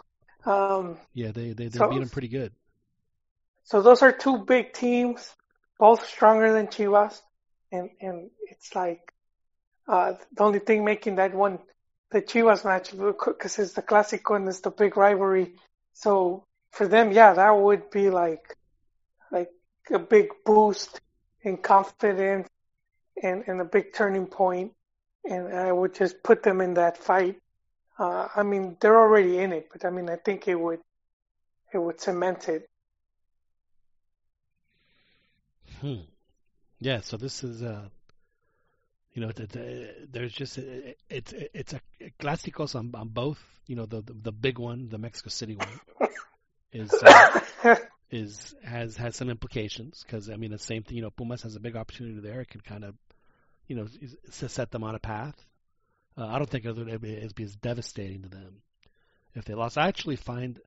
Um, 0.46 0.98
yeah, 1.12 1.30
they 1.32 1.52
they, 1.52 1.68
they 1.68 1.78
so- 1.78 1.88
beat 1.90 2.00
them 2.00 2.08
pretty 2.08 2.28
good. 2.28 2.52
so 3.64 3.82
those 3.82 4.02
are 4.02 4.12
two 4.12 4.38
big 4.38 4.72
teams, 4.72 5.34
both 5.78 6.06
stronger 6.06 6.52
than 6.52 6.68
Chivas, 6.68 7.20
and 7.70 7.90
and 8.00 8.30
it's 8.50 8.74
like 8.74 9.12
uh, 9.88 10.14
the 10.32 10.42
only 10.42 10.58
thing 10.58 10.84
making 10.84 11.16
that 11.16 11.34
one 11.34 11.58
the 12.10 12.22
Chivas 12.22 12.64
match 12.64 12.92
because 12.92 13.58
it's 13.58 13.74
the 13.74 13.82
Clásico 13.82 14.36
and 14.36 14.48
it's 14.48 14.60
the 14.60 14.70
big 14.70 14.96
rivalry. 14.96 15.54
So 15.92 16.44
for 16.72 16.86
them, 16.88 17.12
yeah, 17.12 17.34
that 17.34 17.50
would 17.50 17.90
be 17.90 18.08
like 18.10 18.56
like 19.30 19.50
a 19.92 19.98
big 19.98 20.28
boost 20.46 21.00
in 21.42 21.58
confidence 21.58 22.48
and 23.22 23.44
and 23.46 23.60
a 23.60 23.64
big 23.64 23.92
turning 23.92 24.26
point, 24.26 24.72
and 25.24 25.54
I 25.54 25.72
would 25.72 25.94
just 25.94 26.22
put 26.22 26.42
them 26.42 26.60
in 26.62 26.74
that 26.74 26.96
fight. 26.98 27.36
Uh, 27.98 28.28
I 28.34 28.42
mean, 28.42 28.76
they're 28.80 28.98
already 28.98 29.38
in 29.38 29.52
it, 29.52 29.68
but 29.72 29.84
I 29.84 29.90
mean, 29.90 30.08
I 30.10 30.16
think 30.16 30.48
it 30.48 30.56
would 30.56 30.80
it 31.72 31.78
would 31.78 32.00
cement 32.00 32.48
it. 32.48 32.68
Hmm. 35.80 36.00
Yeah. 36.80 37.00
So 37.00 37.16
this 37.16 37.44
is 37.44 37.62
uh, 37.62 37.88
you 39.14 39.22
know, 39.22 39.30
th- 39.30 39.50
th- 39.50 39.90
there's 40.10 40.32
just 40.32 40.58
it, 40.58 40.98
it's 41.08 41.32
it's 41.32 41.72
a 41.72 41.80
clásicos 42.20 42.74
on, 42.74 42.90
on 42.94 43.08
both. 43.08 43.40
You 43.66 43.76
know, 43.76 43.86
the, 43.86 44.02
the 44.02 44.12
the 44.12 44.32
big 44.32 44.58
one, 44.58 44.88
the 44.88 44.98
Mexico 44.98 45.30
City 45.30 45.56
one, 45.56 46.10
is 46.72 46.92
uh, 46.92 47.40
is 48.10 48.54
has 48.64 48.96
has 48.96 49.16
some 49.16 49.30
implications 49.30 50.04
because 50.04 50.28
I 50.28 50.36
mean 50.36 50.50
the 50.50 50.58
same 50.58 50.82
thing. 50.82 50.96
You 50.96 51.02
know, 51.02 51.10
Pumas 51.10 51.42
has 51.42 51.54
a 51.54 51.60
big 51.60 51.76
opportunity 51.76 52.20
there. 52.20 52.40
It 52.40 52.50
could 52.50 52.64
kind 52.64 52.84
of, 52.84 52.96
you 53.68 53.76
know, 53.76 53.86
set 54.30 54.70
them 54.72 54.82
on 54.82 54.96
a 54.96 54.98
path. 54.98 55.36
Uh, 56.16 56.26
I 56.26 56.38
don't 56.38 56.48
think 56.48 56.64
it 56.64 56.76
would 56.76 57.00
be, 57.00 57.12
it'd 57.14 57.34
be 57.34 57.44
as 57.44 57.56
devastating 57.56 58.22
to 58.22 58.28
them 58.28 58.62
if 59.34 59.44
they 59.44 59.54
lost. 59.54 59.78
I 59.78 59.88
actually 59.88 60.16
find 60.16 60.60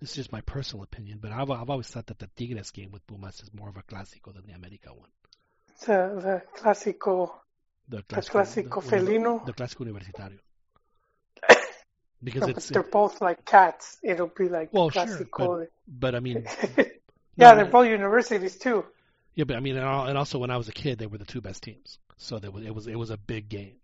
this 0.00 0.10
is 0.10 0.16
just 0.16 0.32
my 0.32 0.40
personal 0.42 0.82
opinion, 0.84 1.18
but 1.20 1.32
I've 1.32 1.50
I've 1.50 1.70
always 1.70 1.88
thought 1.88 2.06
that 2.06 2.18
the 2.18 2.28
Tigres 2.36 2.70
game 2.70 2.90
with 2.92 3.06
Pumas 3.06 3.40
is 3.40 3.52
more 3.54 3.68
of 3.68 3.76
a 3.76 3.82
clásico 3.82 4.32
than 4.34 4.46
the 4.46 4.52
America 4.54 4.88
one. 4.94 5.08
the 5.86 5.96
the 6.20 6.42
clásico 6.58 7.30
The 7.88 8.02
the 8.08 8.22
clásico 8.22 8.82
felino. 8.82 9.44
the 9.44 9.52
clásico 9.52 9.84
universitario. 9.86 10.38
Because 12.24 12.42
No, 12.42 12.48
it's 12.48 12.68
they're 12.68 12.82
both 12.82 13.20
like 13.20 13.44
cats. 13.44 13.98
It'll 14.02 14.28
be 14.28 14.48
like 14.48 14.72
well, 14.72 14.88
sure, 14.90 15.28
but, 15.36 15.68
but 15.86 16.14
I 16.14 16.20
mean, 16.20 16.46
yeah, 17.36 17.52
no, 17.52 17.56
they're 17.56 17.66
both 17.66 17.86
universities 17.88 18.56
too. 18.56 18.84
Yeah, 19.34 19.44
but 19.44 19.56
I 19.56 19.60
mean, 19.60 19.76
and 19.76 20.08
and 20.08 20.18
also 20.18 20.38
when 20.38 20.50
I 20.50 20.56
was 20.56 20.68
a 20.68 20.72
kid, 20.72 20.98
they 20.98 21.06
were 21.06 21.18
the 21.18 21.26
two 21.26 21.42
best 21.42 21.62
teams, 21.62 21.98
so 22.16 22.38
there 22.38 22.50
was 22.50 22.64
it 22.64 22.74
was 22.74 22.86
it 22.86 22.96
was 22.96 23.10
a 23.10 23.18
big 23.18 23.50
game. 23.50 23.76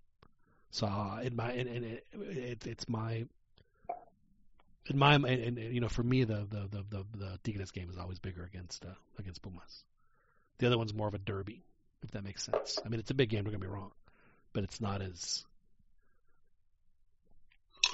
So 0.72 0.86
uh, 0.86 1.20
in 1.22 1.36
my 1.36 1.52
it, 1.52 2.04
it, 2.14 2.66
it's 2.66 2.88
my 2.88 3.26
in 4.86 4.98
my 4.98 5.14
and, 5.14 5.58
you 5.58 5.80
know 5.80 5.88
for 5.88 6.02
me 6.02 6.24
the 6.24 6.46
the 6.48 6.66
the 6.70 6.84
the, 6.88 7.06
the 7.18 7.38
Tigres 7.44 7.70
game 7.70 7.90
is 7.90 7.98
always 7.98 8.18
bigger 8.18 8.42
against 8.42 8.84
uh, 8.86 8.88
against 9.18 9.42
Pumas. 9.42 9.84
The 10.58 10.66
other 10.66 10.78
one's 10.78 10.94
more 10.94 11.08
of 11.08 11.14
a 11.14 11.18
derby, 11.18 11.62
if 12.02 12.12
that 12.12 12.24
makes 12.24 12.42
sense. 12.44 12.78
I 12.84 12.88
mean, 12.88 13.00
it's 13.00 13.10
a 13.10 13.14
big 13.14 13.28
game. 13.28 13.44
Don't 13.44 13.52
get 13.52 13.60
me 13.60 13.66
wrong, 13.66 13.90
but 14.54 14.64
it's 14.64 14.80
not 14.80 15.02
as. 15.02 15.44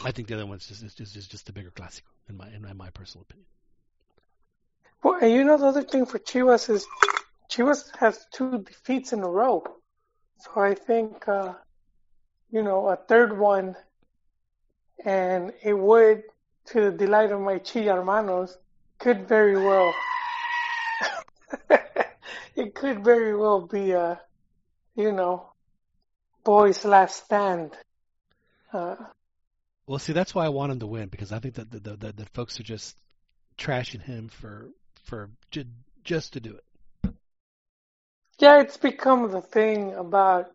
I 0.04 0.12
think 0.12 0.28
the 0.28 0.34
other 0.34 0.46
one's 0.46 0.68
just 0.68 0.82
just, 0.96 1.14
just 1.14 1.30
just 1.32 1.48
a 1.48 1.52
bigger 1.52 1.72
clásico 1.72 2.02
in 2.28 2.36
my 2.36 2.46
in 2.48 2.76
my 2.76 2.90
personal 2.90 3.22
opinion. 3.22 3.48
Well, 5.02 5.18
and 5.20 5.32
you 5.32 5.42
know 5.42 5.58
the 5.58 5.66
other 5.66 5.82
thing 5.82 6.06
for 6.06 6.20
Chivas 6.20 6.70
is 6.70 6.86
Chivas 7.50 7.96
has 7.96 8.24
two 8.32 8.62
defeats 8.62 9.12
in 9.12 9.20
a 9.20 9.28
row. 9.28 9.64
So 10.38 10.60
I 10.60 10.74
think 10.74 11.26
uh 11.26 11.54
you 12.50 12.62
know 12.62 12.88
a 12.88 12.96
third 12.96 13.38
one 13.38 13.76
and 15.04 15.52
it 15.62 15.74
would 15.74 16.22
to 16.66 16.90
the 16.90 16.90
delight 16.90 17.32
of 17.32 17.40
my 17.40 17.58
Chi 17.58 17.82
hermanos 17.82 18.56
could 18.98 19.28
very 19.28 19.56
well 19.56 19.94
it 22.56 22.74
could 22.74 23.04
very 23.04 23.36
well 23.36 23.60
be 23.66 23.92
a 23.92 24.20
you 24.96 25.12
know 25.12 25.52
boys 26.44 26.84
last 26.84 27.24
stand. 27.24 27.76
Uh 28.72 28.96
Well, 29.86 29.98
see, 29.98 30.12
that's 30.12 30.34
why 30.34 30.44
I 30.44 30.50
want 30.50 30.72
him 30.72 30.80
to 30.80 30.86
win 30.86 31.08
because 31.08 31.32
I 31.32 31.38
think 31.38 31.54
that 31.54 31.70
the, 31.70 31.80
the, 31.80 31.96
the, 31.96 32.12
the 32.12 32.26
folks 32.26 32.58
are 32.60 32.64
just 32.64 32.96
trashing 33.56 34.02
him 34.02 34.28
for 34.28 34.70
for 35.04 35.30
ju- 35.50 35.64
just 36.04 36.32
to 36.34 36.40
do 36.40 36.56
it. 36.56 37.12
Yeah, 38.38 38.60
it's 38.60 38.76
become 38.76 39.30
the 39.30 39.40
thing 39.42 39.94
about. 39.94 40.52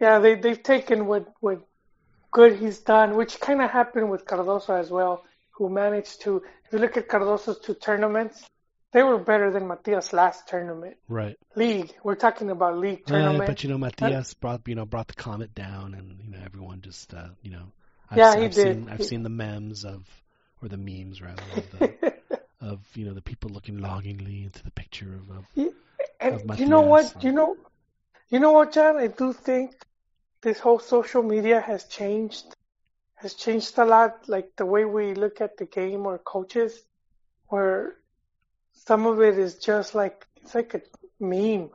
Yeah, 0.00 0.18
they 0.18 0.34
they've 0.34 0.62
taken 0.62 1.06
what 1.06 1.26
what 1.40 1.60
good 2.30 2.56
he's 2.56 2.78
done, 2.80 3.16
which 3.16 3.40
kind 3.40 3.62
of 3.62 3.70
happened 3.70 4.10
with 4.10 4.24
Cardozo 4.26 4.74
as 4.74 4.90
well, 4.90 5.24
who 5.52 5.68
managed 5.68 6.22
to. 6.22 6.42
If 6.66 6.72
you 6.72 6.78
look 6.80 6.96
at 6.96 7.08
Cardozo's 7.08 7.58
two 7.60 7.74
tournaments, 7.74 8.44
they 8.92 9.02
were 9.02 9.18
better 9.18 9.50
than 9.50 9.66
Matias' 9.66 10.12
last 10.12 10.48
tournament. 10.48 10.96
Right. 11.08 11.36
League, 11.54 11.94
we're 12.02 12.14
talking 12.16 12.50
about 12.50 12.76
league 12.78 13.02
Uh, 13.06 13.10
tournament. 13.10 13.46
but 13.46 13.62
you 13.64 13.70
know, 13.70 13.78
Matias 13.78 14.34
brought 14.34 14.66
you 14.68 14.74
know 14.74 14.84
brought 14.84 15.08
the 15.08 15.14
comet 15.14 15.54
down, 15.54 15.94
and 15.94 16.20
you 16.22 16.30
know 16.30 16.38
everyone 16.44 16.80
just 16.82 17.14
uh, 17.14 17.28
you 17.42 17.50
know. 17.52 17.72
I've, 18.10 18.18
Yeah, 18.18 18.36
he 18.36 18.44
I've 18.44 18.54
did. 18.54 18.76
Seen, 18.76 18.88
I've 18.90 18.98
He- 18.98 19.04
seen 19.04 19.22
the 19.24 19.28
memes 19.30 19.84
of, 19.84 20.06
or 20.62 20.68
the 20.68 20.76
memes 20.76 21.20
rather, 21.20 21.42
of, 21.56 21.70
the, 21.78 22.14
of 22.60 22.80
you 22.94 23.04
know 23.06 23.14
the 23.14 23.22
people 23.22 23.50
looking 23.50 23.78
longingly 23.78 24.44
into 24.44 24.62
the 24.62 24.70
picture 24.70 25.12
of. 25.14 25.30
of 25.38 25.44
and 26.20 26.34
of 26.50 26.60
you 26.60 26.66
know 26.66 26.82
Matias 26.84 27.14
what? 27.14 27.24
You 27.24 27.32
know, 27.32 27.56
you 28.28 28.38
know 28.38 28.52
what, 28.52 28.72
John? 28.72 28.96
I 28.96 29.06
do 29.08 29.32
think 29.32 29.72
this 30.42 30.58
whole 30.58 30.78
social 30.78 31.22
media 31.22 31.60
has 31.60 31.84
changed, 31.84 32.44
has 33.14 33.34
changed 33.34 33.78
a 33.78 33.84
lot. 33.84 34.28
Like 34.28 34.50
the 34.56 34.66
way 34.66 34.84
we 34.84 35.14
look 35.14 35.40
at 35.40 35.56
the 35.56 35.66
game 35.66 36.06
or 36.06 36.18
coaches, 36.18 36.82
where 37.48 37.94
some 38.72 39.06
of 39.06 39.20
it 39.20 39.38
is 39.38 39.56
just 39.56 39.94
like 39.94 40.26
it's 40.42 40.54
like 40.54 40.74
a 40.74 40.82
meme, 41.20 41.70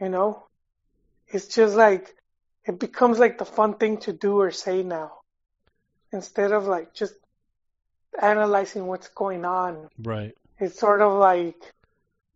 you 0.00 0.08
know. 0.08 0.46
It's 1.28 1.48
just 1.48 1.74
like 1.76 2.14
it 2.64 2.78
becomes 2.78 3.18
like 3.18 3.38
the 3.38 3.44
fun 3.44 3.74
thing 3.74 3.98
to 3.98 4.12
do 4.12 4.40
or 4.40 4.50
say 4.50 4.82
now, 4.82 5.12
instead 6.12 6.52
of 6.52 6.66
like 6.66 6.94
just 6.94 7.14
analyzing 8.20 8.86
what's 8.86 9.08
going 9.08 9.44
on 9.44 9.88
right. 10.02 10.34
it's 10.58 10.78
sort 10.78 11.00
of 11.00 11.14
like 11.14 11.56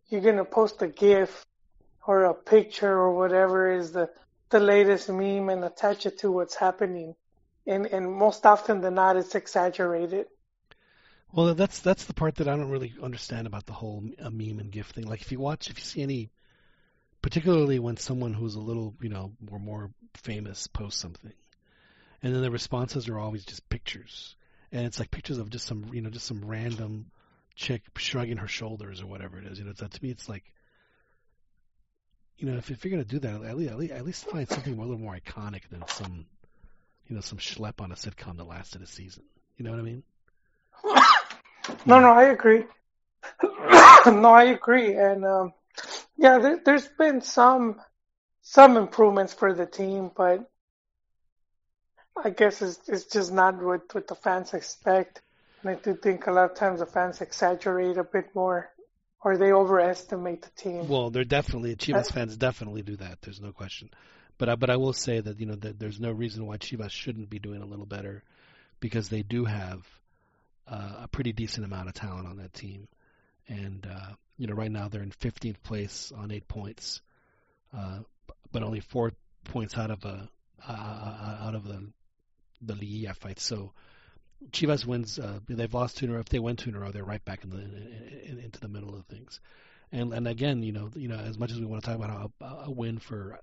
you're 0.09 0.21
gonna 0.21 0.45
post 0.45 0.81
a 0.83 0.89
GIF 0.89 1.45
or 2.07 2.25
a 2.25 2.35
picture 2.35 2.93
or 2.93 3.15
whatever 3.15 3.73
is 3.73 3.93
the 3.93 4.11
the 4.51 4.61
latest 4.61 5.09
meme 5.09 5.49
and 5.49 5.65
attach 5.65 6.07
it 6.07 6.19
to 6.19 6.31
what's 6.31 6.55
happening, 6.55 7.15
and 7.67 7.87
and 7.87 8.11
most 8.11 8.47
often 8.47 8.81
than 8.81 8.95
not, 8.95 9.17
it's 9.17 9.35
exaggerated. 9.35 10.27
Well, 11.33 11.55
that's 11.55 11.81
that's 11.81 12.05
the 12.05 12.15
part 12.15 12.37
that 12.37 12.49
I 12.49 12.57
don't 12.57 12.71
really 12.71 12.95
understand 13.03 13.47
about 13.47 13.67
the 13.67 13.73
whole 13.73 14.05
uh, 14.23 14.31
meme 14.31 14.61
and 14.61 14.71
GIF 14.71 14.91
thing. 14.91 15.07
Like, 15.07 15.21
if 15.21 15.33
you 15.33 15.41
watch, 15.41 15.69
if 15.69 15.79
you 15.79 15.85
see 15.85 16.03
any, 16.03 16.31
particularly 17.21 17.79
when 17.79 17.97
someone 17.97 18.33
who's 18.33 18.55
a 18.55 18.61
little, 18.61 18.95
you 19.03 19.09
know, 19.09 19.33
more 19.41 19.59
more 19.59 19.91
famous 20.15 20.69
posts 20.69 21.01
something, 21.01 21.33
and 22.23 22.35
then 22.35 22.43
the 22.43 22.51
responses 22.51 23.09
are 23.09 23.19
always 23.19 23.45
just 23.45 23.69
pictures, 23.69 24.37
and 24.71 24.87
it's 24.87 25.01
like 25.01 25.11
pictures 25.11 25.39
of 25.39 25.51
just 25.51 25.67
some, 25.67 25.91
you 25.93 26.01
know, 26.01 26.11
just 26.11 26.27
some 26.27 26.45
random 26.45 27.11
chick 27.57 27.83
shrugging 27.97 28.37
her 28.37 28.49
shoulders 28.49 29.03
or 29.03 29.07
whatever 29.07 29.39
it 29.39 29.47
is. 29.47 29.59
You 29.59 29.65
know, 29.65 29.73
that 29.73 29.91
to 29.91 30.03
me, 30.03 30.11
it's 30.11 30.29
like, 30.29 30.45
you 32.39 32.51
know, 32.51 32.57
if, 32.59 32.71
if 32.71 32.85
you're 32.85 32.91
gonna 32.91 33.05
do 33.05 33.19
that, 33.21 33.43
at 33.43 33.57
least, 33.57 33.71
at 33.71 33.79
least 33.79 33.93
at 33.93 34.05
least 34.05 34.27
find 34.27 34.49
something 34.49 34.77
a 34.77 34.81
little 34.81 34.99
more 34.99 35.17
iconic 35.17 35.69
than 35.71 35.87
some, 35.89 36.27
you 37.09 37.15
know, 37.15 37.21
some 37.21 37.39
schlep 37.39 37.81
on 37.81 37.93
a 37.93 37.95
sitcom 37.95 38.37
that 38.37 38.45
lasted 38.45 38.83
a 38.83 38.87
season. 38.87 39.25
You 39.57 39.65
know 39.65 39.71
what 39.71 39.81
I 39.81 39.83
mean? 39.83 40.03
No, 41.85 41.99
no, 41.99 42.13
I 42.13 42.27
agree. 42.27 42.65
no, 43.43 44.31
I 44.31 44.45
agree, 44.45 44.95
and 44.95 45.25
um, 45.25 45.53
yeah, 46.17 46.39
there, 46.39 46.61
there's 46.65 46.87
been 46.87 47.21
some 47.21 47.81
some 48.43 48.77
improvements 48.77 49.33
for 49.33 49.53
the 49.53 49.67
team, 49.67 50.13
but 50.17 50.49
I 52.23 52.31
guess 52.31 52.63
it's 52.63 52.89
it's 52.89 53.07
just 53.07 53.33
not 53.33 53.61
what 53.61 53.93
what 53.93 54.07
the 54.07 54.15
fans 54.15 54.55
expect. 54.55 55.23
And 55.63 55.71
I 55.71 55.75
do 55.75 55.95
think 55.95 56.27
a 56.27 56.33
lot 56.33 56.53
of 56.53 56.57
times 56.57 56.81
the 56.81 56.87
fans 56.87 57.21
exaggerate 57.21 57.99
a 57.99 58.05
bit 58.05 58.35
more, 58.35 58.71
or 59.23 59.37
they 59.37 59.53
overestimate 59.53 60.43
the 60.43 60.51
team. 60.51 60.89
Well, 60.89 61.11
they're 61.11 61.25
definitely 61.25 61.75
Chivas 61.77 62.13
fans 62.13 62.37
definitely 62.37 62.83
do 62.83 62.97
that. 62.97 63.23
There's 63.23 63.41
no 63.41 63.53
question. 63.53 63.91
But 64.39 64.49
I, 64.51 64.55
but 64.57 64.71
I 64.71 64.77
will 64.77 64.93
say 64.93 65.21
that 65.21 65.41
you 65.41 65.47
know 65.47 65.57
that 65.57 65.79
there's 65.79 65.99
no 65.99 66.13
reason 66.13 66.47
why 66.47 66.59
Chivas 66.59 66.91
shouldn't 66.91 67.31
be 67.31 67.39
doing 67.39 67.63
a 67.63 67.67
little 67.67 67.87
better, 67.87 68.23
because 68.81 69.09
they 69.09 69.23
do 69.23 69.45
have 69.45 69.87
uh, 70.69 71.03
a 71.05 71.09
pretty 71.09 71.33
decent 71.33 71.65
amount 71.65 71.89
of 71.89 71.95
talent 71.95 72.27
on 72.27 72.37
that 72.39 72.53
team, 72.53 72.89
and 73.49 73.87
uh, 73.91 74.13
you 74.37 74.47
know 74.47 74.55
right 74.55 74.71
now 74.71 74.89
they're 74.89 75.03
in 75.03 75.11
15th 75.11 75.63
place 75.63 76.13
on 76.15 76.31
eight 76.31 76.47
points, 76.49 77.01
uh, 77.77 78.01
but 78.53 78.63
only 78.63 78.81
four 78.81 79.13
points 79.45 79.77
out 79.79 79.91
of 79.91 80.05
a 80.05 80.29
uh, 80.69 81.39
out 81.41 81.55
of 81.55 81.65
the 81.65 81.87
the 82.61 82.75
Liguilla 82.75 83.17
fight. 83.17 83.41
So 83.41 83.73
Chivas 84.53 84.85
wins. 84.87 85.19
Uh, 85.19 85.41
they've 85.49 85.73
lost 85.75 85.99
two 85.99 86.07
in 86.07 86.11
a 86.13 86.15
row. 86.15 86.21
If 86.21 86.29
they 86.29 86.39
win 86.39 86.57
two 86.57 86.71
in 86.71 86.77
a 86.77 86.81
row, 86.81 86.93
they're 86.93 87.05
right 87.05 87.25
back 87.25 87.45
in 87.45 87.51
the 87.51 87.59
in, 87.59 88.39
into 88.41 88.61
the 88.61 88.69
middle 88.69 88.95
of 88.95 89.07
things. 89.07 89.41
And 89.93 90.13
and 90.13 90.29
again, 90.29 90.63
you 90.63 90.73
know, 90.73 90.91
you 90.95 91.09
know, 91.09 91.17
as 91.17 91.39
much 91.39 91.53
as 91.53 91.61
we 91.61 91.67
want 91.67 91.83
to 91.83 91.91
talk 91.91 91.97
about 91.97 92.11
how 92.11 92.33
a, 92.41 92.65
a 92.67 92.71
win 92.71 92.99
for 92.99 93.39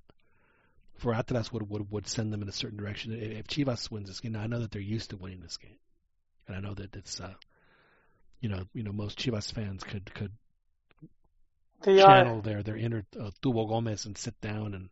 for 0.97 1.13
Atlas 1.13 1.51
would, 1.51 1.69
would 1.69 1.91
would 1.91 2.07
send 2.07 2.31
them 2.33 2.41
in 2.41 2.49
a 2.49 2.53
certain 2.53 2.77
direction. 2.77 3.13
If 3.13 3.47
Chivas 3.47 3.91
wins 3.91 4.07
this 4.09 4.19
game, 4.21 4.35
I 4.35 4.47
know 4.47 4.59
that 4.59 4.71
they're 4.71 4.81
used 4.81 5.11
to 5.11 5.17
winning 5.17 5.41
this 5.41 5.57
game, 5.57 5.77
and 6.47 6.55
I 6.55 6.59
know 6.61 6.73
that 6.75 6.95
it's 6.95 7.19
uh, 7.19 7.33
you 8.41 8.49
know, 8.49 8.65
you 8.73 8.83
know, 8.83 8.91
most 8.91 9.19
Chivas 9.19 9.51
fans 9.51 9.83
could 9.83 10.13
could 10.13 10.31
They 11.81 11.97
channel 11.97 12.41
are. 12.41 12.41
their 12.41 12.63
their 12.63 12.77
inner 12.77 13.05
uh, 13.19 13.31
Tubo 13.41 13.67
Gomez 13.67 14.05
and 14.05 14.17
sit 14.17 14.39
down 14.41 14.73
and 14.73 14.89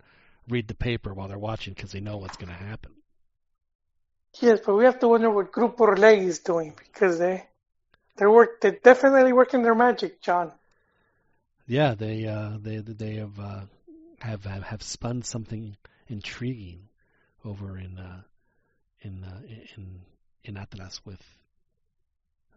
read 0.47 0.67
the 0.67 0.75
paper 0.75 1.13
while 1.13 1.27
they're 1.27 1.37
watching 1.39 1.73
because 1.73 1.91
they 1.91 1.99
know 2.01 2.17
what's 2.17 2.37
going 2.37 2.49
to 2.49 2.55
happen. 2.55 2.91
Yes, 4.39 4.61
but 4.65 4.75
we 4.75 4.85
have 4.85 4.99
to 4.99 5.07
wonder 5.07 5.29
what 5.29 5.51
Grupo 5.51 5.77
Orlegi 5.77 6.23
is 6.23 6.39
doing 6.39 6.73
because 6.77 7.19
they 7.19 7.45
they're 8.15 8.31
work 8.31 8.61
they're 8.61 8.71
definitely 8.71 9.33
working 9.33 9.61
their 9.61 9.75
magic, 9.75 10.21
John. 10.21 10.51
Yeah, 11.67 11.95
they 11.95 12.25
uh, 12.25 12.57
they 12.59 12.77
they 12.77 13.15
have 13.15 13.39
uh, 13.39 13.61
have 14.19 14.45
have 14.45 14.83
spun 14.83 15.23
something 15.23 15.75
intriguing 16.07 16.87
over 17.43 17.77
in 17.77 17.97
uh, 17.97 18.21
in 19.01 19.23
uh, 19.23 19.41
in 19.75 20.01
in 20.43 20.57
Atlas 20.57 21.01
with 21.05 21.21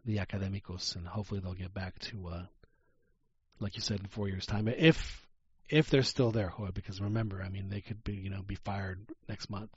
the 0.05 0.19
Académicos, 0.19 0.97
and 0.97 1.07
hopefully 1.07 1.41
they'll 1.41 1.55
get 1.55 1.75
back 1.75 1.99
to 1.99 2.29
uh, 2.29 2.43
like 3.61 3.77
you 3.77 3.83
said 3.83 4.01
in 4.01 4.07
four 4.07 4.29
years' 4.29 4.47
time, 4.47 4.69
if 4.69 5.27
if 5.69 5.89
they're 5.91 6.03
still 6.03 6.31
there, 6.31 6.53
because 6.75 7.01
remember, 7.01 7.43
I 7.43 7.49
mean, 7.49 7.69
they 7.69 7.81
could 7.81 8.05
be 8.05 8.15
you 8.15 8.31
know 8.31 8.43
be 8.43 8.57
fired 8.57 9.01
next 9.29 9.51
month 9.51 9.71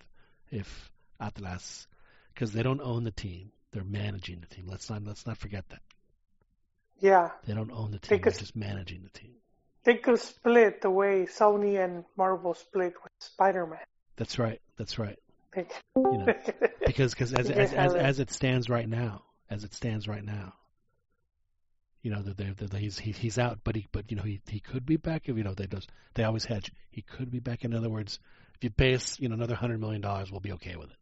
if 0.52 0.92
Atlas 1.20 1.88
because 2.34 2.52
they 2.52 2.64
don't 2.64 2.82
own 2.82 3.04
the 3.04 3.12
team, 3.12 3.52
they're 3.72 3.84
managing 3.84 4.40
the 4.42 4.48
team. 4.48 4.66
Let's 4.68 4.90
not 4.90 5.04
let's 5.04 5.26
not 5.26 5.38
forget 5.38 5.68
that 5.70 5.82
Yeah, 7.00 7.32
they 7.46 7.54
don't 7.54 7.72
own 7.72 7.92
the 7.92 8.00
They 8.00 8.18
team; 8.18 8.22
they're 8.22 8.32
just 8.32 8.56
managing 8.56 9.04
the 9.04 9.10
team. 9.10 9.36
they 9.84 9.96
could 9.98 10.20
split 10.20 10.82
the 10.82 10.90
way 10.92 11.26
Sony 11.26 11.84
and 11.84 12.04
Marvel 12.18 12.54
split 12.54 12.94
with 13.04 13.12
Spider-Man. 13.20 13.80
That's 14.18 14.38
right. 14.40 14.62
That's 14.78 14.98
right. 15.00 15.18
You 15.56 16.18
know, 16.18 16.34
because 16.86 17.14
cause 17.16 17.34
as, 17.34 17.50
as 17.50 17.74
as 17.74 17.94
it. 17.94 18.00
as 18.02 18.20
it 18.20 18.32
stands 18.32 18.70
right 18.70 18.88
now, 18.88 19.24
as 19.50 19.64
it 19.64 19.74
stands 19.74 20.08
right 20.08 20.24
now, 20.24 20.54
you 22.02 22.12
know 22.12 22.22
that 22.22 22.38
they 22.38 22.80
he's 22.80 23.00
he, 23.00 23.12
he's 23.12 23.38
out, 23.40 23.60
but 23.64 23.76
he 23.76 23.88
but 23.92 24.10
you 24.12 24.18
know 24.18 24.24
he 24.24 24.42
he 24.48 24.60
could 24.60 24.86
be 24.86 24.98
back 24.98 25.28
if 25.30 25.38
you 25.38 25.44
know 25.44 25.54
they 25.54 25.66
does 25.68 25.88
they 26.14 26.24
always 26.24 26.46
hedge. 26.46 26.72
He 26.92 27.02
could 27.02 27.32
be 27.32 27.40
back. 27.40 27.64
In 27.66 27.74
other 27.74 27.90
words, 27.90 28.20
if 28.56 28.64
you 28.64 28.70
pay 28.70 28.94
us 28.94 29.20
you 29.20 29.30
know 29.30 29.36
another 29.36 29.56
hundred 29.56 29.80
million 29.80 30.02
dollars, 30.02 30.32
we'll 30.32 30.40
be 30.42 30.54
okay 30.54 30.76
with 30.76 30.90
it. 30.92 30.98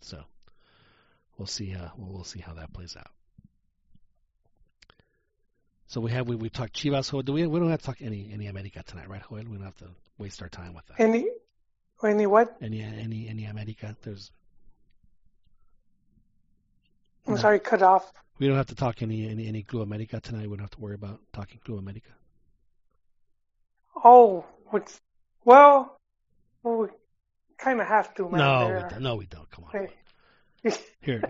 So 0.00 0.22
we'll 1.38 1.46
see. 1.46 1.74
Uh, 1.74 1.88
we'll, 1.96 2.12
we'll 2.14 2.24
see 2.24 2.40
how 2.40 2.54
that 2.54 2.72
plays 2.72 2.96
out. 2.96 3.10
So 5.86 6.00
we 6.00 6.10
have 6.12 6.28
we 6.28 6.36
we 6.36 6.48
talked 6.50 6.74
Chivas. 6.74 7.10
Joel. 7.10 7.22
Do 7.22 7.32
we 7.32 7.46
we 7.46 7.58
don't 7.58 7.70
have 7.70 7.80
to 7.80 7.86
talk 7.86 8.00
any 8.00 8.30
any 8.32 8.46
America 8.46 8.82
tonight, 8.86 9.08
right, 9.08 9.22
Joel? 9.28 9.44
We 9.44 9.56
don't 9.56 9.64
have 9.64 9.76
to 9.78 9.88
waste 10.18 10.40
our 10.42 10.48
time 10.48 10.74
with 10.74 10.86
that. 10.86 11.00
any 11.00 11.26
any 12.04 12.26
what? 12.26 12.56
Any 12.62 12.82
any 12.82 13.28
any 13.28 13.44
America? 13.44 13.96
There's 14.02 14.30
I'm 17.26 17.34
No. 17.34 17.40
sorry, 17.40 17.60
cut 17.60 17.82
off. 17.82 18.12
We 18.38 18.46
don't 18.48 18.56
have 18.56 18.68
to 18.68 18.74
talk 18.74 19.02
any 19.02 19.28
any 19.28 19.46
any 19.48 19.62
Club 19.62 19.82
America 19.82 20.20
tonight. 20.20 20.48
We 20.48 20.56
don't 20.56 20.60
have 20.60 20.70
to 20.70 20.80
worry 20.80 20.94
about 20.94 21.20
talking 21.32 21.60
Club 21.64 21.78
America. 21.78 22.10
Oh, 24.02 24.44
what's 24.66 25.00
well, 25.44 25.96
well 26.62 26.76
we 26.76 26.88
kind 27.60 27.80
of 27.80 27.86
have 27.86 28.14
to, 28.14 28.28
man. 28.28 28.38
No, 28.38 28.66
we 28.66 28.88
don't. 28.90 29.02
no, 29.02 29.16
we 29.16 29.26
don't. 29.26 29.50
Come 29.50 29.64
on. 29.64 29.88
Hey. 30.62 30.72
Here, 31.00 31.22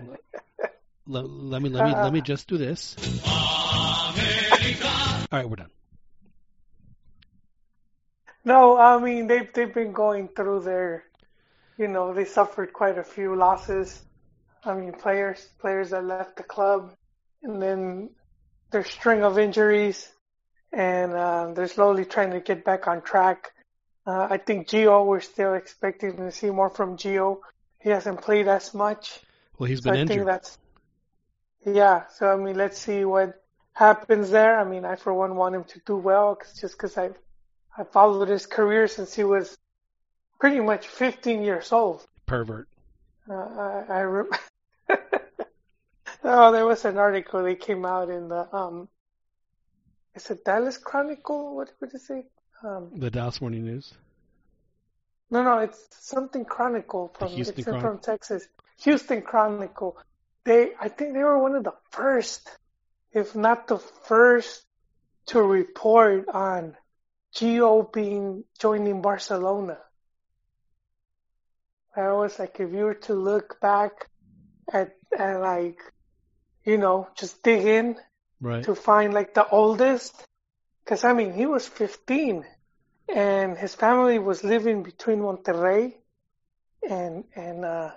let, 1.07 1.29
let 1.29 1.61
me 1.61 1.69
let 1.69 1.85
me 1.85 1.93
let 1.93 2.13
me 2.13 2.21
just 2.21 2.47
do 2.47 2.57
this. 2.57 2.95
All 5.31 5.39
right, 5.39 5.49
we're 5.49 5.55
done. 5.55 5.71
No, 8.43 8.77
I 8.77 8.99
mean 8.99 9.27
they've 9.27 9.51
they've 9.53 9.73
been 9.73 9.93
going 9.93 10.27
through 10.27 10.61
their, 10.61 11.03
you 11.77 11.87
know, 11.87 12.13
they 12.13 12.25
suffered 12.25 12.73
quite 12.73 12.97
a 12.97 13.03
few 13.03 13.35
losses. 13.35 14.01
I 14.65 14.73
mean, 14.73 14.91
players 14.93 15.47
players 15.59 15.91
that 15.91 16.03
left 16.05 16.35
the 16.37 16.43
club, 16.43 16.93
and 17.43 17.61
then 17.61 18.09
their 18.71 18.83
string 18.83 19.23
of 19.23 19.39
injuries, 19.39 20.09
and 20.73 21.13
uh, 21.13 21.53
they're 21.53 21.67
slowly 21.67 22.05
trying 22.05 22.31
to 22.31 22.41
get 22.41 22.65
back 22.65 22.87
on 22.87 23.01
track. 23.01 23.51
Uh, 24.05 24.27
I 24.29 24.37
think 24.37 24.67
Gio, 24.67 25.05
we're 25.05 25.19
still 25.21 25.53
expecting 25.53 26.17
to 26.17 26.31
see 26.31 26.49
more 26.49 26.69
from 26.69 26.97
Gio. 26.97 27.39
He 27.79 27.89
hasn't 27.89 28.21
played 28.21 28.47
as 28.47 28.73
much. 28.73 29.19
Well, 29.57 29.67
he's 29.69 29.81
So 29.83 29.91
been 29.91 29.93
I 29.93 29.97
think 30.05 30.11
injured. 30.11 30.27
that's 30.27 30.57
yeah. 31.65 32.07
So 32.15 32.31
I 32.31 32.35
mean, 32.35 32.55
let's 32.55 32.77
see 32.79 33.05
what 33.05 33.41
happens 33.73 34.31
there. 34.31 34.59
I 34.59 34.63
mean, 34.63 34.85
I 34.85 34.95
for 34.95 35.13
one 35.13 35.35
want 35.35 35.55
him 35.55 35.63
to 35.65 35.79
do 35.85 35.95
well, 35.97 36.35
cause, 36.35 36.53
just 36.59 36.75
because 36.75 36.97
I 36.97 37.11
I 37.77 37.83
followed 37.83 38.27
his 38.29 38.45
career 38.47 38.87
since 38.87 39.13
he 39.13 39.23
was 39.23 39.57
pretty 40.39 40.59
much 40.59 40.87
15 40.87 41.43
years 41.43 41.71
old. 41.71 42.05
Pervert. 42.25 42.67
Uh, 43.29 43.33
I, 43.33 43.85
I 43.89 44.01
rem- 44.01 44.29
oh, 46.23 46.51
there 46.51 46.65
was 46.65 46.83
an 46.85 46.97
article 46.97 47.43
that 47.43 47.59
came 47.59 47.85
out 47.85 48.09
in 48.09 48.27
the 48.29 48.53
um, 48.55 48.89
is 50.15 50.29
it 50.31 50.43
Dallas 50.43 50.77
Chronicle? 50.77 51.55
What 51.55 51.71
would 51.79 51.93
it 51.93 52.01
say? 52.01 52.25
Um, 52.63 52.91
The 52.95 53.09
Dallas 53.09 53.41
Morning 53.41 53.65
News. 53.65 53.93
no, 55.31 55.43
no, 55.43 55.59
it's 55.59 55.79
something 55.99 56.45
Chronicle 56.45 57.11
from 57.17 57.29
Houston 57.29 57.55
it's 57.57 57.63
Chronicle? 57.65 57.89
from 57.89 57.99
Texas. 57.99 58.47
Houston 58.83 59.21
Chronicle. 59.21 59.97
They, 60.43 60.71
I 60.79 60.89
think 60.89 61.13
they 61.13 61.23
were 61.23 61.39
one 61.39 61.55
of 61.55 61.63
the 61.63 61.73
first, 61.91 62.49
if 63.13 63.35
not 63.35 63.67
the 63.67 63.77
first, 63.77 64.63
to 65.27 65.41
report 65.41 66.27
on 66.33 66.75
Gio 67.35 67.91
being 67.93 68.43
joining 68.59 69.01
Barcelona. 69.01 69.77
I 71.95 72.11
was 72.13 72.39
like, 72.39 72.59
if 72.59 72.71
you 72.71 72.85
were 72.85 72.93
to 73.05 73.13
look 73.13 73.59
back 73.61 74.07
at, 74.71 74.93
at 75.17 75.39
like, 75.39 75.79
you 76.65 76.77
know, 76.77 77.07
just 77.17 77.41
dig 77.43 77.65
in 77.65 77.97
Right. 78.39 78.63
to 78.63 78.73
find 78.75 79.13
like 79.13 79.33
the 79.35 79.47
oldest, 79.47 80.15
because 80.91 81.05
I 81.05 81.13
mean 81.13 81.31
he 81.31 81.45
was 81.45 81.65
15, 81.65 82.45
and 83.07 83.57
his 83.57 83.73
family 83.73 84.19
was 84.19 84.43
living 84.43 84.83
between 84.83 85.19
Monterrey 85.19 85.93
and 86.89 87.23
and 87.33 87.63
uh 87.63 87.91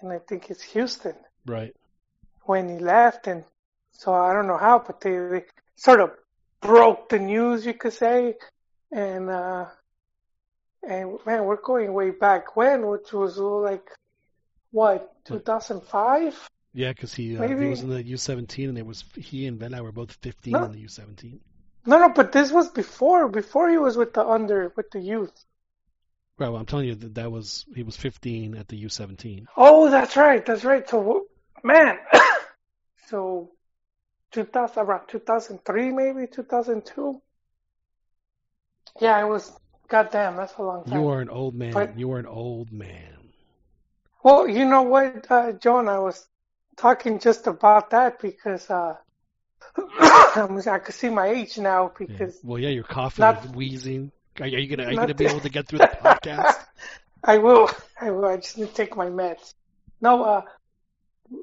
and 0.00 0.12
I 0.12 0.20
think 0.20 0.50
it's 0.50 0.62
Houston 0.62 1.16
Right. 1.46 1.74
when 2.42 2.68
he 2.68 2.78
left, 2.78 3.26
and 3.26 3.42
so 3.90 4.14
I 4.14 4.32
don't 4.32 4.46
know 4.46 4.56
how, 4.56 4.78
but 4.78 5.00
they, 5.00 5.18
they 5.32 5.44
sort 5.74 5.98
of 5.98 6.12
broke 6.60 7.08
the 7.08 7.18
news, 7.18 7.66
you 7.66 7.74
could 7.74 7.92
say, 7.92 8.36
and 8.92 9.28
uh 9.28 9.66
and 10.88 11.18
man, 11.26 11.44
we're 11.44 11.60
going 11.60 11.92
way 11.92 12.10
back 12.10 12.54
when, 12.54 12.86
which 12.86 13.12
was 13.12 13.36
like 13.36 13.90
what 14.70 15.12
2005. 15.24 16.48
Yeah, 16.72 16.92
because 16.92 17.12
he 17.14 17.36
uh, 17.36 17.48
he 17.48 17.66
was 17.66 17.82
in 17.82 17.90
the 17.90 18.04
U17, 18.04 18.68
and 18.68 18.76
there 18.76 18.84
was 18.84 19.02
he 19.16 19.48
and 19.48 19.58
Vela 19.58 19.82
were 19.82 19.90
both 19.90 20.12
15 20.12 20.52
No. 20.52 20.66
in 20.66 20.70
the 20.70 20.84
U17. 20.84 21.40
No, 21.86 21.98
no, 21.98 22.08
but 22.10 22.32
this 22.32 22.52
was 22.52 22.68
before 22.68 23.28
before 23.28 23.70
he 23.70 23.78
was 23.78 23.96
with 23.96 24.12
the 24.14 24.24
under 24.24 24.72
with 24.76 24.90
the 24.90 25.00
youth. 25.00 25.32
Right. 26.38 26.48
Well, 26.48 26.56
I'm 26.60 26.66
telling 26.66 26.86
you 26.86 26.94
that 26.94 27.14
that 27.14 27.30
was 27.32 27.66
he 27.74 27.82
was 27.82 27.96
15 27.96 28.56
at 28.56 28.68
the 28.68 28.82
U17. 28.84 29.44
Oh, 29.56 29.90
that's 29.90 30.16
right, 30.16 30.44
that's 30.44 30.64
right. 30.64 30.88
So, 30.88 31.26
man, 31.62 31.98
so 33.08 33.50
2000 34.32 34.82
around 34.82 35.06
2003 35.08 35.90
maybe 35.90 36.26
2002. 36.26 37.20
Yeah, 39.00 39.20
it 39.24 39.28
was. 39.28 39.52
Goddamn, 39.88 40.36
that's 40.36 40.54
a 40.56 40.62
long 40.62 40.84
time. 40.84 41.00
You 41.00 41.08
are 41.08 41.20
an 41.20 41.28
old 41.28 41.54
man. 41.54 41.72
But- 41.72 41.98
you 41.98 42.12
are 42.12 42.18
an 42.18 42.26
old 42.26 42.70
man. 42.72 43.16
Well, 44.22 44.46
you 44.46 44.66
know 44.66 44.82
what, 44.82 45.26
uh, 45.30 45.52
John, 45.52 45.88
I 45.88 45.98
was 45.98 46.28
talking 46.76 47.18
just 47.18 47.46
about 47.46 47.90
that 47.90 48.20
because 48.20 48.68
uh, 48.70 48.96
I 49.76 50.78
could 50.84 50.94
see 50.94 51.08
my 51.08 51.28
age 51.28 51.58
now 51.58 51.90
Yeah. 51.98 52.06
because 52.06 52.40
Well, 52.42 52.58
yeah, 52.58 52.68
you're 52.70 52.84
coughing, 52.84 53.22
Not- 53.22 53.44
and 53.44 53.54
wheezing. 53.56 54.12
Are, 54.38 54.44
are 54.44 54.48
you 54.48 54.68
gonna 54.74 54.88
are 54.88 54.90
you 54.90 54.96
not- 54.96 55.02
gonna 55.02 55.14
be 55.14 55.26
able 55.30 55.40
to 55.40 55.48
get 55.48 55.68
through 55.68 55.78
the 55.80 55.86
podcast? 56.02 56.56
I 57.22 57.38
will. 57.38 57.68
I 58.00 58.10
will. 58.10 58.24
I 58.24 58.36
just 58.36 58.56
need 58.58 58.68
to 58.68 58.74
take 58.74 58.96
my 58.96 59.06
meds. 59.06 59.54
No, 60.00 60.24
uh, 60.24 60.42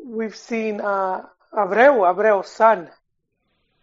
we've 0.05 0.35
seen 0.35 0.81
uh, 0.81 1.23
Abreu, 1.53 2.01
Abreu's 2.11 2.47
son. 2.49 2.89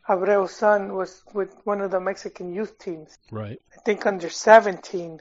Abreu's 0.08 0.50
son 0.50 0.94
was 0.94 1.22
with 1.32 1.54
one 1.64 1.80
of 1.80 1.90
the 1.90 2.00
Mexican 2.00 2.52
youth 2.52 2.78
teams. 2.78 3.16
Right. 3.30 3.60
I 3.72 3.80
think 3.82 4.04
under 4.04 4.28
17. 4.28 5.20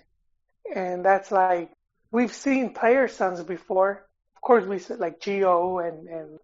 And 0.76 1.06
that's 1.06 1.32
like, 1.32 1.72
we've 2.12 2.34
seen 2.34 2.74
player 2.74 3.08
sons 3.08 3.42
before. 3.44 4.06
Of 4.36 4.42
course, 4.42 4.66
we 4.66 4.80
said 4.80 5.00
like 5.00 5.20
Gio 5.22 5.88
and, 5.88 6.08
and, 6.08 6.40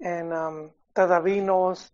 and, 0.00 0.32
um, 0.32 0.70
Tadavinos 0.94 1.90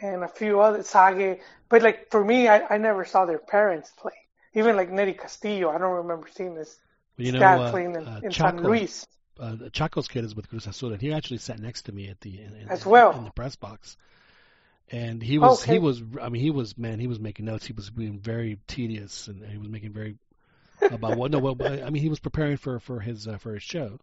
and 0.00 0.24
a 0.24 0.28
few 0.28 0.60
other, 0.60 0.82
Sage. 0.82 1.40
But 1.68 1.82
like, 1.82 2.10
for 2.10 2.24
me, 2.24 2.48
I, 2.48 2.74
I 2.74 2.78
never 2.78 3.04
saw 3.04 3.24
their 3.26 3.38
parents 3.38 3.90
play. 3.96 4.12
Even 4.54 4.76
like 4.76 4.90
Nery 4.90 5.18
Castillo, 5.18 5.70
I 5.70 5.78
don't 5.78 5.96
remember 6.04 6.28
seeing 6.34 6.54
this 6.54 6.78
Well, 7.18 7.26
you 7.26 7.32
know, 7.32 7.38
dad 7.40 7.58
uh, 7.58 7.70
playing 7.70 7.94
in, 7.94 8.06
uh, 8.06 8.20
in 8.22 8.32
San 8.32 8.62
Luis. 8.62 9.06
uh, 9.40 9.56
Chaco's 9.72 10.08
kid 10.08 10.24
is 10.24 10.34
with 10.34 10.48
Cruz 10.48 10.66
Azul, 10.66 10.92
and 10.92 11.00
he 11.00 11.12
actually 11.12 11.38
sat 11.38 11.58
next 11.58 11.82
to 11.82 11.92
me 11.92 12.08
at 12.08 12.20
the 12.20 12.40
in, 12.40 12.54
in, 12.54 12.68
As 12.68 12.84
well. 12.86 13.12
in 13.12 13.24
the 13.24 13.30
press 13.30 13.56
box. 13.56 13.96
And 14.90 15.22
he 15.22 15.38
was 15.38 15.62
Okay. 15.62 15.74
he 15.74 15.78
was 15.78 16.02
I 16.20 16.28
mean 16.28 16.42
he 16.42 16.50
was 16.50 16.76
man 16.76 16.98
he 16.98 17.06
was 17.06 17.18
making 17.18 17.46
notes 17.46 17.64
he 17.64 17.72
was 17.72 17.88
being 17.90 18.18
very 18.18 18.58
tedious 18.66 19.28
and 19.28 19.44
he 19.44 19.56
was 19.56 19.68
making 19.68 19.92
very 19.92 20.16
about 20.90 21.16
what 21.16 21.30
no 21.30 21.38
what 21.38 21.62
I 21.62 21.88
mean 21.90 22.02
he 22.02 22.08
was 22.10 22.20
preparing 22.20 22.56
for 22.58 22.78
for 22.78 23.00
his 23.00 23.26
uh, 23.26 23.38
for 23.38 23.54
his 23.54 23.62
show. 23.62 23.98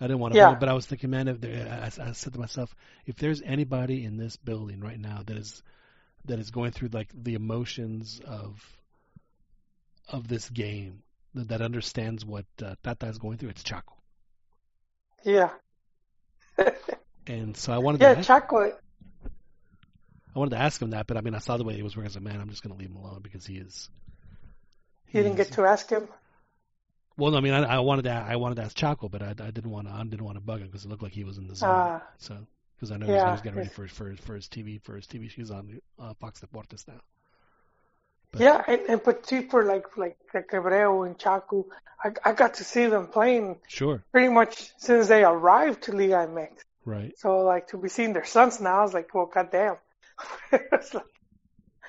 I 0.00 0.06
didn't 0.06 0.20
want 0.20 0.34
to, 0.34 0.38
Yeah. 0.38 0.56
but 0.56 0.68
I 0.68 0.72
was 0.74 0.86
thinking, 0.86 1.10
man, 1.10 1.28
if 1.28 1.40
there, 1.40 1.68
I, 1.70 1.86
I 2.08 2.12
said 2.12 2.32
to 2.34 2.38
myself, 2.40 2.74
if 3.06 3.16
there's 3.16 3.42
anybody 3.42 4.04
in 4.04 4.16
this 4.16 4.36
building 4.36 4.80
right 4.80 4.98
now 4.98 5.22
that 5.26 5.36
is 5.36 5.62
that 6.26 6.38
is 6.38 6.50
going 6.50 6.72
through 6.72 6.88
like 6.92 7.10
the 7.14 7.34
emotions 7.34 8.20
of 8.24 8.62
of 10.08 10.28
this 10.28 10.48
game 10.50 11.02
that, 11.34 11.48
that 11.48 11.62
understands 11.62 12.24
what 12.24 12.46
uh, 12.62 12.74
Tata 12.82 13.06
is 13.08 13.18
going 13.18 13.38
through, 13.38 13.50
it's 13.50 13.62
Chaco. 13.64 13.96
Yeah. 15.24 15.50
And 17.26 17.56
so 17.56 17.72
I 17.72 17.78
wanted 17.78 18.00
Yeah, 18.00 18.14
to 18.14 18.16
ask, 18.16 18.26
Chaco. 18.26 18.72
I 20.34 20.38
wanted 20.38 20.50
to 20.52 20.58
ask 20.62 20.80
him 20.80 20.90
that, 20.90 21.06
but 21.06 21.16
I 21.16 21.20
mean 21.20 21.34
I 21.34 21.38
saw 21.38 21.56
the 21.56 21.64
way 21.64 21.74
he 21.74 21.82
was 21.82 21.96
working. 21.96 22.10
I 22.10 22.12
said, 22.12 22.22
man, 22.22 22.40
I'm 22.40 22.50
just 22.50 22.62
going 22.62 22.74
to 22.74 22.78
leave 22.78 22.90
him 22.90 22.96
alone 22.96 23.20
because 23.22 23.46
he 23.46 23.56
is. 23.58 23.90
he 25.06 25.18
You 25.18 25.22
didn't 25.22 25.36
is- 25.36 25.38
get 25.38 25.52
to 25.52 25.64
ask 25.64 25.88
him? 25.90 26.08
Well, 27.16 27.30
no, 27.30 27.38
I 27.38 27.40
mean, 27.40 27.52
I, 27.52 27.76
I 27.76 27.78
wanted 27.80 28.02
to, 28.02 28.10
I 28.10 28.36
wanted 28.36 28.56
to 28.56 28.62
ask 28.62 28.76
Chaco, 28.76 29.08
but 29.08 29.22
I, 29.22 29.30
I 29.30 29.50
didn't 29.50 29.70
want 29.70 29.86
to, 29.88 29.94
I 29.94 30.02
didn't 30.04 30.24
want 30.24 30.36
to 30.36 30.40
bug 30.42 30.60
him 30.60 30.66
because 30.68 30.84
it 30.84 30.88
looked 30.88 31.02
like 31.02 31.12
he 31.12 31.24
was 31.24 31.38
in 31.38 31.46
the 31.46 31.54
zone. 31.54 31.68
Ah. 31.70 32.02
so, 32.18 32.36
because 32.76 32.90
I 32.90 32.96
know 32.96 33.06
he 33.06 33.12
was- 33.12 33.20
he 33.20 33.26
Yeah, 33.26 33.32
was 33.32 33.40
getting 33.42 33.58
ready 33.58 33.70
for 33.70 33.82
his, 33.82 33.92
for 33.92 34.08
his, 34.10 34.18
for 34.20 34.34
his 34.34 34.48
TV, 34.48 34.82
for 34.82 34.96
his 34.96 35.06
TV. 35.06 35.30
She's 35.30 35.50
on 35.50 35.80
uh, 35.98 36.14
Fox 36.14 36.40
Deportes 36.40 36.86
now. 36.88 37.00
But- 38.32 38.40
Yeah, 38.40 38.62
and, 38.66 38.80
and 38.88 39.02
but 39.02 39.26
see, 39.26 39.42
for 39.42 39.64
like 39.64 39.96
like 39.98 40.16
Abreu 40.34 41.06
and 41.06 41.18
Chaco, 41.18 41.66
I 42.02 42.12
I 42.24 42.32
got 42.32 42.54
to 42.54 42.64
see 42.64 42.86
them 42.86 43.08
playing 43.08 43.58
Sure, 43.68 44.02
pretty 44.10 44.28
much 44.32 44.72
since 44.78 45.08
they 45.08 45.22
arrived 45.22 45.82
to 45.84 45.92
Liga 45.92 46.26
MX. 46.26 46.62
right. 46.86 47.12
So 47.18 47.40
like 47.40 47.68
to 47.68 47.76
be 47.78 47.90
seeing 47.90 48.14
their 48.14 48.24
sons 48.24 48.58
now, 48.60 48.78
I 48.80 48.82
was 48.84 48.94
like, 48.94 49.12
well, 49.14 49.26
goddamn. 49.26 49.76
it's 50.52 50.94
like 50.94 51.04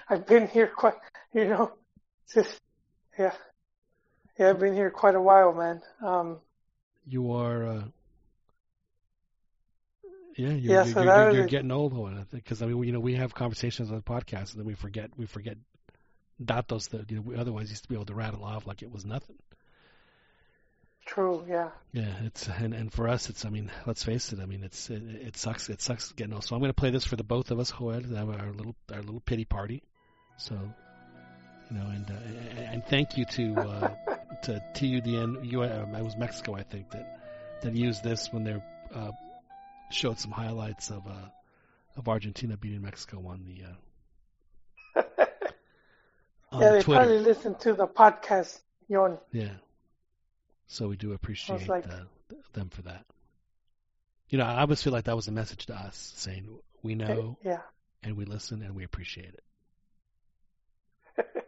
I've 0.10 0.28
been 0.28 0.48
here 0.48 0.68
quite, 0.68 0.95
you 1.34 1.45
know, 1.48 1.72
just 2.34 2.60
yeah, 3.18 3.32
yeah, 4.38 4.49
I've 4.49 4.60
been 4.60 4.73
here 4.73 4.89
quite 4.89 5.15
a 5.15 5.22
while, 5.22 5.53
man. 5.53 5.81
Um, 6.01 6.38
You 7.07 7.34
are, 7.34 7.68
uh, 7.68 7.84
yeah, 10.35 10.49
you're, 10.49 10.51
Yeah, 10.51 10.84
you're, 10.84 10.93
so 10.93 11.01
you're, 11.01 11.31
you're, 11.31 11.47
getting 11.47 11.72
old, 11.72 11.93
Juan. 11.93 12.26
Because 12.31 12.61
I 12.61 12.68
mean, 12.68 12.84
you 12.84 12.91
know, 12.91 12.99
we 12.99 13.15
have 13.15 13.35
conversations 13.35 13.89
on 13.89 13.95
the 13.97 14.01
podcast 14.01 14.51
and 14.51 14.60
then 14.60 14.65
we 14.65 14.73
forget, 14.73 15.11
we 15.18 15.26
forget 15.26 15.57
datos 16.43 16.89
that 16.89 17.10
you 17.10 17.18
know 17.18 17.22
we 17.22 17.35
otherwise 17.35 17.69
used 17.69 17.84
to 17.84 17.89
be 17.89 17.95
able 17.95 18.05
to 18.05 18.15
rattle 18.15 18.43
off 18.43 18.65
like 18.65 18.81
it 18.81 18.91
was 18.91 19.05
nothing. 19.05 19.35
true, 21.05 21.45
yeah, 21.47 21.69
Yeah, 21.91 22.14
it's 22.23 22.47
and 22.47 22.73
and 22.73 22.91
for 22.91 23.07
us, 23.07 23.30
it's 23.30 23.45
I 23.45 23.49
mean, 23.49 23.72
let's 23.85 24.03
face 24.03 24.34
it. 24.34 24.39
I 24.39 24.45
mean, 24.45 24.64
it's 24.64 24.89
it, 24.89 25.03
it 25.03 25.38
sucks. 25.38 25.69
It 25.69 25.81
sucks 25.81 26.11
getting 26.14 26.34
old. 26.34 26.43
So 26.43 26.55
I'm 26.55 26.61
going 26.61 26.69
to 26.69 26.81
play 26.81 26.89
this 26.91 27.05
for 27.05 27.15
the 27.15 27.23
both 27.23 27.51
of 27.51 27.60
us, 27.60 27.72
Joel. 27.72 28.15
Our 28.15 28.51
little 28.53 28.76
our 28.91 29.01
little 29.01 29.22
pity 29.22 29.45
party. 29.45 29.84
So, 30.38 30.55
you 31.69 31.77
know, 31.77 31.85
and 31.85 32.10
uh, 32.10 32.14
and, 32.49 32.60
and 32.60 32.85
thank 32.85 33.18
you 33.18 33.26
to 33.26 33.55
uh, 33.60 33.95
to 34.44 34.64
TUDN. 34.74 35.49
You, 35.49 35.64
um, 35.64 35.95
it 35.95 36.03
was 36.03 36.15
Mexico, 36.18 36.56
I 36.56 36.64
think 36.64 36.91
that 36.91 37.20
that 37.61 37.74
used 37.76 38.03
this 38.03 38.32
when 38.32 38.44
they 38.44 38.61
uh, 38.94 39.11
showed 39.90 40.20
some 40.20 40.32
highlights 40.32 40.90
of 40.90 41.06
uh, 41.07 41.30
of 41.98 42.07
Argentina 42.07 42.57
beating 42.57 42.82
Mexico 42.82 43.26
on 43.28 43.45
the 43.45 44.99
uh, 44.99 45.03
on 46.52 46.61
yeah. 46.61 46.70
They 46.72 46.82
Twitter. 46.82 46.99
probably 47.02 47.20
listened 47.20 47.60
to 47.61 47.74
the 47.74 47.88
podcast, 47.88 48.60
Yon. 48.88 49.18
Yeah. 49.32 49.53
So 50.68 50.88
we 50.88 50.98
do 50.98 51.14
appreciate 51.14 51.68
like- 51.68 51.88
uh, 51.88 52.06
them 52.53 52.70
for 52.70 52.84
that. 52.84 53.06
You 54.30 54.38
know, 54.40 54.45
I 54.45 54.61
always 54.61 54.82
feel 54.82 54.94
like 54.94 55.03
that 55.06 55.15
was 55.15 55.28
a 55.28 55.32
message 55.32 55.68
to 55.68 55.76
us 55.76 56.11
saying 56.15 56.57
we 56.82 56.95
know 56.95 57.38
Yeah, 57.44 57.60
and 58.02 58.18
we 58.18 58.26
listen 58.26 58.64
and 58.64 58.76
we 58.76 58.84
appreciate 58.84 59.34
it. 61.18 61.28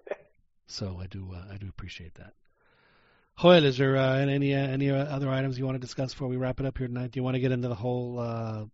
So 0.68 1.00
I 1.00 1.06
do, 1.06 1.32
uh, 1.34 1.54
I 1.54 1.58
do 1.58 1.68
appreciate 1.70 2.16
that. 2.16 2.34
Joel, 3.38 3.66
is 3.66 3.78
there 3.78 3.98
uh, 3.98 4.16
any 4.16 4.56
uh, 4.56 4.60
any 4.60 4.90
other 4.90 5.30
items 5.30 5.60
you 5.60 5.66
want 5.66 5.76
to 5.76 5.80
discuss 5.80 6.14
before 6.14 6.30
we 6.30 6.38
wrap 6.38 6.60
it 6.60 6.66
up 6.66 6.78
here 6.78 6.88
tonight? 6.88 7.12
Do 7.12 7.20
you 7.20 7.24
want 7.24 7.36
to 7.36 7.42
get 7.42 7.52
into 7.52 7.68
the 7.68 7.76
whole 7.76 8.18
uh, 8.20 8.66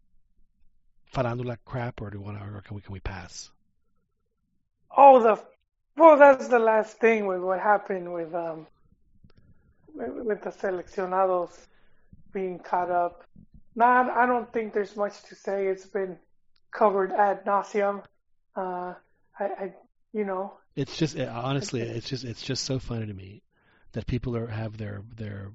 farandula 1.14 1.58
crap, 1.66 2.02
or 2.02 2.12
do 2.12 2.20
you 2.20 2.24
want 2.24 2.40
to, 2.40 2.46
or 2.46 2.62
can 2.62 2.76
we 2.76 2.82
can 2.82 2.94
we 2.94 3.00
pass? 3.00 3.50
Oh, 4.96 5.22
the 5.22 5.44
well, 5.98 6.18
that's 6.18 6.48
the 6.48 6.60
last 6.60 7.00
thing 7.00 7.26
with 7.26 7.42
what 7.42 7.60
happened 7.60 8.14
with 8.14 8.34
um 8.36 8.68
with, 9.96 10.44
the 10.44 10.52
seleccionados 10.52 11.52
being 12.32 12.60
caught 12.60 12.92
up. 12.92 13.24
Nah, 13.76 14.10
I 14.16 14.26
don't 14.28 14.52
think 14.54 14.74
there's 14.74 14.96
much 14.96 15.24
to 15.24 15.36
say. 15.36 15.68
It's 15.68 15.86
been 15.86 16.18
covered 16.72 17.12
ad 17.12 17.46
nauseum. 17.46 18.04
Uh, 18.56 18.94
I, 19.40 19.44
I, 19.44 19.74
you 20.14 20.24
know, 20.24 20.54
It's 20.76 20.98
just 20.98 21.18
honestly, 21.18 21.82
it's 21.82 22.08
just 22.08 22.26
it's 22.26 22.44
just 22.44 22.64
so 22.64 22.78
funny 22.78 23.08
to 23.08 23.14
me 23.14 23.42
that 23.94 24.08
people 24.08 24.36
are 24.38 24.48
have 24.48 24.78
their 24.78 25.04
their 25.16 25.52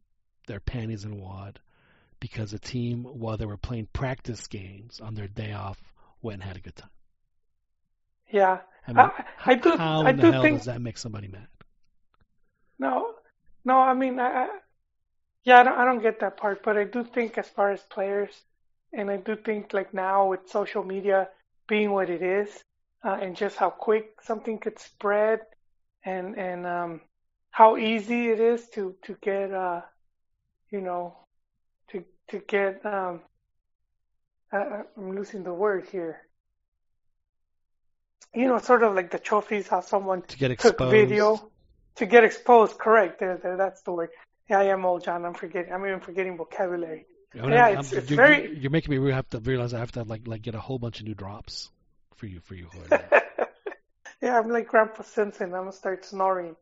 their 0.46 0.60
panties 0.60 1.04
in 1.04 1.12
a 1.12 1.16
wad 1.16 1.60
because 2.20 2.52
a 2.52 2.58
team 2.58 3.04
while 3.04 3.36
they 3.36 3.46
were 3.46 3.56
playing 3.56 3.86
practice 3.92 4.46
games 4.48 5.00
on 5.00 5.14
their 5.14 5.28
day 5.28 5.52
off 5.52 5.80
went 6.22 6.36
and 6.42 6.44
had 6.44 6.56
a 6.56 6.60
good 6.60 6.76
time. 6.76 6.90
yeah. 8.30 8.60
I 8.86 8.92
mean, 8.92 9.10
I, 9.12 9.24
I 9.44 9.54
do, 9.54 9.76
how 9.76 10.04
I 10.04 10.10
in 10.10 10.16
the 10.16 10.24
do 10.24 10.30
hell 10.30 10.42
think 10.42 10.54
does 10.54 10.64
that 10.66 10.80
make 10.80 10.98
somebody 10.98 11.28
mad? 11.28 11.48
no, 12.78 13.14
no. 13.64 13.78
I 13.78 13.94
mean, 13.94 14.18
I, 14.18 14.26
I 14.44 14.48
yeah, 15.44 15.60
I 15.60 15.62
don't, 15.64 15.78
I 15.78 15.84
don't 15.84 16.02
get 16.02 16.20
that 16.20 16.36
part, 16.36 16.62
but 16.62 16.76
I 16.76 16.84
do 16.84 17.04
think 17.04 17.38
as 17.38 17.48
far 17.48 17.70
as 17.72 17.80
players, 17.82 18.30
and 18.92 19.10
I 19.10 19.16
do 19.16 19.36
think 19.36 19.72
like 19.72 19.94
now 19.94 20.28
with 20.30 20.48
social 20.48 20.82
media 20.84 21.28
being 21.68 21.92
what 21.92 22.10
it 22.10 22.22
is, 22.22 22.48
uh, 23.04 23.18
and 23.20 23.36
just 23.36 23.56
how 23.56 23.70
quick 23.70 24.20
something 24.22 24.58
could 24.58 24.78
spread, 24.78 25.40
and 26.04 26.36
and 26.38 26.66
um, 26.66 27.00
how 27.50 27.76
easy 27.76 28.28
it 28.30 28.40
is 28.40 28.68
to 28.70 28.94
to 29.04 29.16
get 29.20 29.52
uh, 29.52 29.82
you 30.70 30.80
know, 30.80 31.16
to 31.90 32.04
to 32.28 32.38
get 32.40 32.84
um, 32.84 33.20
I, 34.52 34.82
I'm 34.96 35.14
losing 35.14 35.42
the 35.42 35.54
word 35.54 35.86
here. 35.90 36.20
You 38.34 38.48
know, 38.48 38.58
sort 38.58 38.82
of 38.82 38.94
like 38.94 39.10
the 39.10 39.18
trophies, 39.18 39.66
how 39.68 39.80
someone 39.80 40.22
To 40.22 40.36
get 40.36 40.48
took 40.58 40.72
exposed. 40.72 40.90
video 40.92 41.50
to 41.96 42.06
get 42.06 42.24
exposed. 42.24 42.78
Correct. 42.78 43.18
There, 43.20 43.38
there, 43.42 43.56
that's 43.56 43.80
the 43.82 43.92
word. 43.92 44.10
Yeah, 44.50 44.58
I 44.60 44.64
am 44.64 44.84
old, 44.84 45.02
John. 45.04 45.24
I'm 45.24 45.34
forgetting. 45.34 45.72
I'm 45.72 45.84
even 45.86 46.00
forgetting 46.00 46.36
vocabulary. 46.36 47.06
Mean, 47.34 47.50
Yeah, 47.50 47.64
I'm- 47.66 47.78
it's- 47.78 47.92
I'm- 47.92 47.98
it's 48.02 48.10
you're, 48.10 48.16
very- 48.16 48.58
you're 48.58 48.70
making 48.70 49.02
me 49.02 49.10
have 49.12 49.28
to 49.30 49.38
realize 49.40 49.72
I 49.74 49.78
have 49.78 49.92
to 49.92 50.02
like 50.04 50.26
like 50.26 50.42
get 50.42 50.54
a 50.54 50.60
whole 50.60 50.78
bunch 50.78 51.00
of 51.00 51.06
new 51.06 51.14
drops 51.14 51.70
for 52.16 52.26
you 52.26 52.40
for 52.40 52.54
you. 52.54 52.68
Yeah, 54.22 54.38
I'm 54.38 54.48
like 54.48 54.68
Grandpa 54.68 55.02
Simpson. 55.02 55.52
I'm 55.54 55.60
gonna 55.60 55.72
start 55.72 56.04
snoring 56.06 56.56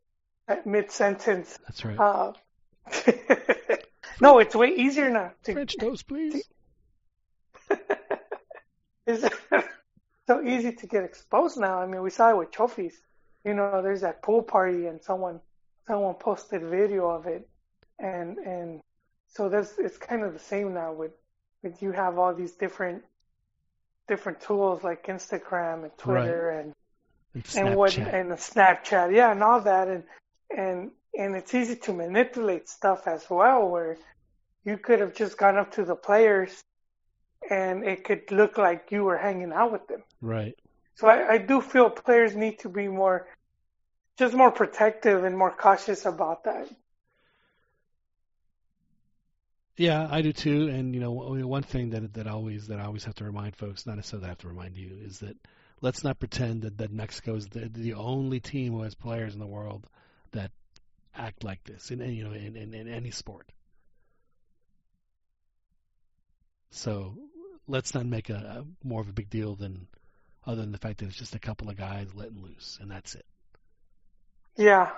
at 0.49 0.67
mid 0.67 0.91
sentence. 0.91 1.59
That's 1.67 1.85
right. 1.85 1.99
Uh, 1.99 2.33
no, 4.21 4.39
it's 4.39 4.55
way 4.55 4.69
easier 4.69 5.11
now. 5.11 5.33
To, 5.45 5.53
French 5.53 5.77
toast, 5.79 6.07
please. 6.07 6.45
it's 9.07 9.25
so 10.27 10.43
easy 10.43 10.73
to 10.73 10.87
get 10.87 11.05
exposed 11.05 11.59
now. 11.59 11.81
I 11.81 11.87
mean, 11.87 12.03
we 12.03 12.11
saw 12.11 12.31
it 12.31 12.37
with 12.37 12.51
trophies. 12.51 13.01
You 13.45 13.55
know, 13.55 13.83
there's 13.83 14.03
that 14.03 14.23
pool 14.23 14.43
party, 14.43 14.87
and 14.87 15.03
someone 15.03 15.41
someone 15.87 16.15
posted 16.15 16.63
video 16.63 17.09
of 17.11 17.27
it, 17.27 17.49
and 17.99 18.39
and 18.39 18.81
so 19.29 19.49
that's 19.49 19.79
it's 19.79 19.99
kind 19.99 20.23
of 20.23 20.33
the 20.33 20.39
same 20.39 20.75
now 20.75 20.93
with 20.93 21.13
with 21.63 21.83
you 21.83 21.93
have 21.93 22.19
all 22.19 22.35
these 22.35 22.53
different 22.53 23.03
different 24.09 24.41
tools 24.41 24.83
like 24.85 25.07
Instagram 25.07 25.83
and 25.83 25.97
Twitter 25.99 26.51
and 26.51 26.75
And 27.35 27.45
and 27.57 27.77
what 27.77 27.93
Snapchat. 27.93 28.15
and 28.15 28.31
the 28.31 28.37
Snapchat, 28.37 29.15
yeah, 29.15 29.33
and 29.33 29.43
all 29.43 29.61
that, 29.63 29.89
and 29.89 30.05
and 30.51 30.91
and 31.17 31.37
it's 31.37 31.55
easy 31.55 31.77
to 31.77 31.93
manipulate 31.93 32.69
stuff 32.69 33.07
as 33.07 33.25
well, 33.31 33.69
where 33.69 33.97
you 34.65 34.77
could 34.79 35.01
have 35.01 35.15
just 35.15 35.39
gone 35.39 35.57
up 35.57 35.73
to 35.73 35.85
the 35.85 35.95
players, 35.95 36.63
and 37.49 37.85
it 37.85 38.05
could 38.05 38.31
look 38.33 38.59
like 38.59 38.91
you 38.91 39.05
were 39.05 39.19
hanging 39.19 39.53
out 39.53 39.73
with 39.73 39.87
them. 39.87 40.03
Right. 40.21 40.55
So 40.97 41.09
I, 41.09 41.35
I 41.35 41.39
do 41.39 41.61
feel 41.61 41.91
players 41.91 42.35
need 42.35 42.61
to 42.61 42.69
be 42.69 42.89
more, 42.89 43.29
just 44.19 44.35
more 44.35 44.51
protective 44.51 45.25
and 45.25 45.37
more 45.37 45.51
cautious 45.51 46.05
about 46.05 46.45
that. 46.45 46.69
Yeah, 49.77 50.07
I 50.09 50.23
do 50.23 50.33
too. 50.33 50.69
And 50.69 50.95
you 50.95 51.01
know, 51.01 51.11
one 51.11 51.63
thing 51.63 51.91
that 51.91 52.15
that 52.15 52.27
always 52.27 52.69
that 52.69 52.79
I 52.79 52.85
always 52.85 53.05
have 53.05 53.17
to 53.17 53.25
remind 53.25 53.57
folks, 53.57 53.87
not 53.87 53.97
necessarily 53.97 54.27
I 54.27 54.29
have 54.31 54.39
to 54.39 54.49
remind 54.49 54.77
you, 54.77 54.97
is 55.03 55.19
that 55.19 55.37
let's 55.81 56.05
not 56.05 56.21
pretend 56.21 56.63
that 56.63 56.79
that 56.79 56.93
Mexico 56.93 57.35
is 57.35 57.49
the 57.49 57.69
the 57.69 57.95
only 57.95 58.39
team 58.39 58.73
who 58.73 58.83
has 58.83 58.95
players 58.95 59.35
in 59.35 59.41
the 59.41 59.47
world 59.47 59.89
that 60.35 60.53
act 61.17 61.43
like 61.45 61.63
this 61.65 61.91
in 61.91 62.01
any- 62.03 62.15
you 62.15 62.25
know 62.25 62.33
in, 62.33 62.57
in, 62.57 62.75
in 62.75 62.89
any 62.89 63.11
sport. 63.11 63.51
So 66.71 67.15
let's 67.69 67.95
not 67.95 68.05
make 68.07 68.31
a, 68.31 68.35
a 68.35 68.87
more 68.87 69.01
of 69.01 69.09
a 69.09 69.13
big 69.13 69.31
deal 69.31 69.55
than 69.55 69.87
other 70.47 70.61
than 70.61 70.73
the 70.73 70.79
fact 70.79 70.99
that 70.99 71.07
it's 71.07 71.17
just 71.17 71.35
a 71.35 71.39
couple 71.39 71.71
of 71.71 71.77
guys 71.77 72.15
letting 72.15 72.43
loose 72.43 72.79
and 72.81 72.91
that's 72.91 73.15
it. 73.15 73.25
Yeah, 74.57 74.91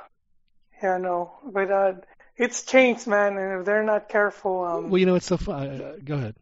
yeah, 0.82 0.98
no, 0.98 1.32
but 1.44 1.70
uh, 1.70 1.92
it's 2.36 2.64
changed, 2.64 3.06
man, 3.06 3.36
and 3.38 3.60
if 3.60 3.66
they're 3.66 3.82
not 3.84 4.08
careful, 4.08 4.64
um, 4.64 4.90
Well, 4.90 4.98
you 4.98 5.06
know, 5.06 5.14
it's 5.14 5.26
so 5.26 5.36
fun. 5.36 5.80
Uh, 5.80 5.96
go 6.04 6.14
ahead. 6.16 6.34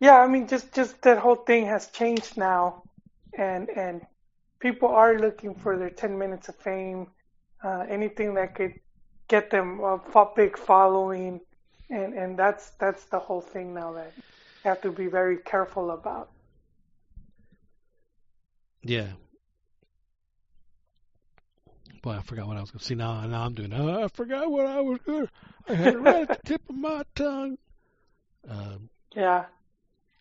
Yeah, 0.00 0.18
I 0.20 0.28
mean, 0.28 0.46
just 0.46 0.72
just 0.74 1.02
that 1.02 1.18
whole 1.18 1.36
thing 1.36 1.66
has 1.66 1.86
changed 1.88 2.36
now, 2.36 2.82
and 3.36 3.68
and 3.70 4.02
people 4.60 4.88
are 4.88 5.18
looking 5.18 5.54
for 5.54 5.78
their 5.78 5.90
ten 5.90 6.18
minutes 6.18 6.48
of 6.48 6.56
fame, 6.56 7.08
uh, 7.62 7.84
anything 7.88 8.34
that 8.34 8.54
could 8.54 8.74
get 9.28 9.50
them 9.50 9.80
a 9.80 10.00
big 10.34 10.56
following, 10.58 11.40
and 11.90 12.14
and 12.14 12.38
that's 12.38 12.70
that's 12.78 13.04
the 13.06 13.18
whole 13.18 13.40
thing 13.40 13.74
now 13.74 13.92
that 13.92 14.12
you 14.16 14.22
have 14.70 14.80
to 14.82 14.90
be 14.92 15.06
very 15.06 15.38
careful 15.38 15.90
about. 15.90 16.30
Yeah. 18.82 19.08
Boy, 22.02 22.12
I 22.12 22.22
forgot 22.22 22.46
what 22.46 22.56
I 22.56 22.60
was 22.60 22.70
going 22.70 22.78
to 22.78 22.84
see. 22.84 22.94
Now, 22.94 23.26
now 23.26 23.44
I'm 23.44 23.54
doing. 23.54 23.72
Oh, 23.72 24.04
I 24.04 24.08
forgot 24.08 24.48
what 24.50 24.66
I 24.66 24.80
was 24.80 25.00
going. 25.00 25.26
to 25.26 25.32
I 25.68 25.74
had 25.74 25.94
it 25.94 25.98
right 25.98 26.22
at 26.22 26.28
the 26.28 26.48
tip 26.48 26.62
of 26.68 26.76
my 26.76 27.02
tongue. 27.16 27.58
Um, 28.48 28.88
Yeah, 29.14 29.46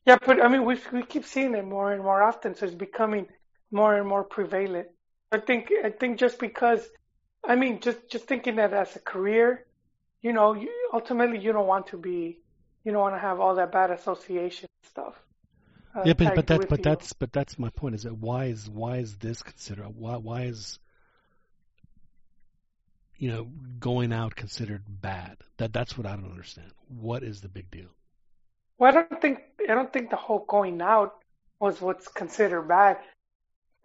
yeah, 0.05 0.17
but 0.25 0.41
I 0.43 0.47
mean, 0.47 0.65
we 0.65 0.79
we 0.91 1.03
keep 1.03 1.25
seeing 1.25 1.53
it 1.53 1.65
more 1.65 1.91
and 1.93 2.01
more 2.01 2.23
often, 2.23 2.55
so 2.55 2.65
it's 2.65 2.75
becoming 2.75 3.27
more 3.71 3.95
and 3.95 4.07
more 4.07 4.23
prevalent. 4.23 4.87
I 5.31 5.39
think 5.39 5.71
I 5.83 5.89
think 5.91 6.17
just 6.17 6.39
because, 6.39 6.87
I 7.47 7.55
mean, 7.55 7.79
just 7.79 8.09
just 8.09 8.25
thinking 8.27 8.55
that 8.55 8.73
as 8.73 8.95
a 8.95 8.99
career, 8.99 9.65
you 10.21 10.33
know, 10.33 10.53
you, 10.53 10.69
ultimately 10.93 11.39
you 11.39 11.53
don't 11.53 11.67
want 11.67 11.87
to 11.87 11.97
be, 11.97 12.39
you 12.83 12.91
don't 12.91 13.01
want 13.01 13.15
to 13.15 13.19
have 13.19 13.39
all 13.39 13.55
that 13.55 13.71
bad 13.71 13.91
association 13.91 14.67
stuff. 14.83 15.13
uh, 15.95 16.03
yeah, 16.05 16.13
but 16.13 16.35
but 16.35 16.47
that's 16.47 16.65
but 16.65 16.79
you. 16.79 16.83
that's 16.83 17.13
but 17.13 17.31
that's 17.31 17.59
my 17.59 17.69
point. 17.69 17.95
Is 17.95 18.03
that 18.03 18.17
why 18.17 18.45
is 18.45 18.69
why 18.69 18.97
is 18.97 19.17
this 19.17 19.43
considered? 19.43 19.87
Why 19.95 20.17
why 20.17 20.41
is 20.43 20.79
you 23.17 23.29
know 23.29 23.47
going 23.79 24.11
out 24.11 24.35
considered 24.35 24.83
bad? 24.87 25.37
That 25.57 25.73
that's 25.73 25.97
what 25.97 26.07
I 26.07 26.15
don't 26.15 26.31
understand. 26.31 26.71
What 26.87 27.23
is 27.23 27.41
the 27.41 27.49
big 27.49 27.69
deal? 27.69 27.89
Well, 28.77 28.89
I 28.89 29.01
don't 29.03 29.21
think 29.21 29.39
I 29.69 29.73
don't 29.75 29.91
think 29.91 30.09
the 30.09 30.15
whole 30.15 30.45
going 30.47 30.81
out 30.81 31.15
was 31.59 31.79
what's 31.79 32.07
considered 32.07 32.63
bad. 32.63 32.97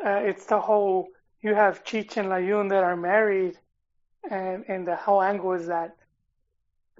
Uh, 0.05 0.21
it's 0.25 0.47
the 0.47 0.61
whole 0.61 1.09
you 1.43 1.55
have 1.55 1.85
Cheech 1.85 2.17
and 2.17 2.29
Layun 2.29 2.71
that 2.71 2.85
are 2.85 2.97
married, 2.97 3.59
and 4.31 4.65
and 4.69 4.87
the 4.87 4.97
whole 4.97 5.23
angle 5.23 5.53
is 5.53 5.67
that 5.67 5.97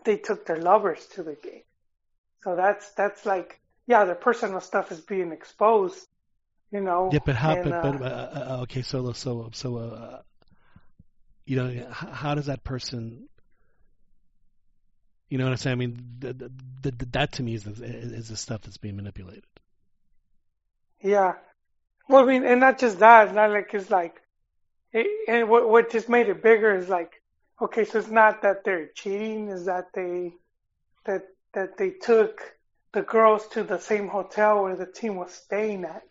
they 0.05 0.17
took 0.17 0.47
their 0.47 0.61
lovers 0.61 1.05
to 1.15 1.23
the 1.23 1.35
gate. 1.35 1.67
So 2.45 2.57
that's 2.57 2.91
that's 2.93 3.27
like 3.27 3.61
yeah, 3.87 4.05
their 4.05 4.15
personal 4.15 4.61
stuff 4.61 4.93
is 4.93 5.01
being 5.01 5.33
exposed, 5.33 6.07
you 6.71 6.81
know. 6.81 7.11
Yeah, 7.13 7.19
but 7.25 7.37
how? 7.37 7.57
and, 7.57 7.65
but 7.65 7.81
but 7.81 8.03
uh, 8.03 8.05
uh, 8.05 8.47
uh, 8.49 8.63
okay, 8.63 8.83
so 8.83 9.13
so 9.13 9.51
so 9.53 9.77
uh, 9.77 10.23
you 11.45 11.57
know, 11.57 11.87
how 11.91 12.35
does 12.35 12.47
that 12.47 12.63
person? 12.65 13.29
You 15.29 15.39
know 15.39 15.45
what 15.45 15.51
I'm 15.51 15.57
saying? 15.59 15.73
I 15.73 15.77
mean, 15.77 16.17
th- 16.21 16.39
th- 16.39 16.51
th- 16.83 16.99
th- 16.99 17.13
that 17.13 17.33
to 17.33 17.43
me 17.43 17.55
is 17.55 17.65
the, 17.65 17.85
is 17.85 18.29
the 18.29 18.37
stuff 18.37 18.63
that's 18.63 18.79
being 18.79 18.97
manipulated. 18.97 19.45
Yeah. 21.01 21.35
Well, 22.09 22.23
I 22.25 22.27
mean, 22.27 22.45
and 22.45 22.61
not 22.61 22.79
just 22.79 22.99
that. 22.99 23.35
Not 23.35 23.51
like 23.51 23.71
it's 23.73 23.91
like, 23.91 24.20
it, 24.93 25.07
and 25.29 25.49
what 25.49 25.69
what 25.69 25.91
just 25.91 26.09
made 26.09 26.29
it 26.29 26.43
bigger 26.43 26.75
is 26.75 26.89
like, 26.89 27.13
okay, 27.61 27.85
so 27.85 27.99
it's 27.99 28.09
not 28.09 28.43
that 28.43 28.65
they're 28.65 28.89
cheating, 28.95 29.49
is 29.49 29.67
that 29.67 29.87
they 29.95 30.33
that 31.05 31.23
that 31.55 31.77
they 31.77 31.91
took 31.91 32.41
the 32.93 33.03
girls 33.03 33.47
to 33.49 33.63
the 33.63 33.79
same 33.79 34.09
hotel 34.09 34.65
where 34.65 34.77
the 34.77 34.87
team 34.87 35.17
was 35.17 35.33
staying 35.33 35.85
at. 35.85 36.03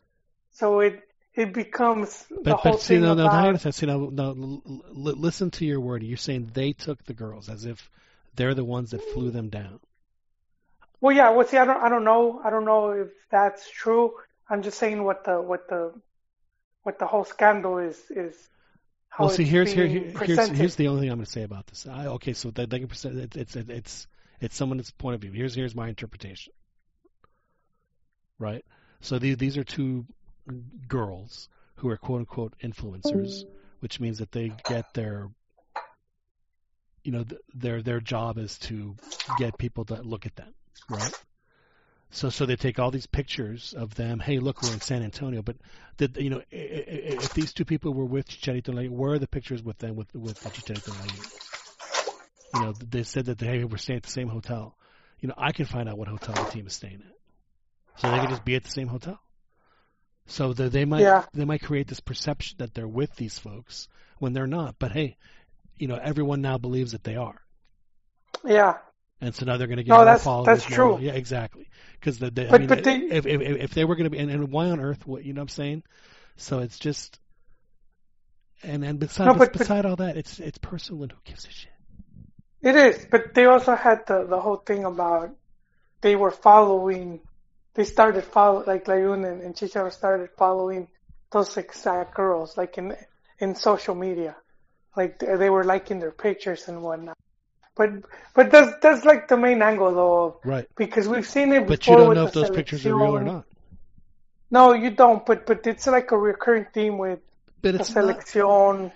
So 0.51 0.79
it 0.79 1.01
it 1.35 1.53
becomes 1.53 2.25
the 2.29 2.55
But 2.55 2.57
whole 2.57 2.77
see, 2.77 2.97
thing 2.97 3.01
no, 3.01 3.13
no, 3.13 3.25
about 3.25 3.33
I 3.33 3.47
understand. 3.47 3.75
See, 3.75 3.85
now, 3.85 4.09
no, 4.11 4.29
l- 4.31 4.63
l- 4.65 5.17
listen 5.17 5.51
to 5.51 5.65
your 5.65 5.79
word. 5.79 6.03
You're 6.03 6.17
saying 6.17 6.51
they 6.53 6.73
took 6.73 7.03
the 7.05 7.13
girls 7.13 7.49
as 7.49 7.65
if 7.65 7.89
they're 8.35 8.53
the 8.55 8.65
ones 8.65 8.91
that 8.91 9.01
flew 9.01 9.31
them 9.31 9.49
down. 9.49 9.79
Well, 11.01 11.15
yeah. 11.15 11.29
Well, 11.31 11.47
see, 11.47 11.57
I 11.57 11.65
don't, 11.65 11.81
I 11.81 11.89
don't 11.89 12.03
know, 12.03 12.41
I 12.43 12.49
don't 12.49 12.65
know 12.65 12.91
if 12.91 13.09
that's 13.31 13.69
true. 13.69 14.13
I'm 14.49 14.61
just 14.63 14.77
saying 14.79 15.03
what 15.03 15.23
the, 15.25 15.41
what 15.41 15.67
the, 15.69 15.93
what 16.83 16.99
the 16.99 17.05
whole 17.07 17.25
scandal 17.25 17.77
is, 17.77 17.97
is 18.09 18.35
how 19.09 19.25
well, 19.25 19.33
see, 19.33 19.43
here's 19.43 19.71
here, 19.71 19.87
here- 19.87 20.11
here's 20.23 20.47
here's 20.49 20.75
the 20.75 20.87
only 20.87 21.01
thing 21.01 21.09
I'm 21.11 21.17
going 21.17 21.25
to 21.25 21.31
say 21.31 21.43
about 21.43 21.67
this. 21.67 21.87
I, 21.87 22.07
okay, 22.07 22.33
so 22.33 22.51
they, 22.51 22.65
they 22.65 22.79
can 22.79 22.87
present 22.87 23.17
it, 23.17 23.35
it's 23.35 23.55
it's 23.55 23.69
it's 23.69 24.07
it's 24.39 24.55
someone's 24.55 24.91
point 24.91 25.15
of 25.15 25.21
view. 25.21 25.31
Here's 25.31 25.55
here's 25.55 25.75
my 25.75 25.89
interpretation. 25.89 26.53
Right. 28.37 28.63
So 29.01 29.19
these 29.19 29.37
these 29.37 29.57
are 29.57 29.63
two 29.63 30.05
girls 30.87 31.49
who 31.75 31.89
are 31.89 31.97
quote 31.97 32.19
unquote 32.19 32.53
influencers, 32.63 33.43
which 33.79 33.99
means 33.99 34.19
that 34.19 34.31
they 34.31 34.51
get 34.65 34.93
their 34.93 35.29
you 37.03 37.11
know 37.11 37.23
th- 37.23 37.41
their 37.53 37.81
their 37.81 37.99
job 37.99 38.37
is 38.37 38.57
to 38.59 38.95
get 39.37 39.57
people 39.57 39.85
to 39.85 40.01
look 40.01 40.25
at 40.25 40.35
them, 40.35 40.53
right? 40.89 41.13
So 42.11 42.29
so 42.29 42.45
they 42.45 42.55
take 42.55 42.79
all 42.79 42.91
these 42.91 43.05
pictures 43.07 43.73
of 43.77 43.93
them. 43.95 44.19
Hey, 44.19 44.39
look, 44.39 44.63
we're 44.63 44.73
in 44.73 44.81
San 44.81 45.03
Antonio. 45.03 45.41
But 45.43 45.57
did 45.97 46.17
you 46.17 46.29
know 46.31 46.41
if 46.51 47.33
these 47.33 47.53
two 47.53 47.65
people 47.65 47.93
were 47.93 48.05
with 48.05 48.27
Chicharito 48.27 48.73
Layun, 48.73 48.91
where 48.91 49.13
are 49.13 49.19
the 49.19 49.27
pictures 49.27 49.61
with 49.63 49.77
them 49.77 49.95
with 49.95 50.13
with 50.15 50.39
Chicharito 50.41 50.89
Layun? 50.97 51.25
You 52.51 52.59
know, 52.59 52.73
they 52.73 53.03
said 53.03 53.25
that 53.25 53.37
they 53.37 53.63
we're 53.63 53.77
staying 53.77 53.97
at 53.97 54.03
the 54.03 54.09
same 54.11 54.29
hotel. 54.29 54.75
You 55.19 55.27
know, 55.29 55.35
I 55.37 55.51
can 55.51 55.65
find 55.65 55.87
out 55.89 55.97
what 55.97 56.07
hotel 56.07 56.37
the 56.37 56.45
team 56.47 56.65
is 56.67 56.73
staying 56.73 57.03
at, 57.05 57.15
so 57.95 58.09
they 58.09 58.19
can 58.19 58.29
just 58.29 58.43
be 58.45 58.55
at 58.55 58.63
the 58.63 58.71
same 58.71 58.87
hotel. 58.87 59.19
So 60.27 60.53
they, 60.53 60.69
they 60.69 60.85
might 60.85 61.01
Yeah. 61.03 61.25
they 61.33 61.45
might 61.45 61.61
create 61.61 61.87
this 61.87 61.99
perception 61.99 62.57
that 62.59 62.73
they're 62.73 62.87
with 62.87 63.15
these 63.15 63.37
folks 63.37 63.87
when 64.19 64.33
they're 64.33 64.47
not. 64.47 64.75
But 64.79 64.91
hey, 64.93 65.17
you 65.77 65.87
know, 65.87 65.99
everyone 66.01 66.41
now 66.41 66.57
believes 66.57 66.93
that 66.93 67.03
they 67.03 67.15
are. 67.17 67.39
Yeah. 68.45 68.77
And 69.21 69.35
so 69.35 69.45
now 69.45 69.57
they're 69.57 69.67
going 69.67 69.77
to 69.77 69.83
get 69.83 69.91
No, 69.91 70.05
that's- 70.05 70.23
followers. 70.23 70.45
that's 70.45 70.63
true. 70.63 70.97
Yeah, 70.99 71.11
exactly. 71.13 71.69
Because 71.99 72.19
the, 72.19 72.31
the 72.31 72.53
I 72.53 72.57
mean, 72.57 72.67
but 72.67 72.83
they- 72.83 72.95
if, 72.97 73.25
if 73.25 73.41
if 73.41 73.73
they 73.73 73.83
were 73.83 73.95
going 73.95 74.05
to 74.05 74.09
be, 74.09 74.17
and, 74.19 74.31
and 74.31 74.49
why 74.51 74.69
on 74.69 74.79
earth? 74.79 75.05
What 75.05 75.25
you 75.25 75.33
know? 75.33 75.39
what 75.41 75.43
I'm 75.43 75.49
saying. 75.49 75.83
So 76.37 76.59
it's 76.59 76.79
just, 76.79 77.19
and 78.63 78.83
and 78.85 78.99
beside 78.99 79.25
No, 79.25 79.33
but- 79.33 79.51
but- 79.53 79.85
all 79.85 79.97
that, 79.97 80.15
it's 80.17 80.39
it's 80.39 80.57
personal 80.57 81.03
and 81.03 81.11
who 81.11 81.17
gives 81.25 81.45
a 81.45 81.49
shit. 81.51 81.71
It 82.61 82.75
is, 82.75 83.05
but 83.09 83.33
they 83.33 83.45
also 83.45 83.75
had 83.75 84.05
the 84.07 84.25
the 84.25 84.39
whole 84.39 84.57
thing 84.57 84.85
about 84.85 85.31
they 86.01 86.15
were 86.15 86.31
following. 86.31 87.19
They 87.73 87.83
started 87.85 88.23
follow 88.23 88.63
like 88.65 88.85
Layun 88.85 89.25
and, 89.29 89.41
and 89.41 89.55
Chicharo 89.55 89.91
started 89.91 90.29
following 90.37 90.87
those 91.31 91.55
exact 91.57 92.15
girls, 92.15 92.57
like 92.57 92.77
in 92.77 92.95
in 93.39 93.55
social 93.55 93.95
media, 93.95 94.35
like 94.95 95.19
they 95.19 95.49
were 95.49 95.63
liking 95.63 95.99
their 95.99 96.11
pictures 96.11 96.67
and 96.67 96.81
whatnot. 96.81 97.17
But 97.75 97.89
but 98.33 98.51
that's 98.51 98.73
that's 98.81 99.05
like 99.05 99.27
the 99.27 99.37
main 99.37 99.61
angle 99.61 99.93
though, 99.93 100.39
Right. 100.43 100.67
because 100.75 101.07
we've 101.07 101.27
seen 101.27 101.53
it 101.53 101.61
before. 101.61 101.67
But 101.67 101.87
you 101.87 101.95
don't 101.95 102.15
know 102.15 102.25
if 102.25 102.33
those 102.33 102.49
pictures 102.49 102.85
are 102.85 102.95
real 102.95 103.15
or 103.17 103.23
not. 103.23 103.45
No, 104.51 104.73
you 104.73 104.89
don't. 104.91 105.25
But 105.25 105.45
but 105.45 105.65
it's 105.65 105.87
like 105.87 106.11
a 106.11 106.17
recurring 106.17 106.65
theme 106.73 106.97
with 106.97 107.19
But 107.61 107.71
the 107.73 107.77
not. 107.79 107.87
selección, 107.87 108.91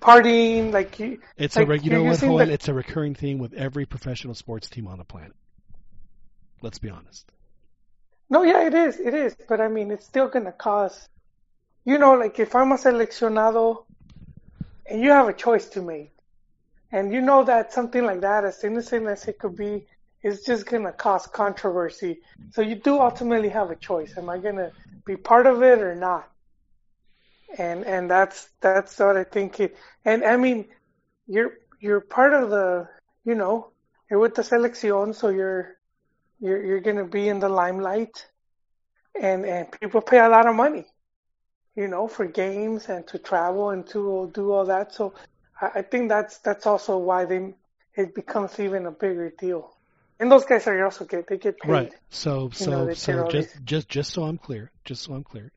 partying, 0.00 0.72
like 0.72 0.98
you. 0.98 1.20
It's 1.36 1.54
like 1.56 1.68
a 1.68 1.78
you 1.78 1.90
know 1.90 2.02
what, 2.04 2.18
Joel? 2.20 2.38
the- 2.38 2.52
It's 2.52 2.68
a 2.68 2.74
recurring 2.74 3.14
theme 3.14 3.38
with 3.38 3.52
every 3.54 3.86
professional 3.86 4.34
sports 4.34 4.68
team 4.68 4.88
on 4.88 4.98
the 4.98 5.04
planet. 5.04 5.34
Let's 6.62 6.78
be 6.78 6.88
honest. 6.90 7.30
No, 8.30 8.42
yeah, 8.42 8.66
it 8.66 8.74
is, 8.74 8.98
it 8.98 9.12
is. 9.14 9.36
But 9.48 9.60
I 9.60 9.68
mean, 9.68 9.90
it's 9.90 10.06
still 10.06 10.28
gonna 10.28 10.52
cause. 10.52 11.08
You 11.84 11.98
know, 11.98 12.14
like 12.14 12.40
if 12.40 12.54
I'm 12.54 12.72
a 12.72 12.76
seleccionado, 12.76 13.84
and 14.86 15.02
you 15.02 15.10
have 15.10 15.28
a 15.28 15.34
choice 15.34 15.68
to 15.70 15.82
make, 15.82 16.13
and 16.94 17.12
you 17.12 17.20
know 17.20 17.42
that 17.42 17.72
something 17.72 18.04
like 18.04 18.20
that, 18.20 18.44
as 18.44 18.62
innocent 18.62 19.08
as 19.08 19.26
it 19.26 19.40
could 19.40 19.56
be, 19.56 19.84
it's 20.22 20.46
just 20.46 20.64
gonna 20.66 20.92
cause 20.92 21.26
controversy. 21.26 22.20
So 22.52 22.62
you 22.62 22.76
do 22.76 23.00
ultimately 23.00 23.48
have 23.48 23.72
a 23.72 23.76
choice. 23.76 24.16
Am 24.16 24.30
I 24.30 24.38
gonna 24.38 24.70
be 25.04 25.16
part 25.16 25.46
of 25.46 25.60
it 25.64 25.80
or 25.80 25.96
not? 25.96 26.30
And 27.58 27.84
and 27.84 28.08
that's 28.08 28.48
that's 28.60 28.96
what 29.00 29.16
I 29.16 29.24
think 29.24 29.58
it 29.58 29.76
and 30.04 30.24
I 30.24 30.36
mean 30.36 30.66
you're 31.26 31.54
you're 31.80 32.00
part 32.00 32.32
of 32.32 32.50
the 32.50 32.88
you 33.24 33.34
know, 33.34 33.72
you're 34.08 34.20
with 34.20 34.36
the 34.36 34.42
selección 34.42 35.14
so 35.16 35.30
you're 35.30 35.76
you're 36.38 36.64
you're 36.64 36.80
gonna 36.80 37.08
be 37.18 37.28
in 37.28 37.40
the 37.40 37.48
limelight 37.48 38.24
and 39.20 39.44
and 39.44 39.66
people 39.80 40.00
pay 40.00 40.20
a 40.20 40.28
lot 40.28 40.46
of 40.46 40.54
money, 40.54 40.86
you 41.74 41.88
know, 41.88 42.06
for 42.06 42.24
games 42.24 42.88
and 42.88 43.04
to 43.08 43.18
travel 43.18 43.70
and 43.70 43.84
to 43.88 44.30
do 44.32 44.52
all 44.52 44.64
that. 44.66 44.94
So 44.94 45.12
I, 45.60 45.66
I 45.76 45.82
think 45.82 46.08
that's 46.08 46.38
that's 46.38 46.66
also 46.66 46.98
why 46.98 47.24
they 47.24 47.54
it 47.94 48.14
becomes 48.14 48.58
even 48.58 48.86
a 48.86 48.90
bigger 48.90 49.30
deal. 49.30 49.70
And 50.18 50.30
those 50.30 50.44
guys 50.44 50.66
are 50.66 50.84
also 50.84 51.04
get 51.04 51.26
they 51.26 51.38
get 51.38 51.58
paid. 51.58 51.70
Right. 51.70 51.92
So 52.10 52.50
You 52.58 52.66
know, 52.66 52.92
so 52.94 52.94
so 52.94 53.28
just 53.28 53.52
these- 53.54 53.62
just 53.64 53.88
just 53.88 54.12
so 54.12 54.24
I'm 54.24 54.38
clear, 54.38 54.70
just 54.84 55.02
so 55.02 55.14
I'm 55.14 55.24
clear. 55.24 55.52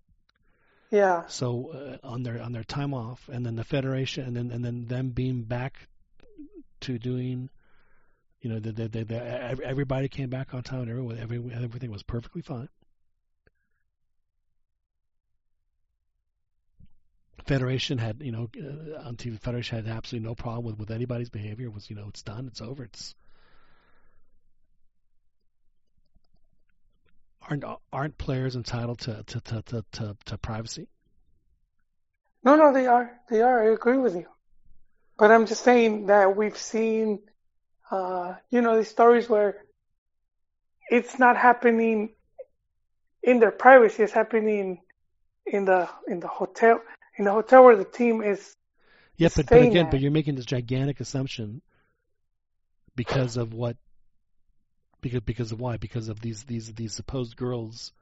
Yeah. 0.89 1.27
So 1.27 1.71
uh, 2.03 2.07
on 2.07 2.23
their 2.23 2.41
on 2.41 2.53
their 2.53 2.63
time 2.63 2.93
off, 2.93 3.29
and 3.29 3.45
then 3.45 3.55
the 3.55 3.63
federation, 3.63 4.25
and 4.25 4.35
then 4.35 4.51
and 4.51 4.63
then 4.63 4.87
them 4.87 5.09
being 5.09 5.43
back 5.43 5.87
to 6.81 6.97
doing, 6.99 7.49
you 8.41 8.49
know, 8.51 8.59
the, 8.59 8.71
the, 8.71 8.87
the, 8.87 9.03
the, 9.03 9.63
everybody 9.65 10.07
came 10.07 10.29
back 10.29 10.53
on 10.53 10.61
time, 10.63 10.81
and 10.81 10.89
everyone, 10.91 11.17
every, 11.17 11.37
everything 11.53 11.91
was 11.91 12.03
perfectly 12.03 12.41
fine. 12.41 12.69
Federation 17.47 17.97
had, 17.97 18.21
you 18.21 18.31
know, 18.31 18.49
uh, 18.57 19.11
TV, 19.13 19.39
Federation 19.39 19.83
had 19.83 19.95
absolutely 19.95 20.27
no 20.27 20.35
problem 20.35 20.65
with, 20.65 20.77
with 20.77 20.91
anybody's 20.91 21.29
behavior. 21.29 21.67
It 21.67 21.73
was, 21.73 21.89
you 21.89 21.95
know, 21.95 22.07
it's 22.09 22.21
done, 22.21 22.47
it's 22.47 22.61
over, 22.61 22.83
it's. 22.83 23.15
Aren't 27.49 27.63
aren't 27.93 28.17
players 28.17 28.57
entitled 28.57 28.99
to 28.99 29.23
to 29.23 29.39
to 29.39 29.61
to, 29.61 29.85
to, 29.93 30.17
to 30.25 30.37
privacy? 30.37 30.89
No, 32.43 32.57
no, 32.57 32.73
they 32.73 32.87
are. 32.87 33.09
They 33.29 33.41
are. 33.41 33.63
I 33.63 33.73
agree 33.73 33.97
with 33.97 34.15
you. 34.15 34.25
But 35.17 35.31
I'm 35.31 35.45
just 35.45 35.63
saying 35.63 36.07
that 36.07 36.35
we've 36.35 36.57
seen, 36.57 37.19
uh, 37.89 38.35
you 38.49 38.61
know, 38.61 38.75
these 38.75 38.89
stories 38.89 39.29
where 39.29 39.63
it's 40.91 41.17
not 41.17 41.37
happening 41.37 42.09
in 43.23 43.39
their 43.39 43.51
privacy. 43.51 44.03
It's 44.03 44.11
happening 44.11 44.81
in 45.45 45.63
the 45.63 45.87
in 46.05 46.19
the 46.19 46.27
hotel 46.27 46.81
in 47.17 47.25
the 47.25 47.31
hotel 47.31 47.63
where 47.63 47.75
the 47.75 47.85
team 47.85 48.21
is. 48.21 48.55
Yeah, 49.17 49.29
but, 49.35 49.47
but 49.47 49.61
again, 49.61 49.85
at. 49.85 49.91
but 49.91 49.99
you're 49.99 50.11
making 50.11 50.35
this 50.35 50.45
gigantic 50.45 50.99
assumption 50.99 51.61
because 52.95 53.37
of 53.37 53.53
what? 53.53 53.77
Because 55.01 55.21
because 55.21 55.51
of 55.51 55.59
why? 55.59 55.77
Because 55.77 56.09
of 56.09 56.19
these 56.21 56.43
these 56.43 56.73
these 56.73 56.93
supposed 56.93 57.35
girls. 57.35 57.93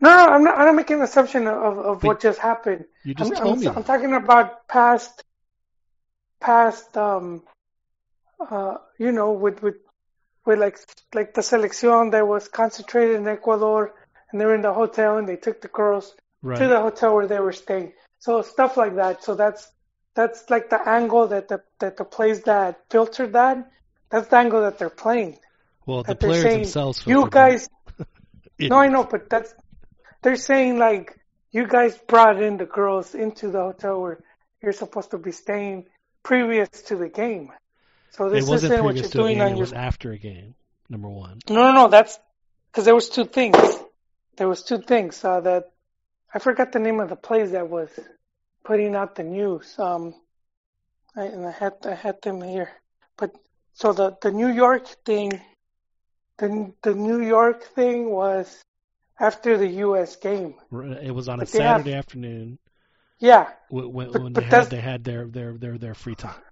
No, 0.00 0.10
no, 0.10 0.32
I'm 0.32 0.44
not. 0.44 0.58
I'm 0.58 0.66
not 0.66 0.74
making 0.74 0.96
an 0.96 1.02
assumption 1.02 1.46
of 1.46 1.78
of 1.78 2.00
But 2.00 2.08
what 2.08 2.20
just 2.20 2.38
happened. 2.38 2.84
You 3.04 3.14
just 3.14 3.32
I'm, 3.32 3.36
told 3.38 3.54
I'm, 3.54 3.60
me 3.60 3.66
I'm 3.68 3.84
talking 3.84 4.12
about 4.14 4.66
past, 4.68 5.22
past, 6.40 6.96
um, 6.96 7.42
uh, 8.40 8.76
you 8.98 9.12
know, 9.12 9.32
with 9.32 9.62
with 9.62 9.76
with 10.46 10.58
like 10.58 10.78
like 11.14 11.34
the 11.34 11.40
selección 11.40 12.12
that 12.12 12.26
was 12.26 12.48
concentrated 12.48 13.16
in 13.16 13.28
Ecuador, 13.28 13.94
and 14.30 14.40
they 14.40 14.46
were 14.46 14.54
in 14.54 14.62
the 14.62 14.72
hotel, 14.72 15.18
and 15.18 15.28
they 15.28 15.36
took 15.36 15.60
the 15.60 15.68
girls 15.68 16.14
Right. 16.42 16.58
to 16.58 16.68
the 16.68 16.78
hotel 16.78 17.14
where 17.14 17.26
they 17.26 17.40
were 17.40 17.52
staying. 17.52 17.94
So 18.18 18.42
stuff 18.42 18.76
like 18.76 18.96
that. 18.96 19.22
So 19.24 19.34
that's 19.34 19.70
that's 20.14 20.48
like 20.50 20.70
the 20.70 20.80
angle 20.88 21.28
that 21.28 21.48
the 21.48 21.62
that 21.80 21.96
the 21.96 22.04
plays 22.04 22.42
that 22.42 22.80
filtered 22.90 23.32
that. 23.34 23.70
That's 24.10 24.28
the 24.28 24.36
angle 24.36 24.62
that 24.62 24.78
they're 24.78 24.90
playing. 24.90 25.38
well, 25.86 26.02
the 26.02 26.08
That 26.08 26.20
they're 26.20 26.30
players 26.30 26.42
saying, 26.42 26.58
themselves. 26.62 27.06
you 27.06 27.28
guys. 27.30 27.68
No, 28.60 28.76
I 28.76 28.86
know, 28.86 29.02
but 29.02 29.28
that's 29.28 29.52
they're 30.22 30.36
saying 30.36 30.78
like 30.78 31.18
you 31.50 31.66
guys 31.66 31.98
brought 31.98 32.40
in 32.40 32.56
the 32.56 32.66
girls 32.66 33.14
into 33.14 33.50
the 33.50 33.58
hotel 33.58 34.00
where 34.00 34.20
you're 34.62 34.72
supposed 34.72 35.10
to 35.10 35.18
be 35.18 35.32
staying 35.32 35.86
previous 36.22 36.68
to 36.86 36.96
the 36.96 37.08
game. 37.08 37.50
So 38.12 38.30
this 38.30 38.48
isn't 38.48 38.84
what 38.84 38.94
you're 38.94 39.08
doing 39.10 39.38
game. 39.38 39.42
on 39.42 39.48
It 39.48 39.56
your. 39.56 39.60
was 39.60 39.72
after 39.72 40.12
a 40.12 40.18
game. 40.18 40.54
Number 40.88 41.08
one. 41.08 41.40
No, 41.48 41.56
no, 41.56 41.72
no. 41.72 41.88
That's 41.88 42.18
because 42.70 42.84
there 42.84 42.94
was 42.94 43.08
two 43.08 43.24
things. 43.24 43.56
There 44.36 44.48
was 44.48 44.62
two 44.62 44.78
things 44.78 45.22
uh, 45.24 45.40
that 45.40 45.72
I 46.34 46.40
forgot 46.40 46.72
the 46.72 46.80
name 46.80 46.98
of 47.00 47.08
the 47.08 47.16
place 47.16 47.52
that 47.52 47.70
was 47.70 47.88
putting 48.64 48.96
out 48.96 49.14
the 49.14 49.22
news. 49.22 49.78
Um, 49.78 50.14
I, 51.16 51.26
and 51.26 51.46
I 51.46 51.52
had 51.52 51.74
I 51.84 51.94
had 51.94 52.20
them 52.22 52.42
here, 52.42 52.70
but 53.16 53.30
so 53.72 53.92
the 53.92 54.16
the 54.20 54.32
New 54.32 54.48
York 54.48 54.86
thing, 55.04 55.40
the 56.38 56.72
the 56.82 56.94
New 56.94 57.22
York 57.22 57.62
thing 57.62 58.10
was 58.10 58.60
after 59.20 59.56
the 59.56 59.68
U.S. 59.86 60.16
game. 60.16 60.54
It 60.72 61.14
was 61.14 61.28
on 61.28 61.38
a 61.38 61.42
But 61.42 61.50
have- 61.50 61.80
Saturday 61.80 61.94
afternoon 61.94 62.58
Yeah, 63.20 63.50
when, 63.68 63.92
when, 63.92 64.10
But- 64.10 64.22
when 64.22 64.32
but 64.32 64.42
they 64.42 64.50
had 64.50 64.70
they 64.70 64.80
had 64.80 65.04
their 65.04 65.26
their 65.28 65.56
their 65.56 65.78
their 65.78 65.94
free 65.94 66.16
time. 66.16 66.42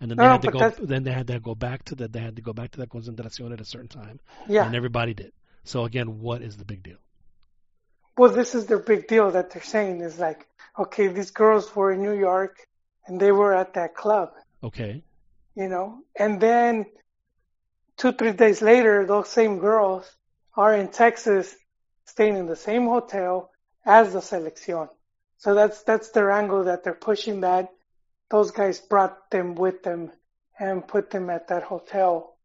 And 0.00 0.10
then 0.10 0.18
they 0.18 0.24
no, 0.24 0.30
had 0.32 0.42
to 0.42 0.50
go. 0.50 0.70
Then 0.70 1.02
they 1.02 1.12
had 1.12 1.26
to 1.28 1.40
go 1.40 1.54
back 1.54 1.84
to 1.86 1.94
the. 1.94 2.08
They 2.08 2.20
had 2.20 2.36
to 2.36 2.42
go 2.42 2.52
back 2.52 2.72
to 2.72 2.78
that 2.80 2.90
concentración 2.90 3.52
at 3.52 3.60
a 3.60 3.64
certain 3.64 3.88
time, 3.88 4.20
yeah. 4.48 4.66
and 4.66 4.74
everybody 4.74 5.14
did. 5.14 5.32
So 5.64 5.84
again, 5.84 6.20
what 6.20 6.42
is 6.42 6.56
the 6.56 6.64
big 6.64 6.82
deal? 6.82 6.98
Well, 8.16 8.30
this 8.30 8.54
is 8.54 8.66
their 8.66 8.78
big 8.78 9.08
deal 9.08 9.30
that 9.32 9.50
they're 9.50 9.62
saying 9.62 10.00
is 10.00 10.18
like, 10.18 10.46
okay, 10.78 11.08
these 11.08 11.30
girls 11.30 11.74
were 11.74 11.92
in 11.92 12.02
New 12.02 12.16
York 12.16 12.66
and 13.06 13.20
they 13.20 13.32
were 13.32 13.54
at 13.54 13.74
that 13.74 13.94
club. 13.94 14.32
Okay, 14.62 15.02
you 15.54 15.68
know, 15.68 16.00
and 16.18 16.40
then 16.40 16.86
two, 17.96 18.12
three 18.12 18.32
days 18.32 18.62
later, 18.62 19.06
those 19.06 19.28
same 19.28 19.58
girls 19.58 20.10
are 20.56 20.74
in 20.74 20.88
Texas, 20.88 21.54
staying 22.04 22.36
in 22.36 22.46
the 22.46 22.56
same 22.56 22.86
hotel 22.86 23.50
as 23.84 24.12
the 24.12 24.20
selección. 24.20 24.88
So 25.38 25.54
that's 25.54 25.82
that's 25.82 26.10
their 26.10 26.30
angle 26.30 26.64
that 26.64 26.84
they're 26.84 26.94
pushing. 26.94 27.40
That 27.40 27.68
those 28.30 28.50
guys 28.50 28.80
brought 28.80 29.30
them 29.30 29.54
with 29.54 29.82
them 29.82 30.12
and 30.58 30.86
put 30.86 31.10
them 31.10 31.30
at 31.30 31.48
that 31.48 31.64
hotel 31.64 32.36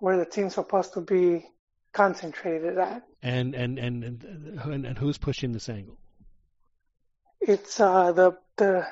where 0.00 0.16
the 0.16 0.26
team's 0.26 0.54
supposed 0.54 0.94
to 0.94 1.00
be 1.00 1.46
concentrated 1.94 2.78
at. 2.78 3.02
and 3.22 3.54
and 3.54 3.78
and 3.78 4.04
and, 4.04 4.24
and, 4.60 4.86
and 4.86 4.98
who's 4.98 5.18
pushing 5.18 5.52
this 5.52 5.68
angle? 5.68 5.98
It's 7.40 7.80
uh 7.80 8.12
the 8.12 8.38
the 8.56 8.86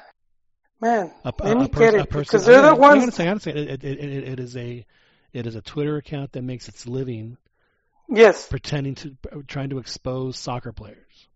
man. 0.80 1.12
A, 1.24 1.32
a, 1.40 1.56
a, 1.64 1.68
pers- 1.68 1.92
get 1.92 1.94
a 2.00 2.06
person. 2.06 2.40
because 2.40 2.46
they're 2.46 2.62
the 2.62 2.74
I 2.74 2.78
ones. 2.78 3.02
understand. 3.02 3.28
I 3.28 3.32
understand. 3.32 3.58
It, 3.58 3.84
it, 3.84 3.98
it, 3.98 4.28
it 4.28 4.40
is 4.40 4.56
a 4.56 4.86
it 5.32 5.46
is 5.46 5.54
a 5.54 5.62
Twitter 5.62 5.96
account 5.96 6.32
that 6.32 6.42
makes 6.42 6.68
its 6.68 6.86
living 6.86 7.36
Yes, 8.08 8.46
pretending 8.48 8.94
to 8.96 9.16
trying 9.46 9.70
to 9.70 9.78
expose 9.78 10.36
soccer 10.38 10.72
players. 10.72 11.28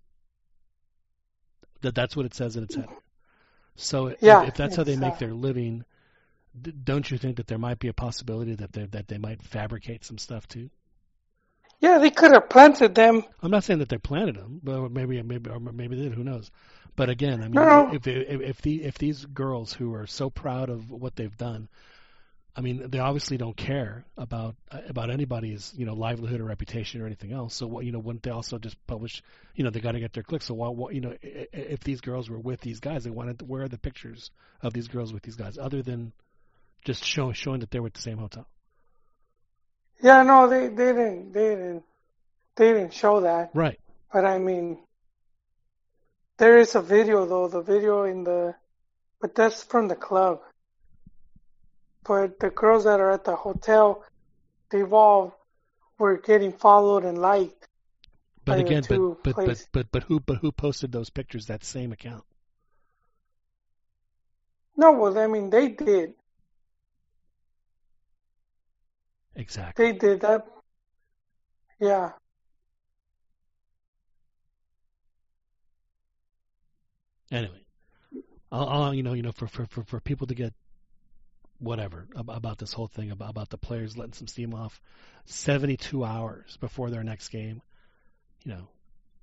That 1.82 1.94
that's 1.94 2.16
what 2.16 2.26
it 2.26 2.34
says 2.34 2.56
in 2.56 2.64
its 2.64 2.74
header. 2.74 2.98
So 3.76 4.08
if, 4.08 4.18
Yeah, 4.20 4.42
if 4.42 4.54
that's 4.54 4.76
how 4.76 4.84
they 4.84 4.96
make 4.96 5.14
uh, 5.14 5.18
their 5.18 5.34
living, 5.34 5.84
don't 6.84 7.10
you 7.10 7.18
think 7.18 7.36
that 7.36 7.46
there 7.46 7.58
might 7.58 7.78
be 7.78 7.88
a 7.88 7.92
possibility 7.92 8.54
that 8.56 8.72
they 8.72 8.86
that 8.86 9.08
they 9.08 9.18
might 9.18 9.42
fabricate 9.42 10.04
some 10.04 10.18
stuff 10.18 10.46
too? 10.48 10.70
Yeah, 11.80 11.98
they 11.98 12.10
could 12.10 12.32
have 12.32 12.48
planted 12.48 12.94
them. 12.94 13.24
I'm 13.42 13.50
not 13.50 13.64
saying 13.64 13.80
that 13.80 13.88
they 13.88 13.98
planted 13.98 14.36
them, 14.36 14.60
but 14.62 14.90
maybe 14.90 15.20
maybe 15.22 15.50
or 15.50 15.60
maybe 15.60 15.96
they 15.96 16.02
did. 16.04 16.14
Who 16.14 16.24
knows? 16.24 16.50
But 16.96 17.10
again, 17.10 17.42
I 17.42 17.48
mean, 17.48 17.52
No, 17.52 17.90
if 17.92 18.06
if 18.06 18.40
if, 18.40 18.62
the, 18.62 18.84
if 18.84 18.98
these 18.98 19.24
girls 19.26 19.72
who 19.72 19.94
are 19.94 20.06
so 20.06 20.30
proud 20.30 20.70
of 20.70 20.90
what 20.90 21.14
they've 21.14 21.36
done, 21.36 21.68
I 22.56 22.62
mean, 22.62 22.88
they 22.88 22.98
obviously 22.98 23.36
don't 23.36 23.56
care 23.56 24.06
about 24.16 24.56
about 24.70 25.10
anybody's 25.10 25.74
you 25.76 25.84
know 25.84 25.92
livelihood 25.92 26.40
or 26.40 26.44
reputation 26.44 27.02
or 27.02 27.06
anything 27.06 27.32
else. 27.32 27.54
So 27.54 27.66
what 27.66 27.84
you 27.84 27.92
know, 27.92 27.98
wouldn't 27.98 28.22
they 28.22 28.30
also 28.30 28.58
just 28.58 28.76
publish? 28.86 29.22
You 29.54 29.64
know, 29.64 29.70
they 29.70 29.80
got 29.80 29.92
to 29.92 30.00
get 30.00 30.14
their 30.14 30.22
clicks. 30.22 30.46
So 30.46 30.54
why, 30.54 30.68
what 30.68 30.94
you 30.94 31.02
know, 31.02 31.14
if 31.22 31.80
these 31.80 32.00
girls 32.00 32.30
were 32.30 32.40
with 32.40 32.62
these 32.62 32.80
guys, 32.80 33.04
they 33.04 33.10
wanted 33.10 33.42
where 33.46 33.64
are 33.64 33.68
the 33.68 33.78
pictures 33.78 34.30
of 34.62 34.72
these 34.72 34.88
girls 34.88 35.12
with 35.12 35.22
these 35.22 35.36
guys, 35.36 35.58
other 35.58 35.82
than 35.82 36.12
just 36.86 37.04
showing 37.04 37.34
showing 37.34 37.60
that 37.60 37.70
they 37.70 37.80
were 37.80 37.88
at 37.88 37.94
the 37.94 38.00
same 38.00 38.16
hotel? 38.16 38.46
Yeah, 40.00 40.22
no, 40.22 40.48
they 40.48 40.68
they 40.68 40.92
didn't 40.92 41.32
they 41.32 41.48
didn't 41.50 41.82
they 42.56 42.72
didn't 42.72 42.94
show 42.94 43.20
that. 43.20 43.50
Right. 43.54 43.78
But 44.12 44.24
I 44.24 44.38
mean, 44.38 44.78
there 46.38 46.58
is 46.58 46.74
a 46.74 46.82
video 46.82 47.26
though. 47.26 47.48
The 47.48 47.62
video 47.62 48.04
in 48.04 48.24
the, 48.24 48.54
but 49.20 49.34
that's 49.34 49.62
from 49.62 49.88
the 49.88 49.96
club. 49.96 50.40
But 52.04 52.38
the 52.38 52.50
girls 52.50 52.84
that 52.84 53.00
are 53.00 53.10
at 53.10 53.24
the 53.24 53.36
hotel, 53.36 54.04
they've 54.70 54.92
all 54.92 55.36
were 55.98 56.18
getting 56.18 56.52
followed 56.52 57.04
and 57.04 57.18
liked. 57.18 57.68
But 58.44 58.60
again, 58.60 58.84
but 58.88 59.22
but, 59.24 59.34
but 59.34 59.66
but 59.72 59.90
but 59.90 60.02
who 60.04 60.20
but 60.20 60.38
who 60.38 60.52
posted 60.52 60.92
those 60.92 61.10
pictures? 61.10 61.46
That 61.46 61.64
same 61.64 61.92
account. 61.92 62.24
No, 64.76 64.92
well, 64.92 65.18
I 65.18 65.26
mean, 65.26 65.50
they 65.50 65.68
did. 65.68 66.14
Exactly. 69.36 69.92
They 69.92 69.98
did 69.98 70.20
that. 70.22 70.46
Yeah. 71.78 72.12
Anyway, 77.30 77.60
I'll, 78.50 78.68
I'll, 78.68 78.94
you 78.94 79.02
know, 79.02 79.12
you 79.12 79.22
know, 79.22 79.32
for, 79.32 79.46
for, 79.46 79.66
for, 79.66 79.82
for 79.82 80.00
people 80.00 80.26
to 80.28 80.34
get 80.34 80.54
whatever 81.58 82.06
about 82.14 82.58
this 82.58 82.74
whole 82.74 82.86
thing 82.86 83.10
about 83.10 83.30
about 83.30 83.48
the 83.48 83.56
players 83.56 83.96
letting 83.96 84.12
some 84.12 84.26
steam 84.26 84.52
off 84.52 84.78
72 85.24 86.04
hours 86.04 86.58
before 86.58 86.90
their 86.90 87.02
next 87.02 87.30
game, 87.30 87.62
you 88.44 88.52
know, 88.52 88.68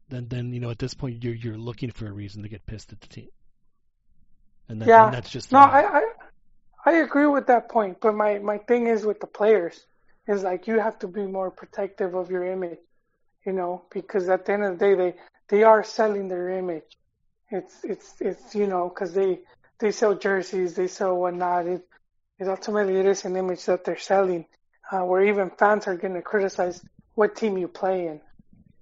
then 0.09 0.27
then 0.29 0.51
you 0.51 0.59
know 0.59 0.71
at 0.71 0.79
this 0.79 0.95
point 0.95 1.23
you're 1.23 1.35
you're 1.35 1.57
looking 1.57 1.91
for 1.91 2.07
a 2.07 2.11
reason 2.11 2.41
to 2.41 2.49
get 2.49 2.65
pissed 2.65 2.91
at 2.91 3.01
the 3.01 3.07
team. 3.07 3.29
And, 4.67 4.81
that, 4.81 4.87
yeah, 4.87 5.05
and 5.05 5.13
that's 5.13 5.29
just 5.29 5.51
no, 5.51 5.59
I, 5.59 5.99
I 5.99 6.03
I 6.85 6.91
agree 6.93 7.27
with 7.27 7.47
that 7.47 7.69
point, 7.69 7.99
but 8.01 8.15
my 8.15 8.39
my 8.39 8.57
thing 8.57 8.87
is 8.87 9.05
with 9.05 9.19
the 9.19 9.27
players 9.27 9.85
is 10.27 10.43
like 10.43 10.67
you 10.67 10.79
have 10.79 10.99
to 10.99 11.07
be 11.07 11.25
more 11.25 11.51
protective 11.51 12.15
of 12.15 12.31
your 12.31 12.45
image, 12.45 12.79
you 13.45 13.53
know, 13.53 13.83
because 13.91 14.29
at 14.29 14.45
the 14.45 14.53
end 14.53 14.63
of 14.63 14.79
the 14.79 14.85
day 14.85 14.95
they 14.95 15.15
they 15.49 15.63
are 15.63 15.83
selling 15.83 16.27
their 16.27 16.49
image. 16.49 16.97
It's 17.49 17.83
it's 17.83 18.13
it's 18.19 18.55
you 18.55 18.67
know 18.67 18.89
because 18.89 19.13
they 19.13 19.39
they 19.79 19.91
sell 19.91 20.15
jerseys, 20.15 20.75
they 20.75 20.87
sell 20.87 21.15
whatnot. 21.15 21.67
It, 21.67 21.85
it 22.39 22.47
ultimately 22.47 22.95
it 22.97 23.05
is 23.05 23.25
an 23.25 23.35
image 23.35 23.65
that 23.65 23.83
they're 23.83 23.97
selling, 23.97 24.45
uh, 24.91 25.01
where 25.01 25.25
even 25.25 25.51
fans 25.51 25.87
are 25.87 25.97
going 25.97 26.13
to 26.13 26.21
criticize 26.21 26.81
what 27.15 27.35
team 27.35 27.57
you 27.57 27.67
play 27.67 28.07
in. 28.07 28.21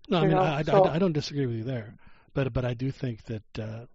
No, 0.10 0.20
I 0.20 0.28
mean 0.28 0.38
I, 0.38 0.64
so- 0.64 0.86
I, 0.86 0.96
I 0.96 1.00
don't 1.00 1.14
disagree 1.14 1.46
with 1.48 1.56
you 1.56 1.64
there, 1.64 1.96
but 2.34 2.54
but 2.54 2.66
I 2.66 2.74
do 2.76 2.92
think 2.92 3.24
that 3.26 3.60
uh, 3.60 3.86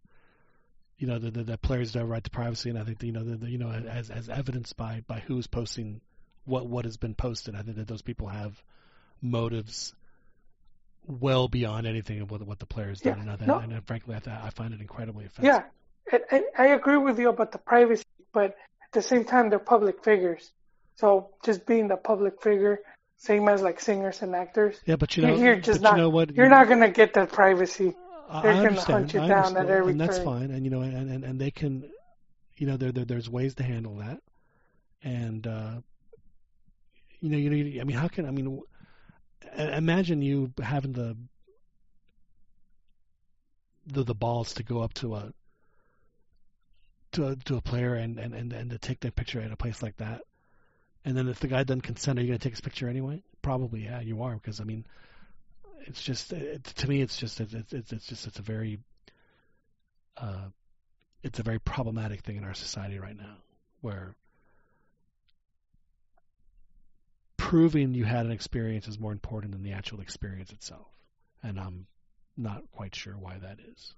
you 0.99 1.07
know 1.07 1.19
that 1.19 1.33
the, 1.33 1.45
the 1.45 1.59
players 1.59 1.95
have 1.95 2.03
a 2.03 2.07
right 2.07 2.25
to 2.25 2.31
privacy, 2.31 2.71
and 2.71 2.79
I 2.79 2.85
think 2.85 3.03
you 3.03 3.13
know 3.13 3.25
the, 3.25 3.37
the, 3.37 3.51
you 3.51 3.59
know 3.59 3.71
as 3.71 4.11
as 4.11 4.29
evidenced 4.29 4.77
by 4.77 5.03
by 5.07 5.21
who's 5.21 5.47
posting 5.47 6.01
what 6.47 6.67
what 6.67 6.85
has 6.85 6.97
been 6.97 7.15
posted, 7.15 7.55
I 7.55 7.63
think 7.63 7.77
that 7.77 7.87
those 7.89 8.03
people 8.03 8.29
have 8.29 8.61
motives 9.21 9.95
well 11.07 11.49
beyond 11.49 11.87
anything 11.87 12.21
of 12.21 12.31
what 12.31 12.43
what 12.43 12.59
the 12.59 12.67
players 12.67 13.01
done, 13.01 13.19
Yeah, 13.27 13.33
and, 13.33 13.43
I, 13.43 13.47
no. 13.47 13.59
and 13.59 13.87
frankly 13.87 14.15
I, 14.17 14.19
th- 14.19 14.37
I 14.37 14.51
find 14.51 14.75
it 14.75 14.81
incredibly 14.81 15.27
offensive. 15.27 15.45
Yeah, 15.45 15.63
and, 16.13 16.23
and 16.31 16.45
I 16.59 16.69
agree 16.69 16.97
with 16.97 17.19
you 17.19 17.29
about 17.29 17.53
the 17.53 17.59
privacy, 17.59 18.05
but 18.33 18.57
at 18.83 18.93
the 18.93 19.03
same 19.03 19.25
time, 19.25 19.51
they're 19.51 19.59
public 19.59 20.03
figures. 20.05 20.51
So 20.97 21.31
just 21.45 21.67
being 21.67 21.89
the 21.89 21.97
public 21.97 22.43
figure, 22.43 22.81
same 23.19 23.49
as 23.49 23.63
like 23.63 23.81
singers 23.81 24.23
and 24.23 24.35
actors, 24.35 24.81
Yeah, 24.87 24.97
but 24.97 25.17
you 25.17 25.23
know, 25.27 25.37
you're 25.37 25.57
just 25.57 25.81
not. 25.81 25.97
you 25.97 26.03
know 26.03 26.11
what? 26.11 26.35
You're 26.35 26.49
not 26.49 26.69
gonna 26.69 26.91
get 26.91 27.15
that 27.15 27.31
privacy. 27.33 27.95
I 28.29 28.43
They're 28.43 28.53
I 28.53 28.65
gonna 28.65 28.81
hunt 28.81 29.13
you 29.15 29.21
I 29.21 29.29
down 29.29 29.39
understand, 29.39 29.69
at 29.69 29.75
every 29.77 29.93
and 29.93 30.01
that's 30.01 30.17
turn. 30.17 30.25
fine. 30.25 30.51
And 30.51 30.65
you 30.65 30.71
know, 30.71 30.81
and, 30.81 31.11
and 31.11 31.25
and 31.25 31.41
they 31.41 31.51
can, 31.51 31.89
you 32.57 32.67
know, 32.67 32.77
there, 32.77 32.91
there 32.93 33.05
there's 33.05 33.29
ways 33.29 33.55
to 33.57 33.63
handle 33.63 33.97
that, 33.97 34.21
and 35.05 35.47
uh, 35.47 35.75
you 37.21 37.31
know, 37.31 37.39
you 37.39 37.51
know, 37.51 37.81
I 37.81 37.85
mean, 37.85 37.97
how 37.97 38.09
can 38.09 38.27
I 38.27 38.31
mean, 38.31 38.61
imagine 39.57 40.23
you 40.23 40.53
having 40.63 40.93
the 40.93 41.17
the 43.87 44.03
the 44.03 44.15
balls 44.15 44.55
to 44.55 44.63
go 44.63 44.83
up 44.83 44.95
to 44.95 45.15
a 45.15 45.33
to 47.13 47.29
a, 47.29 47.37
to 47.37 47.57
a 47.57 47.61
player 47.61 47.95
and, 47.95 48.19
and, 48.19 48.35
and, 48.35 48.53
and 48.53 48.71
to 48.71 48.79
take 48.79 49.01
their 49.01 49.11
picture 49.11 49.41
at 49.41 49.53
a 49.53 49.57
place 49.57 49.83
like 49.83 49.97
that. 49.97 50.23
And 51.05 51.17
then 51.17 51.29
if 51.29 51.41
the 51.41 51.47
guy 51.47 51.63
doesn't 51.63 51.83
consent, 51.83 52.19
are 52.19 52.23
you 52.23 52.29
going 52.29 52.39
to 52.39 52.43
take 52.43 52.53
his 52.53 52.61
picture 52.61 52.89
anyway? 52.89 53.23
Probably, 53.41 53.85
yeah, 53.85 54.01
you 54.01 54.23
are, 54.23 54.35
because 54.35 54.61
I 54.61 54.65
mean, 54.65 54.85
it's 55.87 56.03
just 56.03 56.33
it, 56.33 56.65
to 56.65 56.89
me, 56.89 57.01
it's 57.01 57.17
just 57.17 57.41
it's 57.41 57.55
it's, 57.55 57.93
it's 57.93 58.07
just 58.07 58.27
it's 58.27 58.39
a 58.39 58.43
very 58.43 58.81
uh, 60.17 60.49
it's 61.23 61.39
a 61.39 61.43
very 61.43 61.61
problematic 61.61 62.23
thing 62.23 62.37
in 62.37 62.45
our 62.45 62.55
society 62.55 62.99
right 62.99 63.17
now, 63.17 63.37
where 63.83 64.17
proving 67.47 67.95
you 67.95 68.05
had 68.05 68.27
an 68.27 68.33
experience 68.33 68.89
is 68.89 68.99
more 68.99 69.13
important 69.13 69.53
than 69.53 69.63
the 69.63 69.73
actual 69.73 70.01
experience 70.01 70.51
itself, 70.51 70.89
and 71.45 71.61
I'm 71.61 71.87
not 72.37 72.65
quite 72.73 72.93
sure 72.97 73.15
why 73.17 73.39
that 73.39 73.61
is. 73.61 73.95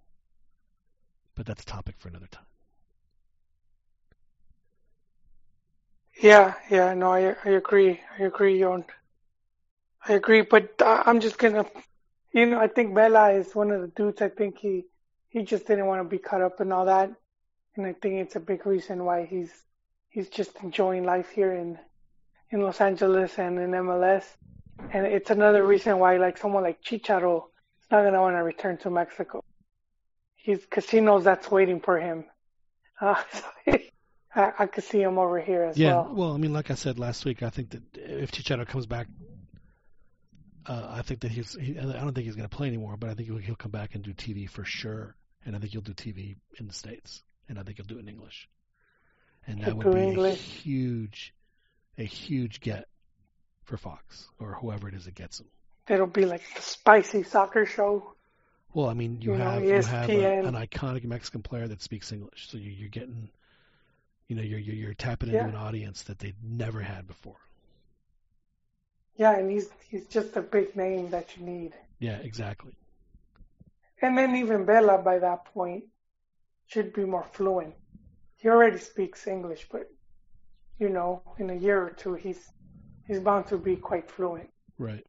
But 1.34 1.46
that's 1.46 1.62
a 1.62 1.66
topic 1.66 1.94
for 1.98 2.08
another 2.08 2.26
time. 2.30 2.44
Yeah, 6.20 6.54
yeah, 6.70 6.94
no, 6.94 7.12
I 7.12 7.36
I 7.44 7.50
agree. 7.50 8.00
I 8.18 8.24
agree, 8.24 8.58
Yon. 8.60 8.84
I 10.08 10.14
agree, 10.14 10.42
but 10.42 10.74
I'm 10.80 11.20
just 11.20 11.38
gonna, 11.38 11.66
you 12.32 12.46
know, 12.46 12.60
I 12.60 12.68
think 12.68 12.94
Vela 12.94 13.32
is 13.32 13.54
one 13.54 13.70
of 13.70 13.80
the 13.82 13.88
dudes. 13.88 14.22
I 14.22 14.28
think 14.28 14.58
he 14.58 14.86
he 15.30 15.42
just 15.42 15.66
didn't 15.66 15.86
want 15.86 16.02
to 16.02 16.08
be 16.08 16.18
caught 16.18 16.42
up 16.42 16.60
in 16.60 16.72
all 16.72 16.86
that, 16.86 17.10
and 17.76 17.86
I 17.86 17.94
think 17.94 18.16
it's 18.16 18.36
a 18.36 18.40
big 18.40 18.66
reason 18.66 19.04
why 19.04 19.26
he's 19.26 19.52
he's 20.10 20.28
just 20.28 20.56
enjoying 20.62 21.04
life 21.04 21.30
here 21.30 21.54
in 21.54 21.78
in 22.50 22.60
Los 22.62 22.80
Angeles 22.80 23.38
and 23.38 23.58
in 23.58 23.70
MLS, 23.72 24.24
and 24.92 25.06
it's 25.06 25.30
another 25.30 25.64
reason 25.64 25.98
why 25.98 26.16
like 26.18 26.38
someone 26.38 26.62
like 26.62 26.82
Chicharo 26.82 27.44
is 27.80 27.86
not 27.90 28.04
gonna 28.04 28.20
want 28.20 28.36
to 28.36 28.42
return 28.42 28.78
to 28.78 28.90
Mexico. 28.90 29.42
He's 30.36 30.60
because 30.60 30.88
he 30.88 31.00
knows 31.00 31.24
that's 31.24 31.50
waiting 31.50 31.80
for 31.80 31.98
him. 32.00 32.24
Uh, 33.00 33.14
so 33.32 33.44
I, 34.34 34.52
I 34.58 34.66
could 34.66 34.82
see 34.84 35.00
him 35.00 35.18
over 35.18 35.40
here 35.40 35.62
as 35.64 35.82
well. 35.82 36.06
Yeah, 36.08 36.12
well. 36.12 36.32
I 36.32 36.36
mean, 36.36 36.52
like 36.52 36.70
I 36.70 36.74
said 36.74 36.98
last 36.98 37.24
week, 37.24 37.42
I 37.44 37.50
think 37.50 37.70
that 37.70 37.82
if 37.94 38.32
Chicharito 38.32 38.66
comes 38.66 38.86
back, 38.86 39.06
uh, 40.66 40.86
I 40.90 41.02
think 41.02 41.20
that 41.20 41.30
he's. 41.30 41.54
He, 41.54 41.78
I 41.78 41.82
don't 41.82 42.12
think 42.12 42.26
he's 42.26 42.34
going 42.36 42.48
to 42.48 42.56
play 42.56 42.66
anymore, 42.66 42.96
but 42.96 43.08
I 43.10 43.14
think 43.14 43.28
he'll, 43.28 43.38
he'll 43.38 43.54
come 43.54 43.70
back 43.70 43.94
and 43.94 44.02
do 44.02 44.12
TV 44.12 44.48
for 44.50 44.64
sure, 44.64 45.14
and 45.46 45.54
I 45.54 45.60
think 45.60 45.72
he'll 45.72 45.80
do 45.80 45.94
TV 45.94 46.36
in 46.58 46.66
the 46.66 46.72
states, 46.74 47.22
and 47.48 47.58
I 47.58 47.62
think 47.62 47.76
he'll 47.78 47.86
do 47.86 47.96
it 47.98 48.00
in 48.00 48.08
English, 48.08 48.48
and 49.46 49.60
that 49.60 49.66
He'll 49.66 49.76
would 49.76 49.84
do 49.84 49.92
be 49.92 49.98
a 50.00 50.02
English. 50.08 50.40
huge, 50.40 51.34
a 51.98 52.04
huge 52.04 52.60
get 52.60 52.86
for 53.64 53.76
Fox 53.76 54.28
or 54.38 54.54
whoever 54.54 54.88
it 54.88 54.94
is 54.94 55.04
that 55.04 55.14
gets 55.14 55.40
him. 55.40 55.46
It'll 55.88 56.06
be 56.06 56.24
like 56.24 56.42
the 56.54 56.62
spicy 56.62 57.22
soccer 57.22 57.66
show. 57.66 58.14
Well, 58.74 58.88
I 58.88 58.94
mean, 58.94 59.20
you 59.20 59.32
You 59.32 59.38
know, 59.38 59.44
have 59.44 59.64
you 59.64 59.82
have 59.82 60.10
a, 60.10 60.38
an 60.46 60.54
iconic 60.54 61.04
Mexican 61.04 61.42
player 61.42 61.66
that 61.68 61.82
speaks 61.82 62.12
English, 62.12 62.48
so 62.50 62.58
you, 62.58 62.70
you're 62.70 62.90
getting, 62.90 63.30
you 64.28 64.36
know, 64.36 64.42
you're 64.42 64.58
you're, 64.58 64.76
you're 64.76 64.94
tapping 64.94 65.30
into 65.30 65.40
Yeah. 65.42 65.48
an 65.48 65.56
audience 65.56 66.02
that 66.04 66.18
they've 66.18 66.36
never 66.42 66.80
had 66.80 67.06
before. 67.06 67.40
Yeah, 69.16 69.36
and 69.36 69.50
he's 69.50 69.68
he's 69.88 70.06
just 70.06 70.36
a 70.36 70.42
big 70.42 70.76
name 70.76 71.10
that 71.10 71.36
you 71.36 71.44
need. 71.44 71.72
Yeah, 71.98 72.18
exactly. 72.18 72.72
And 74.00 74.16
then 74.16 74.36
even 74.36 74.64
Vela 74.64 74.98
by 74.98 75.18
that 75.18 75.46
point 75.46 75.84
should 76.66 76.92
be 76.92 77.04
more 77.04 77.26
fluent. 77.32 77.74
He 78.36 78.48
already 78.48 78.78
speaks 78.78 79.26
English, 79.26 79.66
but 79.72 79.90
you 80.78 80.88
know, 80.88 81.22
in 81.38 81.50
a 81.50 81.54
year 81.54 81.82
or 81.82 81.90
two 81.90 82.14
he's 82.14 82.52
he's 83.06 83.20
bound 83.20 83.46
to 83.48 83.58
be 83.58 83.76
quite 83.76 84.10
fluent. 84.10 84.50
Right. 84.78 85.04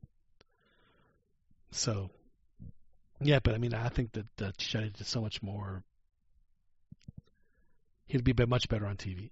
So, 1.72 2.10
yeah, 3.22 3.40
but 3.44 3.54
I 3.54 3.58
mean, 3.60 3.74
I 3.74 3.90
think 3.90 4.14
that 4.14 4.42
uh, 4.42 4.52
Chicharito 4.58 4.98
did 4.98 5.08
so 5.08 5.22
much 5.22 5.44
more. 5.44 5.84
He'd 8.08 8.24
be 8.24 8.34
much 8.46 8.70
better 8.70 8.88
on 8.88 8.98
TV. 8.98 9.30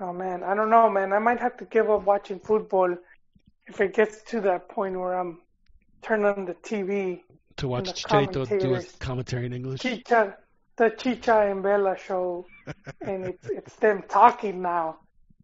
Oh 0.00 0.14
man, 0.14 0.42
I 0.42 0.54
don't 0.54 0.70
know, 0.70 0.88
man. 0.88 1.12
I 1.12 1.18
might 1.18 1.40
have 1.40 1.58
to 1.58 1.66
give 1.66 1.90
up 1.90 2.04
watching 2.04 2.40
football 2.40 2.96
if 3.66 3.80
it 3.80 3.94
gets 3.94 4.22
to 4.30 4.40
that 4.42 4.70
point 4.70 4.98
where 4.98 5.12
I'm 5.12 5.40
turning 6.00 6.26
on 6.26 6.46
the 6.46 6.54
TV. 6.54 7.20
To 7.58 7.68
watch 7.68 8.04
Chicharito 8.04 8.48
do 8.58 8.74
his 8.74 8.92
commentary 8.92 9.44
in 9.44 9.52
English. 9.52 9.80
Chicha, 9.80 10.36
the 10.76 10.90
Chicha 10.90 11.50
and 11.50 11.62
Vela 11.62 11.96
show, 11.98 12.46
and 13.02 13.26
it's 13.26 13.50
it's 13.50 13.74
them 13.76 14.02
talking 14.08 14.62
now, 14.62 14.99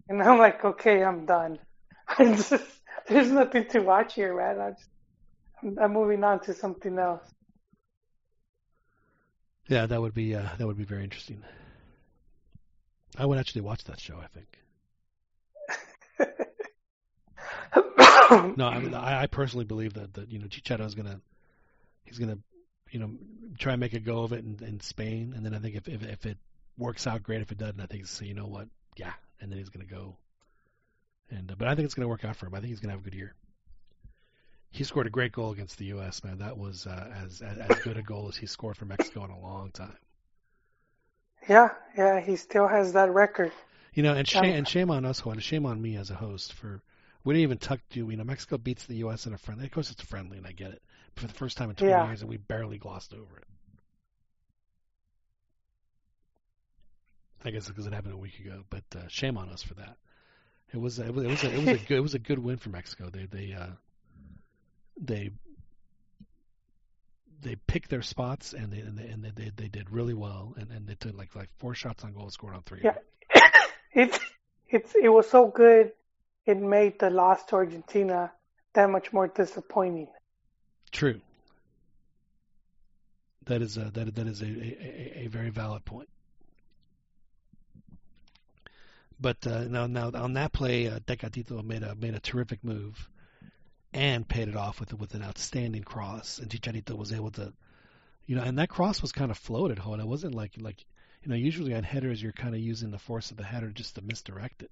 and 0.09 0.23
I'm 0.23 0.39
like, 0.39 0.65
okay, 0.65 1.03
I'm 1.03 1.27
done. 1.27 1.59
I 2.19 2.25
just, 2.25 2.53
there's 3.09 3.31
nothing 3.31 3.67
to 3.71 3.81
watch 3.81 4.15
here, 4.15 4.37
man. 4.37 4.61
I'm, 4.61 4.75
just, 4.75 4.89
I'm, 5.63 5.79
I'm 5.79 5.93
moving 5.93 6.25
on 6.25 6.41
to 6.41 6.55
something 6.55 6.99
else. 6.99 7.23
Yeah, 9.69 9.87
that 9.87 10.01
would 10.01 10.15
be 10.15 10.35
uh, 10.35 10.49
that 10.59 10.67
would 10.67 10.79
be 10.79 10.85
very 10.85 11.03
interesting. 11.03 11.43
I 13.19 13.27
would 13.27 13.39
actually 13.39 13.63
watch 13.63 13.85
that 13.85 14.01
show. 14.01 14.19
I 14.19 14.27
think. 14.29 14.47
No, 18.57 18.67
I 18.67 18.81
mean, 18.81 18.95
I, 18.95 19.23
I 19.23 19.27
personally 19.27 19.65
believe 19.65 19.95
that 19.95 20.15
that 20.15 20.33
you 20.33 20.39
know 20.39 20.47
Chicharito 20.47 20.85
is 20.85 20.95
gonna 20.95 21.21
he's 22.05 22.19
gonna 22.19 22.39
you 22.91 22.99
know 22.99 23.11
try 23.59 23.75
and 23.75 23.81
make 23.81 23.93
a 23.93 24.01
go 24.01 24.25
of 24.25 24.33
it 24.33 24.45
in, 24.45 24.59
in 24.65 24.81
Spain, 24.81 25.33
and 25.37 25.45
then 25.45 25.55
I 25.55 25.59
think 25.59 25.77
if, 25.77 25.89
if 25.89 26.03
if 26.03 26.27
it 26.27 26.39
works 26.77 27.07
out, 27.07 27.23
great. 27.23 27.41
If 27.41 27.53
it 27.53 27.59
doesn't, 27.59 27.81
I 27.81 27.87
think 27.87 28.07
so. 28.07 28.25
You 28.25 28.35
know 28.35 28.47
what? 28.47 28.69
Yeah, 28.97 29.13
and 29.41 29.51
then 29.51 29.59
he's 29.59 29.69
gonna 29.71 29.85
go. 29.87 30.17
And 31.31 31.51
uh, 31.51 31.55
but 31.57 31.69
I 31.69 31.75
think 31.75 31.85
it's 31.87 31.95
gonna 31.95 32.09
work 32.09 32.25
out 32.25 32.37
for 32.37 32.47
him. 32.47 32.55
I 32.55 32.61
think 32.61 32.71
he's 32.71 32.81
gonna 32.81 32.93
have 32.93 33.01
a 33.01 33.05
good 33.05 33.15
year. 33.15 33.35
He 34.71 34.85
scored 34.85 35.07
a 35.07 35.11
great 35.11 35.33
goal 35.33 35.51
against 35.53 35.79
the 35.79 35.87
U.S. 35.87 36.23
Man, 36.23 36.39
that 36.39 36.57
was 36.57 36.87
uh, 36.87 37.11
as, 37.15 37.43
as 37.43 37.59
as 37.59 37.79
good 37.79 37.97
a 37.97 38.03
goal 38.03 38.29
as 38.29 38.37
he 38.37 38.47
scored 38.47 38.77
for 38.77 38.85
Mexico 38.85 39.25
in 39.25 39.31
a 39.31 39.39
long 39.41 39.71
time. 39.73 39.99
yeah, 41.49 41.71
yeah, 41.97 42.21
he 42.21 42.37
still 42.37 42.69
has 42.69 42.93
that 42.93 43.11
record. 43.11 43.53
You 43.95 44.03
know, 44.05 44.15
and 44.15 44.29
shame 44.29 44.55
Um, 44.55 44.55
and 44.55 44.69
shame 44.69 44.91
on 44.93 45.05
us, 45.05 45.25
Juan. 45.25 45.41
Shame 45.41 45.67
on 45.67 45.83
me 45.83 45.97
as 45.97 46.11
a 46.11 46.15
host 46.15 46.53
for 46.53 46.83
we 47.25 47.35
didn't 47.35 47.43
even 47.43 47.59
tuck 47.59 47.81
to. 47.91 48.09
You 48.11 48.17
know, 48.17 48.23
Mexico 48.25 48.59
beats 48.59 48.87
the 48.87 48.97
U.S. 48.99 49.27
in 49.27 49.35
a 49.35 49.39
friendly. 49.39 49.65
Of 49.67 49.73
course, 49.73 49.91
it's 49.91 50.03
friendly, 50.03 50.39
and 50.39 50.47
I 50.47 50.53
get 50.53 50.71
it. 50.73 50.83
But 51.15 51.23
for 51.23 51.27
the 51.29 51.35
first 51.35 51.57
time 51.57 51.71
in 51.71 51.77
20 51.77 52.01
Yeah. 52.01 52.03
years, 52.03 52.21
and 52.21 52.31
we 52.31 52.37
barely 52.37 52.79
glossed 52.79 53.13
over 53.13 53.39
it. 53.39 53.49
I 57.45 57.51
guess 57.51 57.69
because 57.69 57.87
it 57.87 57.93
happened 57.93 58.15
a 58.15 58.19
week 58.19 58.39
ago, 58.41 58.65
but 58.71 58.85
uh, 58.97 59.09
shame 59.09 59.37
on 59.37 59.49
us 59.51 59.63
for 59.63 59.75
that. 59.75 59.97
It 60.73 60.79
was 60.79 60.99
it 60.99 61.15
was 61.15 61.25
it 61.25 61.31
was 61.31 61.45
a, 61.45 61.51
it 61.53 61.59
was 61.59 61.69
a 61.69 61.85
good 61.85 61.97
it 61.97 62.01
was 62.01 62.15
a 62.15 62.19
good 62.19 62.39
win 62.39 62.57
for 62.57 62.71
Mexico. 62.71 63.09
They 63.09 63.27
they 63.27 63.53
uh, 63.53 63.69
they 65.01 65.31
they 67.43 67.55
picked 67.55 67.91
their 67.91 68.03
spots 68.03 68.53
and 68.53 68.73
they 68.73 68.81
and 68.81 68.99
they 68.99 69.07
and 69.07 69.25
they, 69.25 69.51
they, 69.55 69.69
did 69.69 69.91
really 69.91 70.15
well 70.15 70.55
and, 70.57 70.71
and 70.71 70.87
they 70.87 70.95
took 70.95 71.17
like 71.17 71.35
like 71.37 71.51
four 71.59 71.75
shots 71.75 72.03
on 72.03 72.13
goal 72.13 72.25
and 72.25 72.33
scored 72.33 72.55
on 72.55 72.63
three. 72.63 72.81
Yeah. 72.83 72.97
It's 73.93 74.19
it's 74.69 74.95
it 74.95 75.09
was 75.09 75.31
so 75.31 75.47
good, 75.47 75.93
it 76.45 76.59
made 76.59 76.99
the 76.99 77.09
loss 77.09 77.43
to 77.47 77.57
Argentina 77.57 78.31
that 78.75 78.91
much 78.91 79.11
more 79.11 79.27
disappointing. 79.27 80.09
True. 80.93 81.23
That 83.47 83.63
is 83.63 83.79
a, 83.79 83.91
that 83.95 84.15
that 84.17 84.27
is 84.27 84.43
a, 84.43 84.47
a, 84.47 85.25
a 85.25 85.27
very 85.29 85.49
valid 85.49 85.87
point. 85.87 86.11
But 89.19 89.47
uh, 89.47 89.65
now 89.65 89.87
now 89.87 90.11
on 90.15 90.35
that 90.35 90.53
play, 90.53 90.89
uh, 90.89 90.99
Tecatito 91.01 91.65
made 91.65 91.83
a 91.83 91.95
made 91.95 92.15
a 92.15 92.21
terrific 92.21 92.63
move 92.63 93.09
and 93.93 94.29
paid 94.29 94.49
it 94.49 94.57
off 94.57 94.79
with 94.79 94.93
with 94.95 95.15
an 95.15 95.23
outstanding 95.23 95.83
cross, 95.83 96.39
and 96.39 96.51
Chicharito 96.51 96.97
was 96.97 97.13
able 97.13 97.31
to, 97.33 97.53
you 98.27 98.37
know, 98.37 98.43
and 98.43 98.59
that 98.59 98.69
cross 98.69 99.01
was 99.01 99.13
kind 99.13 99.31
of 99.31 99.39
floated, 99.39 99.79
Hold. 99.79 100.01
It 100.01 100.07
wasn't 100.07 100.35
like 100.35 100.53
like 100.59 100.85
you 101.23 101.31
know 101.31 101.37
usually 101.37 101.75
on 101.75 101.83
headers 101.83 102.23
you're 102.23 102.33
kind 102.33 102.55
of 102.55 102.61
using 102.61 102.91
the 102.91 102.99
force 102.99 103.31
of 103.31 103.39
the 103.39 103.45
header 103.45 103.71
just 103.71 103.95
to 103.95 104.03
misdirect 104.03 104.63
it. 104.63 104.71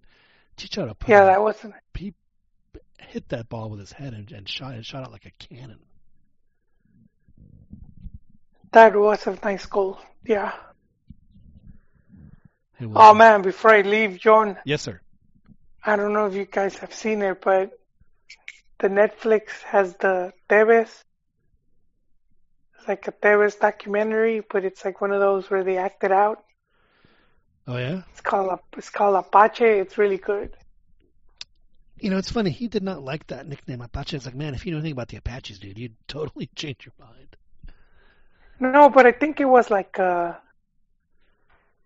Chicharito 0.59 1.09
Yeah, 1.09 1.25
that 1.25 1.41
wasn't. 1.41 1.75
he 1.95 2.15
hit 2.99 3.29
that 3.31 3.49
ball 3.49 3.71
with 3.71 3.81
his 3.81 3.93
head 3.93 4.13
and, 4.13 4.31
and 4.31 4.49
shot 4.49 4.75
and 4.75 4.85
shot 4.85 5.05
out 5.05 5.13
like 5.13 5.27
a 5.27 5.31
cannon. 5.31 5.79
That 8.73 8.97
was 8.97 9.27
a 9.27 9.39
nice 9.43 9.67
goal. 9.67 9.99
Yeah. 10.25 10.53
Oh 12.81 13.15
man, 13.15 13.43
before 13.43 13.71
I 13.73 13.83
leave, 13.83 14.19
John, 14.19 14.57
Yes, 14.65 14.83
sir. 14.83 15.01
I 15.85 15.97
don't 15.97 16.13
know 16.13 16.27
if 16.27 16.35
you 16.35 16.47
guys 16.47 16.79
have 16.79 16.95
seen 16.95 17.23
it, 17.23 17.41
but 17.43 17.79
the 18.79 18.89
Netflix 18.89 19.63
has 19.63 19.97
the 19.97 20.33
Tevez. 20.49 21.03
It's 22.79 22.89
like 22.89 23.07
a 23.07 23.13
Tevez 23.13 23.59
documentary, 23.59 24.41
but 24.41 24.65
it's 24.65 24.85
like 24.85 25.01
one 25.01 25.13
of 25.13 25.21
those 25.21 25.51
where 25.51 25.63
they 25.63 25.77
act 25.77 26.03
it 26.05 26.13
out. 26.13 26.43
Oh 27.67 27.77
yeah. 27.77 28.03
It's 28.13 28.21
called 28.21 28.59
it's 28.77 28.91
called 28.91 29.17
Apache. 29.17 29.65
It's 29.65 29.99
really 29.99 30.19
good. 30.19 30.57
You 31.99 32.11
know, 32.11 32.19
it's 32.19 32.31
funny. 32.31 32.51
He 32.51 32.69
did 32.69 32.83
not 32.83 33.03
like 33.03 33.27
that 33.29 33.47
nickname 33.47 33.81
Apache. 33.81 34.17
It's 34.17 34.27
like, 34.27 34.35
man, 34.35 34.53
if 34.55 34.67
you 34.67 34.73
know 34.73 34.79
anything 34.79 34.93
about 34.93 35.09
the 35.09 35.17
Apaches, 35.17 35.59
dude, 35.59 35.79
you'd 35.79 35.95
totally 36.09 36.51
change 36.55 36.87
your 36.87 36.95
mind. 36.99 37.37
No, 38.61 38.89
but 38.89 39.07
I 39.07 39.13
think 39.13 39.41
it 39.41 39.47
was 39.47 39.71
like 39.71 39.99
uh 39.99 40.35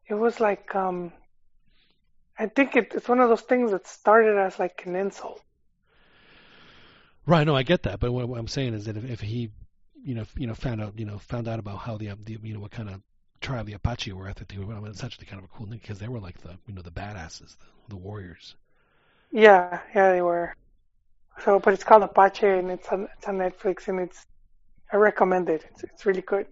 it 0.08 0.14
was 0.14 0.40
like 0.40 0.74
um 0.74 1.12
I 2.38 2.46
think 2.46 2.76
it, 2.76 2.92
it's 2.94 3.08
one 3.08 3.20
of 3.20 3.28
those 3.28 3.40
things 3.42 3.72
that 3.72 3.86
started 3.86 4.38
as 4.38 4.58
like 4.58 4.84
an 4.86 4.94
insult. 4.94 5.42
Right. 7.26 7.44
No, 7.46 7.56
I 7.56 7.62
get 7.62 7.82
that. 7.82 8.00
But 8.00 8.12
what, 8.12 8.28
what 8.28 8.38
I'm 8.38 8.48
saying 8.48 8.74
is 8.74 8.86
that 8.86 8.96
if, 8.96 9.04
if 9.04 9.20
he, 9.20 9.50
you 10.02 10.14
know, 10.14 10.24
you 10.36 10.46
know, 10.46 10.54
found 10.54 10.80
out, 10.80 10.98
you 10.98 11.04
know, 11.04 11.18
found 11.18 11.48
out 11.48 11.58
about 11.58 11.78
how 11.78 11.96
the, 11.98 12.10
the 12.24 12.38
you 12.42 12.54
know, 12.54 12.60
what 12.60 12.70
kind 12.70 12.88
of 12.88 13.02
tribe 13.40 13.66
the 13.66 13.74
Apache 13.74 14.12
were, 14.12 14.28
I 14.28 14.32
think 14.32 14.48
they 14.48 14.58
were, 14.58 14.72
I 14.72 14.78
mean, 14.80 14.90
it's 14.90 15.04
actually 15.04 15.26
kind 15.26 15.42
of 15.42 15.44
a 15.44 15.56
cool 15.56 15.66
thing 15.66 15.78
because 15.78 15.98
they 15.98 16.08
were 16.08 16.20
like 16.20 16.38
the, 16.40 16.56
you 16.66 16.74
know, 16.74 16.82
the 16.82 16.90
badasses, 16.92 17.56
the, 17.58 17.66
the 17.88 17.96
warriors. 17.96 18.54
Yeah, 19.32 19.80
yeah, 19.94 20.12
they 20.12 20.22
were. 20.22 20.54
So, 21.44 21.58
but 21.58 21.74
it's 21.74 21.84
called 21.84 22.02
Apache, 22.02 22.46
and 22.46 22.70
it's 22.70 22.88
on 22.88 23.08
it's 23.16 23.28
on 23.28 23.38
Netflix, 23.38 23.88
and 23.88 24.00
it's 24.00 24.26
I 24.92 24.96
recommend 24.96 25.48
it. 25.50 25.64
It's 25.70 25.84
it's 25.84 26.06
really 26.06 26.22
good. 26.22 26.46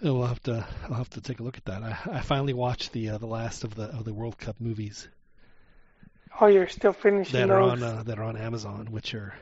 We'll 0.00 0.26
have 0.26 0.42
to, 0.44 0.66
I'll 0.88 0.94
have 0.94 1.10
to 1.10 1.20
take 1.20 1.40
a 1.40 1.42
look 1.42 1.56
at 1.56 1.64
that. 1.64 1.82
I, 1.82 1.98
I 2.12 2.20
finally 2.20 2.52
watched 2.52 2.92
the, 2.92 3.10
uh, 3.10 3.18
the 3.18 3.26
last 3.26 3.64
of 3.64 3.74
the, 3.74 3.84
of 3.84 4.04
the 4.04 4.12
World 4.12 4.38
Cup 4.38 4.56
movies. 4.60 5.08
Oh, 6.40 6.46
you're 6.46 6.68
still 6.68 6.92
finishing 6.92 7.40
that 7.40 7.50
are 7.50 7.68
those? 7.68 7.82
on 7.82 7.82
uh, 7.82 8.02
that 8.04 8.18
are 8.18 8.22
on 8.22 8.36
Amazon, 8.36 8.88
which 8.90 9.12
are 9.14 9.34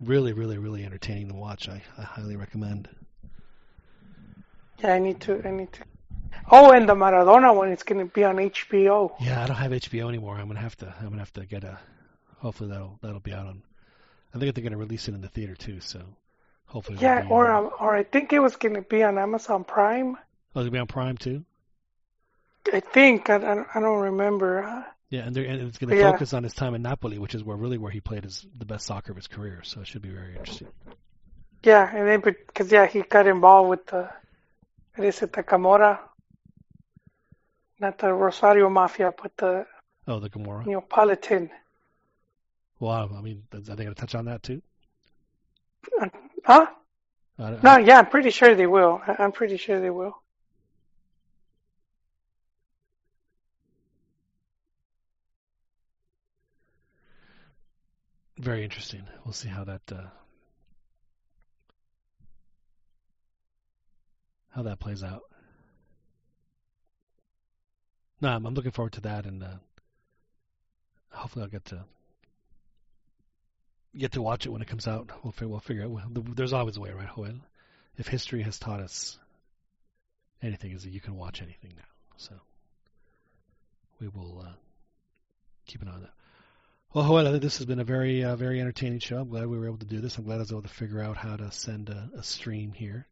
really, 0.00 0.32
really, 0.32 0.58
really 0.58 0.84
entertaining 0.84 1.28
to 1.28 1.34
watch. 1.34 1.68
I, 1.68 1.82
I 1.98 2.02
highly 2.02 2.36
recommend. 2.36 2.88
Yeah, 4.78 4.94
I 4.94 4.98
need 5.00 5.20
to. 5.22 5.42
I 5.44 5.50
need 5.50 5.72
to. 5.72 5.80
Oh, 6.50 6.70
and 6.70 6.88
the 6.88 6.94
Maradona 6.94 7.54
one 7.54 7.72
is 7.72 7.82
going 7.82 7.98
to 8.06 8.12
be 8.12 8.22
on 8.22 8.36
HBO. 8.36 9.12
Yeah, 9.20 9.42
I 9.42 9.46
don't 9.46 9.56
have 9.56 9.72
HBO 9.72 10.08
anymore. 10.08 10.36
I'm 10.36 10.46
gonna 10.46 10.60
have 10.60 10.76
to. 10.76 10.94
I'm 11.00 11.08
gonna 11.08 11.18
have 11.18 11.32
to 11.32 11.46
get 11.46 11.64
a. 11.64 11.78
Hopefully 12.38 12.70
that'll 12.70 12.98
that'll 13.02 13.20
be 13.20 13.32
out 13.32 13.46
on. 13.46 13.62
I 14.34 14.38
think 14.38 14.54
they're 14.54 14.62
gonna 14.62 14.76
release 14.76 15.08
it 15.08 15.14
in 15.14 15.22
the 15.22 15.28
theater 15.28 15.56
too. 15.56 15.80
So 15.80 16.02
hopefully. 16.66 16.98
Yeah, 17.00 17.24
or 17.28 17.50
uh, 17.50 17.58
um, 17.60 17.70
or 17.80 17.94
I 17.94 18.02
think 18.04 18.32
it 18.32 18.40
was 18.40 18.56
going 18.56 18.74
to 18.74 18.82
be 18.82 19.02
on 19.02 19.18
Amazon 19.18 19.64
Prime. 19.64 20.16
oh, 20.54 20.60
it'll 20.60 20.72
be 20.72 20.78
on 20.78 20.86
Prime 20.86 21.16
too. 21.16 21.44
I 22.72 22.80
think 22.80 23.30
I, 23.30 23.36
I 23.36 23.38
don't- 23.38 23.68
I 23.74 23.80
don't 23.80 24.00
remember. 24.00 24.64
Uh, 24.64 24.82
Yeah, 25.10 25.20
and, 25.26 25.36
and 25.36 25.68
it's 25.68 25.78
gonna 25.78 25.94
Yeah. 25.94 26.10
focus 26.10 26.32
on 26.34 26.42
his 26.42 26.52
time 26.54 26.74
in 26.74 26.82
Napoli, 26.82 27.18
which 27.18 27.34
is 27.34 27.44
where 27.44 27.56
really 27.56 27.78
where 27.78 27.92
he 27.92 28.00
played 28.00 28.24
his 28.24 28.44
the 28.58 28.64
best 28.66 28.86
soccer 28.86 29.12
of 29.12 29.16
his 29.16 29.28
career. 29.28 29.62
So 29.62 29.80
it 29.80 29.86
should 29.86 30.02
be 30.02 30.10
very 30.10 30.34
interesting. 30.36 30.68
yeah, 31.62 31.88
and 31.94 32.06
then 32.08 32.20
because 32.20 32.72
yeah, 32.72 32.86
he 32.86 33.02
got 33.02 33.26
involved 33.26 33.70
with 33.70 33.86
the. 33.86 34.10
What 34.96 35.06
is 35.06 35.22
it, 35.22 35.32
the 35.32 35.42
Camorra? 35.42 36.00
Not 37.78 37.98
the 37.98 38.12
Rosario 38.12 38.68
Mafia, 38.70 39.12
but 39.22 39.36
the 39.36 39.66
Oh, 40.08 40.18
the 40.18 40.30
Camorra. 40.30 40.64
Neapolitan. 40.66 41.50
Well, 42.80 43.10
I 43.14 43.20
mean, 43.20 43.42
are 43.52 43.60
they 43.60 43.84
gonna 43.84 43.94
touch 43.94 44.14
on 44.14 44.24
that 44.24 44.42
too? 44.42 44.60
Huh? 46.46 46.66
I, 47.40 47.42
I- 47.42 47.60
No, 47.60 47.76
yeah, 47.78 47.98
I'm 47.98 48.06
pretty 48.06 48.30
sure 48.30 48.54
they 48.54 48.68
will. 48.68 49.02
I- 49.04 49.16
I'm 49.18 49.32
pretty 49.32 49.56
sure 49.56 49.80
they 49.80 49.90
will. 49.90 50.14
Very 58.38 58.62
interesting. 58.62 59.02
We'll 59.24 59.32
see 59.32 59.48
how 59.48 59.64
that 59.64 59.82
uh, 59.90 60.06
how 64.50 64.62
that 64.62 64.78
plays 64.78 65.02
out. 65.02 65.22
No, 68.20 68.28
I'm, 68.28 68.46
I'm 68.46 68.54
looking 68.54 68.70
forward 68.70 68.92
to 68.92 69.00
that, 69.02 69.26
and 69.26 69.42
uh, 69.42 69.56
hopefully 71.10 71.42
I'll 71.42 71.50
get 71.50 71.64
to 71.66 71.84
get 73.96 74.12
to 74.12 74.22
watch 74.22 74.46
it 74.46 74.50
when 74.50 74.62
it 74.62 74.68
comes 74.68 74.86
out. 74.86 75.10
We'll 75.22 75.32
figure, 75.32 75.48
we'll 75.48 75.60
figure 75.60 75.84
out. 75.84 76.36
There's 76.36 76.52
always 76.52 76.76
a 76.76 76.80
way, 76.80 76.90
right, 76.90 77.08
Joel? 77.14 77.40
If 77.96 78.06
history 78.06 78.42
has 78.42 78.58
taught 78.58 78.80
us 78.80 79.18
anything, 80.42 80.72
is 80.72 80.84
that 80.84 80.92
you 80.92 81.00
can 81.00 81.16
watch 81.16 81.42
anything 81.42 81.72
now. 81.76 81.82
So 82.16 82.34
we 84.00 84.08
will 84.08 84.44
uh, 84.46 84.52
keep 85.66 85.82
an 85.82 85.88
eye 85.88 85.92
on 85.92 86.02
that. 86.02 86.10
Well, 86.92 87.06
Joel, 87.06 87.26
I 87.26 87.30
think 87.30 87.42
this 87.42 87.58
has 87.58 87.66
been 87.66 87.80
a 87.80 87.84
very, 87.84 88.24
uh, 88.24 88.36
very 88.36 88.60
entertaining 88.60 89.00
show. 89.00 89.18
I'm 89.18 89.28
glad 89.28 89.46
we 89.46 89.58
were 89.58 89.66
able 89.66 89.78
to 89.78 89.86
do 89.86 90.00
this. 90.00 90.16
I'm 90.16 90.24
glad 90.24 90.36
I 90.36 90.38
was 90.40 90.52
able 90.52 90.62
to 90.62 90.68
figure 90.68 91.02
out 91.02 91.16
how 91.16 91.36
to 91.36 91.50
send 91.50 91.88
a, 91.88 92.10
a 92.16 92.22
stream 92.22 92.72
here 92.72 93.06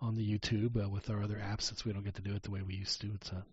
on 0.00 0.14
the 0.14 0.38
YouTube 0.38 0.82
uh, 0.82 0.88
with 0.88 1.10
our 1.10 1.22
other 1.22 1.36
apps, 1.36 1.62
since 1.62 1.84
we 1.84 1.92
don't 1.92 2.04
get 2.04 2.14
to 2.16 2.22
do 2.22 2.34
it 2.34 2.42
the 2.42 2.50
way 2.50 2.62
we 2.62 2.74
used 2.74 3.00
to. 3.00 3.10
It's 3.14 3.30
a, 3.30 3.44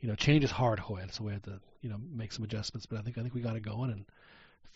you 0.00 0.08
know, 0.08 0.14
change 0.14 0.44
is 0.44 0.50
hard, 0.50 0.80
Joel, 0.86 1.08
so 1.10 1.24
we 1.24 1.32
had 1.32 1.44
to, 1.44 1.60
you 1.82 1.90
know, 1.90 1.98
make 2.14 2.32
some 2.32 2.44
adjustments. 2.44 2.86
But 2.86 2.98
I 2.98 3.02
think 3.02 3.18
I 3.18 3.22
think 3.22 3.34
we 3.34 3.42
got 3.42 3.56
it 3.56 3.62
going, 3.62 3.90
and 3.90 4.04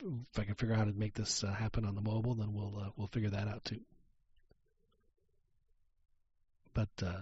if, 0.00 0.38
I 0.38 0.44
can 0.44 0.54
figure 0.54 0.74
out 0.74 0.78
how 0.78 0.84
to 0.84 0.92
make 0.92 1.14
this 1.14 1.44
uh, 1.44 1.52
happen 1.52 1.84
on 1.84 1.94
the 1.94 2.00
mobile, 2.00 2.34
then 2.34 2.52
we'll 2.52 2.78
uh, 2.78 2.90
we'll 2.96 3.08
figure 3.08 3.30
that 3.30 3.48
out 3.48 3.64
too. 3.64 3.80
But 6.74 6.88
uh, 7.02 7.20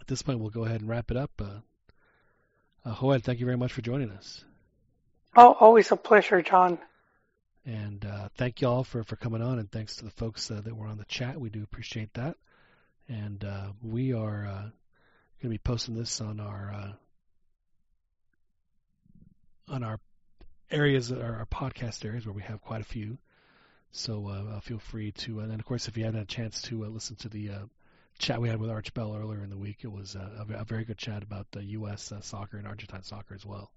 at 0.00 0.06
this 0.06 0.22
point, 0.22 0.38
we'll 0.38 0.50
go 0.50 0.64
ahead 0.64 0.80
and 0.80 0.88
wrap 0.88 1.10
it 1.10 1.16
up. 1.16 1.30
Uh, 1.40 1.60
uh, 2.84 3.18
thank 3.18 3.40
you 3.40 3.46
very 3.46 3.58
much 3.58 3.72
for 3.72 3.82
joining 3.82 4.10
us. 4.10 4.44
Oh, 5.36 5.56
always 5.60 5.92
a 5.92 5.96
pleasure, 5.96 6.40
John. 6.42 6.78
And 7.66 8.04
uh, 8.04 8.28
thank 8.38 8.62
you 8.62 8.68
all 8.68 8.82
for, 8.84 9.04
for 9.04 9.16
coming 9.16 9.42
on, 9.42 9.58
and 9.58 9.70
thanks 9.70 9.96
to 9.96 10.04
the 10.04 10.10
folks 10.10 10.50
uh, 10.50 10.60
that 10.62 10.74
were 10.74 10.86
on 10.86 10.96
the 10.96 11.04
chat. 11.04 11.38
We 11.38 11.50
do 11.50 11.62
appreciate 11.62 12.14
that. 12.14 12.36
And 13.08 13.44
uh, 13.44 13.72
we 13.82 14.14
are 14.14 14.46
uh, 14.46 14.62
going 14.62 14.72
to 15.42 15.48
be 15.48 15.58
posting 15.58 15.94
this 15.94 16.20
on 16.20 16.40
our 16.40 16.72
uh, 16.72 16.92
on 19.68 19.82
our 19.82 19.98
areas, 20.70 21.12
our, 21.12 21.36
our 21.36 21.46
podcast 21.46 22.04
areas, 22.04 22.26
where 22.26 22.34
we 22.34 22.42
have 22.42 22.60
quite 22.60 22.80
a 22.80 22.84
few. 22.84 23.18
So 23.90 24.28
uh, 24.28 24.60
feel 24.60 24.78
free 24.78 25.12
to, 25.12 25.40
and 25.40 25.50
then 25.50 25.60
of 25.60 25.66
course, 25.66 25.88
if 25.88 25.96
you 25.96 26.04
haven't 26.04 26.18
had 26.18 26.28
a 26.28 26.34
chance 26.34 26.62
to 26.62 26.84
uh, 26.84 26.88
listen 26.88 27.16
to 27.16 27.28
the 27.28 27.50
uh, 27.50 27.58
chat 28.18 28.40
we 28.40 28.48
had 28.48 28.60
with 28.60 28.70
Arch 28.70 28.92
Bell 28.92 29.16
earlier 29.16 29.42
in 29.42 29.50
the 29.50 29.56
week, 29.56 29.78
it 29.82 29.92
was 29.92 30.14
uh, 30.14 30.44
a, 30.48 30.60
a 30.60 30.64
very 30.64 30.84
good 30.84 30.98
chat 30.98 31.22
about 31.22 31.46
the 31.52 31.64
U.S. 31.64 32.12
Uh, 32.12 32.20
soccer 32.20 32.58
and 32.58 32.66
Argentine 32.66 33.02
soccer 33.02 33.34
as 33.34 33.46
well. 33.46 33.70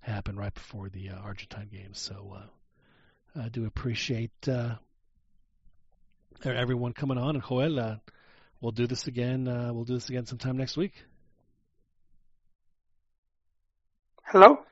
Happened 0.00 0.38
right 0.38 0.54
before 0.54 0.88
the 0.88 1.10
uh, 1.10 1.16
Argentine 1.16 1.68
games, 1.70 1.98
so. 1.98 2.36
Uh, 2.36 2.46
I 3.36 3.48
do 3.48 3.66
appreciate 3.66 4.48
uh, 4.48 4.76
everyone 6.44 6.92
coming 6.92 7.18
on. 7.18 7.34
And 7.34 7.44
Joel, 7.44 7.80
uh, 7.80 7.96
we'll 8.60 8.72
do 8.72 8.86
this 8.86 9.08
again. 9.08 9.48
Uh, 9.48 9.72
we'll 9.72 9.84
do 9.84 9.94
this 9.94 10.08
again 10.08 10.26
sometime 10.26 10.56
next 10.56 10.76
week. 10.76 10.92
Hello? 14.22 14.64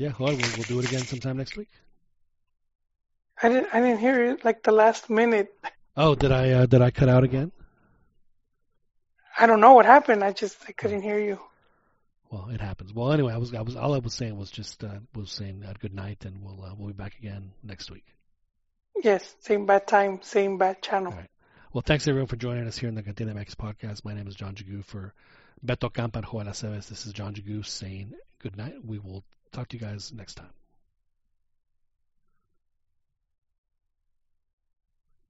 Yeah, 0.00 0.12
Joel, 0.16 0.28
we'll, 0.28 0.38
we'll 0.56 0.62
do 0.62 0.78
it 0.78 0.86
again 0.86 1.02
sometime 1.02 1.36
next 1.36 1.58
week. 1.58 1.68
I 3.42 3.50
didn't 3.50 3.68
I 3.74 3.80
didn't 3.80 3.98
hear 3.98 4.30
it 4.30 4.46
like 4.46 4.62
the 4.62 4.72
last 4.72 5.10
minute. 5.10 5.52
Oh, 5.94 6.14
did 6.14 6.32
I 6.32 6.52
uh, 6.52 6.64
did 6.64 6.80
I 6.80 6.90
cut 6.90 7.10
out 7.10 7.22
again? 7.22 7.52
I 9.38 9.44
don't 9.44 9.60
know 9.60 9.74
what 9.74 9.84
happened. 9.84 10.24
I 10.24 10.32
just 10.32 10.56
I 10.66 10.72
couldn't 10.72 11.02
hear 11.02 11.18
you. 11.18 11.38
Well, 12.30 12.48
it 12.48 12.62
happens. 12.62 12.94
Well, 12.94 13.12
anyway, 13.12 13.34
I 13.34 13.36
was 13.36 13.52
I 13.52 13.60
was 13.60 13.76
all 13.76 13.92
I 13.92 13.98
was 13.98 14.14
saying 14.14 14.38
was 14.38 14.50
just 14.50 14.82
uh, 14.82 15.00
was 15.14 15.30
saying 15.30 15.64
uh, 15.68 15.74
good 15.78 15.92
night, 15.92 16.24
and 16.24 16.42
we'll 16.42 16.64
uh, 16.64 16.72
we'll 16.78 16.88
be 16.88 16.94
back 16.94 17.18
again 17.18 17.52
next 17.62 17.90
week. 17.90 18.06
Yes, 19.04 19.34
same 19.40 19.66
bad 19.66 19.86
time, 19.86 20.20
same 20.22 20.56
bad 20.56 20.80
channel. 20.80 21.12
Right. 21.12 21.28
Well, 21.74 21.82
thanks 21.84 22.08
everyone 22.08 22.28
for 22.28 22.36
joining 22.36 22.66
us 22.66 22.78
here 22.78 22.88
in 22.88 22.94
the 22.94 23.02
Cantina 23.02 23.34
MX 23.34 23.54
podcast. 23.54 24.06
My 24.06 24.14
name 24.14 24.28
is 24.28 24.34
John 24.34 24.54
Jagu 24.54 24.82
for 24.82 25.12
Beto 25.62 25.92
Campa 25.92 26.16
and 26.16 26.24
Joel 26.24 26.44
Aceves. 26.44 26.88
This 26.88 27.04
is 27.04 27.12
John 27.12 27.34
Jagu 27.34 27.66
saying 27.66 28.14
good 28.38 28.56
night. 28.56 28.76
We 28.82 28.98
will 28.98 29.24
talk 29.52 29.68
to 29.68 29.76
you 29.76 29.80
guys 29.80 30.12
next 30.12 30.34
time. 30.34 30.59